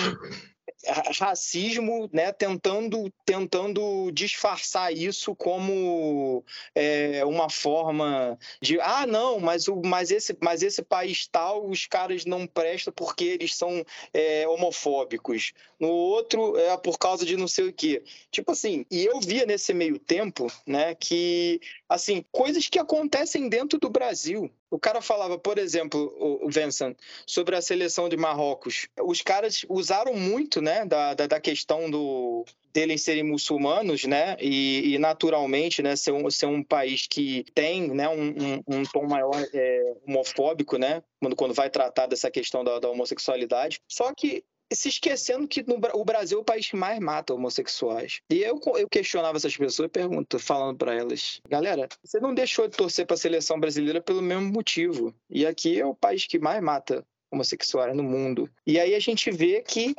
racismo, 1.18 2.08
né, 2.12 2.32
tentando, 2.32 3.12
tentando 3.24 4.10
disfarçar 4.12 4.92
isso 4.92 5.34
como 5.34 6.44
é, 6.74 7.24
uma 7.24 7.48
forma 7.50 8.38
de 8.60 8.80
ah 8.80 9.06
não, 9.06 9.40
mas 9.40 9.68
o, 9.68 9.80
mas 9.84 10.10
esse, 10.10 10.36
mas 10.40 10.62
esse 10.62 10.82
país 10.82 11.26
tal 11.26 11.68
os 11.68 11.86
caras 11.86 12.24
não 12.24 12.46
prestam 12.46 12.92
porque 12.92 13.24
eles 13.24 13.54
são 13.54 13.84
é, 14.12 14.46
homofóbicos. 14.48 15.52
No 15.78 15.88
outro 15.88 16.56
é 16.56 16.76
por 16.76 16.98
causa 16.98 17.24
de 17.24 17.36
não 17.36 17.48
sei 17.48 17.68
o 17.68 17.72
quê. 17.72 18.02
Tipo 18.30 18.52
assim, 18.52 18.84
e 18.90 19.04
eu 19.04 19.20
via 19.20 19.46
nesse 19.46 19.72
meio 19.72 19.98
tempo, 19.98 20.46
né, 20.66 20.94
que 20.94 21.60
assim 21.88 22.24
coisas 22.32 22.68
que 22.68 22.78
acontecem 22.78 23.48
dentro 23.48 23.78
do 23.78 23.88
Brasil. 23.88 24.50
O 24.70 24.78
cara 24.78 25.00
falava, 25.00 25.38
por 25.38 25.58
exemplo, 25.58 26.12
o 26.18 26.50
Vincent, 26.50 26.96
sobre 27.26 27.54
a 27.54 27.62
seleção 27.62 28.08
de 28.08 28.16
Marrocos. 28.16 28.88
Os 29.00 29.22
caras 29.22 29.64
usaram 29.68 30.14
muito, 30.14 30.60
né, 30.60 30.84
da, 30.84 31.14
da, 31.14 31.26
da 31.26 31.40
questão 31.40 31.90
do, 31.90 32.44
deles 32.72 33.02
serem 33.02 33.22
muçulmanos, 33.22 34.04
né, 34.04 34.36
e, 34.40 34.94
e, 34.94 34.98
naturalmente, 34.98 35.80
né, 35.80 35.94
ser 35.94 36.10
um, 36.10 36.28
ser 36.28 36.46
um 36.46 36.62
país 36.62 37.06
que 37.06 37.44
tem, 37.54 37.88
né, 37.88 38.08
um, 38.08 38.30
um, 38.30 38.78
um 38.78 38.82
tom 38.82 39.06
maior 39.06 39.48
é, 39.54 39.94
homofóbico, 40.08 40.76
né, 40.76 41.02
quando, 41.20 41.36
quando 41.36 41.54
vai 41.54 41.70
tratar 41.70 42.06
dessa 42.06 42.30
questão 42.30 42.64
da, 42.64 42.80
da 42.80 42.90
homossexualidade. 42.90 43.80
Só 43.88 44.12
que 44.12 44.44
se 44.72 44.88
esquecendo 44.88 45.46
que 45.46 45.62
no, 45.66 45.78
o 45.94 46.04
Brasil 46.04 46.38
é 46.38 46.40
o 46.40 46.44
país 46.44 46.68
que 46.68 46.76
mais 46.76 46.98
mata 46.98 47.34
homossexuais. 47.34 48.20
E 48.30 48.42
eu, 48.42 48.60
eu 48.76 48.88
questionava 48.88 49.36
essas 49.36 49.56
pessoas 49.56 49.90
pergunto, 49.90 50.38
falando 50.38 50.76
para 50.78 50.94
elas, 50.94 51.40
galera, 51.48 51.88
você 52.02 52.18
não 52.18 52.34
deixou 52.34 52.68
de 52.68 52.76
torcer 52.76 53.06
para 53.06 53.14
a 53.14 53.18
seleção 53.18 53.58
brasileira 53.58 54.00
pelo 54.00 54.22
mesmo 54.22 54.52
motivo. 54.52 55.14
E 55.28 55.46
aqui 55.46 55.78
é 55.78 55.86
o 55.86 55.94
país 55.94 56.26
que 56.26 56.38
mais 56.38 56.62
mata 56.62 57.06
homossexuais 57.30 57.94
no 57.94 58.02
mundo. 58.02 58.48
E 58.66 58.78
aí 58.78 58.94
a 58.94 59.00
gente 59.00 59.30
vê 59.30 59.60
que 59.60 59.94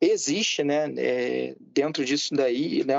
existe, 0.00 0.64
né, 0.64 0.92
é, 0.96 1.54
dentro 1.60 2.04
disso 2.04 2.34
daí, 2.34 2.82
né, 2.84 2.94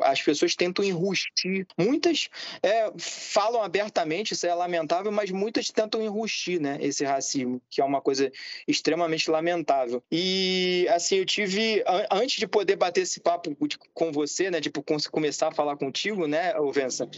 as 0.00 0.20
pessoas 0.20 0.56
tentam 0.56 0.84
enrustir. 0.84 1.66
Muitas 1.78 2.28
é, 2.62 2.90
falam 2.98 3.62
abertamente, 3.62 4.32
isso 4.32 4.46
é 4.46 4.54
lamentável, 4.54 5.12
mas 5.12 5.30
muitas 5.30 5.70
tentam 5.70 6.02
enrustir, 6.02 6.60
né, 6.60 6.78
esse 6.80 7.04
racismo, 7.04 7.60
que 7.70 7.80
é 7.80 7.84
uma 7.84 8.00
coisa 8.00 8.30
extremamente 8.66 9.30
lamentável. 9.30 10.02
E, 10.10 10.86
assim, 10.90 11.16
eu 11.16 11.24
tive, 11.24 11.84
antes 12.10 12.38
de 12.38 12.46
poder 12.46 12.76
bater 12.76 13.02
esse 13.02 13.20
papo 13.20 13.56
com 13.94 14.10
você, 14.10 14.50
né, 14.50 14.60
tipo, 14.60 14.84
começar 15.10 15.48
a 15.48 15.52
falar 15.52 15.76
contigo, 15.76 16.26
né, 16.26 16.52
Vença, 16.72 17.08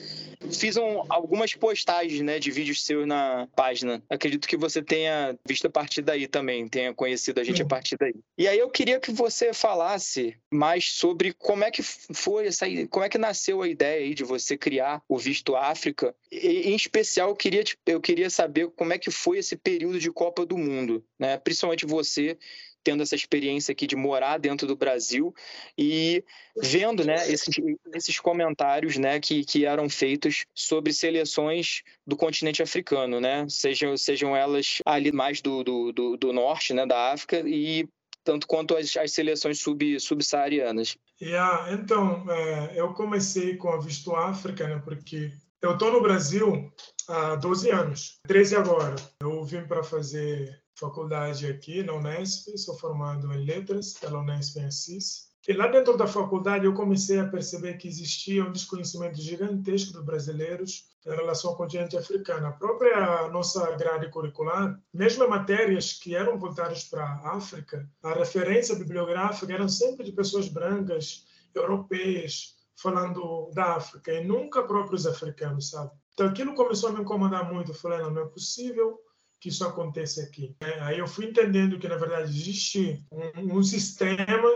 fiz 0.50 0.76
um, 0.76 1.02
algumas 1.08 1.54
postagens, 1.54 2.20
né, 2.20 2.38
de 2.38 2.50
vídeos 2.50 2.84
seus 2.84 3.06
na 3.06 3.48
página. 3.54 4.02
Acredito 4.10 4.48
que 4.48 4.56
você 4.56 4.82
tenha 4.82 5.38
visto 5.46 5.66
a 5.66 5.70
partir 5.70 6.02
daí 6.02 6.26
também, 6.26 6.68
tenha 6.68 6.92
conhecido 6.92 7.40
a 7.40 7.44
gente 7.44 7.62
a 7.62 7.66
partir 7.66 7.96
daí. 7.98 8.14
E 8.36 8.48
aí 8.48 8.58
eu 8.58 8.68
queria 8.68 8.98
que 8.98 9.13
você 9.14 9.52
falasse 9.54 10.36
mais 10.50 10.92
sobre 10.92 11.32
como 11.32 11.64
é 11.64 11.70
que 11.70 11.82
foi 11.82 12.46
essa, 12.46 12.66
como 12.90 13.04
é 13.04 13.08
que 13.08 13.18
nasceu 13.18 13.62
a 13.62 13.68
ideia 13.68 14.04
aí 14.04 14.14
de 14.14 14.24
você 14.24 14.56
criar 14.56 15.02
o 15.08 15.16
Visto 15.16 15.56
África. 15.56 16.14
E, 16.30 16.70
em 16.70 16.76
especial, 16.76 17.30
eu 17.30 17.36
queria, 17.36 17.64
eu 17.86 18.00
queria 18.00 18.28
saber 18.28 18.70
como 18.70 18.92
é 18.92 18.98
que 18.98 19.10
foi 19.10 19.38
esse 19.38 19.56
período 19.56 19.98
de 19.98 20.10
Copa 20.10 20.44
do 20.44 20.58
Mundo, 20.58 21.04
né? 21.18 21.38
Principalmente 21.38 21.86
você 21.86 22.36
tendo 22.84 23.02
essa 23.02 23.16
experiência 23.16 23.72
aqui 23.72 23.86
de 23.86 23.96
morar 23.96 24.38
dentro 24.38 24.66
do 24.66 24.76
Brasil 24.76 25.34
e 25.76 26.22
vendo 26.54 27.02
né, 27.02 27.14
esses, 27.32 27.54
esses 27.94 28.20
comentários 28.20 28.98
né, 28.98 29.18
que, 29.18 29.42
que 29.42 29.64
eram 29.64 29.88
feitos 29.88 30.44
sobre 30.54 30.92
seleções 30.92 31.82
do 32.06 32.14
continente 32.14 32.62
africano, 32.62 33.20
né? 33.20 33.46
Sejam, 33.48 33.96
sejam 33.96 34.36
elas 34.36 34.82
ali 34.84 35.10
mais 35.10 35.40
do, 35.40 35.64
do, 35.64 35.92
do, 35.92 36.16
do 36.18 36.32
norte 36.32 36.74
né, 36.74 36.86
da 36.86 37.12
África 37.12 37.42
e 37.46 37.88
tanto 38.24 38.46
quanto 38.46 38.74
as, 38.74 38.96
as 38.96 39.12
seleções 39.12 39.60
sub, 39.60 40.00
subsaarianas. 40.00 40.96
Yeah, 41.20 41.72
então, 41.72 42.24
é, 42.28 42.80
eu 42.80 42.92
comecei 42.94 43.56
com 43.56 43.68
a 43.68 43.78
Visto 43.78 44.16
África, 44.16 44.66
né, 44.66 44.80
porque 44.84 45.32
eu 45.62 45.74
estou 45.74 45.92
no 45.92 46.02
Brasil 46.02 46.72
há 47.08 47.36
12 47.36 47.70
anos, 47.70 48.18
13 48.26 48.56
agora. 48.56 48.96
Eu 49.20 49.44
vim 49.44 49.64
para 49.66 49.84
fazer 49.84 50.60
faculdade 50.74 51.46
aqui 51.46 51.82
na 51.82 51.94
Unesp, 51.94 52.56
sou 52.58 52.76
formado 52.76 53.32
em 53.32 53.44
Letras 53.44 53.94
pela 53.94 54.20
Unesp 54.20 54.58
em 54.58 54.66
Assis. 54.66 55.33
E 55.46 55.52
lá 55.52 55.66
dentro 55.66 55.96
da 55.96 56.06
faculdade 56.06 56.64
eu 56.64 56.72
comecei 56.72 57.18
a 57.18 57.28
perceber 57.28 57.74
que 57.74 57.86
existia 57.86 58.44
um 58.44 58.52
desconhecimento 58.52 59.20
gigantesco 59.20 59.92
dos 59.92 60.04
brasileiros 60.04 60.88
em 61.06 61.10
relação 61.10 61.50
ao 61.50 61.56
continente 61.56 61.98
africano. 61.98 62.46
A 62.46 62.52
própria 62.52 63.28
nossa 63.28 63.70
grade 63.76 64.08
curricular, 64.08 64.80
mesmo 64.92 65.28
matérias 65.28 65.92
que 65.92 66.14
eram 66.14 66.38
voltadas 66.38 66.84
para 66.84 67.04
a 67.04 67.36
África, 67.36 67.86
a 68.02 68.14
referência 68.14 68.74
bibliográfica 68.74 69.52
eram 69.52 69.68
sempre 69.68 70.04
de 70.04 70.12
pessoas 70.12 70.48
brancas, 70.48 71.26
europeias, 71.54 72.54
falando 72.74 73.50
da 73.54 73.76
África, 73.76 74.12
e 74.12 74.24
nunca 74.24 74.62
próprios 74.62 75.06
africanos, 75.06 75.70
sabe? 75.70 75.90
Então 76.14 76.26
aquilo 76.26 76.54
começou 76.54 76.88
a 76.88 76.92
me 76.92 77.00
incomodar 77.02 77.52
muito. 77.52 77.72
Eu 77.72 77.74
falei, 77.74 77.98
não, 77.98 78.10
não 78.10 78.22
é 78.22 78.26
possível 78.26 78.98
que 79.40 79.50
isso 79.50 79.64
aconteça 79.66 80.22
aqui. 80.22 80.56
Aí 80.80 80.98
eu 80.98 81.06
fui 81.06 81.26
entendendo 81.26 81.78
que, 81.78 81.86
na 81.86 81.96
verdade, 81.96 82.30
existe 82.30 83.04
um, 83.12 83.58
um 83.58 83.62
sistema 83.62 84.48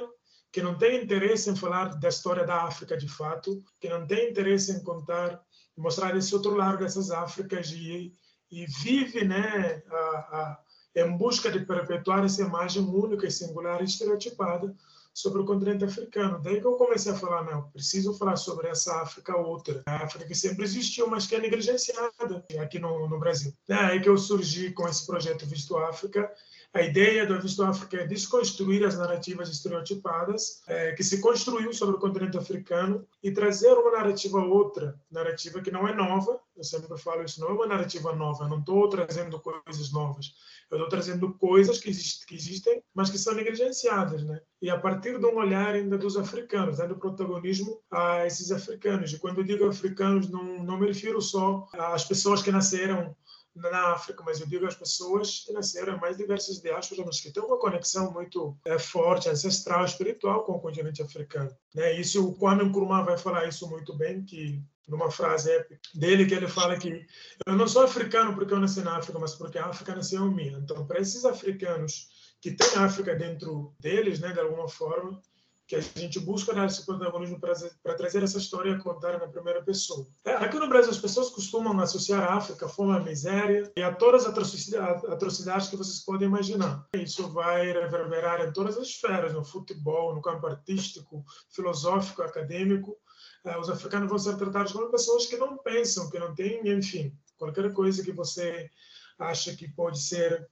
que 0.53 0.63
não 0.63 0.77
tem 0.77 1.03
interesse 1.03 1.51
em 1.51 1.57
falar 1.57 1.99
da 1.99 2.09
história 2.09 2.45
da 2.45 2.63
África 2.63 2.97
de 2.97 3.09
fato, 3.09 3.63
que 3.81 3.89
não 3.89 4.07
tem 4.07 4.31
interesse 4.31 4.73
em 4.73 4.83
contar, 4.83 5.41
mostrar 5.77 6.17
esse 6.17 6.35
outro 6.35 6.55
lado 6.55 6.79
dessas 6.79 7.11
Áfricas 7.11 7.71
e, 7.71 8.15
e 8.51 8.67
vive 8.67 9.25
né, 9.25 9.83
a, 9.91 9.95
a, 9.95 10.59
em 10.97 11.17
busca 11.17 11.51
de 11.51 11.61
perpetuar 11.61 12.25
essa 12.25 12.43
imagem 12.43 12.83
única 12.83 13.27
e 13.27 13.31
singular 13.31 13.81
e 13.81 13.85
estereotipada 13.85 14.75
sobre 15.19 15.43
o 15.43 15.45
continente 15.45 15.85
africano. 15.85 16.41
Daí 16.41 16.61
que 16.61 16.67
eu 16.67 16.77
comecei 16.77 17.11
a 17.11 17.17
falar, 17.17 17.45
não, 17.45 17.71
preciso 17.71 18.15
falar 18.15 18.37
sobre 18.37 18.69
essa 18.69 19.03
África 19.03 19.37
outra, 19.37 19.83
a 19.87 20.05
África 20.05 20.25
que 20.25 20.35
sempre 20.35 20.65
existiu, 20.65 21.09
mas 21.09 21.27
que 21.27 21.35
é 21.35 21.41
negligenciada 21.41 22.45
aqui 22.61 22.79
no, 22.79 23.09
no 23.09 23.19
Brasil. 23.19 23.53
É 23.69 23.75
aí 23.75 24.01
que 24.01 24.09
eu 24.09 24.17
surgi 24.17 24.71
com 24.71 24.87
esse 24.89 25.05
projeto 25.05 25.45
Visto 25.45 25.77
África, 25.77 26.33
a 26.79 26.83
ideia 26.83 27.27
do 27.27 27.41
Visto 27.41 27.65
África 27.65 27.97
é 27.97 28.07
desconstruir 28.07 28.85
as 28.85 28.97
narrativas 28.97 29.49
estereotipadas 29.49 30.63
é, 30.69 30.93
que 30.93 31.03
se 31.03 31.21
construiu 31.21 31.73
sobre 31.73 31.97
o 31.97 31.99
continente 31.99 32.39
africano 32.39 33.05
e 33.21 33.33
trazer 33.33 33.73
uma 33.73 33.91
narrativa 33.91 34.39
outra, 34.39 34.95
narrativa 35.11 35.61
que 35.61 35.73
não 35.73 35.89
é 35.89 35.93
nova. 35.95 36.41
Eu 36.57 36.63
sempre 36.63 36.97
falo 36.97 37.25
isso, 37.25 37.41
não 37.41 37.49
é 37.49 37.53
uma 37.53 37.67
narrativa 37.67 38.15
nova. 38.15 38.45
Eu 38.45 38.49
não 38.49 38.61
estou 38.61 38.89
trazendo 38.89 39.41
coisas 39.41 39.91
novas. 39.91 40.35
Eu 40.71 40.77
estou 40.77 40.89
trazendo 40.89 41.35
coisas 41.35 41.79
que, 41.79 41.91
exist, 41.91 42.25
que, 42.27 42.37
existem, 42.37 42.81
mas 42.95 43.11
que 43.11 43.19
são 43.19 43.35
negligenciadas, 43.35 44.23
né? 44.23 44.41
E 44.63 44.71
a 44.71 44.79
partir 44.79 45.19
de 45.19 45.27
um 45.27 45.37
olhar 45.37 45.75
ainda 45.75 45.99
dos 45.99 46.17
africanos, 46.17 46.77
dando 46.77 46.97
protagonismo 46.97 47.81
a 47.91 48.25
esses 48.25 48.53
africanos. 48.53 49.13
E 49.13 49.19
quando 49.19 49.39
eu 49.39 49.45
digo 49.45 49.67
africanos, 49.67 50.31
não, 50.31 50.63
não 50.63 50.79
me 50.79 50.87
refiro 50.87 51.21
só 51.21 51.67
às 51.73 52.05
pessoas 52.05 52.41
que 52.41 52.53
nasceram 52.53 53.17
na 53.59 53.93
África, 53.93 54.23
mas 54.25 54.41
eu 54.41 54.47
digo 54.47 54.67
as 54.67 54.75
pessoas 54.75 55.45
que 55.47 55.53
nasceram 55.53 55.99
mais 55.99 56.17
diversas 56.17 56.61
diásporas, 56.61 57.21
que 57.21 57.33
têm 57.33 57.43
uma 57.43 57.59
conexão 57.59 58.13
muito 58.13 58.57
é, 58.65 58.79
forte, 58.79 59.29
ancestral, 59.29 59.85
espiritual 59.85 60.45
com 60.45 60.53
o 60.53 60.61
continente 60.61 61.03
africano. 61.03 61.51
Né? 61.75 61.99
Isso 61.99 62.27
o 62.27 62.35
Kwame 62.35 62.65
Nkrumah 62.65 63.03
vai 63.03 63.19
falar 63.19 63.47
isso 63.49 63.69
muito 63.69 63.97
bem, 63.97 64.25
que 64.25 64.63
numa 64.89 65.11
frase 65.11 65.51
dele 65.95 66.27
que 66.27 66.35
ele 66.35 66.49
fala 66.49 66.79
que 66.79 67.07
eu 67.47 67.55
não 67.55 67.69
sou 67.69 67.85
africano 67.85 68.35
porque 68.35 68.55
eu 68.55 68.59
nasci 68.59 68.81
na 68.81 68.97
África, 68.97 69.19
mas 69.19 69.35
porque 69.35 69.59
a 69.59 69.67
África 69.67 69.95
nasceu 69.95 70.27
em 70.27 70.35
mim. 70.35 70.57
Então, 70.63 70.87
para 70.87 71.01
esses 71.01 71.25
africanos 71.25 72.09
que 72.41 72.53
têm 72.53 72.77
a 72.77 72.85
África 72.85 73.15
dentro 73.15 73.75
deles, 73.79 74.19
né, 74.21 74.33
de 74.33 74.41
alguma 74.41 74.69
forma, 74.69 75.21
que 75.69 75.77
a 75.77 75.81
gente 75.83 76.19
busca 76.19 76.55
dar 76.55 76.65
esse 76.65 76.85
protagonismo 76.87 77.39
para 77.39 77.95
trazer 77.95 78.23
essa 78.23 78.39
história 78.39 78.71
e 78.71 78.79
contar 78.79 79.19
na 79.19 79.29
primeira 79.29 79.63
pessoa. 79.63 80.07
É, 80.25 80.33
aqui 80.33 80.59
no 80.59 80.67
Brasil, 80.67 80.91
as 80.91 80.99
pessoas 80.99 81.29
costumam 81.29 81.79
associar 81.79 82.23
a 82.23 82.37
África 82.37 82.65
à 82.65 82.69
fome, 82.71 82.97
à 82.97 83.01
miséria 83.01 83.71
e 83.77 83.83
a 83.83 83.95
todas 83.95 84.25
as 84.25 84.73
atrocidades 85.07 85.69
que 85.69 85.77
vocês 85.77 86.03
podem 86.03 86.27
imaginar. 86.27 86.89
Isso 86.95 87.31
vai 87.35 87.67
reverberar 87.71 88.41
em 88.41 88.51
todas 88.51 88.79
as 88.79 88.89
esferas, 88.89 89.35
no 89.35 89.45
futebol, 89.45 90.15
no 90.15 90.23
campo 90.23 90.47
artístico, 90.47 91.23
filosófico, 91.51 92.23
acadêmico. 92.23 92.97
É, 93.45 93.59
os 93.59 93.69
africanos 93.69 94.09
vão 94.09 94.19
ser 94.19 94.39
tratados 94.39 94.73
como 94.73 94.91
pessoas 94.91 95.27
que 95.27 95.37
não 95.37 95.59
pensam, 95.59 96.09
que 96.09 96.19
não 96.19 96.35
têm, 96.35 96.67
enfim, 96.67 97.15
qualquer 97.37 97.71
coisa 97.75 98.03
que 98.03 98.13
você 98.13 98.71
acha 99.19 99.55
que 99.55 99.69
pode 99.69 100.01
ser 100.01 100.49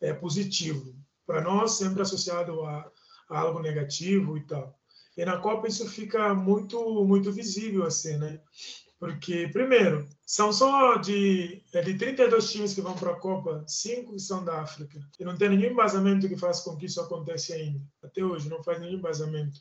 é, 0.00 0.12
positivo. 0.12 0.94
Para 1.26 1.40
nós, 1.40 1.72
sempre 1.72 2.02
associado 2.02 2.64
a 2.64 2.88
algo 3.30 3.60
negativo 3.60 4.36
e 4.36 4.42
tal. 4.42 4.78
E 5.16 5.24
na 5.24 5.38
Copa 5.38 5.68
isso 5.68 5.88
fica 5.88 6.34
muito 6.34 7.04
muito 7.04 7.32
visível 7.32 7.84
assim, 7.84 8.16
né? 8.16 8.40
Porque 8.98 9.48
primeiro, 9.48 10.06
são 10.26 10.52
só 10.52 10.96
de 10.96 11.62
é 11.72 11.80
de 11.80 11.94
32 11.94 12.52
times 12.52 12.74
que 12.74 12.82
vão 12.82 12.94
para 12.94 13.12
a 13.12 13.18
Copa, 13.18 13.64
cinco 13.66 14.18
são 14.18 14.44
da 14.44 14.60
África. 14.60 15.00
E 15.18 15.24
não 15.24 15.36
tem 15.36 15.48
nenhum 15.48 15.72
embasamento 15.72 16.28
que 16.28 16.36
faça 16.36 16.62
com 16.64 16.76
que 16.76 16.86
isso 16.86 17.00
aconteça 17.00 17.54
ainda. 17.54 17.80
Até 18.02 18.22
hoje 18.22 18.48
não 18.48 18.62
faz 18.62 18.80
nenhum 18.80 18.98
embasamento. 18.98 19.60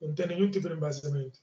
Não 0.00 0.14
tem 0.14 0.28
nenhum 0.28 0.50
tipo 0.50 0.68
de 0.68 0.74
embasamento. 0.74 1.38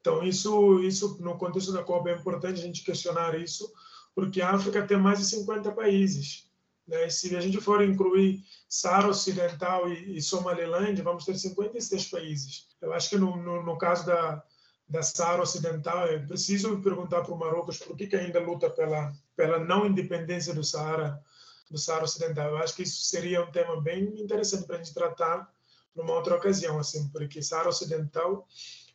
Então 0.00 0.22
isso 0.22 0.80
isso 0.80 1.18
no 1.20 1.36
contexto 1.36 1.72
da 1.72 1.84
Copa 1.84 2.10
é 2.10 2.14
importante 2.14 2.60
a 2.60 2.64
gente 2.64 2.84
questionar 2.84 3.38
isso, 3.38 3.70
porque 4.14 4.40
a 4.40 4.50
África 4.50 4.86
tem 4.86 4.98
mais 4.98 5.18
de 5.18 5.26
50 5.26 5.72
países. 5.72 6.47
Né? 6.88 7.08
Se 7.10 7.36
a 7.36 7.40
gente 7.40 7.60
for 7.60 7.84
incluir 7.84 8.42
Saara 8.68 9.08
Ocidental 9.08 9.88
e, 9.92 10.16
e 10.16 10.22
Somaliland, 10.22 11.00
vamos 11.02 11.24
ter 11.24 11.38
56 11.38 12.06
países. 12.06 12.66
Eu 12.80 12.92
acho 12.94 13.10
que 13.10 13.18
no, 13.18 13.36
no, 13.36 13.62
no 13.62 13.76
caso 13.76 14.06
da, 14.06 14.42
da 14.88 15.02
Saara 15.02 15.42
Ocidental, 15.42 16.06
é 16.06 16.18
preciso 16.18 16.80
perguntar 16.80 17.22
para 17.22 17.34
o 17.34 17.38
Marrocos 17.38 17.78
por 17.78 17.94
que, 17.94 18.06
que 18.06 18.16
ainda 18.16 18.40
luta 18.40 18.70
pela, 18.70 19.12
pela 19.36 19.58
não 19.58 19.86
independência 19.86 20.54
do 20.54 20.64
Saara, 20.64 21.22
do 21.70 21.76
Saara 21.76 22.04
Ocidental. 22.04 22.48
Eu 22.48 22.58
acho 22.58 22.74
que 22.74 22.82
isso 22.82 23.02
seria 23.02 23.44
um 23.44 23.52
tema 23.52 23.80
bem 23.80 24.04
interessante 24.20 24.66
para 24.66 24.76
a 24.76 24.78
gente 24.78 24.94
tratar 24.94 25.52
numa 25.94 26.14
outra 26.14 26.36
ocasião, 26.36 26.78
assim, 26.78 27.08
porque 27.08 27.42
Saara 27.42 27.68
Ocidental 27.68 28.46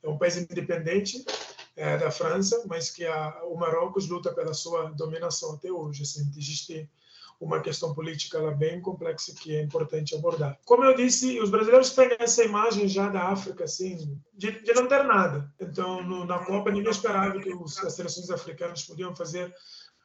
é 0.02 0.10
um 0.10 0.18
país 0.18 0.38
independente 0.38 1.24
é, 1.76 1.98
da 1.98 2.10
França, 2.10 2.64
mas 2.66 2.90
que 2.90 3.06
a, 3.06 3.44
o 3.44 3.56
Marrocos 3.56 4.08
luta 4.08 4.34
pela 4.34 4.54
sua 4.54 4.90
dominação 4.92 5.54
até 5.54 5.72
hoje. 5.72 6.04
Assim, 6.04 6.32
existe 6.36 6.90
uma 7.44 7.60
questão 7.60 7.94
política 7.94 8.40
lá 8.40 8.52
bem 8.52 8.80
complexa 8.80 9.34
que 9.34 9.54
é 9.56 9.62
importante 9.62 10.16
abordar. 10.16 10.58
Como 10.66 10.84
eu 10.86 10.96
disse, 10.96 11.40
os 11.42 11.50
brasileiros 11.50 11.90
têm 11.92 12.16
essa 12.18 12.44
imagem 12.44 12.88
já 12.88 13.10
da 13.10 13.30
África, 13.30 13.66
assim, 13.66 14.18
de, 14.34 14.52
de 14.64 14.74
não 14.74 14.88
ter 14.88 15.04
nada. 15.04 15.54
Então, 15.60 16.02
no, 16.02 16.26
na 16.26 16.40
Copa, 16.40 16.72
ninguém 16.72 16.90
esperava 16.90 17.38
que 17.40 17.54
os, 17.54 17.78
as 17.80 17.94
seleções 17.94 18.30
africanas 18.30 18.84
podiam 18.84 19.14
fazer 19.14 19.54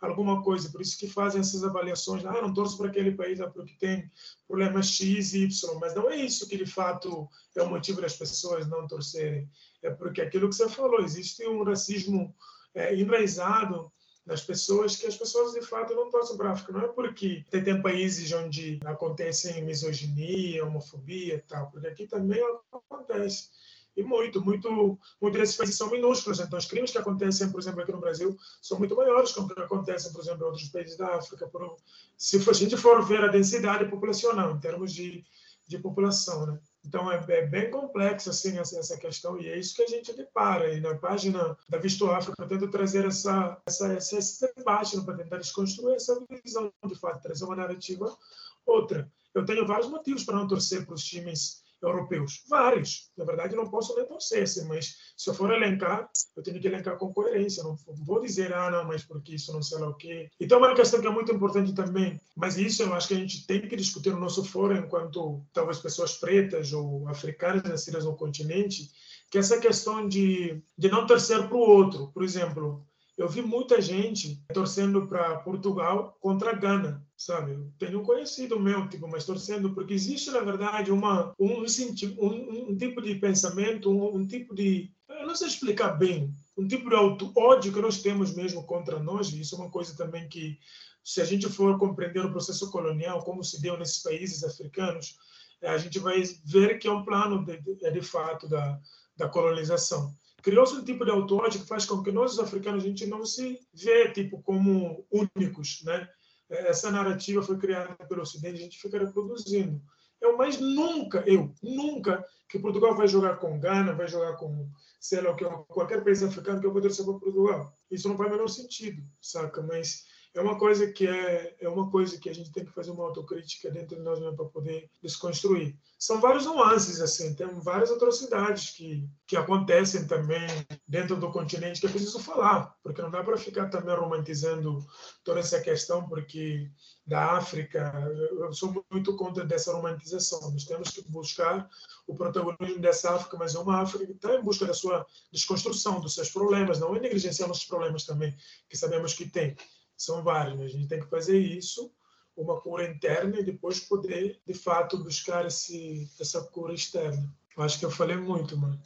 alguma 0.00 0.42
coisa. 0.42 0.68
Por 0.70 0.80
isso 0.80 0.98
que 0.98 1.06
fazem 1.06 1.40
essas 1.40 1.62
avaliações. 1.62 2.24
Ah, 2.26 2.42
não 2.42 2.52
torço 2.52 2.76
para 2.76 2.88
aquele 2.88 3.12
país 3.12 3.38
porque 3.54 3.76
tem 3.78 4.10
problemas 4.46 4.88
X 4.88 5.32
e 5.34 5.44
Y. 5.44 5.78
Mas 5.80 5.94
não 5.94 6.10
é 6.10 6.16
isso 6.16 6.48
que, 6.48 6.56
de 6.56 6.66
fato, 6.66 7.28
é 7.56 7.62
o 7.62 7.70
motivo 7.70 8.00
das 8.00 8.16
pessoas 8.16 8.68
não 8.68 8.88
torcerem. 8.88 9.48
É 9.80 9.90
porque 9.90 10.20
aquilo 10.20 10.48
que 10.48 10.56
você 10.56 10.68
falou, 10.68 11.00
existe 11.02 11.46
um 11.46 11.62
racismo 11.62 12.34
é, 12.74 12.96
enraizado 12.96 13.92
das 14.28 14.42
pessoas 14.42 14.94
que 14.94 15.06
as 15.06 15.16
pessoas 15.16 15.54
de 15.54 15.62
fato 15.62 15.94
não 15.94 16.10
torcem 16.10 16.36
para 16.36 16.50
a 16.50 16.52
África. 16.52 16.70
Não 16.70 16.82
é 16.82 16.88
porque 16.88 17.46
tem, 17.50 17.64
tem 17.64 17.80
países 17.80 18.30
onde 18.32 18.78
acontecem 18.84 19.64
misoginia, 19.64 20.66
homofobia 20.66 21.36
e 21.36 21.40
tal, 21.40 21.70
porque 21.70 21.86
aqui 21.86 22.06
também 22.06 22.38
acontece. 22.70 23.48
E 23.96 24.02
muito, 24.02 24.44
muito, 24.44 24.98
muitos 25.20 25.40
desses 25.40 25.56
países 25.56 25.76
são 25.76 25.90
minúsculos. 25.90 26.40
Então, 26.40 26.58
os 26.58 26.66
crimes 26.66 26.90
que 26.90 26.98
acontecem, 26.98 27.50
por 27.50 27.58
exemplo, 27.58 27.80
aqui 27.80 27.90
no 27.90 28.00
Brasil, 28.00 28.36
são 28.60 28.78
muito 28.78 28.94
maiores 28.94 29.32
que 29.32 29.40
os 29.40 29.46
que 29.46 29.60
acontecem, 29.60 30.12
por 30.12 30.20
exemplo, 30.20 30.42
em 30.42 30.46
outros 30.50 30.68
países 30.68 30.98
da 30.98 31.16
África. 31.16 31.48
Por, 31.48 31.76
se 32.16 32.36
a 32.36 32.52
gente 32.52 32.76
for 32.76 33.02
ver 33.02 33.24
a 33.24 33.28
densidade 33.28 33.86
populacional, 33.86 34.54
em 34.54 34.60
termos 34.60 34.92
de, 34.92 35.24
de 35.66 35.78
população, 35.78 36.46
né? 36.46 36.60
Então, 36.88 37.12
é, 37.12 37.22
é, 37.28 37.46
bem 37.46 37.70
complexo 37.70 38.30
assim, 38.30 38.58
essa, 38.58 38.78
essa, 38.78 38.96
questão, 38.96 39.38
e 39.38 39.46
é 39.46 39.58
isso 39.58 39.76
que 39.76 39.82
a 39.82 39.86
gente 39.86 40.10
depara. 40.14 40.72
E 40.72 40.80
na 40.80 40.94
página 40.94 41.54
da 41.68 41.76
Visto 41.76 42.10
África, 42.10 42.42
eu 42.42 42.48
tento 42.48 42.70
trazer 42.70 43.04
essa, 43.04 43.60
essa, 43.66 43.92
esse 43.94 44.54
debate 44.56 44.98
para 45.02 45.18
tentar 45.18 45.36
desconstruir 45.36 45.96
essa 45.96 46.18
visão, 46.42 46.72
de 46.86 46.94
fato, 46.94 47.20
trazer 47.20 47.44
uma 47.44 47.56
narrativa 47.56 48.16
outra. 48.64 49.06
Eu 49.34 49.44
tenho 49.44 49.66
vários 49.66 49.90
motivos 49.90 50.24
para 50.24 50.36
não 50.36 50.48
torcer 50.48 50.86
para 50.86 50.94
os 50.94 51.04
times 51.04 51.62
europeus? 51.82 52.44
Vários. 52.48 53.10
Na 53.16 53.24
verdade, 53.24 53.54
não 53.54 53.68
posso 53.68 53.94
nem 53.96 54.42
assim, 54.42 54.66
mas 54.66 54.96
se 55.16 55.30
eu 55.30 55.34
for 55.34 55.52
elencar, 55.52 56.08
eu 56.36 56.42
tenho 56.42 56.60
que 56.60 56.66
elencar 56.66 56.96
com 56.96 57.12
coerência. 57.12 57.62
Não 57.62 57.76
vou 58.04 58.20
dizer, 58.20 58.52
ah, 58.52 58.70
não, 58.70 58.84
mas 58.84 59.04
porque 59.04 59.34
isso 59.34 59.52
não 59.52 59.62
sei 59.62 59.78
lá 59.78 59.88
o 59.88 59.94
quê. 59.94 60.28
Então, 60.40 60.58
uma 60.58 60.74
questão 60.74 61.00
que 61.00 61.06
é 61.06 61.10
muito 61.10 61.32
importante 61.32 61.74
também, 61.74 62.20
mas 62.36 62.56
isso 62.56 62.82
eu 62.82 62.94
acho 62.94 63.08
que 63.08 63.14
a 63.14 63.18
gente 63.18 63.46
tem 63.46 63.60
que 63.60 63.76
discutir 63.76 64.10
no 64.10 64.20
nosso 64.20 64.44
fórum, 64.44 64.76
enquanto 64.76 65.44
talvez 65.52 65.78
pessoas 65.78 66.14
pretas 66.14 66.72
ou 66.72 67.06
africanas 67.08 67.62
nascidas 67.62 68.04
no 68.04 68.16
continente, 68.16 68.90
que 69.30 69.38
é 69.38 69.40
essa 69.40 69.60
questão 69.60 70.08
de, 70.08 70.62
de 70.76 70.88
não 70.88 71.06
torcer 71.06 71.46
para 71.48 71.56
o 71.56 71.60
outro. 71.60 72.10
Por 72.12 72.22
exemplo, 72.22 72.84
eu 73.18 73.28
vi 73.28 73.42
muita 73.42 73.82
gente 73.82 74.40
torcendo 74.54 75.08
para 75.08 75.38
Portugal 75.40 76.16
contra 76.20 76.54
Gana, 76.54 77.04
sabe? 77.16 77.52
Eu 77.52 77.72
tenho 77.76 78.02
conhecido 78.02 78.60
meu, 78.60 78.88
tipo, 78.88 79.08
mas 79.08 79.24
torcendo 79.24 79.74
porque 79.74 79.92
existe 79.92 80.30
na 80.30 80.38
verdade 80.38 80.92
uma 80.92 81.34
um, 81.36 81.64
um, 81.64 82.70
um 82.70 82.76
tipo 82.76 83.02
de 83.02 83.16
pensamento, 83.16 83.90
um, 83.90 84.18
um, 84.18 84.26
tipo 84.26 84.54
de 84.54 84.92
eu 85.08 85.26
não 85.26 85.34
sei 85.34 85.48
explicar 85.48 85.98
bem, 85.98 86.32
um 86.56 86.68
tipo 86.68 86.88
de 86.88 86.94
auto 86.94 87.32
ódio 87.36 87.72
que 87.72 87.80
nós 87.80 88.00
temos 88.00 88.36
mesmo 88.36 88.62
contra 88.62 89.00
nós. 89.00 89.32
Isso 89.32 89.56
é 89.56 89.58
uma 89.58 89.70
coisa 89.70 89.96
também 89.96 90.28
que 90.28 90.56
se 91.02 91.20
a 91.20 91.24
gente 91.24 91.48
for 91.48 91.76
compreender 91.76 92.24
o 92.24 92.30
processo 92.30 92.70
colonial 92.70 93.24
como 93.24 93.42
se 93.42 93.60
deu 93.60 93.76
nesses 93.76 94.00
países 94.00 94.44
africanos, 94.44 95.16
a 95.62 95.76
gente 95.76 95.98
vai 95.98 96.22
ver 96.44 96.78
que 96.78 96.86
é 96.86 96.92
um 96.92 97.04
plano 97.04 97.44
de, 97.44 97.60
de, 97.60 97.90
de 97.90 98.02
fato 98.02 98.48
da 98.48 98.80
da 99.18 99.28
colonização 99.28 100.14
criou-se 100.42 100.74
um 100.74 100.84
tipo 100.84 101.04
de 101.04 101.10
autóide 101.10 101.58
que 101.58 101.66
faz 101.66 101.84
com 101.84 102.02
que 102.02 102.12
nós, 102.12 102.32
os 102.32 102.38
africanos, 102.38 102.84
a 102.84 102.86
gente 102.86 103.06
não 103.06 103.24
se 103.24 103.58
vê 103.74 104.10
tipo 104.12 104.42
como 104.42 105.06
únicos, 105.10 105.82
né? 105.84 106.08
Essa 106.48 106.90
narrativa 106.90 107.42
foi 107.42 107.58
criada 107.58 107.94
pelo 108.08 108.22
Ocidente, 108.22 108.58
a 108.58 108.62
gente 108.62 108.80
fica 108.80 108.98
reproduzindo. 108.98 109.82
Eu, 110.20 110.36
mas 110.36 110.58
nunca, 110.58 111.22
eu, 111.26 111.52
nunca 111.62 112.24
que 112.48 112.58
Portugal 112.58 112.94
vai 112.96 113.06
jogar 113.06 113.36
com 113.36 113.60
Gana, 113.60 113.92
vai 113.92 114.08
jogar 114.08 114.36
com, 114.36 114.68
sei 114.98 115.20
lá, 115.20 115.34
qualquer 115.68 116.02
país 116.02 116.22
africano 116.22 116.60
que 116.60 116.66
eu 116.66 116.72
vou 116.72 116.80
torcer 116.80 117.04
para 117.04 117.18
Portugal. 117.18 117.72
Isso 117.90 118.08
não 118.08 118.16
faz 118.16 118.30
o 118.30 118.32
menor 118.32 118.48
sentido, 118.48 119.02
saca? 119.20 119.62
Mas 119.62 120.04
é 120.38 120.40
uma 120.40 120.56
coisa 120.56 120.86
que 120.86 121.04
é, 121.04 121.56
é 121.60 121.68
uma 121.68 121.90
coisa 121.90 122.16
que 122.16 122.30
a 122.30 122.32
gente 122.32 122.52
tem 122.52 122.64
que 122.64 122.70
fazer 122.70 122.92
uma 122.92 123.02
autocrítica 123.02 123.72
dentro 123.72 123.96
de 123.96 124.02
nós 124.02 124.20
mesmos 124.20 124.36
para 124.36 124.44
poder 124.44 124.88
desconstruir. 125.02 125.76
São 125.98 126.20
vários 126.20 126.46
nuances 126.46 127.00
assim, 127.00 127.34
tem 127.34 127.48
várias 127.60 127.90
atrocidades 127.90 128.70
que 128.70 129.04
que 129.28 129.36
acontecem 129.36 130.06
também 130.06 130.46
dentro 130.86 131.14
do 131.14 131.30
continente 131.30 131.80
que 131.80 131.86
é 131.86 131.90
preciso 131.90 132.18
falar, 132.18 132.74
porque 132.82 133.02
não 133.02 133.10
dá 133.10 133.22
para 133.22 133.36
ficar 133.36 133.68
também 133.68 133.94
romantizando 133.94 134.86
toda 135.22 135.40
essa 135.40 135.60
questão, 135.60 136.08
porque 136.08 136.70
da 137.06 137.32
África, 137.32 137.92
eu 138.38 138.52
sou 138.54 138.84
muito 138.90 139.16
contra 139.16 139.44
dessa 139.44 139.72
romantização. 139.72 140.50
Nós 140.50 140.64
temos 140.64 140.90
que 140.90 141.02
buscar 141.10 141.68
o 142.06 142.14
protagonismo 142.14 142.80
dessa 142.80 143.16
África, 143.16 143.36
mas 143.38 143.54
é 143.54 143.58
uma 143.58 143.82
África 143.82 144.06
que 144.06 144.12
está 144.12 144.34
em 144.34 144.42
busca 144.42 144.64
da 144.64 144.72
sua 144.72 145.06
desconstrução, 145.30 146.00
dos 146.00 146.14
seus 146.14 146.30
problemas, 146.30 146.80
não 146.80 146.96
é 146.96 147.00
negligenciar 147.00 147.48
nossos 147.48 147.66
problemas 147.66 148.04
também, 148.04 148.34
que 148.68 148.78
sabemos 148.78 149.12
que 149.12 149.28
tem 149.28 149.56
são 149.98 150.22
vários. 150.22 150.58
Né? 150.58 150.64
A 150.64 150.68
gente 150.68 150.88
tem 150.88 151.00
que 151.00 151.10
fazer 151.10 151.38
isso, 151.38 151.92
uma 152.36 152.60
cura 152.60 152.88
interna, 152.88 153.40
e 153.40 153.44
depois 153.44 153.80
poder, 153.80 154.40
de 154.46 154.54
fato, 154.54 155.02
buscar 155.02 155.44
esse, 155.46 156.08
essa 156.20 156.42
cura 156.44 156.72
externa. 156.72 157.34
Eu 157.56 157.64
acho 157.64 157.78
que 157.78 157.84
eu 157.84 157.90
falei 157.90 158.16
muito, 158.16 158.56
mano. 158.56 158.80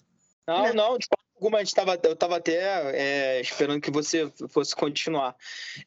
Não, 0.49 0.75
não, 0.75 0.99
de 0.99 1.07
alguma, 1.43 1.59
a 1.59 1.65
gente 1.65 1.75
tava, 1.75 1.99
eu 2.01 2.13
estava 2.13 2.37
até 2.37 2.57
é, 2.95 3.41
esperando 3.41 3.81
que 3.81 3.91
você 3.91 4.31
fosse 4.49 4.77
continuar. 4.77 5.35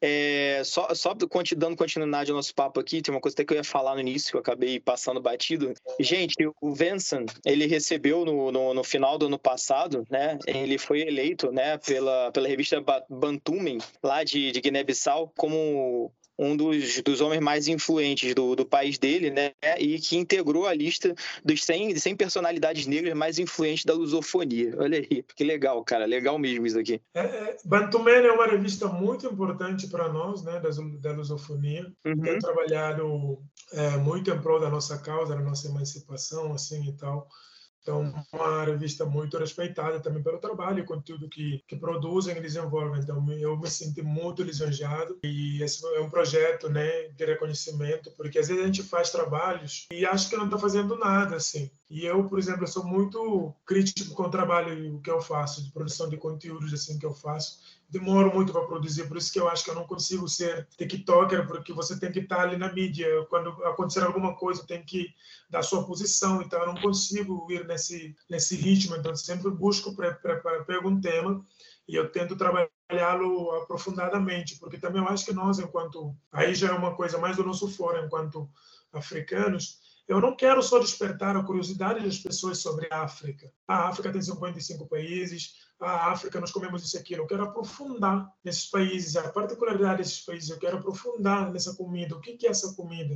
É, 0.01 0.61
só, 0.65 0.93
só 0.93 1.15
dando 1.55 1.77
continuidade 1.77 2.29
ao 2.29 2.35
nosso 2.35 2.53
papo 2.53 2.79
aqui, 2.79 3.01
tem 3.01 3.13
uma 3.13 3.21
coisa 3.21 3.35
até 3.35 3.45
que 3.45 3.53
eu 3.53 3.57
ia 3.57 3.63
falar 3.63 3.93
no 3.95 4.01
início, 4.01 4.31
que 4.31 4.35
eu 4.35 4.41
acabei 4.41 4.79
passando 4.81 5.21
batido. 5.21 5.73
Gente, 5.99 6.35
o 6.59 6.73
Vincent, 6.73 7.31
ele 7.45 7.65
recebeu 7.67 8.25
no, 8.25 8.51
no, 8.51 8.73
no 8.73 8.83
final 8.83 9.17
do 9.17 9.27
ano 9.27 9.39
passado, 9.39 10.05
né? 10.09 10.37
Ele 10.45 10.77
foi 10.77 11.01
eleito, 11.01 11.51
né, 11.51 11.77
pela, 11.77 12.31
pela 12.31 12.47
revista 12.47 12.83
Bantumen, 13.09 13.77
lá 14.03 14.23
de, 14.23 14.51
de 14.51 14.59
Guiné-Bissau, 14.59 15.31
como 15.37 16.11
um 16.37 16.55
dos, 16.55 17.01
dos 17.01 17.21
homens 17.21 17.41
mais 17.41 17.67
influentes 17.67 18.33
do, 18.33 18.55
do 18.55 18.65
país 18.65 18.97
dele, 18.97 19.29
né? 19.29 19.51
E 19.79 19.99
que 19.99 20.17
integrou 20.17 20.67
a 20.67 20.73
lista 20.73 21.13
dos 21.43 21.63
100, 21.63 21.97
100 21.97 22.15
personalidades 22.15 22.85
negras 22.85 23.13
mais 23.15 23.39
influentes 23.39 23.85
da 23.85 23.93
lusofonia. 23.93 24.75
Olha 24.77 24.99
aí, 24.99 25.23
que 25.35 25.43
legal, 25.43 25.83
cara. 25.83 26.05
Legal 26.05 26.37
mesmo 26.37 26.65
isso 26.65 26.79
aqui. 26.79 27.01
É, 27.13 27.21
é, 27.21 27.57
Bantumen 27.63 28.25
é 28.25 28.31
uma 28.31 28.47
revista 28.47 28.87
muito 28.87 29.25
importante 29.25 29.87
para 29.87 30.11
nós, 30.11 30.43
né? 30.43 30.59
Da, 30.59 30.69
da 31.01 31.11
lusofonia. 31.15 31.91
Uhum. 32.05 32.21
Tem 32.21 32.39
trabalhado 32.39 33.39
é, 33.71 33.97
muito 33.97 34.29
em 34.29 34.41
prol 34.41 34.59
da 34.59 34.69
nossa 34.69 34.97
causa, 34.97 35.35
da 35.35 35.41
nossa 35.41 35.67
emancipação, 35.67 36.53
assim 36.53 36.89
e 36.89 36.93
tal. 36.93 37.27
Então, 37.85 38.11
uma 38.33 38.63
revista 38.63 39.05
muito 39.05 39.37
respeitada 39.37 39.99
também 39.99 40.23
pelo 40.23 40.39
trabalho 40.39 40.79
e 40.79 40.83
conteúdo 40.83 41.29
que, 41.29 41.63
que 41.67 41.75
produzem 41.75 42.35
e 42.35 42.41
desenvolvem. 42.41 42.99
Então, 42.99 43.23
eu 43.33 43.55
me 43.55 43.69
sinto 43.69 44.03
muito 44.03 44.41
lisonjeado 44.41 45.19
e 45.23 45.61
esse 45.61 45.85
é 45.95 46.01
um 46.01 46.09
projeto 46.09 46.67
né, 46.67 47.09
de 47.09 47.25
reconhecimento, 47.25 48.09
porque 48.17 48.39
às 48.39 48.47
vezes 48.47 48.63
a 48.63 48.65
gente 48.65 48.81
faz 48.81 49.11
trabalhos 49.11 49.85
e 49.93 50.03
acha 50.03 50.27
que 50.27 50.35
não 50.35 50.45
está 50.45 50.57
fazendo 50.57 50.97
nada, 50.97 51.35
assim. 51.35 51.69
E 51.87 52.03
eu, 52.03 52.27
por 52.27 52.39
exemplo, 52.39 52.67
sou 52.67 52.83
muito 52.83 53.53
crítico 53.63 54.15
com 54.15 54.23
o 54.23 54.31
trabalho 54.31 54.99
que 55.01 55.11
eu 55.11 55.21
faço, 55.21 55.63
de 55.63 55.71
produção 55.71 56.09
de 56.09 56.17
conteúdos 56.17 56.73
assim 56.73 56.97
que 56.97 57.05
eu 57.05 57.13
faço 57.13 57.59
demoro 57.97 58.33
muito 58.33 58.51
para 58.51 58.65
produzir, 58.65 59.07
por 59.07 59.15
isso 59.15 59.31
que 59.31 59.39
eu 59.39 59.47
acho 59.47 59.63
que 59.63 59.69
eu 59.69 59.75
não 59.75 59.87
consigo 59.87 60.27
ser 60.27 60.67
TikToker, 60.77 61.47
porque 61.47 61.71
você 61.71 61.97
tem 61.97 62.11
que 62.11 62.19
estar 62.19 62.41
ali 62.41 62.57
na 62.57 62.71
mídia. 62.71 63.07
Quando 63.29 63.49
acontecer 63.63 64.03
alguma 64.03 64.35
coisa, 64.35 64.67
tem 64.67 64.83
que 64.83 65.13
dar 65.49 65.63
sua 65.63 65.85
posição, 65.85 66.41
então 66.41 66.59
eu 66.59 66.67
não 66.67 66.81
consigo 66.81 67.47
ir 67.49 67.65
nesse, 67.65 68.13
nesse 68.29 68.55
ritmo. 68.57 68.97
Então, 68.97 69.15
sempre 69.15 69.49
busco 69.49 69.95
para 69.95 70.13
pegar 70.65 70.85
um 70.85 70.99
tema 70.99 71.43
e 71.87 71.95
eu 71.95 72.11
tento 72.11 72.35
trabalhá-lo 72.35 73.51
aprofundadamente, 73.61 74.59
porque 74.59 74.77
também 74.77 75.01
eu 75.01 75.07
acho 75.07 75.25
que 75.25 75.33
nós, 75.33 75.59
enquanto. 75.59 76.13
Aí 76.33 76.53
já 76.53 76.69
é 76.69 76.73
uma 76.73 76.95
coisa 76.95 77.17
mais 77.17 77.37
do 77.37 77.45
nosso 77.45 77.69
fórum, 77.69 78.05
enquanto 78.05 78.49
africanos, 78.91 79.79
eu 80.07 80.19
não 80.19 80.35
quero 80.35 80.61
só 80.61 80.79
despertar 80.79 81.35
a 81.35 81.43
curiosidade 81.43 82.03
das 82.03 82.19
pessoas 82.19 82.59
sobre 82.59 82.87
a 82.91 83.03
África. 83.03 83.51
A 83.67 83.87
África 83.87 84.11
tem 84.11 84.21
55 84.21 84.85
países, 84.87 85.64
a 85.79 86.11
África 86.11 86.39
nós 86.39 86.51
comemos 86.51 86.83
isso 86.83 86.97
aqui. 86.97 87.13
Eu 87.13 87.27
quero 87.27 87.43
aprofundar 87.43 88.31
nesses 88.43 88.69
países, 88.69 89.15
a 89.15 89.29
particularidade 89.29 89.97
desses 89.97 90.21
países. 90.21 90.49
Eu 90.49 90.59
quero 90.59 90.77
aprofundar 90.77 91.51
nessa 91.51 91.75
comida. 91.75 92.15
O 92.15 92.21
que 92.21 92.45
é 92.45 92.49
essa 92.49 92.73
comida? 92.73 93.15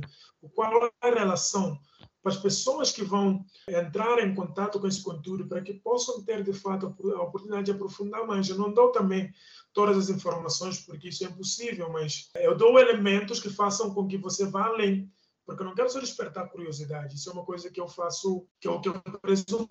Qual 0.54 0.84
é 0.84 0.90
a 1.00 1.14
relação 1.14 1.78
para 2.22 2.32
as 2.32 2.38
pessoas 2.38 2.92
que 2.92 3.02
vão 3.02 3.44
entrar 3.66 4.18
em 4.18 4.34
contato 4.34 4.78
com 4.78 4.86
esse 4.86 5.02
conteúdo 5.02 5.46
para 5.46 5.62
que 5.62 5.74
possam 5.74 6.22
ter 6.22 6.42
de 6.42 6.52
fato 6.52 6.86
a 6.86 7.22
oportunidade 7.22 7.66
de 7.66 7.72
aprofundar 7.72 8.26
mais. 8.26 8.48
Eu 8.48 8.58
não 8.58 8.72
dou 8.72 8.92
também 8.92 9.32
todas 9.72 9.96
as 9.96 10.10
informações 10.10 10.80
porque 10.80 11.08
isso 11.08 11.24
é 11.24 11.28
impossível, 11.28 11.90
mas 11.90 12.28
eu 12.36 12.54
dou 12.54 12.78
elementos 12.78 13.40
que 13.40 13.48
façam 13.48 13.94
com 13.94 14.06
que 14.06 14.18
você 14.18 14.44
vá 14.44 14.66
além 14.66 15.10
porque 15.50 15.62
eu 15.62 15.66
não 15.66 15.74
quero 15.74 15.90
só 15.90 15.98
despertar 15.98 16.48
curiosidade. 16.48 17.16
Isso 17.16 17.28
é 17.28 17.32
uma 17.32 17.44
coisa 17.44 17.70
que 17.70 17.80
eu 17.80 17.88
faço, 17.88 18.46
que 18.60 18.68
eu, 18.68 18.80
que 18.80 18.88
eu 18.88 19.02
prezo 19.20 19.66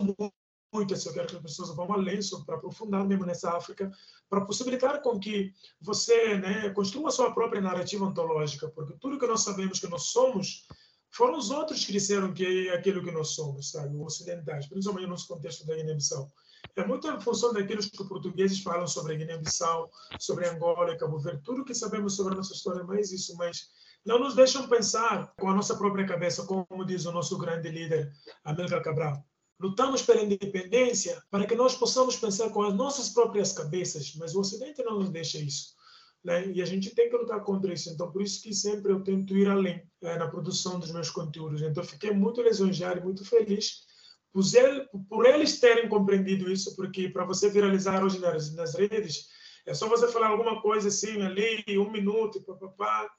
muito. 0.73 0.93
Eu 0.93 1.13
quero 1.13 1.27
que 1.27 1.35
as 1.35 1.41
pessoas 1.41 1.75
vão 1.75 1.91
além 1.91 2.19
para 2.45 2.55
aprofundar 2.55 3.05
mesmo 3.05 3.25
nessa 3.25 3.55
África, 3.55 3.91
para 4.29 4.45
possibilitar 4.45 5.01
com 5.01 5.19
que 5.19 5.53
você 5.81 6.37
né, 6.37 6.69
construa 6.69 7.09
a 7.09 7.11
sua 7.11 7.33
própria 7.33 7.61
narrativa 7.61 8.05
ontológica, 8.05 8.69
porque 8.69 8.93
tudo 8.99 9.19
que 9.19 9.27
nós 9.27 9.41
sabemos 9.41 9.79
que 9.79 9.87
nós 9.87 10.03
somos 10.03 10.67
foram 11.11 11.37
os 11.37 11.49
outros 11.49 11.83
que 11.83 11.91
disseram 11.91 12.33
que 12.33 12.69
é 12.69 12.75
aquilo 12.75 13.03
que 13.03 13.11
nós 13.11 13.29
somos, 13.29 13.71
sabe? 13.71 13.95
Os 13.95 14.13
ocidentais, 14.13 14.67
principalmente 14.67 15.05
no 15.05 15.11
nosso 15.11 15.27
contexto 15.27 15.65
da 15.65 15.75
Guiné-Bissau. 15.75 16.31
É 16.75 16.85
muito 16.85 17.07
em 17.07 17.19
função 17.19 17.51
daquilo 17.51 17.81
que 17.81 18.01
os 18.01 18.07
portugueses 18.07 18.61
falam 18.61 18.85
sobre 18.85 19.15
a 19.15 19.17
Guiné-Bissau, 19.17 19.89
sobre 20.19 20.47
Angola 20.47 20.95
Cabo 20.97 21.17
Verde, 21.17 21.41
tudo 21.43 21.65
que 21.65 21.73
sabemos 21.73 22.15
sobre 22.15 22.33
a 22.33 22.37
nossa 22.37 22.53
história, 22.53 22.83
mais 22.83 23.11
isso, 23.11 23.35
mas 23.37 23.69
não 24.05 24.19
nos 24.19 24.35
deixam 24.35 24.67
pensar 24.67 25.33
com 25.39 25.49
a 25.49 25.53
nossa 25.53 25.75
própria 25.75 26.05
cabeça, 26.05 26.45
como 26.45 26.85
diz 26.85 27.05
o 27.05 27.11
nosso 27.11 27.37
grande 27.37 27.69
líder, 27.69 28.11
Amílcar 28.43 28.83
Cabral. 28.83 29.28
Lutamos 29.59 30.01
pela 30.01 30.21
independência 30.21 31.21
para 31.29 31.45
que 31.45 31.55
nós 31.55 31.75
possamos 31.75 32.15
pensar 32.15 32.49
com 32.49 32.63
as 32.63 32.73
nossas 32.73 33.09
próprias 33.09 33.51
cabeças, 33.51 34.15
mas 34.15 34.33
o 34.33 34.39
Ocidente 34.39 34.81
não 34.83 34.99
nos 34.99 35.09
deixa 35.09 35.37
isso. 35.37 35.75
Né? 36.23 36.51
E 36.51 36.61
a 36.61 36.65
gente 36.65 36.95
tem 36.95 37.09
que 37.09 37.17
lutar 37.17 37.43
contra 37.43 37.73
isso. 37.73 37.89
Então, 37.89 38.11
por 38.11 38.21
isso 38.21 38.41
que 38.41 38.53
sempre 38.53 38.91
eu 38.91 39.03
tento 39.03 39.37
ir 39.37 39.47
além 39.47 39.83
é, 40.01 40.17
na 40.17 40.27
produção 40.27 40.79
dos 40.79 40.91
meus 40.91 41.09
conteúdos. 41.09 41.61
Então, 41.61 41.83
fiquei 41.83 42.11
muito 42.11 42.41
lisonjeado 42.41 42.99
e 42.99 43.03
muito 43.03 43.25
feliz 43.25 43.85
por, 44.31 44.43
ele, 44.53 44.87
por 45.09 45.25
eles 45.25 45.59
terem 45.59 45.89
compreendido 45.89 46.51
isso, 46.51 46.75
porque 46.75 47.09
para 47.09 47.25
você 47.25 47.49
viralizar 47.49 48.03
hoje 48.03 48.19
nas, 48.19 48.53
nas 48.53 48.75
redes, 48.75 49.27
é 49.65 49.73
só 49.73 49.87
você 49.87 50.07
falar 50.07 50.27
alguma 50.27 50.61
coisa 50.61 50.87
assim, 50.87 51.21
ali, 51.21 51.63
um 51.77 51.91
minuto, 51.91 52.41
papapá, 52.43 53.09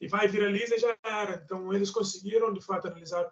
e 0.00 0.08
vai 0.08 0.28
viraliza 0.28 0.76
e 0.76 0.78
já 0.78 0.96
era. 1.04 1.42
Então, 1.44 1.72
eles 1.74 1.90
conseguiram, 1.90 2.52
de 2.52 2.60
fato, 2.60 2.88
analisar 2.88 3.30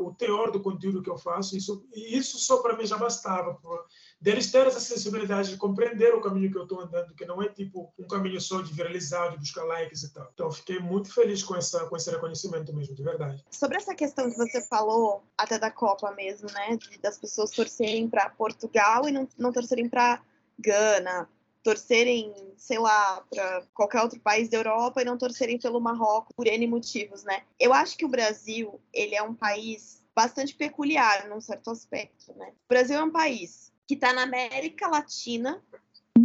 o 0.00 0.12
teor 0.12 0.50
do 0.50 0.60
conteúdo 0.60 1.02
que 1.02 1.10
eu 1.10 1.16
faço, 1.16 1.56
isso, 1.56 1.86
e 1.94 2.16
isso 2.16 2.38
só 2.38 2.58
para 2.58 2.76
mim 2.76 2.84
já 2.84 2.96
bastava, 2.96 3.54
por, 3.54 3.86
deles 4.20 4.50
ter 4.50 4.66
essa 4.66 4.80
sensibilidade 4.80 5.50
de 5.50 5.56
compreender 5.56 6.14
o 6.14 6.20
caminho 6.20 6.50
que 6.50 6.58
eu 6.58 6.64
estou 6.64 6.80
andando, 6.80 7.14
que 7.14 7.24
não 7.24 7.40
é 7.40 7.48
tipo 7.48 7.92
um 7.98 8.06
caminho 8.06 8.40
só 8.40 8.60
de 8.60 8.72
viralizar, 8.72 9.28
de 9.28 9.38
buscar 9.38 9.64
likes 9.64 10.02
e 10.02 10.12
tal. 10.12 10.28
Então, 10.34 10.50
fiquei 10.50 10.80
muito 10.80 11.12
feliz 11.12 11.42
com, 11.42 11.54
essa, 11.54 11.86
com 11.86 11.96
esse 11.96 12.10
reconhecimento 12.10 12.74
mesmo, 12.74 12.94
de 12.94 13.02
verdade. 13.02 13.44
Sobre 13.50 13.76
essa 13.76 13.94
questão 13.94 14.28
que 14.30 14.36
você 14.36 14.66
falou, 14.66 15.22
até 15.38 15.58
da 15.58 15.70
Copa 15.70 16.10
mesmo, 16.12 16.50
né, 16.52 16.76
de, 16.76 16.98
das 16.98 17.18
pessoas 17.18 17.50
torcerem 17.50 18.08
para 18.08 18.30
Portugal 18.30 19.08
e 19.08 19.12
não, 19.12 19.28
não 19.38 19.52
torcerem 19.52 19.88
para 19.88 20.20
Gana, 20.58 21.28
torcerem, 21.62 22.34
sei 22.56 22.78
lá, 22.78 23.24
para 23.30 23.66
qualquer 23.74 24.02
outro 24.02 24.20
país 24.20 24.48
da 24.48 24.56
Europa 24.56 25.02
e 25.02 25.04
não 25.04 25.18
torcerem 25.18 25.58
pelo 25.58 25.80
Marrocos 25.80 26.34
por 26.34 26.46
N 26.46 26.66
motivos, 26.66 27.22
né? 27.24 27.42
Eu 27.58 27.72
acho 27.72 27.96
que 27.96 28.04
o 28.04 28.08
Brasil, 28.08 28.80
ele 28.92 29.14
é 29.14 29.22
um 29.22 29.34
país 29.34 30.02
bastante 30.14 30.54
peculiar 30.54 31.28
num 31.28 31.40
certo 31.40 31.70
aspecto, 31.70 32.32
né? 32.34 32.48
O 32.64 32.68
Brasil 32.68 32.98
é 32.98 33.02
um 33.02 33.10
país 33.10 33.72
que 33.86 33.94
está 33.94 34.12
na 34.12 34.22
América 34.22 34.88
Latina, 34.88 35.62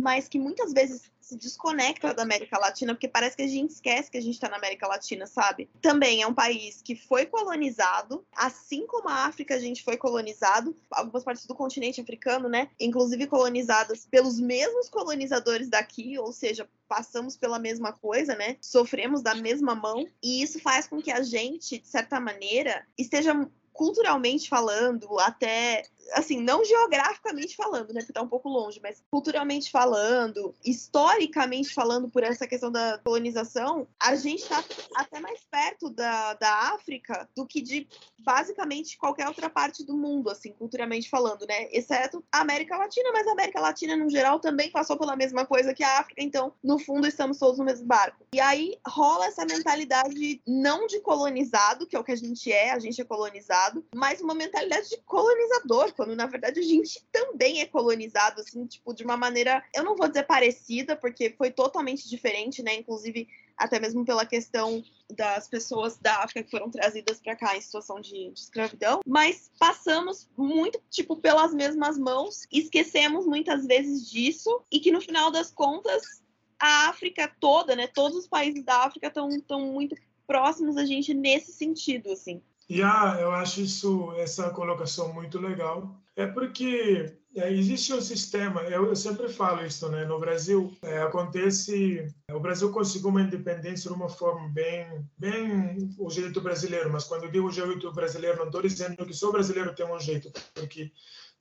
mas 0.01 0.27
que 0.27 0.39
muitas 0.39 0.73
vezes 0.73 1.11
se 1.25 1.35
desconecta 1.35 2.13
da 2.13 2.21
América 2.21 2.59
Latina, 2.59 2.93
porque 2.93 3.07
parece 3.07 3.35
que 3.35 3.41
a 3.41 3.47
gente 3.47 3.71
esquece 3.71 4.11
que 4.11 4.17
a 4.17 4.21
gente 4.21 4.35
está 4.35 4.47
na 4.47 4.57
América 4.57 4.87
Latina, 4.87 5.25
sabe? 5.25 5.67
Também 5.81 6.21
é 6.21 6.27
um 6.27 6.33
país 6.33 6.83
que 6.83 6.95
foi 6.95 7.25
colonizado, 7.25 8.23
assim 8.35 8.85
como 8.85 9.09
a 9.09 9.25
África 9.25 9.55
a 9.55 9.59
gente 9.59 9.83
foi 9.83 9.97
colonizado, 9.97 10.75
algumas 10.91 11.23
partes 11.23 11.47
do 11.47 11.55
continente 11.55 11.99
africano, 11.99 12.47
né? 12.47 12.69
Inclusive 12.79 13.25
colonizadas 13.25 14.05
pelos 14.05 14.39
mesmos 14.39 14.87
colonizadores 14.87 15.67
daqui, 15.67 16.15
ou 16.19 16.31
seja, 16.31 16.69
passamos 16.87 17.35
pela 17.35 17.57
mesma 17.57 17.91
coisa, 17.91 18.35
né? 18.35 18.57
Sofremos 18.61 19.23
da 19.23 19.33
mesma 19.33 19.73
mão, 19.73 20.07
e 20.21 20.43
isso 20.43 20.59
faz 20.59 20.87
com 20.87 21.01
que 21.01 21.11
a 21.11 21.23
gente, 21.23 21.79
de 21.79 21.87
certa 21.87 22.19
maneira, 22.19 22.85
esteja 22.95 23.33
culturalmente 23.75 24.47
falando, 24.47 25.19
até 25.19 25.83
assim, 26.13 26.41
não 26.41 26.63
geograficamente 26.63 27.55
falando, 27.55 27.93
né, 27.93 28.01
porque 28.01 28.13
tá 28.13 28.21
um 28.21 28.27
pouco 28.27 28.49
longe, 28.49 28.79
mas 28.81 29.03
culturalmente 29.09 29.71
falando, 29.71 30.53
historicamente 30.63 31.73
falando, 31.73 32.09
por 32.09 32.23
essa 32.23 32.47
questão 32.47 32.71
da 32.71 32.97
colonização, 32.99 33.87
a 34.01 34.15
gente 34.15 34.47
tá 34.47 34.63
até 34.95 35.19
mais 35.19 35.41
perto 35.49 35.89
da, 35.89 36.33
da 36.35 36.73
África 36.73 37.27
do 37.35 37.45
que 37.45 37.61
de 37.61 37.87
basicamente 38.19 38.97
qualquer 38.97 39.27
outra 39.27 39.49
parte 39.49 39.85
do 39.85 39.95
mundo, 39.97 40.29
assim, 40.29 40.51
culturalmente 40.53 41.09
falando, 41.09 41.45
né, 41.47 41.67
exceto 41.71 42.23
a 42.31 42.41
América 42.41 42.77
Latina, 42.77 43.11
mas 43.11 43.27
a 43.27 43.31
América 43.31 43.59
Latina, 43.59 43.95
no 43.95 44.09
geral, 44.09 44.39
também 44.39 44.71
passou 44.71 44.97
pela 44.97 45.15
mesma 45.15 45.45
coisa 45.45 45.73
que 45.73 45.83
a 45.83 45.99
África, 45.99 46.21
então, 46.21 46.53
no 46.63 46.79
fundo, 46.79 47.07
estamos 47.07 47.37
todos 47.37 47.57
no 47.57 47.65
mesmo 47.65 47.85
barco. 47.85 48.25
E 48.33 48.39
aí 48.39 48.77
rola 48.87 49.27
essa 49.27 49.45
mentalidade 49.45 50.41
não 50.47 50.87
de 50.87 50.99
colonizado, 50.99 51.87
que 51.87 51.95
é 51.95 51.99
o 51.99 52.03
que 52.03 52.11
a 52.11 52.15
gente 52.15 52.51
é, 52.51 52.71
a 52.71 52.79
gente 52.79 53.01
é 53.01 53.05
colonizado, 53.05 53.85
mas 53.95 54.21
uma 54.21 54.35
mentalidade 54.35 54.89
de 54.89 54.97
colonizador, 55.05 55.93
quando 55.95 56.15
na 56.15 56.25
verdade 56.25 56.59
a 56.59 56.63
gente 56.63 57.03
também 57.11 57.61
é 57.61 57.65
colonizado, 57.65 58.41
assim, 58.41 58.65
tipo, 58.65 58.93
de 58.93 59.03
uma 59.03 59.17
maneira, 59.17 59.63
eu 59.73 59.83
não 59.83 59.95
vou 59.95 60.07
dizer 60.07 60.23
parecida, 60.23 60.95
porque 60.95 61.33
foi 61.37 61.51
totalmente 61.51 62.07
diferente, 62.09 62.61
né? 62.61 62.75
Inclusive, 62.75 63.27
até 63.57 63.79
mesmo 63.79 64.05
pela 64.05 64.25
questão 64.25 64.83
das 65.09 65.47
pessoas 65.47 65.97
da 65.97 66.23
África 66.23 66.43
que 66.43 66.51
foram 66.51 66.69
trazidas 66.69 67.19
para 67.21 67.35
cá 67.35 67.55
em 67.55 67.61
situação 67.61 68.01
de, 68.01 68.31
de, 68.31 68.39
escravidão, 68.39 68.99
mas 69.05 69.51
passamos 69.57 70.27
muito 70.37 70.81
tipo 70.89 71.15
pelas 71.17 71.53
mesmas 71.53 71.97
mãos, 71.97 72.45
esquecemos 72.51 73.25
muitas 73.25 73.65
vezes 73.65 74.09
disso 74.09 74.63
e 74.71 74.79
que 74.79 74.91
no 74.91 74.99
final 74.99 75.31
das 75.31 75.51
contas 75.51 76.23
a 76.59 76.89
África 76.89 77.31
toda, 77.39 77.75
né, 77.75 77.87
todos 77.87 78.17
os 78.17 78.27
países 78.27 78.63
da 78.63 78.83
África 78.83 79.07
estão 79.07 79.29
muito 79.59 79.95
próximos 80.25 80.77
a 80.77 80.85
gente 80.85 81.13
nesse 81.13 81.51
sentido, 81.53 82.11
assim. 82.11 82.41
Yeah, 82.69 83.21
eu 83.21 83.31
acho 83.31 83.61
isso 83.61 84.11
essa 84.17 84.49
colocação 84.49 85.13
muito 85.13 85.39
legal. 85.39 86.01
É 86.15 86.25
porque 86.25 87.13
é, 87.35 87.51
existe 87.51 87.93
um 87.93 88.01
sistema, 88.01 88.61
eu, 88.63 88.85
eu, 88.87 88.95
sempre 88.95 89.27
falo 89.27 89.65
isso, 89.65 89.89
né? 89.89 90.05
No 90.05 90.17
Brasil 90.17 90.73
é, 90.81 90.99
acontece, 91.01 92.07
o 92.31 92.39
Brasil 92.39 92.71
conseguiu 92.71 93.09
uma 93.09 93.21
independência 93.21 93.89
de 93.89 93.95
uma 93.95 94.07
forma 94.07 94.47
bem, 94.49 95.05
bem 95.17 95.93
o 95.97 96.09
jeito 96.09 96.39
brasileiro. 96.41 96.91
Mas 96.91 97.03
quando 97.03 97.25
eu 97.25 97.31
digo 97.31 97.47
o 97.47 97.51
jeito 97.51 97.91
brasileiro, 97.91 98.37
não 98.37 98.45
estou 98.45 98.61
dizendo 98.61 99.05
que 99.05 99.13
só 99.13 99.29
o 99.29 99.33
brasileiro 99.33 99.75
tem 99.75 99.85
um 99.85 99.99
jeito, 99.99 100.31
porque 100.53 100.91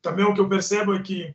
também 0.02 0.24
o 0.24 0.34
que 0.34 0.40
eu 0.40 0.48
percebo 0.48 0.94
é 0.94 1.02
que 1.02 1.34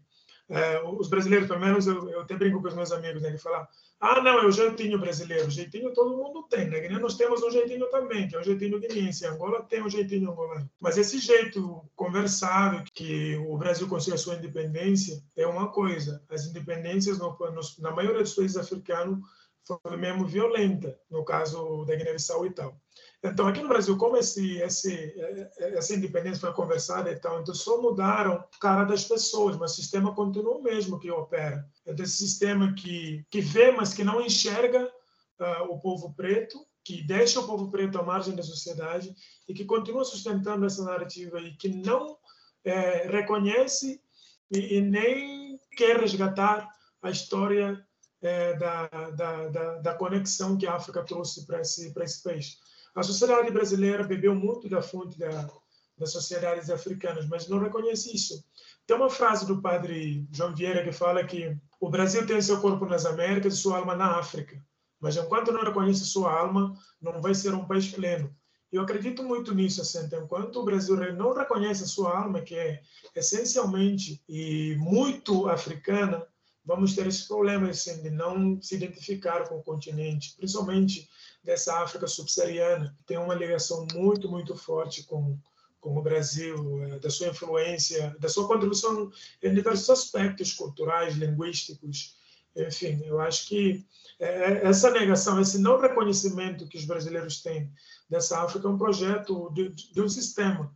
é, 0.50 0.82
os 0.84 1.08
brasileiros, 1.08 1.48
pelo 1.48 1.60
menos 1.60 1.86
eu, 1.86 2.10
eu 2.10 2.22
até 2.22 2.36
brinco 2.36 2.62
com 2.62 2.68
os 2.68 2.74
meus 2.74 2.92
amigos, 2.92 3.22
né? 3.22 3.30
Ele 3.30 3.38
fala, 3.38 3.68
ah, 4.00 4.20
não, 4.22 4.40
é 4.40 4.46
o 4.46 4.52
jeitinho 4.52 4.98
brasileiro. 4.98 5.50
Jeitinho 5.50 5.94
todo 5.94 6.18
mundo 6.18 6.44
tem, 6.50 6.68
né? 6.68 6.80
Que 6.80 6.90
nós 6.90 7.16
temos 7.16 7.44
um 7.44 7.52
jeitinho 7.52 7.88
também, 7.92 8.28
que 8.28 8.36
é 8.36 8.40
o 8.40 8.44
jeitinho 8.44 8.80
guineense. 8.80 9.28
Angola 9.28 9.62
tem 9.62 9.84
um 9.84 9.90
jeitinho 9.90 10.32
angolano. 10.32 10.68
Mas 10.82 10.98
esse 10.98 11.20
jeito 11.20 11.84
conversado, 11.96 12.84
que 12.94 13.36
o 13.38 13.58
Brasil 13.58 13.88
conseguiu 13.88 14.16
a 14.16 14.18
sua 14.18 14.36
independência, 14.36 15.22
é 15.36 15.46
uma 15.46 15.72
coisa. 15.72 16.24
As 16.30 16.48
independências, 16.48 17.20
no, 17.20 17.38
no, 17.38 17.62
na 17.80 17.92
maioria 17.92 18.24
dos 18.24 18.34
países 18.34 18.58
africanos, 18.58 19.20
foi 19.64 19.98
mesmo 19.98 20.26
violenta, 20.26 20.98
no 21.12 21.24
caso 21.24 21.86
da 21.86 21.96
Guiné-Bissau 21.96 22.46
e 22.48 22.50
tal. 22.50 22.76
Então, 23.22 23.48
aqui 23.48 23.62
no 23.62 23.68
Brasil, 23.68 23.98
como 23.98 24.16
esse, 24.16 24.60
esse, 24.60 25.14
essa 25.58 25.94
independência 25.94 26.40
foi 26.40 26.54
conversada 26.54 27.12
e 27.12 27.20
tal, 27.20 27.42
então 27.42 27.54
só 27.54 27.82
mudaram 27.82 28.34
a 28.34 28.60
cara 28.62 28.86
das 28.86 29.04
pessoas, 29.04 29.58
mas 29.58 29.74
o 29.74 29.76
sistema 29.76 30.16
continua 30.16 30.58
o 30.58 30.64
mesmo 30.64 30.98
que 30.98 31.12
opera. 31.12 31.68
É 31.86 31.94
desse 31.94 32.18
sistema 32.18 32.74
que, 32.74 33.26
que 33.30 33.42
vê, 33.42 33.72
mas 33.72 33.94
que 33.94 34.06
não 34.06 34.22
enxerga 34.22 34.86
uh, 34.86 35.64
o 35.70 35.80
povo 35.80 36.14
preto, 36.14 36.66
que 36.82 37.04
deixa 37.04 37.42
o 37.42 37.46
povo 37.46 37.70
preto 37.70 38.00
à 38.00 38.04
margem 38.04 38.34
da 38.34 38.42
sociedade 38.42 39.14
e 39.48 39.54
que 39.54 39.66
continua 39.66 40.06
sustentando 40.06 40.66
essa 40.66 40.84
narrativa 40.84 41.42
e 41.42 41.56
que 41.58 41.68
não 41.68 42.18
é, 42.64 43.08
reconhece 43.08 44.02
e, 44.50 44.78
e, 44.78 44.82
nem 44.82 45.60
quer 45.76 45.98
resgatar 45.98 46.68
a 47.02 47.10
história 47.10 47.86
é, 48.22 48.54
da, 48.56 48.88
da, 48.88 49.48
da, 49.50 49.78
da, 49.78 49.94
conexão 49.94 50.58
que 50.58 50.66
a 50.66 50.76
África 50.76 51.04
trouxe 51.04 51.46
para 51.46 51.62
esse, 51.62 51.94
esse 51.96 52.24
país. 52.24 52.58
A 52.96 53.04
sociedade 53.04 53.52
brasileira 53.52 54.04
bebeu 54.04 54.36
muito 54.36 54.68
da 54.68 54.82
fonte 54.82 55.18
da, 55.18 55.50
das 55.98 56.12
sociedades 56.12 56.70
africanas, 56.70 57.28
mas 57.28 57.48
não 57.48 57.60
reconhece 57.60 58.16
isso. 58.16 58.44
Tem 58.88 58.96
uma 58.96 59.10
frase 59.10 59.46
do 59.46 59.62
padre 59.62 60.28
João 60.32 60.56
Vieira 60.56 60.84
que 60.84 60.92
fala 60.92 61.24
que 61.24 61.56
o 61.80 61.90
Brasil 61.90 62.26
tem 62.26 62.42
seu 62.42 62.60
corpo 62.60 62.86
nas 62.86 63.06
Américas 63.06 63.54
e 63.54 63.58
sua 63.58 63.78
alma 63.78 63.96
na 63.96 64.18
África, 64.18 64.62
mas 65.00 65.16
enquanto 65.16 65.52
não 65.52 65.64
reconhece 65.64 66.06
sua 66.06 66.34
alma, 66.34 66.74
não 67.02 67.22
vai 67.22 67.34
ser 67.34 67.54
um 67.54 67.66
país 67.66 67.88
pleno. 67.88 68.36
Eu 68.72 68.84
acredito 68.84 69.24
muito 69.24 69.54
nisso, 69.54 69.82
assim, 69.82 70.08
enquanto 70.14 70.58
o 70.58 70.64
Brasil 70.64 70.96
não 71.14 71.34
reconhece 71.34 71.84
a 71.84 71.88
sua 71.88 72.18
alma, 72.18 72.42
que 72.42 72.54
é 72.56 72.82
essencialmente 73.16 74.22
e 74.30 74.76
muito 74.78 75.48
africana, 75.50 76.26
vamos 76.64 76.94
ter 76.94 77.08
esse 77.08 77.28
problema 77.28 77.70
assim, 77.70 78.02
de 78.02 78.12
não 78.12 78.62
se 78.62 78.76
identificar 78.76 79.48
com 79.50 79.56
o 79.58 79.64
continente, 79.64 80.36
principalmente 80.38 81.10
dessa 81.44 81.82
África 81.82 82.08
subsaariana, 82.08 82.96
tem 83.06 83.18
uma 83.18 83.34
ligação 83.34 83.88
muito, 83.94 84.30
muito 84.30 84.56
forte 84.56 85.04
com, 85.04 85.38
com 85.80 85.98
o 85.98 86.02
Brasil, 86.02 86.84
eh, 86.84 87.00
da 87.00 87.10
sua 87.10 87.28
influência, 87.28 88.16
da 88.20 88.28
sua 88.28 88.48
contribuição 88.48 89.12
em 89.42 89.54
diversos 89.54 89.90
aspectos 89.90 90.54
culturais, 90.54 91.16
linguísticos, 91.16 92.18
enfim, 92.56 93.02
eu 93.06 93.20
acho 93.20 93.48
que 93.48 93.86
eh, 94.20 94.62
essa 94.68 94.92
negação, 94.92 95.40
esse 95.40 95.60
não 95.60 95.80
reconhecimento 95.80 96.68
que 96.68 96.78
os 96.78 96.86
brasileiros 96.86 97.42
têm 97.42 97.72
dessa 98.10 98.42
África 98.44 98.68
é 98.68 98.72
um 98.72 98.78
projeto 98.78 99.50
de, 99.52 99.70
de 99.70 100.02
um 100.02 100.10
sistema, 100.10 100.74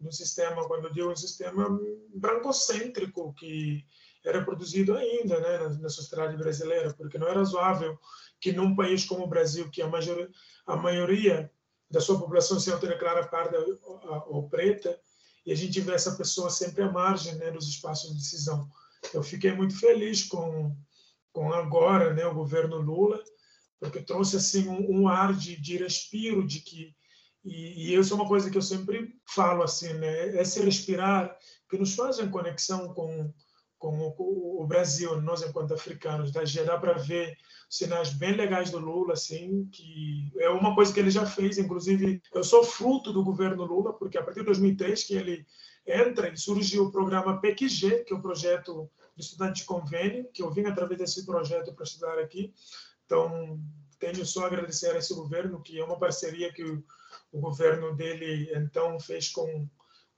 de 0.00 0.08
um 0.08 0.12
sistema, 0.12 0.66
quando 0.66 0.86
eu 0.86 0.92
digo 0.92 1.10
um 1.10 1.16
sistema 1.16 1.78
brancocêntrico, 2.14 3.34
que 3.34 3.84
era 4.26 4.44
produzido 4.44 4.94
ainda 4.96 5.38
né, 5.40 5.58
na, 5.58 5.68
na 5.78 5.88
sociedade 5.88 6.36
brasileira, 6.36 6.92
porque 6.94 7.16
não 7.16 7.28
é 7.28 7.32
razoável 7.32 7.98
que 8.40 8.52
num 8.52 8.74
país 8.74 9.04
como 9.04 9.24
o 9.24 9.28
Brasil, 9.28 9.70
que 9.70 9.80
a, 9.80 9.88
major, 9.88 10.28
a 10.66 10.76
maioria 10.76 11.50
da 11.90 12.00
sua 12.00 12.18
população 12.18 12.58
se 12.58 12.70
autodeclara 12.70 13.28
parda 13.28 13.64
ou 14.26 14.48
preta, 14.48 14.98
e 15.44 15.52
a 15.52 15.54
gente 15.54 15.80
vê 15.80 15.92
essa 15.92 16.16
pessoa 16.16 16.50
sempre 16.50 16.82
à 16.82 16.90
margem 16.90 17.36
né, 17.36 17.52
dos 17.52 17.68
espaços 17.68 18.10
de 18.10 18.16
decisão. 18.16 18.68
Eu 19.14 19.22
fiquei 19.22 19.52
muito 19.52 19.78
feliz 19.78 20.24
com, 20.24 20.76
com 21.32 21.52
agora 21.52 22.12
né, 22.12 22.26
o 22.26 22.34
governo 22.34 22.78
Lula, 22.78 23.22
porque 23.78 24.02
trouxe 24.02 24.36
assim 24.36 24.68
um, 24.68 25.02
um 25.02 25.08
ar 25.08 25.32
de, 25.34 25.60
de 25.60 25.76
respiro, 25.76 26.44
de 26.44 26.60
que 26.60 26.94
e, 27.44 27.92
e 27.92 27.94
isso 27.94 28.12
é 28.12 28.16
uma 28.16 28.26
coisa 28.26 28.50
que 28.50 28.58
eu 28.58 28.62
sempre 28.62 29.14
falo 29.24 29.62
assim, 29.62 29.92
né, 29.94 30.40
esse 30.40 30.60
respirar 30.60 31.38
que 31.70 31.78
nos 31.78 31.94
faz 31.94 32.18
em 32.18 32.28
conexão 32.28 32.92
com 32.92 33.32
com 33.78 34.14
o, 34.18 34.62
o 34.62 34.66
Brasil, 34.66 35.20
nós 35.20 35.42
enquanto 35.42 35.74
africanos, 35.74 36.32
da 36.32 36.44
já 36.44 36.64
dá 36.64 36.78
para 36.78 36.94
ver 36.94 37.36
sinais 37.68 38.12
bem 38.12 38.32
legais 38.32 38.70
do 38.70 38.78
Lula, 38.78 39.12
assim, 39.14 39.68
que 39.72 40.32
é 40.38 40.48
uma 40.48 40.74
coisa 40.74 40.92
que 40.92 41.00
ele 41.00 41.10
já 41.10 41.26
fez, 41.26 41.58
inclusive 41.58 42.22
eu 42.32 42.44
sou 42.44 42.64
fruto 42.64 43.12
do 43.12 43.24
governo 43.24 43.64
Lula, 43.64 43.92
porque 43.92 44.18
a 44.18 44.22
partir 44.22 44.40
de 44.40 44.46
2003 44.46 45.04
que 45.04 45.14
ele 45.14 45.46
entra 45.86 46.28
e 46.28 46.36
surgiu 46.36 46.84
o 46.84 46.92
programa 46.92 47.40
PQG, 47.40 48.04
que 48.04 48.12
é 48.12 48.16
o 48.16 48.22
projeto 48.22 48.90
de 49.14 49.22
estudante 49.22 49.60
de 49.60 49.66
convênio, 49.66 50.28
que 50.32 50.42
eu 50.42 50.50
vim 50.50 50.64
através 50.66 50.98
desse 50.98 51.24
projeto 51.24 51.72
para 51.72 51.84
estudar 51.84 52.18
aqui. 52.18 52.52
Então, 53.04 53.60
tenho 53.98 54.26
só 54.26 54.44
a 54.44 54.46
agradecer 54.46 54.90
a 54.90 54.98
esse 54.98 55.14
governo, 55.14 55.62
que 55.62 55.78
é 55.78 55.84
uma 55.84 55.98
parceria 55.98 56.52
que 56.52 56.62
o, 56.62 56.84
o 57.32 57.40
governo 57.40 57.94
dele 57.94 58.50
então 58.54 58.98
fez 59.00 59.28
com 59.28 59.68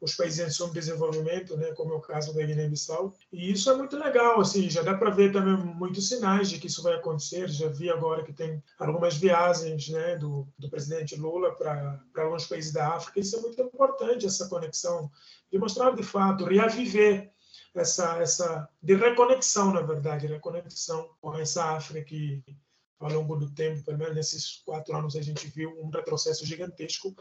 os 0.01 0.14
países 0.14 0.38
em 0.38 0.51
subdesenvolvimento, 0.51 1.57
né, 1.57 1.72
como 1.72 1.92
é 1.92 1.96
o 1.96 2.01
caso 2.01 2.34
da 2.34 2.44
Guiné-Bissau. 2.44 3.14
E 3.32 3.51
isso 3.51 3.70
é 3.70 3.76
muito 3.76 3.96
legal, 3.96 4.40
assim, 4.40 4.70
já 4.70 4.82
dá 4.82 4.94
para 4.94 5.11
ver 5.11 5.32
também 5.32 5.57
muitos 5.57 6.09
sinais 6.09 6.49
de 6.49 6.59
que 6.59 6.68
isso 6.68 6.82
vai 6.82 6.94
acontecer. 6.94 7.49
Já 7.49 7.68
vi 7.68 7.90
agora 7.90 8.22
que 8.22 8.32
tem 8.32 8.62
algumas 8.78 9.16
viagens, 9.16 9.88
né, 9.88 10.16
do, 10.16 10.46
do 10.59 10.70
presidente 10.70 11.16
Lula 11.16 11.55
para 11.55 12.01
alguns 12.16 12.46
países 12.46 12.72
da 12.72 12.94
África. 12.94 13.18
Isso 13.18 13.36
é 13.36 13.40
muito 13.40 13.61
importante, 13.61 14.26
essa 14.26 14.49
conexão, 14.49 15.11
de 15.51 15.59
mostrar 15.59 15.94
de 15.94 16.03
fato, 16.03 16.44
reaviver 16.44 17.32
essa 17.74 18.18
essa 18.18 18.68
de 18.82 18.94
reconexão, 18.94 19.72
na 19.72 19.80
verdade, 19.80 20.26
reconexão 20.26 21.11
com 21.20 21.36
essa 21.36 21.76
África 21.76 22.03
que 22.03 22.42
ao 22.99 23.12
longo 23.12 23.36
do 23.36 23.51
tempo, 23.51 23.82
pelo 23.84 23.99
menos 23.99 24.14
nesses 24.14 24.62
quatro 24.64 24.96
anos, 24.96 25.14
a 25.14 25.22
gente 25.22 25.46
viu 25.49 25.70
um 25.80 25.88
retrocesso 25.88 26.44
gigantesco 26.44 27.14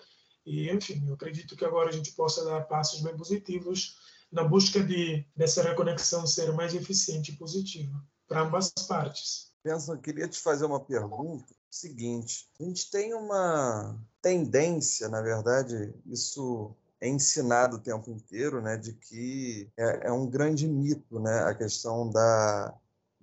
e, 0.48 0.72
enfim, 0.72 1.04
eu 1.06 1.16
acredito 1.16 1.58
que 1.58 1.66
agora 1.66 1.90
a 1.90 1.92
gente 1.92 2.14
possa 2.14 2.46
dar 2.46 2.62
passos 2.62 3.02
bem 3.02 3.16
positivos 3.18 3.98
na 4.32 4.46
busca 4.46 4.82
de 4.82 5.26
dessa 5.36 5.62
reconexão 5.62 6.26
ser 6.26 6.54
mais 6.54 6.74
eficiente 6.74 7.34
e 7.34 7.36
positiva 7.36 8.02
para 8.28 8.42
ambas 8.42 8.72
partes. 8.88 9.52
Pensa, 9.62 9.98
queria 9.98 10.28
te 10.28 10.40
fazer 10.40 10.66
uma 10.66 10.80
pergunta. 10.80 11.54
Seguinte, 11.70 12.48
a 12.58 12.64
gente 12.64 12.90
tem 12.90 13.14
uma 13.14 14.02
tendência, 14.22 15.10
na 15.10 15.22
verdade, 15.22 15.94
isso 16.06 16.74
é 17.02 17.10
ensinado 17.10 17.76
o 17.76 17.82
tempo 17.82 18.10
inteiro, 18.10 18.62
né, 18.62 18.78
de 18.78 18.94
que 18.94 19.70
é, 19.78 20.08
é 20.08 20.12
um 20.12 20.26
grande 20.26 20.66
mito, 20.66 21.20
né, 21.20 21.44
a 21.44 21.54
questão 21.54 22.10
da 22.10 22.74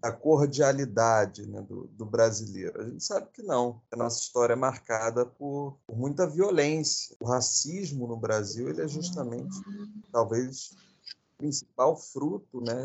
a 0.04 0.12
cordialidade 0.12 1.46
né, 1.46 1.62
do, 1.62 1.86
do, 1.86 2.04
brasileiro. 2.04 2.78
A 2.78 2.84
gente 2.84 3.02
sabe 3.02 3.26
que 3.32 3.42
não. 3.42 3.80
A 3.90 3.96
nossa 3.96 4.20
história 4.20 4.52
é 4.52 4.56
marcada 4.56 5.24
por, 5.24 5.78
por, 5.86 5.96
muita 5.96 6.26
violência. 6.26 7.16
O 7.18 7.26
racismo 7.26 8.06
no 8.06 8.16
Brasil 8.16 8.68
ele 8.68 8.82
é 8.82 8.86
justamente, 8.86 9.56
talvez, 10.12 10.76
principal 11.38 11.96
fruto 11.96 12.60
né, 12.60 12.84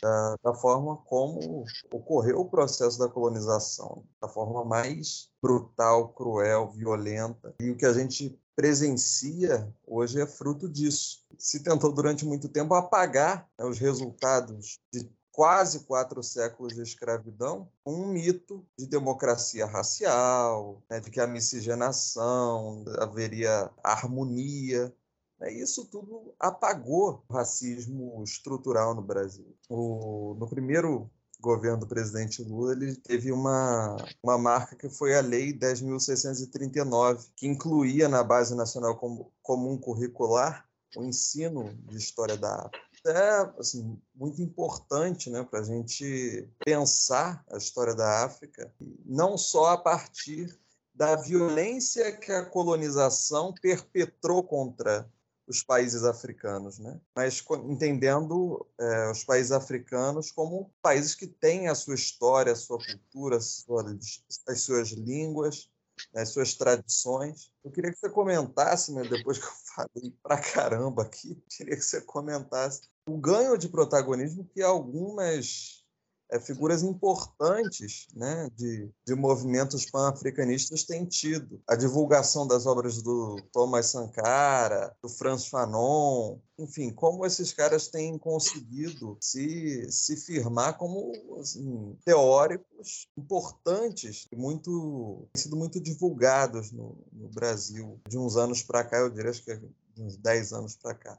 da, 0.00 0.36
da, 0.40 0.54
forma 0.54 0.96
como 0.98 1.64
ocorreu 1.92 2.38
o 2.38 2.48
processo 2.48 3.00
da 3.00 3.08
colonização, 3.08 4.04
da 4.22 4.28
forma 4.28 4.64
mais 4.64 5.28
brutal, 5.42 6.10
cruel, 6.10 6.70
violenta. 6.70 7.52
E 7.60 7.68
o 7.68 7.76
que 7.76 7.84
a 7.84 7.92
gente 7.92 8.38
presencia 8.54 9.72
hoje 9.84 10.20
é 10.20 10.26
fruto 10.26 10.68
disso. 10.68 11.24
Se 11.36 11.64
tentou 11.64 11.92
durante 11.92 12.24
muito 12.24 12.48
tempo 12.48 12.74
apagar 12.74 13.48
né, 13.58 13.64
os 13.64 13.78
resultados 13.78 14.78
de 14.92 15.08
quase 15.38 15.84
quatro 15.84 16.20
séculos 16.20 16.74
de 16.74 16.82
escravidão 16.82 17.70
um 17.86 18.08
mito 18.08 18.66
de 18.76 18.84
democracia 18.88 19.66
racial, 19.66 20.82
né, 20.90 20.98
de 20.98 21.12
que 21.12 21.20
a 21.20 21.28
miscigenação 21.28 22.84
haveria 22.98 23.70
harmonia. 23.84 24.92
Né, 25.38 25.52
isso 25.52 25.84
tudo 25.84 26.34
apagou 26.40 27.24
o 27.28 27.32
racismo 27.32 28.20
estrutural 28.24 28.96
no 28.96 29.00
Brasil. 29.00 29.56
O, 29.68 30.34
no 30.40 30.48
primeiro 30.48 31.08
governo 31.40 31.78
do 31.78 31.86
presidente 31.86 32.42
Lula, 32.42 32.72
ele 32.72 32.96
teve 32.96 33.30
uma, 33.30 33.96
uma 34.20 34.36
marca 34.36 34.74
que 34.74 34.88
foi 34.88 35.16
a 35.16 35.20
Lei 35.20 35.56
10.639, 35.56 37.28
que 37.36 37.46
incluía 37.46 38.08
na 38.08 38.24
Base 38.24 38.56
Nacional 38.56 38.98
Comum 39.40 39.78
Curricular 39.78 40.68
o 40.96 41.04
ensino 41.04 41.72
de 41.84 41.96
História 41.96 42.36
da 42.36 42.56
África 42.56 42.87
é 43.10 43.52
assim, 43.58 44.00
muito 44.14 44.40
importante 44.42 45.30
né, 45.30 45.42
para 45.42 45.60
a 45.60 45.64
gente 45.64 46.48
pensar 46.64 47.44
a 47.50 47.56
história 47.56 47.94
da 47.94 48.24
África, 48.24 48.72
não 49.04 49.36
só 49.36 49.70
a 49.70 49.78
partir 49.78 50.58
da 50.94 51.14
violência 51.16 52.16
que 52.16 52.32
a 52.32 52.44
colonização 52.44 53.54
perpetrou 53.54 54.42
contra 54.42 55.08
os 55.46 55.62
países 55.62 56.04
africanos, 56.04 56.78
né? 56.78 57.00
mas 57.16 57.42
entendendo 57.64 58.66
é, 58.78 59.10
os 59.10 59.24
países 59.24 59.50
africanos 59.50 60.30
como 60.30 60.70
países 60.82 61.14
que 61.14 61.26
têm 61.26 61.68
a 61.68 61.74
sua 61.74 61.94
história, 61.94 62.52
a 62.52 62.56
sua 62.56 62.78
cultura, 62.78 63.36
as 63.36 63.64
suas, 63.64 64.22
as 64.46 64.60
suas 64.60 64.88
línguas, 64.90 65.70
as 66.14 66.28
suas 66.28 66.54
tradições. 66.54 67.50
Eu 67.64 67.70
queria 67.70 67.90
que 67.90 67.98
você 67.98 68.10
comentasse, 68.10 68.92
né, 68.92 69.02
depois 69.02 69.38
que 69.38 69.46
eu 69.46 69.52
falei 69.74 70.14
pra 70.22 70.38
caramba 70.38 71.02
aqui, 71.02 71.42
queria 71.48 71.76
que 71.76 71.82
você 71.82 72.00
comentasse 72.02 72.82
o 73.08 73.18
ganho 73.18 73.56
de 73.56 73.68
protagonismo 73.68 74.44
que 74.52 74.62
algumas 74.62 75.78
é, 76.30 76.38
figuras 76.38 76.82
importantes 76.82 78.06
né, 78.14 78.50
de, 78.54 78.90
de 79.06 79.14
movimentos 79.14 79.90
pan-africanistas 79.90 80.84
têm 80.84 81.06
tido. 81.06 81.60
A 81.66 81.74
divulgação 81.74 82.46
das 82.46 82.66
obras 82.66 83.00
do 83.02 83.40
Thomas 83.52 83.86
Sankara, 83.86 84.94
do 85.02 85.08
Franz 85.08 85.46
Fanon, 85.46 86.38
enfim, 86.58 86.90
como 86.90 87.24
esses 87.24 87.52
caras 87.52 87.88
têm 87.88 88.18
conseguido 88.18 89.16
se, 89.20 89.90
se 89.90 90.16
firmar 90.16 90.76
como 90.76 91.12
assim, 91.40 91.96
teóricos 92.04 93.08
importantes 93.16 94.26
muito, 94.34 95.26
sido 95.34 95.56
muito 95.56 95.80
divulgados 95.80 96.72
no, 96.72 96.98
no 97.12 97.28
Brasil. 97.28 97.98
De 98.06 98.18
uns 98.18 98.36
anos 98.36 98.62
para 98.62 98.84
cá, 98.84 98.98
eu 98.98 99.10
diria 99.10 99.32
que 99.32 99.58
uns 99.98 100.16
10 100.16 100.52
anos 100.52 100.76
para 100.76 100.94
cá. 100.94 101.18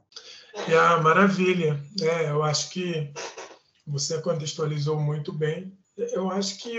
Ah, 0.78 0.98
maravilha. 1.00 1.80
É, 2.00 2.30
eu 2.30 2.42
acho 2.42 2.70
que 2.70 3.12
você 3.86 4.20
contextualizou 4.20 4.98
muito 4.98 5.32
bem. 5.32 5.76
Eu 5.96 6.30
acho 6.30 6.58
que 6.58 6.78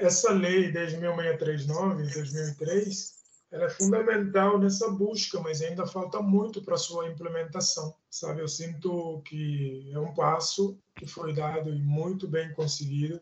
essa 0.00 0.32
lei 0.32 0.72
10.639, 0.72 2.06
de 2.06 2.14
2003, 2.14 3.14
ela 3.54 3.66
é 3.66 3.70
fundamental 3.70 4.58
nessa 4.58 4.90
busca, 4.90 5.38
mas 5.40 5.60
ainda 5.60 5.86
falta 5.86 6.20
muito 6.20 6.62
para 6.62 6.76
sua 6.76 7.08
implementação, 7.08 7.94
sabe? 8.10 8.40
Eu 8.40 8.48
sinto 8.48 9.22
que 9.24 9.90
é 9.92 9.98
um 9.98 10.12
passo 10.14 10.78
que 10.96 11.06
foi 11.06 11.32
dado 11.32 11.70
e 11.70 11.78
muito 11.80 12.26
bem 12.26 12.52
conseguido, 12.54 13.20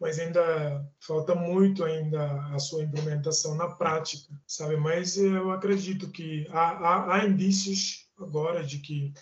mas 0.00 0.18
ainda 0.18 0.86
falta 1.00 1.34
muito 1.34 1.84
ainda 1.84 2.42
a 2.54 2.58
sua 2.58 2.82
implementação 2.82 3.54
na 3.54 3.68
prática, 3.68 4.32
sabe? 4.46 4.76
Mas 4.76 5.16
eu 5.16 5.50
acredito 5.50 6.10
que 6.10 6.46
há, 6.50 6.70
há, 6.70 7.14
há 7.14 7.26
indícios 7.26 8.06
agora 8.18 8.62
de 8.62 8.78
que 8.78 9.12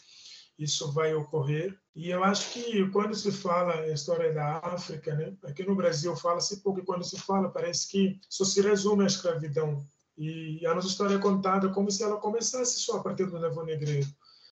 isso 0.59 0.93
vai 0.93 1.15
ocorrer. 1.15 1.77
E 1.95 2.11
eu 2.11 2.25
acho 2.25 2.53
que 2.53 2.89
quando 2.91 3.15
se 3.15 3.31
fala 3.31 3.75
a 3.75 3.89
história 3.89 4.33
da 4.33 4.59
África, 4.59 5.15
né, 5.15 5.37
aqui 5.45 5.65
no 5.65 5.77
Brasil 5.77 6.15
fala-se 6.17 6.61
pouco, 6.61 6.81
e 6.81 6.85
quando 6.85 7.05
se 7.05 7.19
fala 7.19 7.51
parece 7.51 7.89
que 7.89 8.19
só 8.29 8.45
se 8.45 8.61
resume 8.61 9.05
à 9.05 9.07
escravidão. 9.07 9.85
E 10.17 10.65
a 10.67 10.75
nossa 10.75 10.89
história 10.89 11.17
é 11.17 11.19
contada 11.19 11.69
como 11.71 11.91
se 11.91 12.03
ela 12.03 12.17
começasse 12.17 12.81
só 12.81 12.99
a 12.99 13.03
partir 13.03 13.27
do 13.27 13.39
Levão 13.39 13.65
Negreiro. 13.65 14.07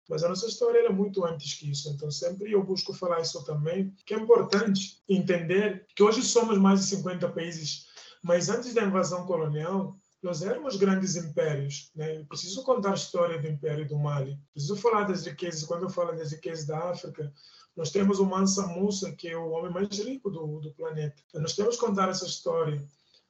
Mas 0.08 0.24
a 0.24 0.28
nossa 0.28 0.46
história 0.46 0.86
é 0.86 0.88
muito 0.90 1.24
antes 1.24 1.54
que 1.54 1.70
isso. 1.70 1.90
Então, 1.90 2.10
sempre 2.10 2.52
eu 2.52 2.64
busco 2.64 2.94
falar 2.94 3.20
isso 3.20 3.44
também, 3.44 3.94
que 4.06 4.14
é 4.14 4.18
importante 4.18 5.02
entender 5.08 5.86
que 5.94 6.02
hoje 6.02 6.22
somos 6.22 6.56
mais 6.58 6.80
de 6.80 6.86
50 6.86 7.28
países, 7.28 7.86
mas 8.22 8.48
antes 8.48 8.72
da 8.72 8.82
invasão 8.82 9.26
colonial, 9.26 9.96
nós 10.22 10.42
éramos 10.42 10.76
grandes 10.76 11.14
impérios. 11.16 11.90
Né? 11.94 12.16
Eu 12.16 12.24
preciso 12.26 12.62
contar 12.64 12.92
a 12.92 12.94
história 12.94 13.38
do 13.40 13.46
Império 13.46 13.86
do 13.86 13.98
Mali. 13.98 14.38
Preciso 14.52 14.76
falar 14.76 15.04
das 15.04 15.26
riquezas. 15.26 15.64
Quando 15.64 15.84
eu 15.84 15.90
falo 15.90 16.16
das 16.16 16.32
riquezas 16.32 16.66
da 16.66 16.90
África, 16.90 17.32
nós 17.76 17.90
temos 17.90 18.18
o 18.18 18.26
Mansa 18.26 18.66
Musa, 18.66 19.12
que 19.12 19.28
é 19.28 19.36
o 19.36 19.50
homem 19.50 19.70
mais 19.70 19.98
rico 19.98 20.30
do, 20.30 20.58
do 20.58 20.72
planeta. 20.72 21.22
Então, 21.28 21.42
nós 21.42 21.54
temos 21.54 21.76
que 21.76 21.84
contar 21.84 22.08
essa 22.08 22.26
história. 22.26 22.82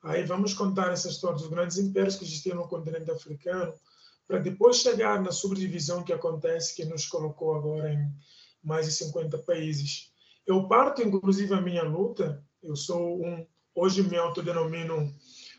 Aí 0.02 0.24
vamos 0.24 0.54
contar 0.54 0.92
essa 0.92 1.08
história 1.08 1.36
dos 1.36 1.48
grandes 1.48 1.76
impérios 1.76 2.16
que 2.16 2.24
existiam 2.24 2.56
no 2.56 2.68
continente 2.68 3.10
africano, 3.10 3.74
para 4.28 4.38
depois 4.38 4.76
chegar 4.76 5.22
na 5.22 5.32
subdivisão 5.32 6.04
que 6.04 6.12
acontece, 6.12 6.76
que 6.76 6.84
nos 6.84 7.06
colocou 7.06 7.56
agora 7.56 7.90
em 7.92 8.12
mais 8.62 8.84
de 8.84 8.92
50 8.92 9.38
países. 9.38 10.12
Eu 10.46 10.68
parto, 10.68 11.02
inclusive, 11.02 11.54
a 11.54 11.60
minha 11.60 11.82
luta, 11.82 12.44
eu 12.62 12.76
sou 12.76 13.24
um, 13.24 13.46
hoje 13.74 14.02
me 14.02 14.16
autodenomino 14.18 15.14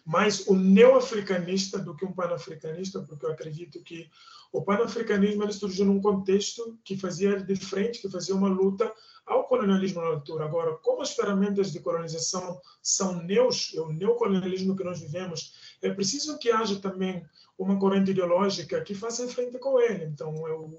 mais 0.05 0.47
um 0.47 0.55
neo-africanista 0.55 1.79
do 1.79 1.95
que 1.95 2.05
um 2.05 2.13
panafricanista, 2.13 3.01
porque 3.01 3.25
eu 3.25 3.31
acredito 3.31 3.81
que 3.83 4.09
o 4.51 4.63
panafricanismo 4.63 5.43
ele 5.43 5.53
surgiu 5.53 5.85
num 5.85 6.01
contexto 6.01 6.77
que 6.83 6.97
fazia 6.97 7.39
de 7.39 7.55
frente, 7.55 8.01
que 8.01 8.09
fazia 8.09 8.35
uma 8.35 8.49
luta 8.49 8.91
ao 9.25 9.47
colonialismo 9.47 10.01
na 10.01 10.07
altura. 10.07 10.45
Agora, 10.45 10.75
como 10.77 11.03
as 11.03 11.13
ferramentas 11.13 11.71
de 11.71 11.79
colonização 11.79 12.59
são 12.81 13.21
neos, 13.21 13.71
é 13.75 13.81
o 13.81 13.93
neocolonialismo 13.93 14.75
que 14.75 14.83
nós 14.83 14.99
vivemos, 14.99 15.53
é 15.81 15.93
preciso 15.93 16.37
que 16.37 16.51
haja 16.51 16.79
também 16.79 17.25
uma 17.57 17.77
corrente 17.77 18.11
ideológica 18.11 18.81
que 18.81 18.95
faça 18.95 19.27
frente 19.27 19.57
com 19.59 19.79
ele. 19.79 20.05
Então, 20.05 20.33
eu, 20.47 20.69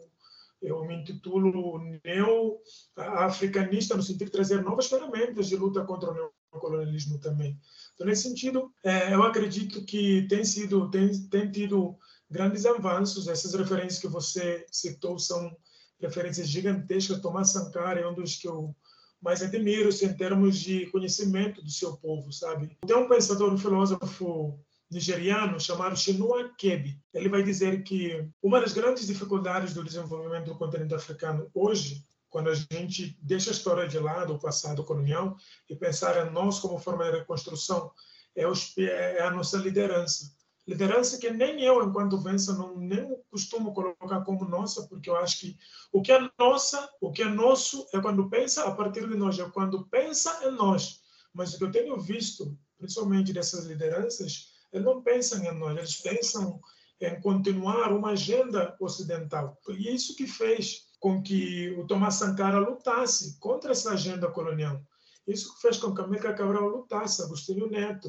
eu 0.63 0.85
me 0.85 0.97
intitulo 0.97 1.79
neo-africanista 2.05 3.97
no 3.97 4.03
sentido 4.03 4.27
de 4.27 4.33
trazer 4.33 4.63
novas 4.63 4.87
ferramentas 4.87 5.49
de 5.49 5.57
luta 5.57 5.85
contra 5.85 6.11
o 6.11 6.33
neocolonialismo 6.53 7.19
também. 7.19 7.59
Então, 7.95 8.07
nesse 8.07 8.23
sentido, 8.23 8.73
é, 8.85 9.13
eu 9.13 9.23
acredito 9.23 9.85
que 9.85 10.27
tem 10.29 10.45
sido, 10.45 10.91
tem, 10.91 11.11
tem 11.29 11.51
tido 11.51 11.97
grandes 12.31 12.65
avanços. 12.65 13.29
Essas 13.29 13.55
referências 13.55 13.99
que 13.99 14.09
você 14.09 14.65
citou 14.71 15.19
são 15.19 15.55
referências 16.01 16.49
gigantescas. 16.49 17.21
Tomás 17.21 17.51
Sankara 17.51 18.01
é 18.01 18.09
um 18.09 18.15
dos 18.15 18.37
que 18.37 18.49
eu 18.49 18.75
mais 19.21 19.43
admiro 19.43 19.91
assim, 19.91 20.07
em 20.07 20.17
termos 20.17 20.59
de 20.59 20.87
conhecimento 20.87 21.63
do 21.63 21.71
seu 21.71 21.97
povo, 21.99 22.33
sabe? 22.33 22.79
Tem 22.87 22.97
um 22.97 23.09
pensador, 23.09 23.53
um 23.53 23.59
filósofo 23.59 24.59
nigeriano 24.91 25.61
chamado 25.61 25.97
Chinua 25.97 26.51
Achebe. 26.53 27.01
Ele 27.15 27.29
vai 27.29 27.43
dizer 27.43 27.83
que 27.83 28.29
uma 28.43 28.61
das 28.61 28.73
grandes 28.73 29.07
dificuldades 29.07 29.73
do 29.73 29.85
desenvolvimento 29.85 30.47
do 30.47 30.59
continente 30.59 30.95
africano 30.95 31.49
hoje, 31.55 32.05
quando 32.29 32.51
a 32.51 32.55
gente 32.55 33.17
deixa 33.23 33.51
a 33.51 33.53
história 33.53 33.89
de 33.89 33.99
lado, 33.99 34.35
o 34.35 34.39
passado 34.39 34.83
colonial, 34.85 35.37
e 35.69 35.77
pensar 35.77 36.27
em 36.27 36.31
nós 36.31 36.59
como 36.59 36.79
forma 36.79 37.05
de 37.05 37.19
reconstrução, 37.19 37.93
é, 38.35 38.47
os, 38.47 38.77
é 38.79 39.23
a 39.23 39.31
nossa 39.31 39.57
liderança. 39.59 40.33
Liderança 40.67 41.19
que 41.19 41.31
nem 41.31 41.63
eu, 41.63 41.83
enquanto 41.83 42.19
vença, 42.19 42.55
não 42.55 42.77
nem 42.77 43.17
costumo 43.31 43.73
colocar 43.73 44.21
como 44.21 44.45
nossa, 44.45 44.87
porque 44.87 45.11
eu 45.11 45.17
acho 45.17 45.41
que 45.41 45.59
o 45.93 46.03
que 46.03 46.13
é 46.13 46.31
nossa, 46.39 46.89
o 47.01 47.11
que 47.11 47.23
é 47.23 47.29
nosso, 47.29 47.87
é 47.93 48.01
quando 48.01 48.29
pensa 48.29 48.65
a 48.65 48.71
partir 48.73 49.09
de 49.09 49.17
nós, 49.17 49.39
é 49.39 49.49
quando 49.51 49.87
pensa 49.87 50.47
em 50.47 50.53
nós. 50.53 51.01
Mas 51.33 51.55
o 51.55 51.59
que 51.59 51.65
eu 51.65 51.73
tenho 51.73 51.99
visto, 51.99 52.57
principalmente 52.79 53.33
dessas 53.33 53.65
lideranças, 53.65 54.50
eles 54.73 54.85
não 54.85 55.03
pensam 55.03 55.43
em 55.45 55.59
nós, 55.59 55.77
eles 55.77 55.97
pensam 55.97 56.61
em 57.01 57.21
continuar 57.21 57.93
uma 57.93 58.11
agenda 58.11 58.77
ocidental. 58.79 59.59
E 59.71 59.95
isso 59.95 60.15
que 60.15 60.27
fez 60.27 60.89
com 60.99 61.23
que 61.23 61.71
o 61.79 61.87
Tomás 61.87 62.17
Sankara 62.17 62.59
lutasse 62.59 63.39
contra 63.39 63.73
essa 63.73 63.93
agenda 63.93 64.31
colonial. 64.31 64.83
Isso 65.27 65.55
que 65.55 65.63
fez 65.63 65.79
com 65.79 65.95
que 65.95 66.01
América 66.03 66.35
Cabral 66.35 66.69
lutasse, 66.69 67.23
Agostinho 67.23 67.69
Neto, 67.71 68.09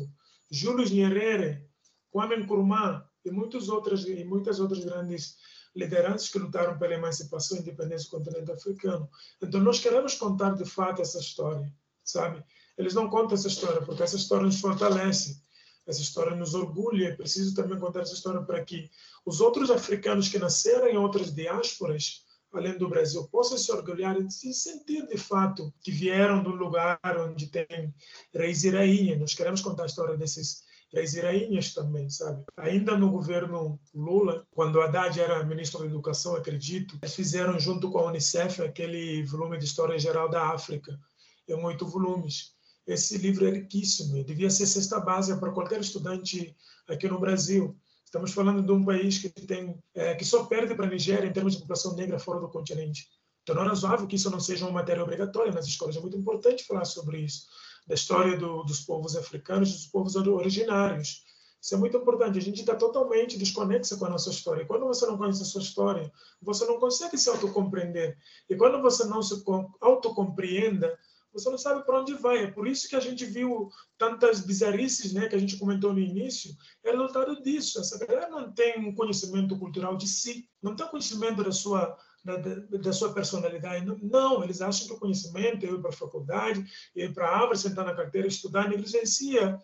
Júlio 0.50 0.86
Nyerere, 0.86 1.66
Kwame 2.12 2.36
Nkrumah 2.38 3.08
e 3.24 3.32
muitas 3.32 3.70
outras 3.70 4.06
e 4.06 4.24
muitas 4.26 4.60
outras 4.60 4.84
grandes 4.84 5.38
lideranças 5.74 6.30
que 6.30 6.40
lutaram 6.40 6.78
pela 6.78 6.96
emancipação 6.96 7.58
e 7.58 7.62
independência 7.62 8.10
do 8.10 8.18
continente 8.18 8.52
africano. 8.52 9.10
Então 9.42 9.62
nós 9.62 9.80
queremos 9.80 10.16
contar 10.16 10.56
de 10.56 10.66
fato 10.66 11.02
essa 11.02 11.20
história, 11.20 11.74
sabe? 12.04 12.44
Eles 12.78 12.94
não 12.94 13.10
contam 13.10 13.36
essa 13.36 13.48
história 13.48 13.82
porque 13.82 14.04
essa 14.04 14.18
história 14.18 14.46
nos 14.46 14.60
fortalece 14.60 15.42
essa 15.88 16.02
história 16.02 16.36
nos 16.36 16.54
orgulha. 16.54 17.10
É 17.10 17.16
preciso 17.16 17.56
também 17.56 17.80
contar 17.80 18.02
essa 18.02 18.14
história 18.14 18.42
para 18.42 18.64
que 18.64 18.90
os 19.26 19.42
outros 19.42 19.70
africanos 19.70 20.28
que 20.28 20.40
nasceram 20.40 20.88
em 20.88 20.98
outras 20.98 21.34
diásporas 21.34 22.26
além 22.54 22.78
do 22.78 22.90
Brasil, 22.90 23.28
possam 23.30 23.58
se 23.58 23.72
orgulhar 23.72 24.20
e 24.20 24.30
se 24.30 24.54
sentir 24.54 25.08
de 25.08 25.18
fato 25.18 25.74
que 25.82 25.92
vieram 25.92 26.40
um 26.40 26.50
lugar 26.50 27.00
onde 27.20 27.48
tem 27.48 27.94
reis 28.34 28.64
e 28.64 28.70
rainhas. 28.70 29.20
Nós 29.20 29.34
queremos 29.34 29.62
contar 29.62 29.84
a 29.84 29.88
história 29.88 30.18
desses 30.18 30.64
reis 30.94 31.14
e 31.14 31.22
rainhas 31.22 31.74
também, 31.74 32.10
sabe? 32.10 32.44
Ainda 32.58 32.98
no 32.98 33.10
governo 33.10 33.80
Lula, 33.94 34.46
quando 34.52 34.82
Haddad 34.82 35.18
era 35.20 35.44
ministro 35.44 35.80
da 35.80 35.86
Educação, 35.86 36.36
acredito, 36.36 36.98
eles 37.02 37.16
fizeram 37.16 37.58
junto 37.58 37.90
com 37.90 38.00
a 38.00 38.08
Unicef 38.08 38.62
aquele 38.62 39.24
volume 39.24 39.58
de 39.58 39.66
História 39.66 39.98
Geral 39.98 40.30
da 40.30 40.50
África, 40.50 41.00
em 41.48 41.54
oito 41.64 41.88
volumes. 41.88 42.54
Esse 42.86 43.18
livro 43.18 43.48
é 43.48 43.52
riquíssimo 43.52 44.18
e 44.18 44.24
devia 44.24 44.50
ser 44.50 44.66
cesta 44.66 45.00
básica 45.00 45.40
para 45.40 45.52
qualquer 45.52 45.80
estudante 45.80 46.56
aqui 46.88 47.08
no 47.08 47.20
Brasil. 47.20 47.78
Estamos 48.04 48.34
falando 48.34 48.62
de 48.62 48.72
um 48.72 48.84
país 48.84 49.20
que 49.20 49.30
tem 49.30 49.82
é, 49.94 50.16
que 50.16 50.26
só 50.26 50.46
perde 50.46 50.76
para 50.76 50.86
a 50.86 50.90
Nigéria 50.90 51.28
em 51.28 51.34
termos 51.34 51.54
de 51.54 51.60
população 51.60 51.96
negra 51.96 52.20
fora 52.20 52.40
do 52.40 52.50
continente. 52.50 53.08
Então 53.44 53.56
não 53.56 53.64
é 53.64 53.68
razoável 53.68 54.08
que 54.08 54.16
isso 54.16 54.30
não 54.30 54.40
seja 54.40 54.66
uma 54.66 54.74
matéria 54.74 55.04
obrigatória 55.04 55.52
nas 55.52 55.66
escolas. 55.66 55.96
É 55.96 56.00
muito 56.00 56.18
importante 56.18 56.66
falar 56.66 56.86
sobre 56.86 57.20
isso, 57.20 57.48
da 57.88 57.96
história 57.96 58.38
do, 58.38 58.64
dos 58.64 58.82
povos 58.82 59.16
africanos, 59.16 59.72
dos 59.72 59.88
povos 59.88 60.16
originários. 60.16 61.24
Isso 61.62 61.76
é 61.76 61.78
muito 61.78 61.96
importante. 61.96 62.40
A 62.40 62.42
gente 62.42 62.62
está 62.62 62.76
totalmente 62.76 63.38
desconexa 63.38 63.96
com 63.96 64.06
a 64.06 64.10
nossa 64.10 64.32
história. 64.32 64.64
E 64.64 64.66
quando 64.66 64.86
você 64.86 65.06
não 65.06 65.18
conhece 65.18 65.44
a 65.44 65.46
sua 65.46 65.62
história, 65.62 66.12
você 66.42 66.66
não 66.66 66.80
consegue 66.80 67.18
se 67.18 67.30
autocompreender. 67.30 68.18
E 68.50 68.56
quando 68.56 68.82
você 68.82 69.06
não 69.06 69.22
se 69.22 69.44
autocompreenda, 69.80 70.98
você 71.34 71.50
não 71.50 71.58
sabe 71.58 71.86
para 71.86 72.00
onde 72.00 72.14
vai. 72.14 72.44
É 72.44 72.52
por 72.52 72.68
isso 72.68 72.88
que 72.88 72.96
a 72.96 73.00
gente 73.00 73.26
viu 73.26 73.70
tantas 73.98 74.42
bizarrices, 74.42 75.14
né, 75.14 75.28
que 75.28 75.36
a 75.36 75.40
gente 75.40 75.58
comentou 75.58 75.94
no 75.94 76.00
início, 76.00 76.56
é 76.84 76.92
resultado 76.92 77.42
disso. 77.42 77.80
Essa 77.80 77.98
galera 78.06 78.30
não 78.30 78.52
tem 78.52 78.80
um 78.80 78.94
conhecimento 78.94 79.58
cultural 79.58 79.96
de 79.96 80.08
si, 80.08 80.50
não 80.62 80.76
tem 80.76 80.88
conhecimento 80.88 81.44
da 81.44 81.52
sua 81.52 81.98
da, 82.24 82.38
da, 82.38 82.94
sua 82.94 83.14
personalidade. 83.14 83.84
Não, 84.04 84.44
eles 84.44 84.62
acham 84.62 84.86
que 84.86 84.94
o 84.94 85.00
conhecimento 85.00 85.66
é 85.66 85.70
ir 85.70 85.82
para 85.82 85.90
a 85.90 85.94
faculdade, 85.94 86.64
ir 86.96 87.12
para 87.16 87.28
a 87.28 87.36
árvore, 87.36 87.58
sentar 87.58 87.84
na 87.84 87.96
carteira, 87.96 88.28
estudar, 88.28 88.70
negligencia 88.70 89.60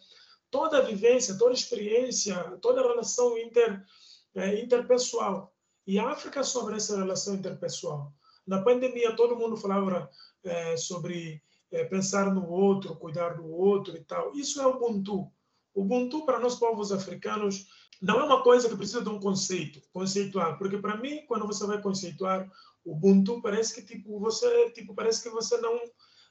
toda 0.50 0.78
a 0.78 0.82
vivência, 0.82 1.38
toda 1.38 1.52
a 1.52 1.54
experiência, 1.54 2.36
toda 2.62 2.82
a 2.82 2.88
relação 2.88 3.38
inter, 3.38 3.84
é, 4.36 4.60
interpessoal. 4.60 5.54
E 5.86 6.00
a 6.00 6.10
África 6.10 6.44
sobre 6.44 6.76
essa 6.76 6.98
relação 6.98 7.36
interpessoal. 7.36 8.14
Na 8.46 8.62
pandemia, 8.62 9.16
todo 9.16 9.36
mundo 9.36 9.58
falava 9.58 10.10
é, 10.44 10.78
sobre 10.78 11.42
é, 11.72 11.84
pensar 11.84 12.34
no 12.34 12.50
outro, 12.50 12.96
cuidar 12.96 13.36
do 13.36 13.48
outro 13.48 13.96
e 13.96 14.04
tal. 14.04 14.34
Isso 14.34 14.62
é 14.62 14.68
Ubuntu. 14.68 15.32
Ubuntu, 15.74 16.26
para 16.26 16.40
nós 16.40 16.56
povos 16.56 16.92
africanos, 16.92 17.68
não 18.02 18.20
é 18.20 18.24
uma 18.24 18.44
coisa 18.44 18.70
que 18.70 18.76
precisa 18.76 19.02
de 19.02 19.10
um 19.10 19.20
conceito, 19.20 19.82
conceituar, 19.92 20.58
porque 20.58 20.78
para 20.78 20.98
mim, 20.98 21.26
quando 21.28 21.48
você 21.48 21.66
vai 21.66 21.82
conceituar 21.82 22.50
Ubuntu, 22.86 23.42
parece 23.42 23.76
que 23.76 23.82
tipo 23.82 24.20
você, 24.20 24.72
tipo 24.72 24.94
parece 24.96 25.22
que 25.22 25.30
você 25.30 25.58
não 25.58 25.80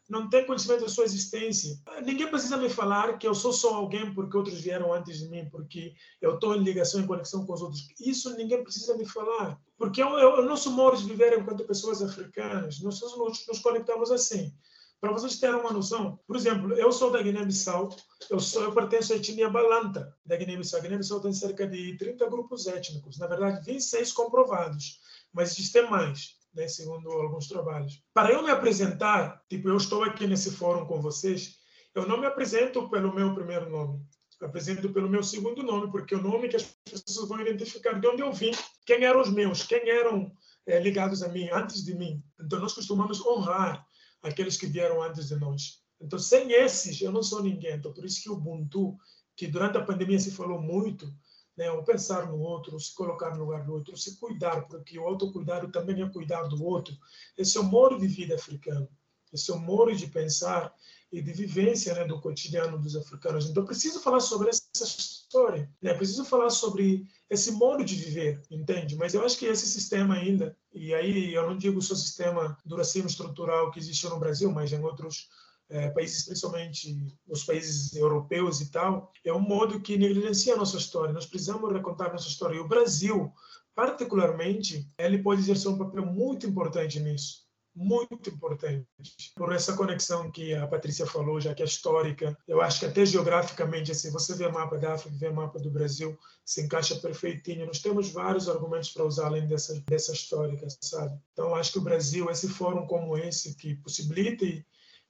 não 0.08 0.28
tem 0.28 0.46
conhecimento 0.46 0.82
da 0.82 0.88
sua 0.88 1.04
existência. 1.04 1.76
Ninguém 2.04 2.28
precisa 2.28 2.56
me 2.56 2.68
falar 2.68 3.18
que 3.18 3.26
eu 3.26 3.34
sou 3.34 3.52
só 3.52 3.74
alguém 3.74 4.14
porque 4.14 4.36
outros 4.36 4.60
vieram 4.60 4.92
antes 4.92 5.18
de 5.18 5.28
mim, 5.28 5.48
porque 5.50 5.94
eu 6.22 6.34
estou 6.34 6.54
em 6.54 6.62
ligação, 6.62 7.00
em 7.00 7.06
conexão 7.06 7.44
com 7.44 7.52
os 7.52 7.60
outros. 7.60 7.88
Isso 8.00 8.36
ninguém 8.36 8.62
precisa 8.62 8.96
me 8.96 9.04
falar. 9.04 9.60
Porque 9.76 10.02
o 10.02 10.42
nosso 10.42 10.70
modo 10.70 10.96
de 10.96 11.04
viver 11.04 11.38
enquanto 11.38 11.66
pessoas 11.66 12.02
africanas, 12.02 12.80
nós 12.80 13.00
nos 13.00 13.58
conectamos 13.58 14.10
assim. 14.10 14.54
Para 15.00 15.12
vocês 15.12 15.38
terem 15.38 15.56
uma 15.56 15.72
noção, 15.72 16.18
por 16.26 16.36
exemplo, 16.36 16.72
eu 16.72 16.90
sou 16.90 17.10
da 17.10 17.22
Guiné-Bissau, 17.22 17.94
eu, 18.30 18.38
eu 18.62 18.72
pertenço 18.72 19.12
à 19.12 19.16
etnia 19.16 19.50
Balanta 19.50 20.16
da 20.24 20.36
Guiné-Bissau. 20.36 20.80
A 20.80 20.82
Guiné-Bissau 20.82 21.20
tem 21.20 21.32
cerca 21.32 21.66
de 21.66 21.96
30 21.98 22.28
grupos 22.30 22.66
étnicos, 22.66 23.18
na 23.18 23.26
verdade, 23.26 23.64
26 23.64 24.12
comprovados, 24.12 24.98
mas 25.32 25.52
existem 25.52 25.88
mais, 25.90 26.36
né, 26.54 26.66
segundo 26.66 27.10
alguns 27.10 27.46
trabalhos. 27.46 28.02
Para 28.14 28.32
eu 28.32 28.42
me 28.42 28.50
apresentar, 28.50 29.42
tipo, 29.48 29.68
eu 29.68 29.76
estou 29.76 30.02
aqui 30.02 30.26
nesse 30.26 30.50
fórum 30.50 30.86
com 30.86 31.00
vocês, 31.00 31.56
eu 31.94 32.08
não 32.08 32.18
me 32.18 32.26
apresento 32.26 32.88
pelo 32.88 33.14
meu 33.14 33.34
primeiro 33.34 33.68
nome, 33.68 34.00
eu 34.40 34.48
apresento 34.48 34.90
pelo 34.92 35.10
meu 35.10 35.22
segundo 35.22 35.62
nome, 35.62 35.90
porque 35.90 36.14
é 36.14 36.16
o 36.18 36.22
nome 36.22 36.48
que 36.48 36.56
as 36.56 36.62
pessoas 36.62 37.28
vão 37.28 37.40
identificar 37.40 38.00
de 38.00 38.06
onde 38.06 38.22
eu 38.22 38.32
vim, 38.32 38.52
quem 38.86 39.04
eram 39.04 39.20
os 39.20 39.30
meus, 39.30 39.62
quem 39.62 39.88
eram 39.90 40.32
é, 40.66 40.80
ligados 40.80 41.22
a 41.22 41.28
mim, 41.28 41.50
antes 41.52 41.84
de 41.84 41.94
mim. 41.94 42.22
Então, 42.40 42.58
nós 42.58 42.72
costumamos 42.72 43.24
honrar 43.24 43.86
aqueles 44.28 44.56
que 44.56 44.66
vieram 44.66 45.02
antes 45.02 45.28
de 45.28 45.36
nós. 45.36 45.82
Então, 46.00 46.18
sem 46.18 46.52
esses, 46.52 47.00
eu 47.00 47.12
não 47.12 47.22
sou 47.22 47.42
ninguém. 47.42 47.74
Então, 47.74 47.92
por 47.92 48.04
isso 48.04 48.22
que 48.22 48.30
o 48.30 48.34
Ubuntu, 48.34 48.96
que 49.34 49.46
durante 49.46 49.78
a 49.78 49.84
pandemia 49.84 50.18
se 50.18 50.30
falou 50.30 50.60
muito, 50.60 51.12
né, 51.56 51.70
o 51.70 51.82
pensar 51.82 52.26
no 52.26 52.38
outro, 52.38 52.78
se 52.78 52.94
colocar 52.94 53.34
no 53.34 53.44
lugar 53.44 53.64
do 53.64 53.72
outro, 53.72 53.96
se 53.96 54.18
cuidar, 54.18 54.68
porque 54.68 54.98
o 54.98 55.06
autocuidado 55.06 55.70
também 55.70 56.02
é 56.02 56.08
cuidar 56.08 56.42
do 56.44 56.62
outro. 56.62 56.94
Esse 57.36 57.56
é 57.56 57.60
o 57.60 57.64
modo 57.64 57.98
de 57.98 58.06
vida 58.06 58.34
africano. 58.34 58.88
Esse 59.32 59.50
é 59.50 59.54
o 59.54 59.58
modo 59.58 59.94
de 59.94 60.06
pensar 60.06 60.72
e 61.10 61.22
de 61.22 61.32
vivência 61.32 61.94
né, 61.94 62.04
do 62.04 62.20
cotidiano 62.20 62.78
dos 62.78 62.94
africanos. 62.94 63.48
Então, 63.48 63.64
preciso 63.64 64.00
falar 64.00 64.20
sobre 64.20 64.50
essa 64.50 64.84
história. 64.84 65.70
Né? 65.80 65.94
Preciso 65.94 66.24
falar 66.24 66.50
sobre 66.50 67.06
esse 67.28 67.52
modo 67.52 67.84
de 67.84 67.94
viver, 67.94 68.42
entende? 68.50 68.96
Mas 68.96 69.14
eu 69.14 69.24
acho 69.24 69.38
que 69.38 69.46
esse 69.46 69.66
sistema 69.66 70.14
ainda, 70.14 70.56
e 70.72 70.94
aí 70.94 71.34
eu 71.34 71.46
não 71.46 71.56
digo 71.56 71.82
só 71.82 71.94
sistema 71.94 72.56
do 72.64 72.76
racismo 72.76 73.08
estrutural 73.08 73.70
que 73.70 73.78
existe 73.78 74.08
no 74.08 74.18
Brasil, 74.18 74.50
mas 74.52 74.72
em 74.72 74.82
outros 74.82 75.28
é, 75.68 75.90
países, 75.90 76.24
principalmente 76.24 76.96
os 77.28 77.42
países 77.42 77.94
europeus 77.96 78.60
e 78.60 78.70
tal, 78.70 79.12
é 79.24 79.32
um 79.32 79.40
modo 79.40 79.80
que 79.80 79.96
negligencia 79.96 80.54
a 80.54 80.56
nossa 80.56 80.76
história. 80.76 81.12
Nós 81.12 81.26
precisamos 81.26 81.72
recontar 81.72 82.12
nossa 82.12 82.28
história. 82.28 82.56
E 82.56 82.60
o 82.60 82.68
Brasil, 82.68 83.32
particularmente, 83.74 84.88
ele 84.96 85.18
pode 85.18 85.40
exercer 85.40 85.70
um 85.70 85.78
papel 85.78 86.06
muito 86.06 86.46
importante 86.46 87.00
nisso 87.00 87.45
muito 87.76 88.30
importante 88.30 88.86
por 89.36 89.52
essa 89.52 89.76
conexão 89.76 90.30
que 90.30 90.54
a 90.54 90.66
Patrícia 90.66 91.06
falou, 91.06 91.38
já 91.40 91.54
que 91.54 91.62
é 91.62 91.66
histórica. 91.66 92.36
Eu 92.48 92.62
acho 92.62 92.80
que 92.80 92.86
até 92.86 93.04
geograficamente, 93.04 93.92
assim, 93.92 94.10
você 94.10 94.34
vê 94.34 94.48
mapa 94.48 94.78
da 94.78 94.94
África, 94.94 95.14
vê 95.18 95.30
mapa 95.30 95.58
do 95.58 95.70
Brasil, 95.70 96.18
se 96.44 96.62
encaixa 96.62 96.96
perfeitinho. 96.96 97.66
Nós 97.66 97.80
temos 97.80 98.10
vários 98.10 98.48
argumentos 98.48 98.90
para 98.90 99.04
usar 99.04 99.26
além 99.26 99.46
dessa, 99.46 99.78
dessa 99.88 100.12
histórica, 100.12 100.66
sabe? 100.80 101.20
Então, 101.32 101.54
acho 101.54 101.72
que 101.72 101.78
o 101.78 101.82
Brasil, 101.82 102.30
esse 102.30 102.48
fórum 102.48 102.86
como 102.86 103.16
esse, 103.18 103.54
que 103.54 103.74
possibilite 103.76 104.64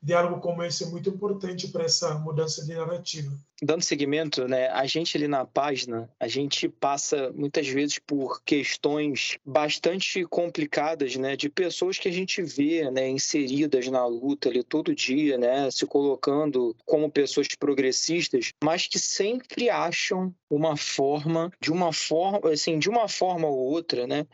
diálogo 0.06 0.40
como 0.40 0.62
esse 0.62 0.84
é 0.84 0.86
muito 0.86 1.10
importante 1.10 1.66
para 1.66 1.84
essa 1.84 2.14
mudança 2.14 2.64
de 2.64 2.72
narrativa. 2.72 3.36
Dando 3.60 3.82
seguimento, 3.82 4.46
né, 4.46 4.68
a 4.68 4.86
gente 4.86 5.16
ali 5.16 5.26
na 5.26 5.44
página, 5.44 6.08
a 6.20 6.28
gente 6.28 6.68
passa 6.68 7.32
muitas 7.32 7.66
vezes 7.66 7.98
por 7.98 8.40
questões 8.44 9.36
bastante 9.44 10.24
complicadas, 10.26 11.16
né, 11.16 11.34
de 11.34 11.48
pessoas 11.48 11.98
que 11.98 12.08
a 12.08 12.12
gente 12.12 12.40
vê, 12.40 12.88
né, 12.90 13.08
inseridas 13.08 13.88
na 13.88 14.06
luta 14.06 14.48
ali 14.48 14.62
todo 14.62 14.94
dia, 14.94 15.36
né, 15.36 15.68
se 15.72 15.84
colocando 15.86 16.76
como 16.84 17.10
pessoas 17.10 17.48
progressistas, 17.58 18.52
mas 18.62 18.86
que 18.86 19.00
sempre 19.00 19.68
acham 19.68 20.32
uma 20.48 20.76
forma, 20.76 21.50
de 21.60 21.72
uma 21.72 21.92
forma, 21.92 22.52
assim, 22.52 22.78
de 22.78 22.88
uma 22.88 23.08
forma 23.08 23.48
ou 23.48 23.56
outra, 23.56 24.06
né, 24.06 24.24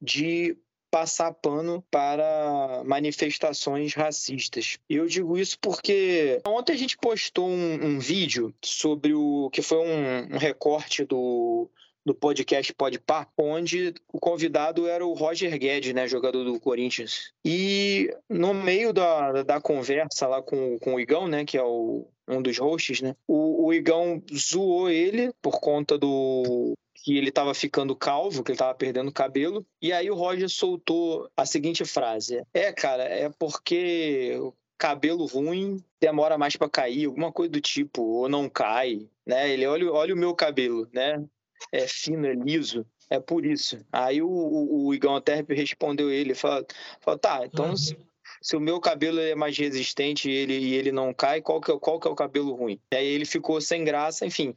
de 0.00 0.56
passar 0.90 1.32
pano 1.32 1.84
para 1.90 2.82
manifestações 2.84 3.94
racistas. 3.94 4.78
E 4.88 4.96
eu 4.96 5.06
digo 5.06 5.38
isso 5.38 5.58
porque 5.60 6.40
ontem 6.46 6.72
a 6.72 6.76
gente 6.76 6.96
postou 6.96 7.48
um, 7.48 7.74
um 7.84 7.98
vídeo 7.98 8.54
sobre 8.62 9.14
o 9.14 9.50
que 9.50 9.62
foi 9.62 9.78
um, 9.78 10.34
um 10.34 10.38
recorte 10.38 11.04
do 11.04 11.70
do 12.08 12.14
podcast 12.14 12.72
Podpah, 12.72 13.28
onde 13.36 13.92
o 14.10 14.18
convidado 14.18 14.86
era 14.86 15.04
o 15.04 15.12
Roger 15.12 15.58
Guedes, 15.58 15.92
né, 15.92 16.08
jogador 16.08 16.42
do 16.42 16.58
Corinthians. 16.58 17.32
E 17.44 18.10
no 18.30 18.54
meio 18.54 18.94
da, 18.94 19.42
da 19.42 19.60
conversa 19.60 20.26
lá 20.26 20.40
com, 20.40 20.78
com 20.78 20.94
o 20.94 21.00
Igão, 21.00 21.28
né, 21.28 21.44
que 21.44 21.58
é 21.58 21.62
o, 21.62 22.08
um 22.26 22.40
dos 22.40 22.56
hosts, 22.56 23.02
né, 23.02 23.14
o, 23.26 23.66
o 23.66 23.74
Igão 23.74 24.22
zoou 24.34 24.88
ele 24.88 25.30
por 25.42 25.60
conta 25.60 25.98
do 25.98 26.72
que 27.08 27.16
ele 27.16 27.30
estava 27.30 27.54
ficando 27.54 27.96
calvo, 27.96 28.44
que 28.44 28.50
ele 28.50 28.56
estava 28.56 28.74
perdendo 28.74 29.10
cabelo. 29.10 29.64
E 29.80 29.94
aí 29.94 30.10
o 30.10 30.14
Roger 30.14 30.46
soltou 30.46 31.26
a 31.34 31.46
seguinte 31.46 31.82
frase: 31.86 32.42
É, 32.52 32.70
cara, 32.70 33.02
é 33.04 33.30
porque 33.30 34.38
cabelo 34.76 35.24
ruim 35.24 35.82
demora 35.98 36.36
mais 36.36 36.54
para 36.54 36.68
cair, 36.68 37.06
alguma 37.06 37.32
coisa 37.32 37.50
do 37.50 37.62
tipo, 37.62 38.02
ou 38.02 38.28
não 38.28 38.46
cai, 38.46 39.08
né? 39.26 39.48
Ele 39.48 39.66
olha, 39.66 39.90
olha 39.90 40.14
o 40.14 40.18
meu 40.18 40.34
cabelo, 40.34 40.86
né? 40.92 41.24
É 41.72 41.86
fino, 41.88 42.26
é 42.26 42.34
liso. 42.34 42.84
É 43.08 43.18
por 43.18 43.46
isso. 43.46 43.82
Aí 43.90 44.20
o, 44.20 44.28
o, 44.28 44.88
o 44.88 44.94
Igão 44.94 45.16
até 45.16 45.42
respondeu 45.48 46.10
ele, 46.10 46.34
falou, 46.34 46.66
falou 47.00 47.18
tá, 47.18 47.40
então 47.42 47.70
uhum. 47.70 47.76
se, 47.76 47.96
se, 48.40 48.56
o 48.56 48.60
meu 48.60 48.80
cabelo 48.80 49.20
é 49.20 49.34
mais 49.34 49.56
resistente 49.56 50.30
e 50.30 50.34
ele, 50.34 50.58
e 50.58 50.74
ele 50.74 50.92
não 50.92 51.12
cai, 51.12 51.40
qual 51.40 51.60
que, 51.60 51.70
é, 51.70 51.78
qual 51.78 52.00
que 52.00 52.08
é 52.08 52.10
o 52.10 52.16
cabelo 52.16 52.54
ruim? 52.54 52.78
Aí 52.92 53.06
ele 53.06 53.24
ficou 53.24 53.60
sem 53.60 53.84
graça, 53.84 54.26
enfim. 54.26 54.54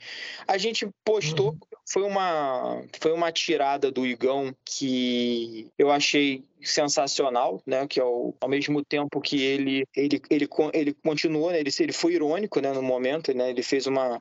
A 0.48 0.58
gente 0.58 0.88
postou 1.04 1.52
uhum 1.52 1.60
foi 1.92 2.04
uma, 2.04 2.84
foi 3.00 3.12
uma 3.12 3.32
tirada 3.32 3.92
do 3.92 4.06
Igão 4.06 4.56
que 4.64 5.68
eu 5.78 5.92
achei 5.92 6.44
sensacional, 6.62 7.62
né? 7.66 7.86
Que 7.86 8.00
ao, 8.00 8.34
ao 8.40 8.48
mesmo 8.48 8.84
tempo 8.84 9.20
que 9.20 9.42
ele 9.42 9.86
ele 9.96 10.22
ele, 10.30 10.48
ele 10.74 10.94
continuou, 10.94 11.52
né? 11.52 11.60
ele, 11.60 11.70
ele 11.80 11.92
foi 11.92 12.14
irônico, 12.14 12.62
né? 12.62 12.72
No 12.72 12.82
momento, 12.82 13.34
né? 13.34 13.50
Ele 13.50 13.62
fez 13.62 13.88
uma 13.88 14.18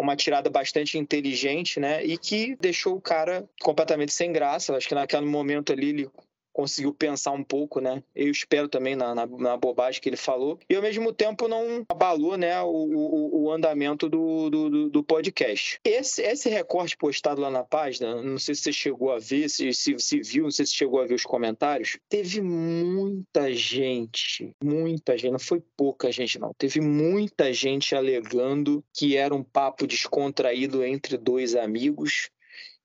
uma 0.00 0.16
tirada 0.16 0.48
bastante 0.48 0.96
inteligente, 0.96 1.80
né? 1.80 2.04
E 2.04 2.16
que 2.16 2.56
deixou 2.60 2.96
o 2.96 3.00
cara 3.00 3.48
completamente 3.60 4.12
sem 4.12 4.32
graça. 4.32 4.76
Acho 4.76 4.88
que 4.88 4.94
naquele 4.94 5.26
momento 5.26 5.72
ali 5.72 5.88
ele 5.88 6.10
conseguiu 6.52 6.92
pensar 6.92 7.32
um 7.32 7.42
pouco, 7.42 7.80
né? 7.80 8.02
Eu 8.14 8.30
espero 8.30 8.68
também 8.68 8.94
na, 8.94 9.14
na, 9.14 9.26
na 9.26 9.56
bobagem 9.56 10.00
que 10.00 10.08
ele 10.08 10.16
falou. 10.16 10.58
E 10.68 10.74
ao 10.74 10.82
mesmo 10.82 11.12
tempo 11.12 11.48
não 11.48 11.84
abalou, 11.88 12.36
né, 12.36 12.60
o, 12.62 12.68
o, 12.68 13.44
o 13.44 13.52
andamento 13.52 14.08
do, 14.08 14.50
do, 14.50 14.90
do, 14.90 15.04
podcast. 15.04 15.78
Esse, 15.84 16.22
esse 16.22 16.48
recorte 16.48 16.96
postado 16.96 17.40
lá 17.40 17.50
na 17.50 17.64
página, 17.64 18.22
não 18.22 18.38
sei 18.38 18.54
se 18.54 18.62
você 18.62 18.72
chegou 18.72 19.12
a 19.12 19.18
ver, 19.18 19.48
se, 19.48 19.72
se, 19.72 19.98
se 19.98 20.20
viu, 20.20 20.44
não 20.44 20.50
sei 20.50 20.66
se 20.66 20.74
chegou 20.74 21.00
a 21.00 21.06
ver 21.06 21.14
os 21.14 21.24
comentários. 21.24 21.98
Teve 22.08 22.40
muita 22.40 23.52
gente, 23.52 24.54
muita 24.62 25.16
gente, 25.16 25.32
não 25.32 25.38
foi 25.38 25.62
pouca 25.76 26.10
gente, 26.12 26.38
não. 26.38 26.52
Teve 26.56 26.80
muita 26.80 27.52
gente 27.52 27.94
alegando 27.94 28.84
que 28.94 29.16
era 29.16 29.34
um 29.34 29.42
papo 29.42 29.86
descontraído 29.86 30.84
entre 30.84 31.16
dois 31.16 31.54
amigos 31.54 32.30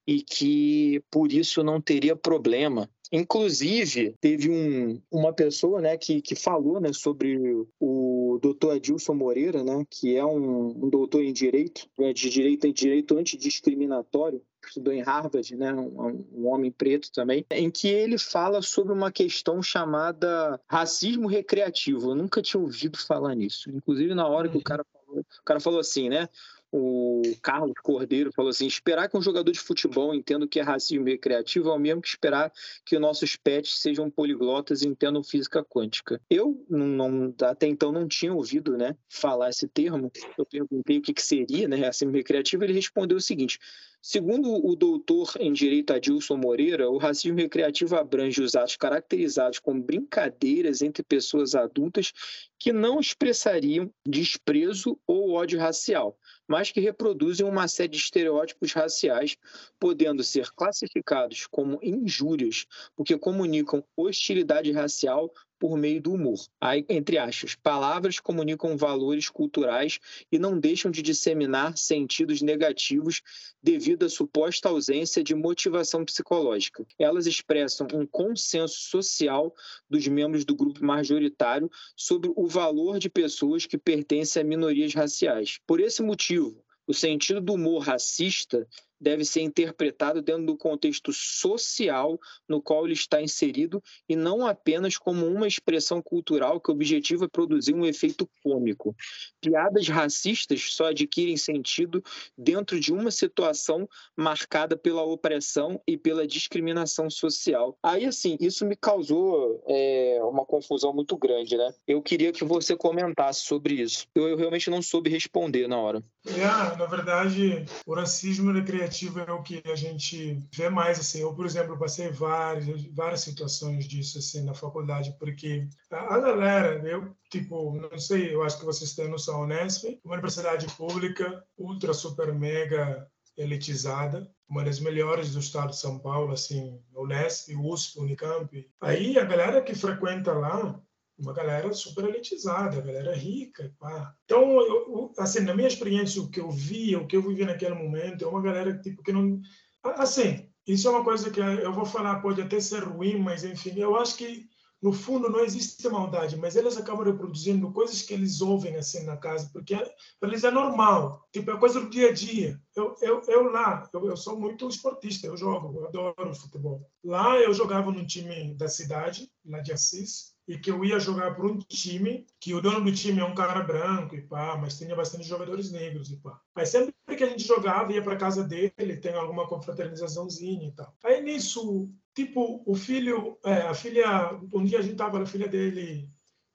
e 0.07 0.22
que 0.22 1.03
por 1.11 1.34
isso 1.34 1.61
não 1.61 1.82
teria 1.82 2.15
problema. 2.15 2.89
Inclusive, 3.12 4.16
teve 4.20 4.49
um, 4.49 5.01
uma 5.12 5.34
pessoa 5.34 5.82
né, 5.82 5.97
que, 5.97 6.22
que 6.22 6.36
falou 6.36 6.80
né, 6.80 6.91
sobre 6.93 7.38
o 7.80 8.39
doutor 8.41 8.76
Adilson 8.76 9.14
Moreira, 9.14 9.64
né, 9.64 9.86
que 9.89 10.16
é 10.16 10.26
um, 10.26 10.86
um 10.86 10.89
doutor 10.89 11.24
em 11.24 11.34
direito, 11.34 11.88
né, 11.97 12.14
de 12.14 12.30
direito 12.30 12.68
em 12.68 12.74
direito 12.74 13.18
antidiscriminatório, 13.18 14.41
estudou 14.68 14.93
em 14.93 15.01
Harvard, 15.01 15.55
né, 15.55 15.74
um, 15.74 16.26
um, 16.34 16.47
homem 16.47 16.72
preto 16.72 17.12
também, 17.12 17.45
em 17.51 17.70
que 17.72 17.88
ele 17.88 18.18
fala 18.18 18.62
sobre 18.62 18.91
uma 18.91 19.12
questão 19.12 19.62
chamada 19.62 20.60
racismo 20.68 21.28
recreativo. 21.28 22.12
Eu 22.12 22.16
nunca 22.16 22.41
tinha 22.41 22.62
ouvido 22.62 22.97
falar 22.97 23.36
nisso. 23.36 23.70
Inclusive, 23.70 24.14
na 24.14 24.28
hora 24.28 24.49
que 24.49 24.55
o 24.55 24.58
uhum. 24.58 24.64
cara 24.64 24.86
falou, 24.91 25.22
o 25.22 25.45
cara 25.45 25.60
falou 25.60 25.80
assim, 25.80 26.10
né? 26.10 26.28
O 26.72 27.22
Carlos 27.41 27.74
Cordeiro 27.82 28.32
falou 28.32 28.49
assim: 28.49 28.68
esperar 28.68 29.09
que 29.09 29.18
um 29.18 29.22
jogador 29.22 29.51
de 29.51 29.59
futebol 29.59 30.13
entenda 30.13 30.45
o 30.45 30.47
que 30.47 30.59
é 30.59 30.63
racismo 30.63 31.05
recreativo 31.05 31.70
é 31.70 31.74
o 31.74 31.80
mesmo 31.80 32.01
que 32.01 32.07
esperar 32.07 32.51
que 32.86 32.99
nossos 32.99 33.36
pets 33.36 33.80
sejam 33.80 34.09
poliglotas 34.09 34.82
e 34.82 34.88
entendam 34.88 35.24
física 35.24 35.63
quântica. 35.63 36.22
Eu 36.30 36.63
não, 36.70 37.34
até 37.41 37.68
então 37.68 37.91
não 37.91 38.07
tinha 38.07 38.34
ouvido 38.34 38.78
né, 38.78 38.95
falar 39.09 39.49
esse 39.49 39.68
termo. 39.68 40.11
Eu 40.38 40.45
perguntei 40.45 40.97
o 40.97 41.01
que, 41.01 41.13
que 41.13 41.22
seria 41.22 41.68
né, 41.68 41.78
racismo 41.78 42.13
recreativo. 42.13 42.63
Ele 42.63 42.74
respondeu 42.74 43.18
o 43.18 43.22
seguinte: 43.22 43.59
Segundo 44.01 44.53
o 44.65 44.76
doutor 44.76 45.34
em 45.39 45.51
direito 45.51 45.91
Adilson 45.91 46.38
Moreira, 46.38 46.89
o 46.89 46.97
racismo 46.97 47.38
recreativo 47.38 47.95
abrange 47.95 48.41
os 48.41 48.55
atos 48.55 48.78
caracterizados 48.78 49.59
como 49.59 49.82
brincadeiras 49.82 50.82
entre 50.82 51.03
pessoas 51.03 51.55
adultas 51.55 52.13
que 52.59 52.72
não 52.72 52.99
expressariam 52.99 53.91
desprezo 54.07 54.97
ou 55.05 55.32
ódio 55.32 55.59
racial, 55.59 56.18
mas 56.48 56.72
que 56.72 56.80
reproduzem 56.80 57.45
uma 57.45 57.68
série 57.68 57.89
de 57.89 57.98
estereótipos 57.98 58.74
raciais, 58.74 59.36
podendo 59.80 60.24
ser 60.24 60.52
classificados 60.52 61.45
como 61.48 61.80
injúrias, 61.84 62.66
porque 62.95 63.18
comunicam 63.18 63.84
hostilidade 63.95 64.72
racial 64.72 65.32
por 65.60 65.78
meio 65.78 66.01
do 66.01 66.14
humor. 66.14 66.39
Aí, 66.60 66.86
entre 66.89 67.18
aspas, 67.18 67.55
palavras 67.55 68.20
comunicam 68.20 68.78
valores 68.78 69.30
culturais 69.30 69.99
e 70.32 70.38
não 70.38 70.60
deixam 70.60 70.91
de 70.91 71.01
disseminar 71.01 71.78
sentidos 71.78 72.41
negativos 72.41 73.22
devido 73.62 74.05
à 74.05 74.10
suposta 74.10 74.70
ausência 74.70 75.24
de 75.24 75.36
motivação 75.36 76.05
psicológica. 76.05 76.86
Elas 76.97 77.28
expressam 77.28 77.88
um 77.93 78.05
consenso 78.05 78.80
social 78.80 79.53
dos 79.89 80.08
membros 80.08 80.45
do 80.45 80.55
grupo 80.55 80.84
majoritário 80.84 81.70
sobre 81.95 82.32
o 82.36 82.47
valor 82.47 82.99
de 82.99 83.10
pessoas 83.10 83.66
que 83.66 83.78
pertencem 83.78 84.41
a 84.41 84.45
minorias 84.45 84.93
raciais. 84.93 85.60
Por 85.66 85.80
esse 85.80 86.01
motivo, 86.01 86.64
o 86.88 86.93
sentido 86.93 87.41
do 87.41 87.53
humor 87.53 87.84
racista 87.84 88.66
deve 89.00 89.24
ser 89.24 89.41
interpretado 89.41 90.22
dentro 90.22 90.45
do 90.45 90.58
contexto 90.58 91.14
social 91.14 92.20
no 92.48 92.62
qual 92.62 92.86
ele 92.86 92.93
está 92.93 93.22
inserido 93.22 93.82
e 94.10 94.16
não 94.16 94.45
apenas 94.45 94.98
como 94.98 95.26
uma 95.26 95.48
expressão 95.48 96.02
cultural 96.02 96.60
que 96.60 96.72
objetiva 96.72 97.30
produzir 97.30 97.74
um 97.74 97.86
efeito 97.86 98.28
cômico. 98.43 98.95
Piadas 99.39 99.88
racistas 99.88 100.74
só 100.74 100.88
adquirem 100.88 101.38
sentido 101.38 102.04
dentro 102.38 102.80
de 102.80 102.91
uma 102.91 103.12
situação 103.12 103.88
marcada 104.16 104.76
pela 104.76 105.04
opressão 105.04 105.80
e 105.88 105.98
pela 105.98 106.28
discriminação 106.28 107.10
social. 107.10 107.78
Aí, 107.82 108.06
assim, 108.06 108.38
isso 108.39 108.66
me 108.66 108.76
causou 108.76 109.64
é, 109.68 110.20
uma 110.24 110.45
confusão 110.45 110.93
muito 110.93 111.16
grande, 111.18 111.56
né? 111.56 111.74
Eu 111.88 112.02
queria 112.02 112.32
que 112.32 112.43
você 112.43 112.76
comentasse 112.76 113.41
sobre 113.41 113.76
isso. 113.76 114.08
Eu, 114.16 114.28
eu 114.28 114.38
realmente 114.38 114.70
não 114.70 114.82
soube 114.82 115.10
responder 115.10 115.68
na 115.68 115.78
hora. 115.78 116.04
É, 116.26 116.78
na 116.78 116.86
verdade, 116.86 117.66
o 117.86 117.93
racismo 117.93 118.52
recreativo 118.52 118.87
criativo 118.88 119.20
é 119.20 119.32
o 119.32 119.44
que 119.44 119.62
a 119.66 119.76
gente 119.76 120.40
vê 120.54 120.70
mais 120.70 121.00
assim. 121.00 121.20
Eu, 121.20 121.34
por 121.34 121.46
exemplo, 121.46 121.78
passei 121.78 122.10
várias 122.10 122.84
várias 122.86 123.22
situações 123.22 123.88
disso 123.88 124.18
assim 124.18 124.44
na 124.44 124.54
faculdade, 124.54 125.16
porque 125.20 125.68
a, 125.92 126.20
galera, 126.20 126.82
eu 126.88 127.16
tipo, 127.30 127.74
não 127.76 127.98
sei, 128.00 128.34
eu 128.34 128.44
acho 128.44 128.60
que 128.60 128.66
vocês 128.66 128.96
têm 128.96 129.10
noção, 129.10 129.42
Unesp, 129.42 130.00
uma 130.04 130.14
universidade 130.14 130.66
pública 130.76 131.44
ultra 131.58 131.94
super 131.94 132.34
mega 132.34 133.08
elitizada, 133.38 134.30
uma 134.50 134.64
das 134.64 134.80
melhores 134.80 135.34
do 135.34 135.40
estado 135.40 135.70
de 135.70 135.80
São 135.80 136.00
Paulo, 136.00 136.32
assim, 136.32 136.80
Unesp, 136.96 137.56
USP, 137.56 138.00
Unicamp. 138.00 138.70
Aí 138.82 139.18
a 139.20 139.26
galera 139.26 139.62
que 139.62 139.76
frequenta 139.76 140.34
lá 140.34 140.82
uma 141.18 141.34
galera 141.34 141.74
super 141.74 142.05
elitizada, 142.05 142.78
a 142.78 142.82
galera 142.82 143.15
rica, 143.15 143.74
pá. 143.80 144.13
Então, 144.26 144.61
eu, 144.61 145.11
assim, 145.18 145.39
na 145.39 145.55
minha 145.55 145.68
experiência, 145.68 146.22
o 146.22 146.30
que 146.30 146.39
eu 146.39 146.51
via, 146.51 146.99
o 146.99 147.07
que 147.07 147.18
eu 147.18 147.22
vivi 147.22 147.43
naquele 147.43 147.74
momento, 147.74 148.24
é 148.24 148.28
uma 148.28 148.41
galera 148.41 148.78
tipo 148.80 149.01
que 149.01 149.11
não, 149.11 149.41
assim, 149.84 150.47
isso 150.65 150.88
é 150.88 150.91
uma 150.91 151.03
coisa 151.03 151.32
que 151.32 151.39
eu 151.39 151.74
vou 151.74 151.86
falar, 151.86 152.22
pode 152.22 152.41
até 152.41 152.59
ser 152.59 152.84
ruim, 152.84 153.18
mas 153.18 153.43
enfim, 153.43 153.80
eu 153.80 153.95
acho 153.95 154.18
que 154.18 154.47
no 154.82 154.93
fundo 154.93 155.28
não 155.30 155.39
existe 155.39 155.89
maldade, 155.89 156.38
mas 156.38 156.55
eles 156.55 156.78
acabam 156.78 157.03
reproduzindo 157.03 157.72
coisas 157.72 158.03
que 158.03 158.13
eles 158.13 158.41
ouvem 158.41 158.76
assim 158.76 159.03
na 159.05 159.18
casa, 159.18 159.49
porque 159.51 159.76
para 160.20 160.30
eles 160.30 160.43
é 160.43 160.51
normal, 160.51 161.28
tipo 161.34 161.49
é 161.49 161.57
coisa 161.57 161.82
do 161.82 161.89
dia 161.89 162.09
a 162.09 162.13
dia. 162.13 162.61
Eu, 162.76 162.95
eu, 163.01 163.22
eu 163.28 163.43
lá, 163.51 163.89
eu, 163.91 164.05
eu 164.05 164.15
sou 164.15 164.39
muito 164.39 164.68
esportista, 164.70 165.26
eu 165.26 165.36
jogo, 165.36 165.80
eu 165.80 165.88
adoro 165.88 166.36
futebol. 166.36 166.88
Lá 167.03 167.38
eu 167.38 167.53
jogava 167.55 167.91
num 167.91 168.05
time 168.05 168.53
da 168.53 168.68
cidade, 168.68 169.32
lá 169.43 169.59
de 169.61 169.74
Assis, 169.74 170.37
e 170.48 170.58
que 170.58 170.72
eu 170.72 170.84
ia 170.86 171.00
jogar 171.00 171.36
para 171.36 171.45
um 171.45 171.58
time 171.58 172.26
que 172.39 172.54
o 172.54 172.62
dono 172.62 172.86
do 172.86 172.91
time 172.91 173.20
é 173.20 173.26
um 173.26 173.36
cara 173.36 173.62
branco 173.62 174.16
e 174.16 174.22
pá, 174.22 174.58
mas 174.58 174.78
tinha 174.78 174.95
bastante 174.95 175.28
jogadores 175.28 175.72
negros 175.72 176.10
e 176.10 176.18
pá. 176.18 176.39
Mas 176.56 176.70
sempre 176.70 176.93
que 177.18 177.24
a 177.24 177.30
gente 177.30 177.45
jogava, 177.45 177.91
ia 177.91 178.02
para 178.02 178.16
casa 178.16 178.43
dele, 178.43 178.98
tem 179.02 179.14
alguma 179.14 179.48
confraternizaçãozinha 179.48 180.68
e 180.68 180.72
tal. 180.72 180.95
Aí 181.04 181.22
nisso, 181.22 181.89
tipo, 182.16 182.64
o 182.66 182.76
filho, 182.76 183.38
é, 183.43 183.64
a 183.64 183.74
filha, 183.74 184.39
um 184.54 184.64
dia 184.64 184.80
a 184.80 184.82
gente 184.82 184.95
tava, 184.95 185.22
a 185.22 185.26
filha 185.26 185.48
dele 185.48 186.10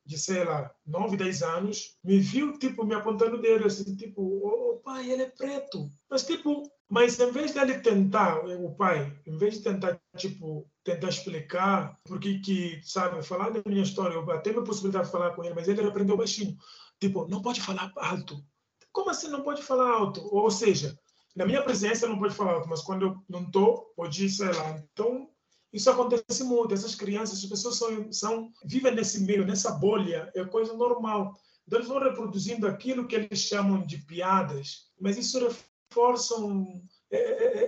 de, 0.05 0.19
sei 0.19 0.45
lá, 0.45 0.75
9, 0.87 1.17
10 1.17 1.43
anos, 1.43 1.97
me 2.03 2.19
viu, 2.19 2.59
tipo, 2.59 2.85
me 2.85 2.95
apontando 2.95 3.37
o 3.37 3.41
dedo, 3.41 3.67
assim, 3.67 3.95
tipo, 3.97 4.21
ô 4.21 4.75
oh, 4.75 4.77
pai, 4.79 5.11
ele 5.11 5.23
é 5.23 5.31
preto. 5.31 5.89
Mas, 6.11 6.25
tipo, 6.25 6.63
mas 6.89 7.19
em 7.21 7.31
vez 7.31 7.53
dele 7.53 7.79
tentar, 7.79 8.45
o 8.45 8.75
pai, 8.75 9.17
em 9.27 9.37
vez 9.37 9.55
de 9.55 9.63
tentar, 9.63 10.01
tipo, 10.17 10.69
tentar 10.85 11.09
explicar 11.09 11.99
porque 12.05 12.41
que, 12.41 12.81
sabe, 12.83 13.23
falar 13.23 13.51
da 13.51 13.63
minha 13.67 13.83
história, 13.83 14.15
eu 14.15 14.31
até 14.31 14.51
a 14.51 14.63
possibilidade 14.63 15.07
de 15.07 15.13
falar 15.13 15.33
com 15.33 15.45
ele, 15.45 15.55
mas 15.55 15.69
ele 15.69 15.83
aprendeu 15.87 16.17
baixinho. 16.17 16.57
Tipo, 17.01 17.27
não 17.29 17.43
pode 17.43 17.61
falar 17.61 17.91
alto. 17.97 18.45
Como 18.93 19.11
assim 19.11 19.29
não 19.29 19.43
pode 19.43 19.63
falar 19.63 19.91
alto? 19.91 20.21
Ou 20.35 20.51
seja, 20.51 20.97
na 21.35 21.47
minha 21.47 21.63
presença 21.63 22.07
não 22.07 22.19
pode 22.19 22.35
falar 22.35 22.55
alto, 22.55 22.69
mas 22.69 22.83
quando 22.83 23.07
eu 23.07 23.25
não 23.29 23.43
estou, 23.43 23.93
pode, 23.97 24.29
sei 24.29 24.53
lá. 24.53 24.83
Então, 24.93 25.29
isso 25.73 25.91
acontece 25.91 26.45
muito. 26.45 26.75
Essas 26.75 26.95
crianças, 26.95 27.39
as 27.43 27.47
pessoas 27.47 27.77
são, 27.77 28.13
são, 28.13 28.51
vivem 28.65 28.95
nesse 28.95 29.23
meio, 29.23 29.47
nessa 29.47 29.73
bolha, 29.73 30.31
é 30.35 30.45
coisa 30.45 30.75
normal. 30.75 31.35
Então, 31.67 31.79
eles 31.79 31.89
vão 31.89 32.01
reproduzindo 32.01 32.67
aquilo 32.67 33.07
que 33.07 33.15
eles 33.15 33.39
chamam 33.39 33.81
de 33.81 33.99
piadas, 33.99 34.91
mas 35.01 35.17
isso 35.17 35.39
reforça 35.39 36.35
é, 36.35 36.83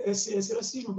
esse, 0.09 0.33
esse 0.33 0.53
racismo. 0.53 0.95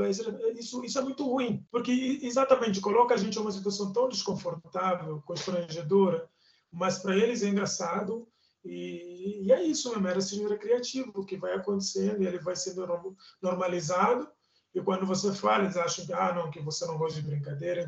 Isso, 0.57 0.85
isso 0.85 0.99
é 0.99 1.03
muito 1.03 1.25
ruim, 1.25 1.67
porque 1.71 2.21
exatamente 2.23 2.81
coloca 2.81 3.15
a 3.15 3.17
gente 3.17 3.37
em 3.37 3.41
uma 3.41 3.53
situação 3.53 3.93
tão 3.93 4.09
desconfortável, 4.09 5.23
constrangedora, 5.27 6.29
mas 6.71 6.99
para 6.99 7.17
eles 7.17 7.43
é 7.43 7.49
engraçado. 7.49 8.29
E, 8.65 9.45
e 9.45 9.53
é 9.53 9.63
isso 9.63 9.91
mesmo, 9.91 10.09
é 10.09 10.13
racismo 10.13 10.49
recreativo 10.49 11.25
que 11.25 11.37
vai 11.37 11.55
acontecendo 11.55 12.23
e 12.23 12.27
ele 12.27 12.39
vai 12.41 12.57
sendo 12.57 13.17
normalizado 13.41 14.29
e 14.77 14.83
quando 14.83 15.07
você 15.07 15.33
fala, 15.33 15.65
eles 15.65 15.77
acham 15.79 16.05
que, 16.05 16.13
ah, 16.13 16.35
não, 16.35 16.51
que 16.51 16.61
você 16.61 16.85
não 16.85 16.99
gosta 16.99 17.19
de 17.19 17.27
brincadeira. 17.27 17.87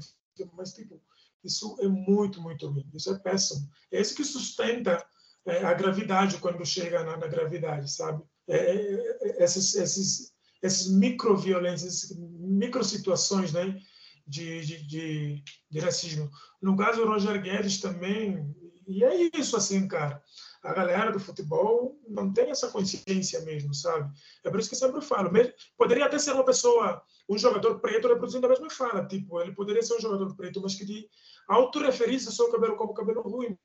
Mas, 0.55 0.73
tipo, 0.73 0.99
isso 1.45 1.77
é 1.81 1.87
muito, 1.87 2.41
muito 2.41 2.67
ruim. 2.67 2.89
Isso 2.95 3.13
é 3.13 3.19
péssimo. 3.19 3.69
É 3.93 4.01
isso 4.01 4.15
que 4.15 4.25
sustenta 4.25 5.07
é, 5.45 5.65
a 5.65 5.75
gravidade 5.75 6.39
quando 6.39 6.65
chega 6.65 7.05
na, 7.05 7.19
na 7.19 7.27
gravidade, 7.27 7.93
sabe? 7.93 8.25
É, 8.49 8.57
é, 8.57 9.19
é 9.21 9.45
esses, 9.45 9.75
esses, 9.75 10.33
esses 10.63 10.91
microviolências, 10.91 12.17
microsituações, 12.39 13.53
né? 13.53 13.79
De, 14.27 14.61
de, 14.61 14.87
de, 14.87 15.43
de 15.71 15.79
racismo. 15.79 16.31
No 16.61 16.77
caso 16.77 17.01
do 17.01 17.09
Roger 17.09 17.41
Guedes 17.41 17.81
também, 17.81 18.55
e 18.89 19.05
é 19.05 19.31
isso, 19.37 19.55
assim, 19.55 19.87
cara. 19.87 20.23
a 20.63 20.73
galera 20.73 21.13
do 21.13 21.21
futebol 21.21 22.01
não 22.09 22.33
tem 22.33 22.51
essa 22.51 22.71
consciência 22.71 23.41
mesmo, 23.43 23.75
sabe? 23.75 24.11
É 24.43 24.51
por 24.51 24.59
isso 24.59 24.71
que 24.71 24.75
eu 24.75 24.79
sempre 24.79 25.03
falo. 25.03 25.31
Mesmo, 25.31 25.53
poderia 25.77 26.07
até 26.07 26.19
ser 26.19 26.33
uma 26.33 26.45
pessoa, 26.45 27.03
um 27.29 27.37
jogador 27.37 27.81
preto 27.81 28.09
reproduzindo 28.09 28.47
a 28.47 28.49
mesma 28.49 28.71
fala. 28.71 29.07
Tipo, 29.07 29.43
ele 29.43 29.53
poderia 29.53 29.83
ser 29.83 29.95
um 29.95 30.01
jogador 30.01 30.35
preto, 30.35 30.61
mas 30.63 30.75
que 30.75 30.87
de 30.87 31.07
autorreferir-se 31.47 32.29
ao 32.29 32.33
seu 32.33 32.51
cabelo 32.51 32.77
como 32.77 32.95
cabelo 32.95 33.21
ruim. 33.21 33.59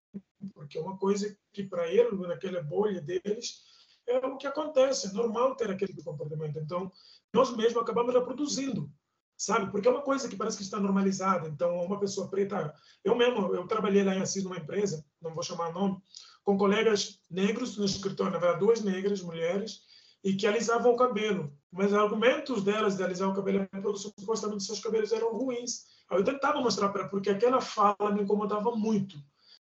Porque 0.53 0.77
é 0.77 0.81
uma 0.81 0.97
coisa 0.97 1.33
que 1.53 1.63
para 1.63 1.87
ele, 1.87 2.15
naquela 2.27 2.61
bolha 2.61 3.01
deles, 3.01 3.63
é 4.07 4.17
o 4.17 4.37
que 4.37 4.47
acontece. 4.47 5.07
É 5.07 5.11
normal 5.13 5.55
ter 5.55 5.71
aquele 5.71 5.93
tipo 5.93 6.03
comportamento. 6.03 6.59
Então, 6.59 6.91
nós 7.33 7.55
mesmos 7.55 7.81
acabamos 7.81 8.13
reproduzindo 8.13 8.91
sabe? 9.37 9.69
Porque 9.71 9.87
é 9.87 9.91
uma 9.91 10.01
coisa 10.01 10.29
que 10.29 10.35
parece 10.35 10.57
que 10.57 10.63
está 10.63 10.79
normalizada. 10.79 11.47
Então, 11.49 11.75
uma 11.81 11.99
pessoa 11.99 12.29
preta, 12.29 12.73
eu 13.03 13.15
mesmo, 13.15 13.53
eu 13.53 13.67
trabalhei 13.67 14.03
lá 14.03 14.15
em 14.15 14.21
Assis 14.21 14.43
numa 14.43 14.57
empresa, 14.57 15.05
não 15.21 15.33
vou 15.33 15.43
chamar 15.43 15.73
nome, 15.73 15.97
com 16.43 16.57
colegas 16.57 17.19
negros 17.29 17.77
no 17.77 17.85
escritório, 17.85 18.33
na 18.33 18.39
verdade, 18.39 18.59
duas 18.59 18.81
negras, 18.81 19.21
mulheres, 19.21 19.81
e 20.23 20.33
que 20.33 20.47
alisavam 20.47 20.93
o 20.93 20.97
cabelo. 20.97 21.53
Mas 21.71 21.93
argumentos 21.93 22.63
delas 22.63 22.95
de 22.95 23.03
alisar 23.03 23.29
o 23.29 23.33
cabelo 23.33 23.67
é 23.71 23.81
porque 23.81 23.97
supostamente 23.97 24.63
seus 24.63 24.79
cabelos 24.79 25.11
eram 25.11 25.33
ruins. 25.33 25.85
Aí 26.09 26.17
eu 26.17 26.23
tentava 26.23 26.61
mostrar 26.61 26.89
para 26.89 27.09
porque 27.09 27.29
aquela 27.29 27.59
fala 27.59 28.11
me 28.13 28.21
incomodava 28.21 28.71
muito. 28.75 29.17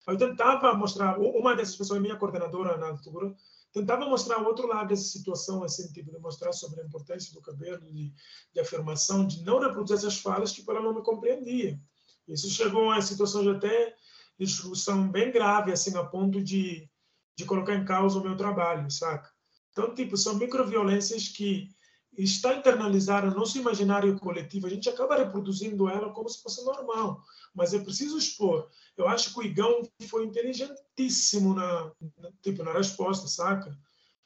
Aí 0.05 0.15
eu 0.15 0.17
tentava 0.17 0.73
mostrar, 0.73 1.19
uma 1.19 1.55
dessas 1.55 1.75
pessoas, 1.75 2.01
minha 2.01 2.15
coordenadora 2.15 2.77
na 2.77 2.89
altura, 2.89 3.33
tentava 3.71 4.05
mostrar 4.05 4.41
o 4.41 4.45
outro 4.45 4.67
lado 4.67 4.89
dessa 4.89 5.03
situação, 5.03 5.63
assim, 5.63 5.91
tipo, 5.91 6.11
de 6.11 6.19
mostrar 6.19 6.51
sobre 6.51 6.81
a 6.81 6.85
importância 6.85 7.33
do 7.33 7.41
cabelo, 7.41 7.81
de, 7.91 8.13
de 8.53 8.59
afirmação, 8.59 9.25
de 9.25 9.43
não 9.43 9.59
reproduzir 9.59 9.97
essas 9.97 10.17
falas, 10.17 10.51
tipo, 10.51 10.71
ela 10.71 10.81
não 10.81 10.93
me 10.93 11.01
compreendia. 11.01 11.79
Isso 12.27 12.49
chegou 12.49 12.91
a 12.91 13.01
situação 13.01 13.43
de 13.43 13.49
até 13.49 13.95
discussão 14.39 15.09
bem 15.09 15.31
grave, 15.31 15.71
assim, 15.71 15.95
a 15.97 16.03
ponto 16.03 16.41
de, 16.41 16.89
de 17.35 17.45
colocar 17.45 17.75
em 17.75 17.85
causa 17.85 18.19
o 18.19 18.23
meu 18.23 18.35
trabalho, 18.35 18.89
saca? 18.89 19.29
Então, 19.71 19.93
tipo, 19.93 20.17
são 20.17 20.35
microviolências 20.35 21.29
que 21.29 21.69
está 22.17 22.53
internalizada 22.53 23.29
no 23.29 23.37
nosso 23.37 23.57
imaginário 23.57 24.17
coletivo, 24.19 24.67
a 24.67 24.69
gente 24.69 24.89
acaba 24.89 25.15
reproduzindo 25.15 25.89
ela 25.89 26.11
como 26.11 26.29
se 26.29 26.41
fosse 26.41 26.63
normal. 26.63 27.23
Mas 27.53 27.73
é 27.73 27.79
preciso 27.79 28.17
expor. 28.17 28.69
Eu 28.97 29.07
acho 29.07 29.33
que 29.33 29.39
o 29.39 29.43
Igão 29.43 29.81
foi 30.07 30.25
inteligentíssimo 30.25 31.53
na, 31.53 31.91
na, 32.17 32.31
tipo, 32.41 32.63
na 32.63 32.73
resposta, 32.73 33.27
saca? 33.27 33.77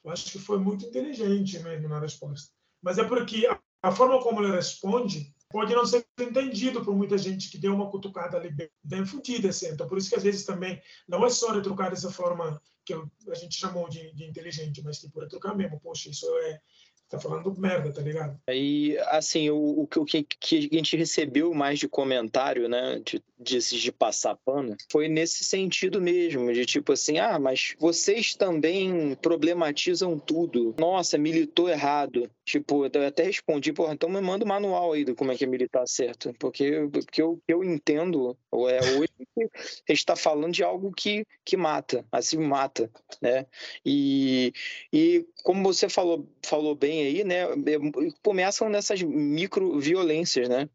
Eu 0.03 0.11
acho 0.11 0.31
que 0.31 0.39
foi 0.39 0.59
muito 0.59 0.85
inteligente 0.85 1.59
mesmo 1.59 1.87
na 1.87 1.99
resposta. 1.99 2.51
Mas 2.81 2.97
é 2.97 3.03
porque 3.03 3.47
a, 3.47 3.59
a 3.81 3.91
forma 3.91 4.21
como 4.21 4.41
ele 4.41 4.55
responde 4.55 5.33
pode 5.49 5.73
não 5.73 5.85
ser 5.85 6.05
entendido 6.19 6.83
por 6.83 6.95
muita 6.95 7.17
gente 7.17 7.49
que 7.49 7.57
deu 7.57 7.73
uma 7.73 7.89
cutucada 7.89 8.37
ali 8.37 8.51
bem, 8.51 8.69
bem 8.83 9.05
fodida, 9.05 9.49
assim. 9.49 9.69
Então, 9.69 9.87
por 9.87 9.97
isso 9.97 10.09
que 10.09 10.15
às 10.15 10.23
vezes 10.23 10.45
também 10.45 10.81
não 11.07 11.25
é 11.25 11.29
só 11.29 11.51
retrucar 11.51 11.89
dessa 11.89 12.11
forma 12.11 12.61
que 12.85 12.93
eu, 12.93 13.09
a 13.29 13.35
gente 13.35 13.57
chamou 13.57 13.89
de, 13.89 14.13
de 14.13 14.25
inteligente, 14.25 14.81
mas 14.83 14.99
tipo, 14.99 15.19
retrucar 15.19 15.55
mesmo. 15.55 15.79
Poxa, 15.79 16.09
isso 16.09 16.27
é, 16.39 16.61
tá 17.09 17.19
falando 17.19 17.53
merda, 17.59 17.91
tá 17.91 18.01
ligado? 18.01 18.39
E, 18.49 18.97
assim, 19.07 19.49
o, 19.49 19.81
o, 19.81 20.05
que, 20.05 20.23
que 20.23 20.69
a 20.71 20.75
gente 20.75 20.97
recebeu 20.97 21.53
mais 21.53 21.79
de 21.79 21.87
comentário, 21.87 22.67
né, 22.67 23.01
de, 23.03 23.21
de, 23.39 23.59
de 23.59 23.91
passar 23.91 24.35
pano, 24.37 24.75
foi 24.91 25.07
nesse 25.07 25.43
sentido 25.43 26.01
mesmo, 26.01 26.51
de 26.51 26.65
tipo 26.65 26.93
assim, 26.93 27.19
ah, 27.19 27.37
mas 27.39 27.75
vocês 27.79 28.33
também 28.35 29.15
problematizam 29.21 30.17
tudo. 30.17 30.75
Nossa, 30.79 31.17
militou 31.17 31.69
errado. 31.69 32.29
Tipo, 32.43 32.85
eu 32.85 33.07
até 33.07 33.23
respondi, 33.23 33.73
porra, 33.73 33.93
então 33.93 34.09
me 34.09 34.21
manda 34.21 34.45
o 34.45 34.47
manual 34.47 34.93
aí 34.93 35.03
do 35.03 35.15
como 35.15 35.31
é 35.31 35.35
que 35.35 35.43
é 35.43 35.47
militar 35.47 35.87
certo. 35.87 36.33
Porque, 36.39 36.87
porque 36.91 37.21
eu, 37.21 37.41
eu 37.47 37.63
entendo, 37.63 38.37
é, 38.53 38.79
hoje 38.97 39.09
a 39.39 39.91
gente 39.91 39.99
está 39.99 40.15
falando 40.15 40.53
de 40.53 40.63
algo 40.63 40.91
que, 40.91 41.25
que 41.43 41.57
mata, 41.57 42.05
assim, 42.11 42.37
mata, 42.37 42.89
né? 43.21 43.45
E, 43.85 44.53
e 44.91 45.25
como 45.43 45.63
você 45.63 45.89
falou, 45.89 46.27
falou 46.43 46.75
bem 46.75 46.94
aí, 47.01 47.23
né? 47.23 47.43
É, 47.43 48.09
começam 48.21 48.69
nessas 48.69 49.01
micro 49.01 49.79
violências, 49.79 50.49
né? 50.49 50.69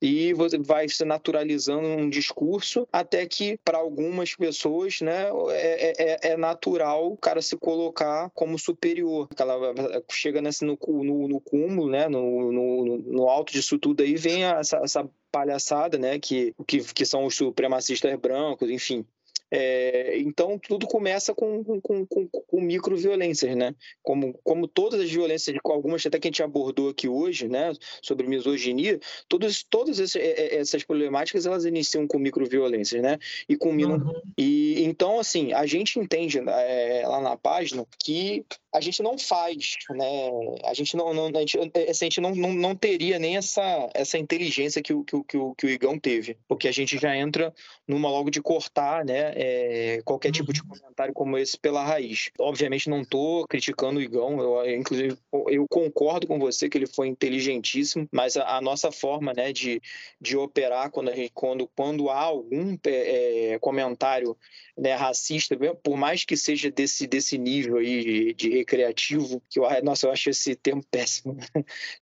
e 0.00 0.32
você 0.32 0.58
vai 0.58 0.88
se 0.88 1.04
naturalizando 1.04 1.86
um 1.86 2.08
discurso 2.08 2.88
até 2.90 3.26
que 3.26 3.58
para 3.62 3.78
algumas 3.78 4.34
pessoas 4.34 5.00
né 5.02 5.28
é, 5.50 5.90
é, 5.90 5.92
é, 5.98 6.32
é, 6.32 6.36
natural 6.36 7.12
o 7.12 7.16
cara 7.16 7.42
se 7.42 7.56
colocar 7.56 8.30
como 8.30 8.58
superior 8.58 9.28
ela 9.38 9.74
chega 10.10 10.40
nesse 10.40 10.64
no, 10.64 10.78
no, 10.88 11.28
no 11.28 11.40
cúmulo 11.40 11.90
né 11.90 12.08
no, 12.08 12.50
no, 12.50 12.98
no 12.98 13.28
alto 13.28 13.52
disso 13.52 13.78
tudo 13.78 14.02
aí 14.02 14.16
vem 14.16 14.44
essa, 14.44 14.78
essa 14.78 15.08
palhaçada 15.30 15.98
né 15.98 16.18
que, 16.18 16.54
que 16.66 16.80
que 16.94 17.04
são 17.04 17.26
os 17.26 17.36
supremacistas 17.36 18.18
brancos 18.18 18.70
enfim 18.70 19.04
é, 19.50 20.18
então, 20.18 20.58
tudo 20.58 20.86
começa 20.86 21.34
com, 21.34 21.64
com, 21.80 22.06
com, 22.06 22.28
com 22.28 22.60
microviolências, 22.60 23.56
né? 23.56 23.74
Como, 24.02 24.38
como 24.44 24.68
todas 24.68 25.00
as 25.00 25.10
violências, 25.10 25.56
algumas 25.64 26.04
até 26.06 26.18
que 26.18 26.28
a 26.28 26.30
gente 26.30 26.42
abordou 26.42 26.88
aqui 26.88 27.08
hoje, 27.08 27.48
né? 27.48 27.72
Sobre 28.00 28.26
misoginia, 28.26 29.00
todas, 29.28 29.62
todas 29.62 29.98
essas 29.98 30.84
problemáticas, 30.84 31.46
elas 31.46 31.64
iniciam 31.64 32.06
com 32.06 32.18
microviolências, 32.18 33.02
né? 33.02 33.18
E 33.48 33.56
culminam... 33.56 33.98
Uhum. 33.98 34.20
E, 34.38 34.84
então, 34.84 35.18
assim, 35.18 35.52
a 35.52 35.66
gente 35.66 35.98
entende 35.98 36.38
é, 36.38 37.02
lá 37.06 37.20
na 37.20 37.36
página 37.36 37.84
que 37.98 38.44
a 38.72 38.80
gente 38.80 39.02
não 39.02 39.18
faz, 39.18 39.76
né? 39.90 40.30
A 40.64 40.74
gente 40.74 40.96
não, 40.96 41.12
não, 41.12 41.26
a 41.26 41.40
gente, 41.40 41.58
a 41.58 41.92
gente 41.92 42.20
não, 42.20 42.34
não, 42.34 42.52
não 42.52 42.74
teria 42.74 43.18
nem 43.18 43.36
essa, 43.36 43.90
essa 43.94 44.16
inteligência 44.16 44.80
que 44.80 44.92
o, 44.92 45.02
que, 45.02 45.36
o, 45.36 45.54
que 45.54 45.66
o 45.66 45.70
Igão 45.70 45.98
teve, 45.98 46.38
porque 46.46 46.68
a 46.68 46.72
gente 46.72 46.96
já 46.96 47.16
entra 47.16 47.52
numa 47.86 48.08
logo 48.08 48.30
de 48.30 48.40
cortar, 48.40 49.04
né? 49.04 49.32
É, 49.42 50.02
qualquer 50.04 50.30
tipo 50.32 50.52
de 50.52 50.62
comentário 50.62 51.14
como 51.14 51.38
esse 51.38 51.58
pela 51.58 51.82
raiz. 51.82 52.30
Obviamente 52.38 52.90
não 52.90 53.00
estou 53.00 53.46
criticando 53.46 53.98
o 53.98 54.02
Igão, 54.02 54.38
eu, 54.38 54.76
inclusive 54.76 55.16
eu 55.48 55.66
concordo 55.66 56.26
com 56.26 56.38
você 56.38 56.68
que 56.68 56.76
ele 56.76 56.86
foi 56.86 57.08
inteligentíssimo, 57.08 58.06
mas 58.12 58.36
a, 58.36 58.58
a 58.58 58.60
nossa 58.60 58.92
forma, 58.92 59.32
né, 59.32 59.50
de, 59.50 59.80
de 60.20 60.36
operar 60.36 60.90
quando, 60.90 61.08
a 61.08 61.14
gente, 61.14 61.32
quando, 61.32 61.66
quando 61.74 62.10
há 62.10 62.20
algum 62.20 62.76
é, 62.84 63.58
comentário 63.62 64.36
né, 64.80 64.94
racista, 64.94 65.54
por 65.82 65.94
mais 65.94 66.24
que 66.24 66.38
seja 66.38 66.70
desse, 66.70 67.06
desse 67.06 67.36
nível 67.36 67.76
aí 67.76 68.02
de, 68.02 68.34
de 68.34 68.48
recreativo, 68.48 69.42
que 69.50 69.60
eu, 69.60 69.64
nossa, 69.84 70.06
eu 70.06 70.10
acho 70.10 70.30
esse 70.30 70.56
termo 70.56 70.82
péssimo, 70.90 71.36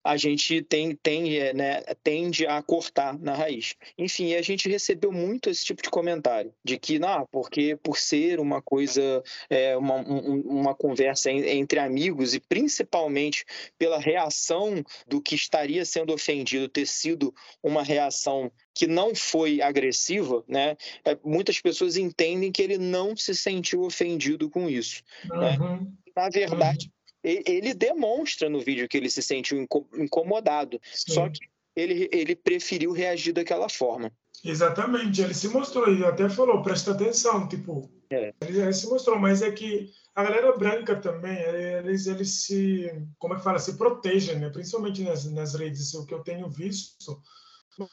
a 0.05 0.17
gente 0.19 0.61
tem, 0.63 0.95
tem, 0.95 1.39
é, 1.39 1.55
né, 1.55 1.81
tende 2.05 2.47
a 2.47 2.61
cortar 2.63 3.19
na 3.19 3.35
raiz. 3.35 3.75
Enfim, 3.97 4.35
a 4.35 4.43
gente 4.43 4.69
recebeu 4.69 5.11
muito 5.11 5.49
esse 5.49 5.65
tipo 5.65 5.83
de 5.83 5.89
comentário, 5.89 6.53
de 6.63 6.79
que, 6.79 6.99
não, 6.99 7.27
porque 7.33 7.77
por 7.83 7.97
ser 7.97 8.39
uma 8.39 8.61
coisa, 8.61 9.23
é, 9.49 9.75
uma, 9.75 9.97
um, 9.97 10.41
uma 10.43 10.75
conversa 10.75 11.31
entre 11.31 11.79
amigos 11.79 12.35
e 12.35 12.41
principalmente 12.41 13.47
pela 13.79 13.99
reação 13.99 14.85
do 15.07 15.23
que 15.23 15.35
estaria 15.35 15.85
sendo 15.87 16.13
ofendido 16.13 16.69
ter 16.69 16.87
sido 16.87 17.35
uma 17.63 17.83
reação 17.83 18.53
que 18.77 18.87
não 18.87 19.15
foi 19.15 19.63
agressiva, 19.63 20.45
né? 20.47 20.77
É, 21.03 21.17
muitas 21.25 21.59
pessoas 21.59 21.97
entendem 21.97 22.53
que 22.53 22.61
ele 22.61 22.77
não 22.77 23.17
se 23.17 23.35
sentiu 23.35 23.83
ofendido 23.83 24.51
com 24.51 24.69
isso. 24.69 25.03
Uhum. 25.33 25.41
Né? 25.41 25.87
Na 26.15 26.29
verdade, 26.29 26.93
uhum. 27.25 27.43
ele 27.47 27.73
demonstra 27.73 28.51
no 28.51 28.61
vídeo 28.61 28.87
que 28.87 28.99
ele 28.99 29.09
se 29.09 29.23
sentiu 29.23 29.67
incomodado, 29.95 30.79
Sim. 30.93 31.15
só 31.15 31.29
que 31.31 31.41
ele, 31.75 32.07
ele 32.13 32.37
preferiu 32.37 32.93
reagir 32.93 33.33
daquela 33.33 33.71
forma. 33.71 34.13
Exatamente, 34.45 35.23
ele 35.23 35.33
se 35.33 35.49
mostrou 35.49 35.91
e 35.91 36.05
até 36.05 36.29
falou, 36.29 36.63
presta 36.63 36.93
atenção, 36.93 37.49
tipo, 37.49 37.91
é. 38.11 38.35
ele, 38.43 38.61
ele, 38.61 38.73
se 38.75 38.87
mostrou, 38.87 39.19
mas 39.19 39.41
é 39.41 39.51
que 39.51 39.91
a 40.15 40.23
galera 40.23 40.55
branca 40.57 40.97
também, 40.97 41.39
eles, 41.39 42.07
eles 42.07 42.43
se, 42.45 42.93
como 43.19 43.33
é 43.33 43.39
que 43.39 43.43
fala, 43.43 43.59
se 43.59 43.79
protegem, 43.79 44.39
né? 44.39 44.51
principalmente 44.51 45.03
nas, 45.03 45.25
nas 45.33 45.55
redes, 45.55 45.95
o 45.95 46.05
que 46.05 46.13
eu 46.13 46.23
tenho 46.23 46.49
visto, 46.51 47.19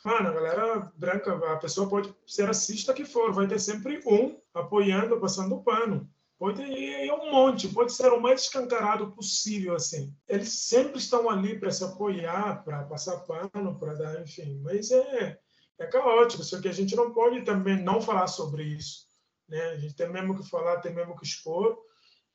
Mano, 0.06 0.30
a 0.30 0.34
galera 0.34 0.92
branca, 0.96 1.34
a 1.52 1.58
pessoa 1.58 1.90
pode 1.90 2.14
ser 2.26 2.46
racista 2.46 2.94
que 2.94 3.04
for, 3.04 3.34
vai 3.34 3.48
ter 3.48 3.60
sempre 3.60 4.02
um 4.06 4.40
apoiando, 4.54 5.20
passando 5.20 5.56
o 5.56 5.64
pano. 5.64 6.10
Pode 6.40 6.62
ir 6.62 7.12
um 7.12 7.32
monte, 7.32 7.68
pode 7.68 7.94
ser 7.94 8.12
o 8.12 8.20
mais 8.20 8.42
escancarado 8.42 9.12
possível, 9.12 9.76
assim. 9.76 10.14
Eles 10.28 10.52
sempre 10.68 10.98
estão 10.98 11.30
ali 11.30 11.60
para 11.60 11.72
se 11.72 11.84
apoiar, 11.84 12.64
para 12.64 12.84
passar 12.84 13.18
pano, 13.20 13.78
para 13.80 13.94
dar, 13.94 14.22
enfim. 14.22 14.60
Mas 14.64 14.92
é, 14.92 15.40
é 15.80 15.86
caótico, 15.88 16.44
só 16.44 16.60
que 16.60 16.68
a 16.68 16.74
gente 16.74 16.96
não 16.96 17.14
pode 17.14 17.44
também 17.44 17.82
não 17.82 18.02
falar 18.02 18.28
sobre 18.28 18.64
isso. 18.64 19.06
Né? 19.48 19.62
A 19.72 19.78
gente 19.78 19.96
tem 19.96 20.10
mesmo 20.10 20.38
que 20.38 20.50
falar, 20.50 20.82
tem 20.82 20.94
mesmo 20.94 21.18
que 21.18 21.26
expor 21.26 21.78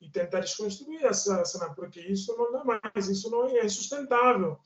e 0.00 0.08
tentar 0.08 0.40
desconstruir 0.40 1.04
essa 1.04 1.44
cena, 1.44 1.74
porque 1.74 2.00
isso 2.00 2.36
não 2.36 2.52
dá 2.52 2.64
mais, 2.64 3.08
isso 3.08 3.30
não 3.30 3.46
é 3.46 3.68
sustentável. 3.68 4.58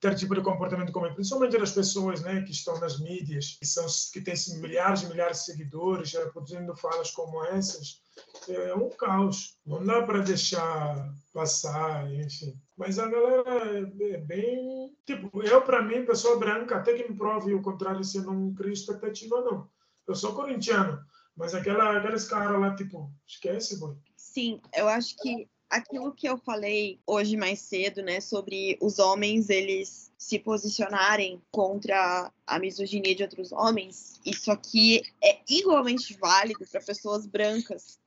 Ter 0.00 0.14
tipo 0.14 0.34
de 0.34 0.40
comportamento 0.40 0.92
como 0.92 1.12
principalmente 1.14 1.58
das 1.58 1.72
pessoas, 1.72 2.22
né, 2.22 2.42
que 2.42 2.52
estão 2.52 2.78
nas 2.80 2.98
mídias, 2.98 3.56
que 3.58 3.66
são 3.66 3.86
que 4.12 4.20
têm 4.20 4.34
milhares 4.60 5.02
e 5.02 5.06
milhares 5.06 5.38
de 5.38 5.44
seguidores, 5.44 6.12
produzindo 6.32 6.74
falas 6.76 7.10
como 7.10 7.44
essas, 7.44 8.02
é 8.48 8.74
um 8.74 8.88
caos. 8.90 9.58
Não 9.66 9.84
dá 9.84 10.02
para 10.02 10.20
deixar 10.20 11.12
passar, 11.32 12.10
enfim. 12.12 12.58
Mas 12.76 12.98
a 12.98 13.08
galera 13.08 13.90
é 14.00 14.16
bem, 14.18 14.96
tipo, 15.04 15.42
eu 15.42 15.62
para 15.62 15.82
mim, 15.82 16.06
pessoa 16.06 16.38
branca, 16.38 16.76
até 16.76 16.94
que 16.94 17.08
me 17.08 17.16
prove 17.16 17.52
o 17.52 17.62
contrário, 17.62 18.02
se 18.04 18.20
não 18.20 18.54
crio 18.54 18.72
expectativa 18.72 19.40
não. 19.42 19.68
Eu 20.06 20.14
sou 20.14 20.34
corintiano, 20.34 20.98
mas 21.36 21.54
aquela, 21.54 21.98
aqueles 21.98 22.24
caras 22.24 22.58
lá, 22.58 22.74
tipo, 22.74 23.12
esquece, 23.26 23.78
boy 23.78 23.94
Sim, 24.30 24.60
eu 24.74 24.86
acho 24.88 25.16
que 25.16 25.48
aquilo 25.70 26.12
que 26.12 26.28
eu 26.28 26.36
falei 26.36 27.00
hoje 27.06 27.34
mais 27.34 27.60
cedo, 27.60 28.02
né, 28.02 28.20
sobre 28.20 28.78
os 28.80 28.98
homens 28.98 29.48
eles 29.48 30.12
se 30.18 30.38
posicionarem 30.38 31.40
contra 31.50 32.30
a 32.46 32.58
misoginia 32.58 33.14
de 33.14 33.22
outros 33.22 33.52
homens, 33.52 34.20
isso 34.26 34.52
aqui 34.52 35.02
é 35.24 35.40
igualmente 35.48 36.14
válido 36.18 36.66
para 36.70 36.80
pessoas 36.82 37.26
brancas 37.26 37.98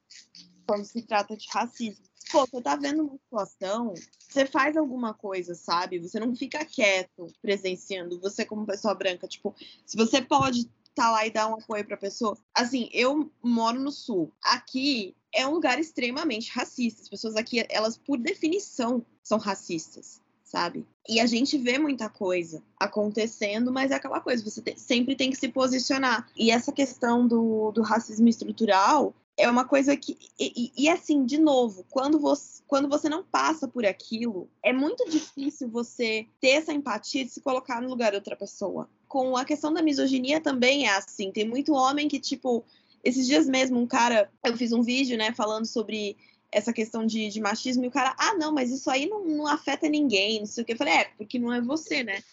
quando 0.68 0.86
se 0.86 1.02
trata 1.02 1.36
de 1.36 1.48
racismo. 1.50 2.06
Pô, 2.32 2.46
você 2.46 2.62
tá 2.62 2.76
vendo 2.76 3.04
uma 3.04 3.18
situação, 3.18 3.94
você 4.20 4.46
faz 4.46 4.78
alguma 4.78 5.14
coisa, 5.14 5.56
sabe? 5.56 6.00
Você 6.00 6.20
não 6.20 6.36
fica 6.36 6.64
quieto 6.64 7.28
presenciando, 7.42 8.20
você 8.20 8.46
como 8.46 8.66
pessoa 8.66 8.94
branca, 8.94 9.28
tipo, 9.28 9.56
se 9.86 9.98
você 9.98 10.22
pode 10.22 10.70
tá 10.96 11.12
lá 11.12 11.26
e 11.26 11.32
dar 11.32 11.48
um 11.48 11.56
apoio 11.56 11.86
para 11.86 11.96
a 11.96 12.00
pessoa. 12.00 12.38
Assim, 12.54 12.90
eu 12.94 13.32
moro 13.42 13.80
no 13.80 13.92
sul. 13.92 14.32
Aqui 14.44 15.16
é 15.34 15.48
um 15.48 15.52
lugar 15.52 15.80
extremamente 15.80 16.52
racista. 16.52 17.02
As 17.02 17.10
pessoas 17.10 17.36
aqui, 17.36 17.66
elas 17.70 17.98
por 17.98 18.18
definição 18.18 19.06
são 19.24 19.38
racistas, 19.38 20.22
sabe? 20.44 20.86
E 21.08 21.20
a 21.20 21.26
gente 21.26 21.58
vê 21.58 21.78
muita 21.78 22.10
coisa 22.10 22.62
acontecendo, 22.80 23.72
mas 23.72 23.92
é 23.92 23.96
aquela 23.96 24.20
coisa, 24.20 24.44
você 24.44 24.62
sempre 24.76 25.16
tem 25.16 25.30
que 25.30 25.38
se 25.38 25.50
posicionar. 25.50 26.30
E 26.36 26.52
essa 26.52 26.72
questão 26.72 27.28
do, 27.28 27.72
do 27.72 27.82
racismo 27.82 28.28
estrutural, 28.28 29.16
é 29.38 29.50
uma 29.50 29.66
coisa 29.66 29.96
que. 29.98 30.18
E, 30.40 30.72
e, 30.78 30.90
assim, 30.90 31.26
de 31.26 31.38
novo, 31.40 31.86
quando 31.90 32.20
você, 32.20 32.62
quando 32.68 32.88
você 32.88 33.10
não 33.10 33.24
passa 33.24 33.68
por 33.68 33.86
aquilo, 33.86 34.48
é 34.64 34.72
muito 34.72 35.10
difícil 35.10 35.70
você 35.70 36.28
ter 36.40 36.50
essa 36.50 36.74
empatia 36.74 37.26
de 37.26 37.32
se 37.32 37.42
colocar 37.42 37.82
no 37.82 37.90
lugar 37.90 38.12
de 38.12 38.18
outra 38.18 38.36
pessoa. 38.36 38.90
Com 39.12 39.36
a 39.36 39.44
questão 39.44 39.74
da 39.74 39.82
misoginia 39.82 40.40
também 40.40 40.88
é 40.88 40.96
assim. 40.96 41.34
Tem 41.34 41.46
muito 41.46 41.74
homem 41.74 42.08
que, 42.08 42.18
tipo, 42.18 42.64
esses 43.04 43.28
dias 43.28 43.46
mesmo, 43.46 43.78
um 43.78 43.86
cara. 43.86 44.32
Eu 44.42 44.56
fiz 44.56 44.72
um 44.72 44.82
vídeo, 44.82 45.18
né, 45.18 45.34
falando 45.34 45.66
sobre 45.66 46.16
essa 46.50 46.72
questão 46.72 47.06
de, 47.06 47.28
de 47.28 47.42
machismo, 47.42 47.84
e 47.84 47.90
o 47.90 47.92
cara, 47.92 48.16
ah, 48.18 48.36
não, 48.36 48.54
mas 48.54 48.72
isso 48.72 48.90
aí 48.90 49.10
não, 49.10 49.26
não 49.26 49.48
afeta 49.48 49.90
ninguém, 49.90 50.40
não 50.40 50.46
sei 50.46 50.64
o 50.64 50.66
que. 50.66 50.72
Eu 50.72 50.78
falei, 50.78 50.94
é, 50.94 51.04
porque 51.18 51.38
não 51.38 51.52
é 51.52 51.60
você, 51.60 52.06
né? 52.06 52.24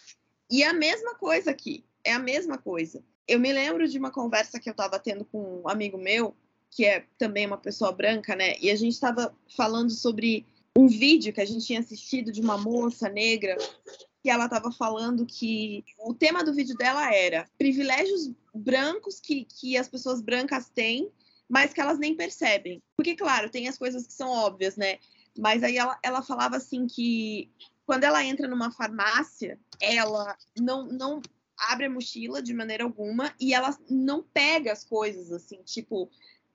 E 0.49 0.63
é 0.63 0.67
a 0.67 0.73
mesma 0.73 1.15
coisa 1.15 1.51
aqui. 1.51 1.83
É 2.01 2.13
a 2.13 2.19
mesma 2.19 2.57
coisa. 2.57 3.03
Eu 3.27 3.41
me 3.41 3.51
lembro 3.51 3.85
de 3.85 3.99
uma 3.99 4.09
conversa 4.09 4.57
que 4.57 4.69
eu 4.69 4.73
tava 4.73 4.97
tendo 4.99 5.25
com 5.25 5.61
um 5.61 5.67
amigo 5.67 5.97
meu, 5.97 6.33
que 6.71 6.85
é 6.85 7.03
também 7.17 7.45
uma 7.45 7.57
pessoa 7.57 7.91
branca, 7.91 8.37
né? 8.37 8.55
E 8.61 8.71
a 8.71 8.75
gente 8.77 8.93
estava 8.93 9.35
falando 9.57 9.91
sobre 9.91 10.45
um 10.77 10.87
vídeo 10.87 11.33
que 11.33 11.41
a 11.41 11.45
gente 11.45 11.65
tinha 11.65 11.81
assistido 11.81 12.31
de 12.31 12.39
uma 12.39 12.57
moça 12.57 13.09
negra 13.09 13.57
que 14.21 14.29
ela 14.29 14.45
estava 14.45 14.71
falando 14.71 15.25
que 15.25 15.83
o 15.99 16.13
tema 16.13 16.43
do 16.43 16.53
vídeo 16.53 16.75
dela 16.75 17.13
era 17.13 17.47
privilégios 17.57 18.31
brancos 18.53 19.19
que, 19.19 19.45
que 19.45 19.77
as 19.77 19.87
pessoas 19.87 20.21
brancas 20.21 20.69
têm, 20.69 21.09
mas 21.47 21.73
que 21.73 21.81
elas 21.81 21.97
nem 21.97 22.15
percebem. 22.15 22.81
Porque, 22.95 23.15
claro, 23.15 23.49
tem 23.49 23.67
as 23.67 23.77
coisas 23.77 24.05
que 24.05 24.13
são 24.13 24.29
óbvias, 24.29 24.75
né? 24.75 24.99
Mas 25.37 25.63
aí 25.63 25.77
ela, 25.77 25.97
ela 26.03 26.21
falava 26.21 26.57
assim 26.57 26.85
que 26.85 27.49
quando 27.85 28.03
ela 28.03 28.23
entra 28.23 28.47
numa 28.47 28.71
farmácia, 28.71 29.59
ela 29.81 30.37
não, 30.59 30.85
não 30.87 31.21
abre 31.57 31.85
a 31.85 31.89
mochila 31.89 32.41
de 32.41 32.53
maneira 32.53 32.83
alguma 32.83 33.33
e 33.39 33.53
ela 33.53 33.77
não 33.89 34.21
pega 34.21 34.71
as 34.71 34.83
coisas, 34.83 35.31
assim, 35.31 35.61
tipo, 35.63 36.09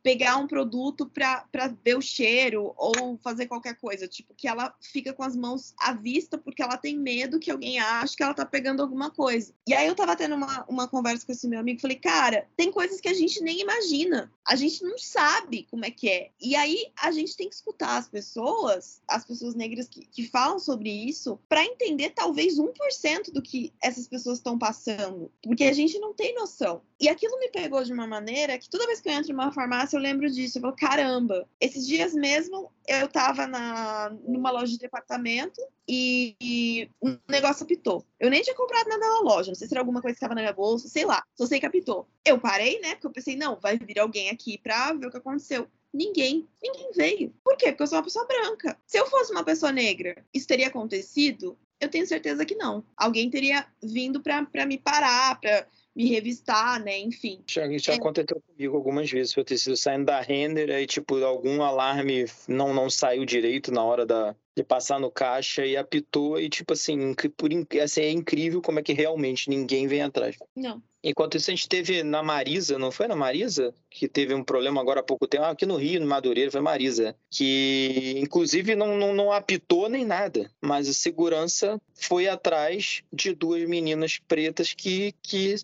pegar 0.04 0.36
um 0.36 0.46
produto 0.46 1.06
para 1.06 1.74
ver 1.82 1.96
o 1.96 2.02
cheiro 2.02 2.74
ou 2.76 3.18
fazer 3.22 3.46
qualquer 3.46 3.74
coisa. 3.76 4.06
Tipo, 4.06 4.34
que 4.34 4.46
ela 4.46 4.76
fica 4.78 5.14
com 5.14 5.22
as 5.22 5.34
mãos 5.34 5.72
à 5.80 5.94
vista 5.94 6.36
porque 6.36 6.62
ela 6.62 6.76
tem 6.76 6.98
medo 6.98 7.40
que 7.40 7.50
alguém 7.50 7.80
ache 7.80 8.14
que 8.14 8.22
ela 8.22 8.34
tá 8.34 8.44
pegando 8.44 8.82
alguma 8.82 9.10
coisa. 9.10 9.54
E 9.66 9.72
aí 9.72 9.86
eu 9.86 9.94
tava 9.94 10.14
tendo 10.14 10.34
uma, 10.34 10.62
uma 10.68 10.86
conversa 10.86 11.24
com 11.24 11.32
esse 11.32 11.48
meu 11.48 11.58
amigo, 11.58 11.80
falei, 11.80 11.96
cara, 11.96 12.46
tem 12.54 12.70
coisas 12.70 13.00
que 13.00 13.08
a 13.08 13.14
gente 13.14 13.42
nem 13.42 13.62
imagina. 13.62 14.30
A 14.46 14.54
gente 14.56 14.84
não 14.84 14.98
sabe 14.98 15.66
como 15.70 15.86
é 15.86 15.90
que 15.90 16.10
é. 16.10 16.30
E 16.38 16.54
aí 16.54 16.92
a 17.00 17.10
gente 17.10 17.34
tem 17.34 17.48
que 17.48 17.54
escutar 17.54 17.96
as 17.96 18.06
pessoas, 18.06 19.00
as 19.08 19.24
pessoas 19.24 19.54
negras 19.54 19.88
que, 19.88 20.04
que 20.04 20.28
falam 20.28 20.58
sobre 20.58 20.90
isso, 20.90 21.40
para 21.48 21.64
entender 21.64 22.10
talvez 22.10 22.58
1% 22.58 23.32
do 23.32 23.40
que 23.40 23.72
essas 23.82 24.06
pessoas 24.06 24.36
estão 24.36 24.58
passando. 24.58 25.32
Porque 25.42 25.64
a 25.64 25.72
gente 25.72 25.98
não 25.98 26.12
tem 26.12 26.34
noção. 26.34 26.82
E 27.00 27.08
aquilo 27.08 27.38
me 27.38 27.48
pegou 27.48 27.82
de 27.82 27.92
uma 27.92 28.06
maneira 28.06 28.58
que 28.58 28.68
toda 28.68 28.86
vez 28.86 29.00
que 29.00 29.08
eu 29.08 29.12
entro 29.14 29.32
numa 29.32 29.50
farmácia, 29.50 29.93
eu 29.96 30.00
lembro 30.00 30.28
disso. 30.30 30.58
Eu 30.58 30.62
falo, 30.62 30.76
caramba, 30.76 31.48
esses 31.60 31.86
dias 31.86 32.14
mesmo 32.14 32.70
eu 32.86 33.08
tava 33.08 33.46
na, 33.46 34.10
numa 34.26 34.50
loja 34.50 34.72
de 34.72 34.78
departamento 34.78 35.60
e, 35.88 36.34
e, 36.40 36.90
um 37.02 37.18
negócio 37.28 37.64
apitou. 37.64 38.04
Eu 38.18 38.30
nem 38.30 38.42
tinha 38.42 38.54
comprado 38.54 38.88
nada 38.88 39.06
na 39.06 39.20
loja, 39.20 39.50
não 39.50 39.54
sei 39.54 39.66
se 39.66 39.74
era 39.74 39.80
alguma 39.80 40.00
coisa 40.00 40.14
que 40.14 40.18
estava 40.18 40.34
na 40.34 40.42
minha 40.42 40.52
bolsa, 40.52 40.88
sei 40.88 41.04
lá. 41.04 41.22
Só 41.34 41.46
sei 41.46 41.60
que 41.60 41.66
apitou. 41.66 42.08
Eu 42.24 42.38
parei, 42.38 42.80
né? 42.80 42.94
Porque 42.94 43.06
eu 43.06 43.12
pensei, 43.12 43.36
não, 43.36 43.58
vai 43.60 43.78
vir 43.78 43.98
alguém 43.98 44.30
aqui 44.30 44.58
pra 44.58 44.92
ver 44.92 45.06
o 45.06 45.10
que 45.10 45.16
aconteceu. 45.16 45.66
Ninguém. 45.92 46.48
Ninguém 46.62 46.90
veio. 46.92 47.34
Por 47.44 47.56
quê? 47.56 47.66
Porque 47.66 47.84
eu 47.84 47.86
sou 47.86 47.98
uma 47.98 48.04
pessoa 48.04 48.26
branca. 48.26 48.76
Se 48.86 48.98
eu 48.98 49.06
fosse 49.06 49.32
uma 49.32 49.44
pessoa 49.44 49.70
negra, 49.70 50.24
isso 50.34 50.46
teria 50.46 50.68
acontecido? 50.68 51.56
Eu 51.80 51.88
tenho 51.88 52.06
certeza 52.06 52.44
que 52.44 52.54
não. 52.54 52.84
Alguém 52.96 53.30
teria 53.30 53.66
vindo 53.82 54.20
pra 54.20 54.66
me 54.66 54.78
parar, 54.78 55.38
pra 55.40 55.66
me 55.94 56.08
revistar, 56.08 56.82
né? 56.82 56.98
Enfim. 56.98 57.42
Já, 57.46 57.62
já 57.78 57.92
é. 57.92 57.96
aconteceu 57.96 58.40
comigo 58.40 58.76
algumas 58.76 59.10
vezes. 59.10 59.36
Eu 59.36 59.44
ter 59.44 59.58
sido 59.58 59.76
saindo 59.76 60.06
da 60.06 60.20
render 60.20 60.70
e, 60.70 60.86
tipo, 60.86 61.16
algum 61.22 61.62
alarme 61.62 62.26
não, 62.48 62.74
não 62.74 62.90
saiu 62.90 63.24
direito 63.24 63.70
na 63.70 63.84
hora 63.84 64.04
da, 64.04 64.34
de 64.56 64.64
passar 64.64 64.98
no 64.98 65.10
caixa 65.10 65.64
e 65.64 65.76
apitou. 65.76 66.40
E, 66.40 66.48
tipo 66.48 66.72
assim, 66.72 67.14
por, 67.36 67.50
assim, 67.82 68.00
é 68.00 68.10
incrível 68.10 68.60
como 68.60 68.80
é 68.80 68.82
que 68.82 68.92
realmente 68.92 69.48
ninguém 69.48 69.86
vem 69.86 70.02
atrás. 70.02 70.36
Não. 70.56 70.82
Enquanto 71.04 71.36
isso, 71.36 71.50
a 71.50 71.54
gente 71.54 71.68
teve 71.68 72.02
na 72.02 72.22
Marisa, 72.22 72.78
não 72.78 72.90
foi 72.90 73.06
na 73.06 73.14
Marisa? 73.14 73.74
Que 73.90 74.08
teve 74.08 74.32
um 74.32 74.42
problema 74.42 74.80
agora 74.80 75.00
há 75.00 75.02
pouco 75.02 75.28
tempo, 75.28 75.44
ah, 75.44 75.50
aqui 75.50 75.66
no 75.66 75.76
Rio, 75.76 76.00
no 76.00 76.06
Madureira, 76.06 76.50
foi 76.50 76.62
Marisa. 76.62 77.14
Que, 77.30 78.14
inclusive, 78.16 78.74
não, 78.74 78.96
não, 78.96 79.12
não 79.12 79.30
apitou 79.30 79.90
nem 79.90 80.04
nada, 80.04 80.50
mas 80.62 80.88
a 80.88 80.94
segurança 80.94 81.78
foi 81.94 82.26
atrás 82.26 83.02
de 83.12 83.34
duas 83.34 83.68
meninas 83.68 84.18
pretas 84.26 84.72
que, 84.72 85.14
que 85.22 85.54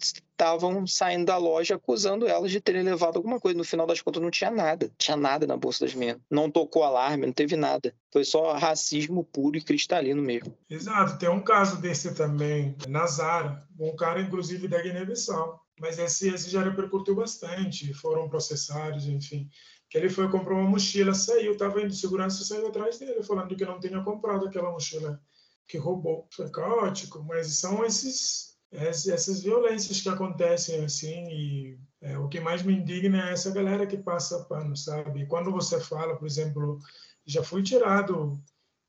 estavam 0.41 0.87
saindo 0.87 1.27
da 1.27 1.37
loja 1.37 1.75
acusando 1.75 2.27
elas 2.27 2.51
de 2.51 2.61
terem 2.61 2.83
levado 2.83 3.17
alguma 3.17 3.39
coisa. 3.39 3.57
No 3.57 3.65
final 3.65 3.87
das 3.87 4.01
contas, 4.01 4.23
não 4.23 4.31
tinha 4.31 4.51
nada. 4.51 4.91
Tinha 4.97 5.17
nada 5.17 5.47
na 5.47 5.57
bolsa 5.57 5.85
das 5.85 5.95
meninas. 5.95 6.21
Não 6.31 6.51
tocou 6.51 6.83
alarme, 6.83 7.27
não 7.27 7.33
teve 7.33 7.57
nada. 7.57 7.95
Foi 8.11 8.25
só 8.25 8.53
racismo 8.55 9.23
puro 9.23 9.59
e 9.59 9.61
cristalino 9.61 10.23
mesmo. 10.23 10.57
Exato. 10.69 11.19
Tem 11.19 11.29
um 11.29 11.41
caso 11.41 11.81
desse 11.81 12.15
também, 12.15 12.75
na 12.89 13.07
Zara. 13.07 13.63
Um 13.79 13.95
cara, 13.95 14.21
inclusive, 14.21 14.67
da 14.67 14.81
Guiné-Bissau. 14.81 15.30
Mas 15.81 15.99
esse, 15.99 16.29
esse 16.29 16.51
já 16.51 16.63
repercutiu 16.63 17.15
bastante. 17.15 17.93
Foram 17.95 18.29
processados, 18.29 19.07
enfim. 19.07 19.49
Que 19.89 19.99
ele 19.99 20.09
foi 20.09 20.31
comprar 20.31 20.55
uma 20.55 20.69
mochila, 20.69 21.15
saiu, 21.15 21.53
estava 21.53 21.83
indo 21.83 21.93
segurança, 21.93 22.45
saiu 22.45 22.69
atrás 22.69 22.99
dele, 22.99 23.23
falando 23.23 23.57
que 23.57 23.65
não 23.65 23.81
tinha 23.81 24.03
comprado 24.03 24.47
aquela 24.47 24.71
mochila 24.71 25.21
que 25.67 25.79
roubou. 25.79 26.29
Foi 26.33 26.51
caótico, 26.51 27.23
mas 27.25 27.59
são 27.59 27.85
esses 27.85 28.51
essas 28.73 29.43
violências 29.43 30.01
que 30.01 30.09
acontecem 30.09 30.85
assim 30.85 31.27
e 31.29 31.79
é, 32.01 32.17
o 32.17 32.29
que 32.29 32.39
mais 32.39 32.63
me 32.63 32.73
indigna 32.73 33.29
é 33.29 33.33
essa 33.33 33.51
galera 33.51 33.87
que 33.87 33.99
passa 33.99 34.45
pano, 34.45 34.77
sabe? 34.77 35.27
Quando 35.27 35.51
você 35.51 35.81
fala, 35.81 36.17
por 36.17 36.27
exemplo, 36.27 36.79
já 37.27 37.43
fui 37.43 37.63
tirado 37.63 38.41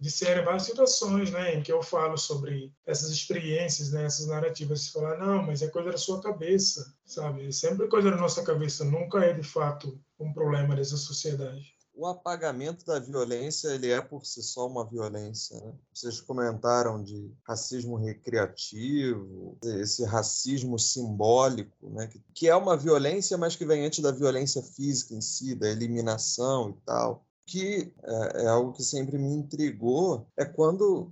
série 0.09 0.41
várias 0.41 0.63
situações, 0.63 1.31
né, 1.31 1.55
em 1.55 1.61
que 1.61 1.71
eu 1.71 1.83
falo 1.83 2.17
sobre 2.17 2.73
essas 2.85 3.09
experiências, 3.09 3.91
né, 3.91 4.05
essas 4.05 4.27
narrativas, 4.27 4.81
você 4.81 4.91
fala, 4.91 5.17
não, 5.17 5.43
mas 5.43 5.61
é 5.61 5.67
coisa 5.67 5.91
da 5.91 5.97
sua 5.97 6.21
cabeça, 6.21 6.93
sabe? 7.05 7.47
É 7.47 7.51
sempre 7.51 7.87
coisa 7.87 8.09
da 8.09 8.17
nossa 8.17 8.43
cabeça, 8.43 8.83
nunca 8.83 9.19
é 9.19 9.33
de 9.33 9.43
fato 9.43 9.99
um 10.19 10.33
problema 10.33 10.75
dessa 10.75 10.97
sociedade 10.97 11.75
o 11.93 12.05
apagamento 12.07 12.85
da 12.85 12.99
violência 12.99 13.69
ele 13.69 13.91
é 13.91 14.01
por 14.01 14.25
si 14.25 14.41
só 14.41 14.67
uma 14.67 14.83
violência. 14.83 15.59
Né? 15.59 15.73
Vocês 15.93 16.21
comentaram 16.21 17.03
de 17.03 17.31
racismo 17.47 17.95
recreativo, 17.95 19.57
esse 19.63 20.03
racismo 20.05 20.79
simbólico, 20.79 21.89
né? 21.91 22.09
que 22.33 22.47
é 22.47 22.55
uma 22.55 22.77
violência, 22.77 23.37
mas 23.37 23.55
que 23.55 23.65
vem 23.65 23.85
antes 23.85 23.99
da 23.99 24.11
violência 24.11 24.63
física 24.63 25.13
em 25.13 25.21
si, 25.21 25.53
da 25.53 25.69
eliminação 25.69 26.71
e 26.71 26.73
tal. 26.85 27.25
Que 27.51 27.93
é, 28.01 28.43
é 28.43 28.47
algo 28.47 28.71
que 28.71 28.81
sempre 28.81 29.17
me 29.17 29.33
intrigou 29.33 30.25
é 30.37 30.45
quando 30.45 31.11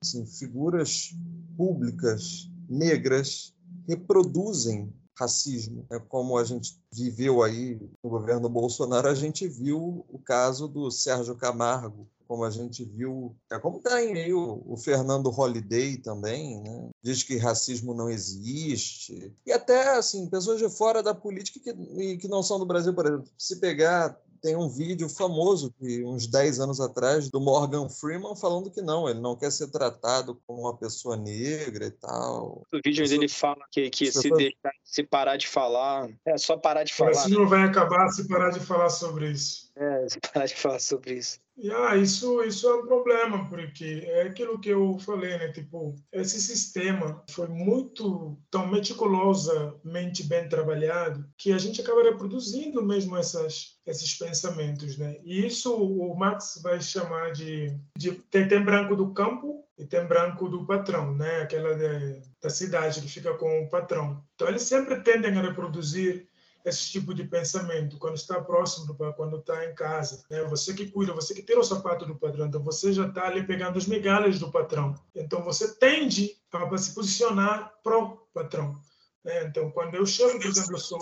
assim, 0.00 0.24
figuras 0.24 1.10
públicas 1.56 2.48
negras 2.68 3.52
reproduzem 3.88 4.92
racismo. 5.18 5.84
É 5.90 5.98
como 5.98 6.38
a 6.38 6.44
gente 6.44 6.80
viveu 6.92 7.42
aí 7.42 7.78
no 8.02 8.08
governo 8.08 8.48
Bolsonaro, 8.48 9.08
a 9.08 9.14
gente 9.14 9.48
viu 9.48 10.06
o 10.08 10.18
caso 10.18 10.68
do 10.68 10.90
Sérgio 10.92 11.34
Camargo, 11.36 12.08
como 12.26 12.44
a 12.44 12.50
gente 12.50 12.84
viu, 12.84 13.36
é 13.50 13.58
como 13.58 13.80
tem 13.80 14.12
aí 14.12 14.32
o, 14.32 14.62
o, 14.64 14.76
Fernando 14.76 15.28
Holliday 15.30 15.96
também, 15.96 16.62
né? 16.62 16.88
diz 17.02 17.24
que 17.24 17.36
racismo 17.36 17.92
não 17.92 18.08
existe. 18.08 19.34
E 19.44 19.50
até, 19.50 19.98
assim, 19.98 20.30
pessoas 20.30 20.60
de 20.60 20.70
fora 20.70 21.02
da 21.02 21.12
política 21.12 21.58
que, 21.58 22.16
que 22.18 22.28
não 22.28 22.40
são 22.40 22.60
do 22.60 22.64
Brasil, 22.64 22.94
por 22.94 23.04
exemplo, 23.04 23.28
se 23.36 23.56
pegar 23.56 24.16
tem 24.40 24.56
um 24.56 24.68
vídeo 24.68 25.08
famoso 25.08 25.74
de 25.80 26.04
uns 26.04 26.26
10 26.26 26.60
anos 26.60 26.80
atrás 26.80 27.30
do 27.30 27.40
Morgan 27.40 27.88
Freeman 27.88 28.34
falando 28.36 28.70
que 28.70 28.80
não, 28.80 29.08
ele 29.08 29.20
não 29.20 29.36
quer 29.36 29.50
ser 29.50 29.68
tratado 29.70 30.40
como 30.46 30.62
uma 30.62 30.76
pessoa 30.76 31.16
negra 31.16 31.86
e 31.86 31.90
tal. 31.90 32.62
O 32.72 32.80
vídeo 32.84 33.04
onde 33.04 33.14
ele 33.14 33.28
fala 33.28 33.64
que, 33.70 33.90
que 33.90 34.10
se, 34.10 34.30
deixar, 34.30 34.72
se 34.84 35.02
parar 35.02 35.36
de 35.36 35.46
falar, 35.46 36.08
é 36.26 36.36
só 36.38 36.56
parar 36.56 36.84
de 36.84 36.92
falar. 36.92 37.12
Mas 37.14 37.26
não 37.28 37.46
vai 37.46 37.62
acabar 37.62 38.08
se 38.10 38.26
parar 38.26 38.50
de 38.50 38.60
falar 38.60 38.90
sobre 38.90 39.30
isso. 39.30 39.70
É, 39.76 40.08
se 40.08 40.20
parar 40.20 40.46
de 40.46 40.56
falar 40.56 40.80
sobre 40.80 41.14
isso. 41.14 41.38
E, 41.62 41.70
ah, 41.70 41.94
isso, 41.94 42.42
isso 42.42 42.66
é 42.66 42.74
um 42.74 42.86
problema, 42.86 43.46
porque 43.46 44.02
é 44.06 44.22
aquilo 44.22 44.58
que 44.58 44.70
eu 44.70 44.98
falei, 45.00 45.36
né? 45.36 45.52
Tipo, 45.52 45.94
esse 46.10 46.40
sistema 46.40 47.22
foi 47.30 47.48
muito, 47.48 48.38
tão 48.50 48.66
meticulosamente 48.66 50.24
bem 50.24 50.48
trabalhado, 50.48 51.28
que 51.36 51.52
a 51.52 51.58
gente 51.58 51.82
acaba 51.82 52.02
reproduzindo 52.02 52.82
mesmo 52.82 53.14
essas, 53.14 53.78
esses 53.86 54.14
pensamentos, 54.14 54.96
né? 54.96 55.16
E 55.22 55.46
isso 55.46 55.74
o 55.74 56.16
Marx 56.16 56.58
vai 56.62 56.80
chamar 56.80 57.32
de, 57.32 57.76
de 57.94 58.12
tem, 58.30 58.48
tem 58.48 58.64
branco 58.64 58.96
do 58.96 59.12
campo 59.12 59.62
e 59.76 59.84
tem 59.84 60.06
branco 60.06 60.48
do 60.48 60.66
patrão, 60.66 61.14
né? 61.14 61.42
Aquela 61.42 61.74
de, 61.74 62.22
da 62.40 62.48
cidade 62.48 63.02
que 63.02 63.08
fica 63.08 63.34
com 63.34 63.64
o 63.64 63.68
patrão. 63.68 64.24
Então, 64.34 64.48
eles 64.48 64.62
sempre 64.62 65.00
tendem 65.02 65.36
a 65.36 65.42
reproduzir 65.42 66.29
esse 66.64 66.90
tipo 66.90 67.14
de 67.14 67.24
pensamento 67.24 67.98
quando 67.98 68.16
está 68.16 68.40
próximo 68.40 68.86
do 68.86 68.94
pai, 68.94 69.12
quando 69.16 69.38
está 69.38 69.64
em 69.64 69.74
casa. 69.74 70.24
Né? 70.30 70.42
Você 70.44 70.74
que 70.74 70.86
cuida, 70.90 71.12
você 71.12 71.34
que 71.34 71.42
tira 71.42 71.60
o 71.60 71.64
sapato 71.64 72.04
do 72.06 72.16
patrão, 72.16 72.46
então 72.46 72.62
você 72.62 72.92
já 72.92 73.06
está 73.06 73.26
ali 73.26 73.46
pegando 73.46 73.78
as 73.78 73.86
migalhas 73.86 74.38
do 74.38 74.50
patrão. 74.50 74.94
Então 75.14 75.42
você 75.42 75.74
tende 75.76 76.36
a 76.52 76.78
se 76.78 76.94
posicionar 76.94 77.72
pro 77.82 78.26
patrão. 78.34 78.78
Né? 79.24 79.44
Então 79.44 79.70
quando 79.70 79.94
eu 79.94 80.04
chego, 80.04 80.38
por 80.38 80.46
exemplo, 80.46 80.74
eu 80.74 80.78
sou 80.78 80.98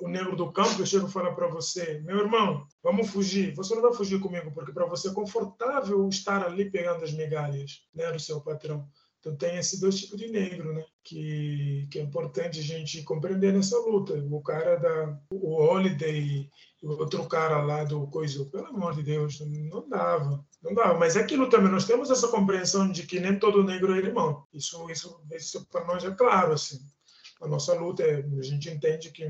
o 0.00 0.08
negro 0.08 0.34
do 0.34 0.50
campo, 0.50 0.80
eu 0.80 0.86
chego 0.86 1.06
e 1.06 1.12
falo 1.12 1.34
para 1.34 1.48
você, 1.48 2.00
meu 2.04 2.18
irmão, 2.18 2.66
vamos 2.82 3.10
fugir. 3.10 3.54
Você 3.54 3.74
não 3.74 3.82
vai 3.82 3.92
fugir 3.92 4.18
comigo 4.18 4.50
porque 4.52 4.72
para 4.72 4.86
você 4.86 5.08
é 5.08 5.12
confortável 5.12 6.08
estar 6.08 6.44
ali 6.44 6.70
pegando 6.70 7.04
as 7.04 7.12
migalhas 7.12 7.82
né, 7.94 8.10
do 8.10 8.18
seu 8.18 8.40
patrão. 8.40 8.88
Então 9.20 9.36
tem 9.36 9.58
esses 9.58 9.78
dois 9.78 10.00
tipos 10.00 10.18
de 10.18 10.28
negro, 10.28 10.72
né? 10.72 10.84
Que, 11.04 11.86
que 11.90 11.98
é 11.98 12.02
importante 12.02 12.58
a 12.58 12.62
gente 12.62 13.02
compreender 13.02 13.52
nessa 13.52 13.78
luta. 13.78 14.14
O 14.14 14.42
cara 14.42 14.76
da 14.76 15.20
o 15.30 15.54
Holiday 15.60 16.50
e 16.82 16.86
o 16.86 16.92
outro 16.92 17.26
cara 17.26 17.62
lá 17.62 17.84
do 17.84 18.06
coisa, 18.06 18.44
pelo 18.46 18.66
amor 18.66 18.94
de 18.94 19.02
Deus, 19.02 19.40
não 19.40 19.86
dava, 19.88 20.44
não 20.62 20.74
dava. 20.74 20.98
Mas 20.98 21.16
é 21.16 21.20
aquilo 21.20 21.50
também, 21.50 21.70
nós 21.70 21.84
temos 21.84 22.10
essa 22.10 22.28
compreensão 22.28 22.90
de 22.90 23.06
que 23.06 23.20
nem 23.20 23.38
todo 23.38 23.62
negro 23.62 23.94
é 23.94 23.98
irmão. 23.98 24.46
Isso, 24.54 24.90
isso, 24.90 25.22
isso 25.32 25.66
para 25.66 25.84
nós 25.84 26.02
é 26.02 26.10
claro, 26.10 26.54
assim. 26.54 26.78
A 27.42 27.46
nossa 27.46 27.74
luta, 27.74 28.02
é, 28.02 28.24
a 28.38 28.42
gente 28.42 28.70
entende 28.70 29.10
que 29.10 29.26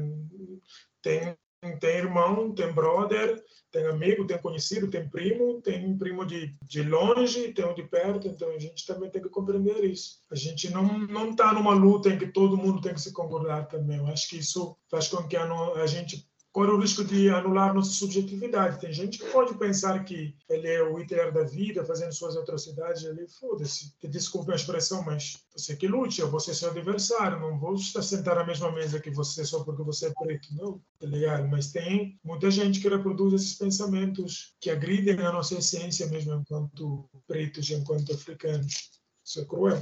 tem 1.03 1.37
tem 1.79 1.97
irmão, 1.97 2.55
tem 2.55 2.73
brother, 2.73 3.43
tem 3.71 3.87
amigo, 3.87 4.27
tem 4.27 4.39
conhecido, 4.39 4.91
tem 4.91 5.09
primo, 5.09 5.61
tem 5.61 5.97
primo 5.97 6.25
de, 6.25 6.55
de 6.65 6.83
longe, 6.83 7.53
tem 7.53 7.65
um 7.65 7.75
de 7.75 7.83
perto, 7.83 8.29
então 8.29 8.51
a 8.51 8.59
gente 8.59 8.87
também 8.87 9.11
tem 9.11 9.23
que 9.23 9.29
compreender 9.29 9.85
isso. 9.85 10.21
A 10.31 10.35
gente 10.35 10.71
não 10.71 10.99
não 10.99 11.31
está 11.31 11.53
numa 11.53 11.75
luta 11.75 12.09
em 12.09 12.19
que 12.19 12.27
todo 12.27 12.57
mundo 12.57 12.81
tem 12.81 12.95
que 12.95 13.01
se 13.01 13.13
concordar 13.13 13.69
também. 13.69 13.99
Eu 13.99 14.07
acho 14.07 14.29
que 14.29 14.39
isso 14.39 14.77
faz 14.91 15.09
com 15.09 15.27
que 15.29 15.37
a, 15.37 15.45
a 15.75 15.87
gente 15.87 16.27
corre 16.53 16.71
o 16.73 16.81
risco 16.81 17.05
de 17.05 17.31
anular 17.31 17.73
nossa 17.73 17.93
subjetividade. 17.93 18.81
Tem 18.81 18.93
gente 18.93 19.19
que 19.19 19.31
pode 19.31 19.55
pensar 19.55 20.05
que 20.05 20.35
ele 20.49 20.69
é 20.69 20.83
o 20.83 20.97
Hitler 20.97 21.33
da 21.33 21.45
vida, 21.45 21.85
fazendo 21.85 22.13
suas 22.13 22.37
atrocidades 22.37 23.05
ali, 23.07 23.27
foda-se. 23.29 23.93
Desculpe 24.03 24.53
a 24.53 24.57
expressão, 24.57 25.03
mas 25.05 25.39
você 25.55 25.77
que 25.77 25.87
lute, 25.87 26.21
eu 26.21 26.31
vou 26.31 26.41
ser 26.41 26.55
seu 26.55 26.71
adversário, 26.71 27.39
não 27.39 27.59
vou 27.59 27.75
estar 27.75 28.03
sentar 28.03 28.37
na 28.37 28.45
mesma 28.45 28.73
mesa 28.73 29.01
que 29.01 29.11
você 29.11 29.45
só 29.45 29.63
porque 29.63 29.83
você 29.83 30.07
é 30.07 30.13
preto, 30.19 30.49
não, 30.55 30.81
tá 30.99 31.07
ligado? 31.07 31.49
Mas 31.49 31.71
tem 31.71 32.19
muita 32.25 32.51
gente 32.51 32.81
que 32.81 32.89
reproduz 32.89 33.33
esses 33.35 33.55
pensamentos 33.55 34.55
que 34.61 34.71
agridem 34.71 35.21
a 35.21 35.33
nossa 35.33 35.55
essência 35.55 36.07
mesmo 36.09 36.35
enquanto 36.35 37.09
pretos, 37.29 37.71
enquanto 37.71 38.13
africanos. 38.13 38.91
Isso 39.25 39.41
é 39.41 39.45
cruel. 39.45 39.81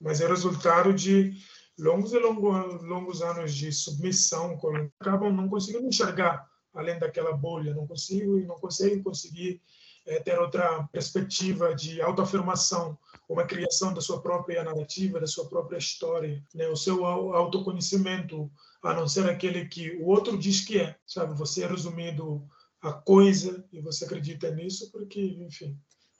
Mas 0.00 0.20
é 0.20 0.26
resultado 0.26 0.92
de 0.92 1.32
longos 1.78 2.12
e 2.12 2.18
longos, 2.18 2.82
longos 2.82 3.22
anos 3.22 3.54
de 3.54 3.72
submissão, 3.72 4.58
acabam 5.00 5.32
não 5.32 5.48
conseguindo 5.48 5.86
enxergar 5.86 6.46
além 6.74 6.98
daquela 6.98 7.32
bolha, 7.32 7.74
não 7.74 7.86
consigo 7.86 8.38
e 8.38 8.46
não 8.46 8.56
conseguem 8.56 9.02
conseguir 9.02 9.60
é, 10.06 10.20
ter 10.20 10.38
outra 10.38 10.88
perspectiva 10.90 11.74
de 11.74 12.00
autoafirmação, 12.00 12.98
uma 13.28 13.44
criação 13.44 13.92
da 13.92 14.00
sua 14.00 14.22
própria 14.22 14.64
narrativa, 14.64 15.20
da 15.20 15.26
sua 15.26 15.48
própria 15.48 15.76
história, 15.76 16.42
né? 16.54 16.66
o 16.68 16.76
seu 16.76 17.04
autoconhecimento, 17.04 18.50
a 18.82 18.94
não 18.94 19.06
ser 19.06 19.28
aquele 19.28 19.66
que 19.66 19.96
o 19.96 20.06
outro 20.06 20.38
diz 20.38 20.64
que 20.64 20.78
é, 20.80 20.96
sabe? 21.06 21.34
Você 21.34 21.62
é 21.62 21.66
resumido 21.66 22.42
a 22.80 22.92
coisa 22.92 23.64
e 23.72 23.80
você 23.80 24.04
acredita 24.04 24.50
nisso 24.50 24.90
porque, 24.90 25.20
enfim, 25.20 25.76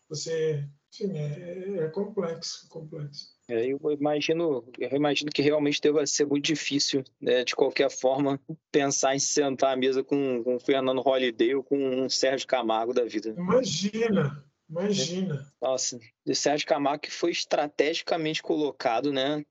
você, 0.09 0.69
enfim, 0.93 1.17
é, 1.17 1.85
é 1.85 1.89
complexo, 1.89 2.69
complexo. 2.69 3.37
É, 3.49 3.67
eu 3.67 3.81
imagino, 3.93 4.65
eu 4.79 4.97
imagino 4.97 5.31
que 5.31 5.43
realmente 5.43 5.81
deva 5.81 6.07
ser 6.07 6.27
muito 6.27 6.45
difícil, 6.45 7.05
né, 7.21 7.45
de 7.45 7.55
qualquer 7.55 7.91
forma, 7.91 8.41
pensar 8.71 9.15
em 9.15 9.19
sentar 9.19 9.75
à 9.75 9.77
mesa 9.77 10.03
com, 10.03 10.43
com 10.43 10.57
o 10.57 10.61
Fernando 10.61 11.01
Holliday 11.01 11.55
ou 11.55 11.63
com 11.63 12.05
um 12.05 12.09
Sérgio 12.09 12.47
Camargo 12.47 12.93
da 12.93 13.05
vida. 13.05 13.31
Imagina, 13.31 14.45
imagina. 14.69 15.51
Nossa, 15.61 15.99
o 16.27 16.35
Sérgio 16.35 16.67
Camargo 16.67 17.03
que 17.03 17.11
foi 17.11 17.31
estrategicamente 17.31 18.43
colocado, 18.43 19.13
né, 19.13 19.45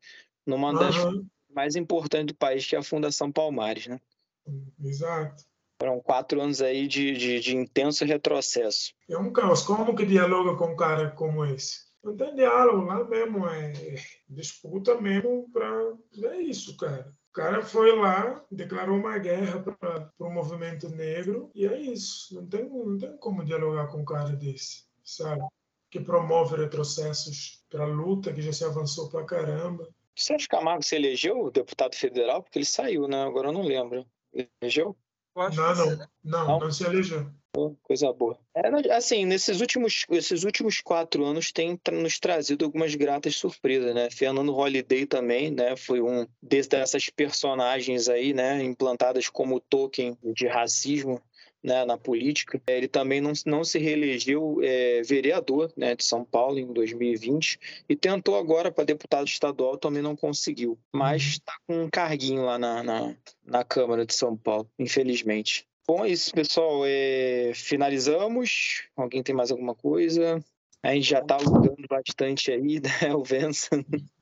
numa 0.45 0.73
das 0.73 0.95
uhum. 0.95 1.25
mais 1.49 1.75
importantes 1.75 2.27
do 2.27 2.35
país, 2.35 2.65
que 2.65 2.75
é 2.75 2.79
a 2.79 2.83
Fundação 2.83 3.31
Palmares, 3.31 3.87
né? 3.87 3.99
Exato. 4.83 5.43
Foram 5.79 5.99
quatro 6.01 6.41
anos 6.41 6.61
aí 6.61 6.87
de, 6.87 7.13
de, 7.13 7.39
de 7.39 7.55
intenso 7.55 8.03
retrocesso. 8.03 8.93
É 9.07 9.17
um 9.17 9.31
caos. 9.31 9.61
Como 9.61 9.95
que 9.95 10.05
dialoga 10.05 10.55
com 10.55 10.73
um 10.73 10.75
cara 10.75 11.11
como 11.11 11.45
esse? 11.45 11.87
Não 12.03 12.15
tem 12.15 12.35
diálogo 12.35 12.85
lá 12.85 13.03
mesmo, 13.03 13.47
é 13.47 13.73
disputa 14.29 14.99
mesmo 14.99 15.49
para. 15.51 15.69
É 16.31 16.41
isso, 16.41 16.77
cara. 16.77 17.13
O 17.29 17.33
cara 17.33 17.61
foi 17.61 17.95
lá, 17.95 18.43
declarou 18.49 18.97
uma 18.97 19.17
guerra 19.19 19.59
para 19.59 20.09
o 20.19 20.29
movimento 20.29 20.89
negro 20.89 21.51
e 21.53 21.67
é 21.67 21.77
isso. 21.79 22.33
Não 22.33 22.47
tem, 22.47 22.67
não 22.67 22.97
tem 22.97 23.17
como 23.17 23.45
dialogar 23.45 23.87
com 23.87 23.99
um 23.99 24.05
cara 24.05 24.31
desse, 24.35 24.85
sabe? 25.03 25.43
Que 25.91 25.99
promove 25.99 26.55
retrocessos 26.55 27.63
para 27.69 27.83
a 27.83 27.87
luta, 27.87 28.33
que 28.33 28.41
já 28.41 28.53
se 28.53 28.63
avançou 28.63 29.09
para 29.09 29.25
caramba. 29.25 29.87
Sérgio 30.15 30.49
Camargo 30.49 30.83
se 30.83 30.95
elegeu 30.95 31.51
deputado 31.51 31.95
federal? 31.95 32.41
Porque 32.41 32.57
ele 32.57 32.65
saiu, 32.65 33.07
né? 33.07 33.21
Agora 33.23 33.49
eu 33.49 33.53
não 33.53 33.61
lembro. 33.61 34.05
Elegeu? 34.61 34.97
Não, 35.37 35.49
não, 35.49 35.85
não, 35.85 36.07
não, 36.23 36.59
não 36.59 36.71
se 36.71 36.83
elegeu 36.83 37.31
coisa 37.83 38.13
boa. 38.13 38.37
É, 38.55 38.93
assim, 38.93 39.25
nesses 39.25 39.59
últimos, 39.61 40.05
esses 40.09 40.43
últimos 40.43 40.79
quatro 40.79 41.25
anos 41.25 41.51
tem 41.51 41.79
nos 41.91 42.19
trazido 42.19 42.65
algumas 42.65 42.93
gratas 42.95 43.35
surpresas, 43.35 43.93
né? 43.95 44.09
Fernando 44.11 44.55
Holiday 44.55 45.05
também, 45.05 45.51
né? 45.51 45.75
Foi 45.75 46.01
um 46.01 46.27
dessas 46.41 47.09
personagens 47.09 48.07
aí, 48.07 48.33
né? 48.33 48.61
Implantadas 48.63 49.27
como 49.29 49.59
token 49.59 50.17
de 50.23 50.47
racismo. 50.47 51.21
Né, 51.63 51.83
na 51.85 51.97
política. 51.97 52.61
Ele 52.67 52.87
também 52.87 53.19
não, 53.19 53.33
não 53.45 53.63
se 53.63 53.79
reelegeu 53.79 54.59
é, 54.61 55.01
vereador 55.01 55.73
né, 55.75 55.95
de 55.95 56.05
São 56.05 56.23
Paulo 56.23 56.59
em 56.59 56.71
2020 56.71 57.59
e 57.89 57.95
tentou 57.95 58.37
agora 58.37 58.71
para 58.71 58.85
deputado 58.85 59.27
estadual, 59.27 59.75
também 59.75 60.01
não 60.01 60.15
conseguiu. 60.15 60.77
Mas 60.93 61.23
está 61.23 61.53
com 61.67 61.83
um 61.83 61.89
carguinho 61.89 62.45
lá 62.45 62.59
na, 62.59 62.83
na, 62.83 63.15
na 63.43 63.63
Câmara 63.63 64.05
de 64.05 64.13
São 64.13 64.37
Paulo, 64.37 64.69
infelizmente. 64.77 65.67
Bom, 65.87 66.03
é 66.05 66.09
isso, 66.09 66.33
pessoal. 66.33 66.81
É... 66.85 67.53
Finalizamos. 67.55 68.83
Alguém 68.95 69.23
tem 69.23 69.33
mais 69.33 69.51
alguma 69.51 69.73
coisa? 69.73 70.43
A 70.83 70.93
gente 70.93 71.09
já 71.09 71.19
está 71.19 71.35
alugando 71.35 71.87
bastante 71.89 72.51
aí, 72.51 72.79
né, 73.01 73.15
o 73.15 73.23
Vença. 73.23 73.69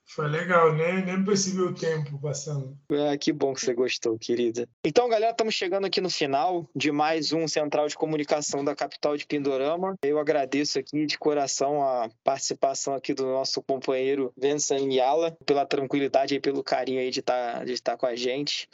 Foi 0.08 0.28
legal, 0.28 0.74
né? 0.76 1.02
Nem 1.02 1.24
percebi 1.26 1.62
o 1.62 1.74
tempo 1.74 2.20
passando. 2.22 2.78
Ah, 2.92 3.18
que 3.18 3.34
bom 3.34 3.54
que 3.54 3.62
você 3.62 3.74
gostou, 3.74 4.18
querida. 4.20 4.70
Então, 4.84 5.10
galera, 5.10 5.32
estamos 5.32 5.56
chegando 5.56 5.86
aqui 5.86 6.00
no 6.00 6.10
final 6.10 6.70
de 6.76 6.92
mais 6.92 7.34
um 7.34 7.48
Central 7.48 7.88
de 7.88 7.96
Comunicação 7.96 8.64
da 8.64 8.76
capital 8.76 9.18
de 9.18 9.26
Pindorama. 9.26 9.96
Eu 10.04 10.20
agradeço 10.20 10.78
aqui 10.78 11.06
de 11.08 11.18
coração 11.18 11.82
a 11.82 12.10
participação 12.24 12.94
aqui 12.94 13.14
do 13.14 13.26
nosso 13.26 13.64
companheiro 13.64 14.32
Vincent 14.38 14.92
Yala, 14.94 15.36
pela 15.46 15.66
tranquilidade 15.66 16.36
e 16.36 16.40
pelo 16.40 16.64
carinho 16.64 17.00
aí 17.00 17.10
de 17.10 17.22
estar 17.22 17.60
tá, 17.60 17.66
de 17.66 17.74
estar 17.74 17.98
com 17.98 18.06
a 18.06 18.16
gente, 18.16 18.70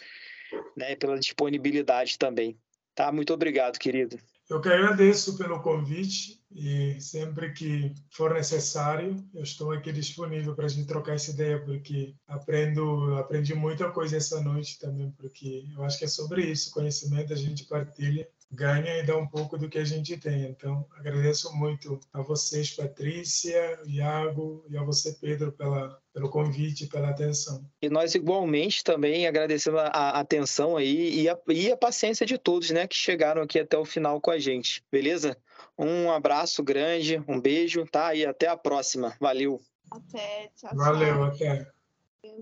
né? 0.76 0.96
Pela 0.98 1.18
disponibilidade 1.18 2.18
também. 2.20 2.58
Tá, 2.94 3.10
muito 3.10 3.34
obrigado, 3.34 3.80
querido. 3.80 4.18
Eu 4.50 4.60
que 4.60 4.68
agradeço 4.68 5.38
pelo 5.38 5.62
convite 5.62 6.41
e 6.54 7.00
sempre 7.00 7.54
que 7.54 7.94
for 8.10 8.34
necessário, 8.34 9.16
eu 9.34 9.44
estou 9.44 9.72
aqui 9.72 9.92
disponível 9.92 10.56
para 10.56 10.66
a 10.66 10.70
gente 10.70 10.88
trocar 10.88 11.16
essa 11.16 11.32
ideia, 11.32 11.64
porque 11.64 12.14
aprendo, 12.28 13.16
aprendi 13.16 13.54
muita 13.54 13.90
coisa 13.92 14.18
essa 14.18 14.42
noite 14.42 14.80
também, 14.80 15.12
porque 15.12 15.66
eu 15.74 15.84
acho 15.84 15.98
que 15.98 16.06
é 16.06 16.08
sobre 16.08 16.44
isso, 16.46 16.72
conhecimento 16.72 17.34
a 17.34 17.38
gente 17.38 17.66
partilha 17.66 18.28
ganha 18.52 18.98
e 18.98 19.04
dá 19.04 19.18
um 19.18 19.28
pouco 19.28 19.58
do 19.58 19.70
que 19.70 19.78
a 19.78 19.86
gente 19.86 20.18
tem. 20.18 20.44
Então, 20.44 20.86
agradeço 20.98 21.56
muito 21.56 22.00
a 22.12 22.22
vocês, 22.22 22.72
Patrícia, 22.72 23.80
Iago 23.86 24.66
e 24.70 24.78
a 24.78 24.84
você, 24.84 25.14
Pedro, 25.14 25.52
pela, 25.54 25.98
pelo 26.14 26.30
convite 26.30 26.88
pela 26.88 27.10
atenção. 27.10 27.64
E 27.82 27.90
nós 27.90 28.14
igualmente 28.14 28.84
também 28.84 29.26
agradecemos 29.26 29.80
a, 29.80 29.88
a 29.88 30.20
atenção 30.20 30.76
aí 30.76 31.22
e 31.22 31.30
a, 31.30 31.38
e 31.48 31.72
a 31.72 31.78
paciência 31.78 32.26
de 32.26 32.38
todos, 32.38 32.70
né, 32.72 32.88
que 32.88 32.96
chegaram 32.96 33.42
aqui 33.42 33.60
até 33.60 33.78
o 33.78 33.86
final 33.86 34.20
com 34.20 34.32
a 34.32 34.40
gente, 34.40 34.84
beleza? 34.92 35.38
Um 35.78 36.12
abraço 36.12 36.64
grande, 36.64 37.24
um 37.28 37.40
beijo, 37.40 37.86
tá? 37.86 38.14
E 38.16 38.26
até 38.26 38.48
a 38.48 38.58
próxima. 38.58 39.16
Valeu. 39.20 39.62
Até, 39.90 40.50
tchau, 40.56 40.76
Valeu, 40.76 41.16
tchau. 41.16 41.24
até. 41.24 41.72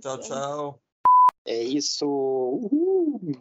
Tchau, 0.02 0.20
tchau. 0.20 0.82
É 1.46 1.64
isso. 1.64 2.06
Uhul. 2.06 3.34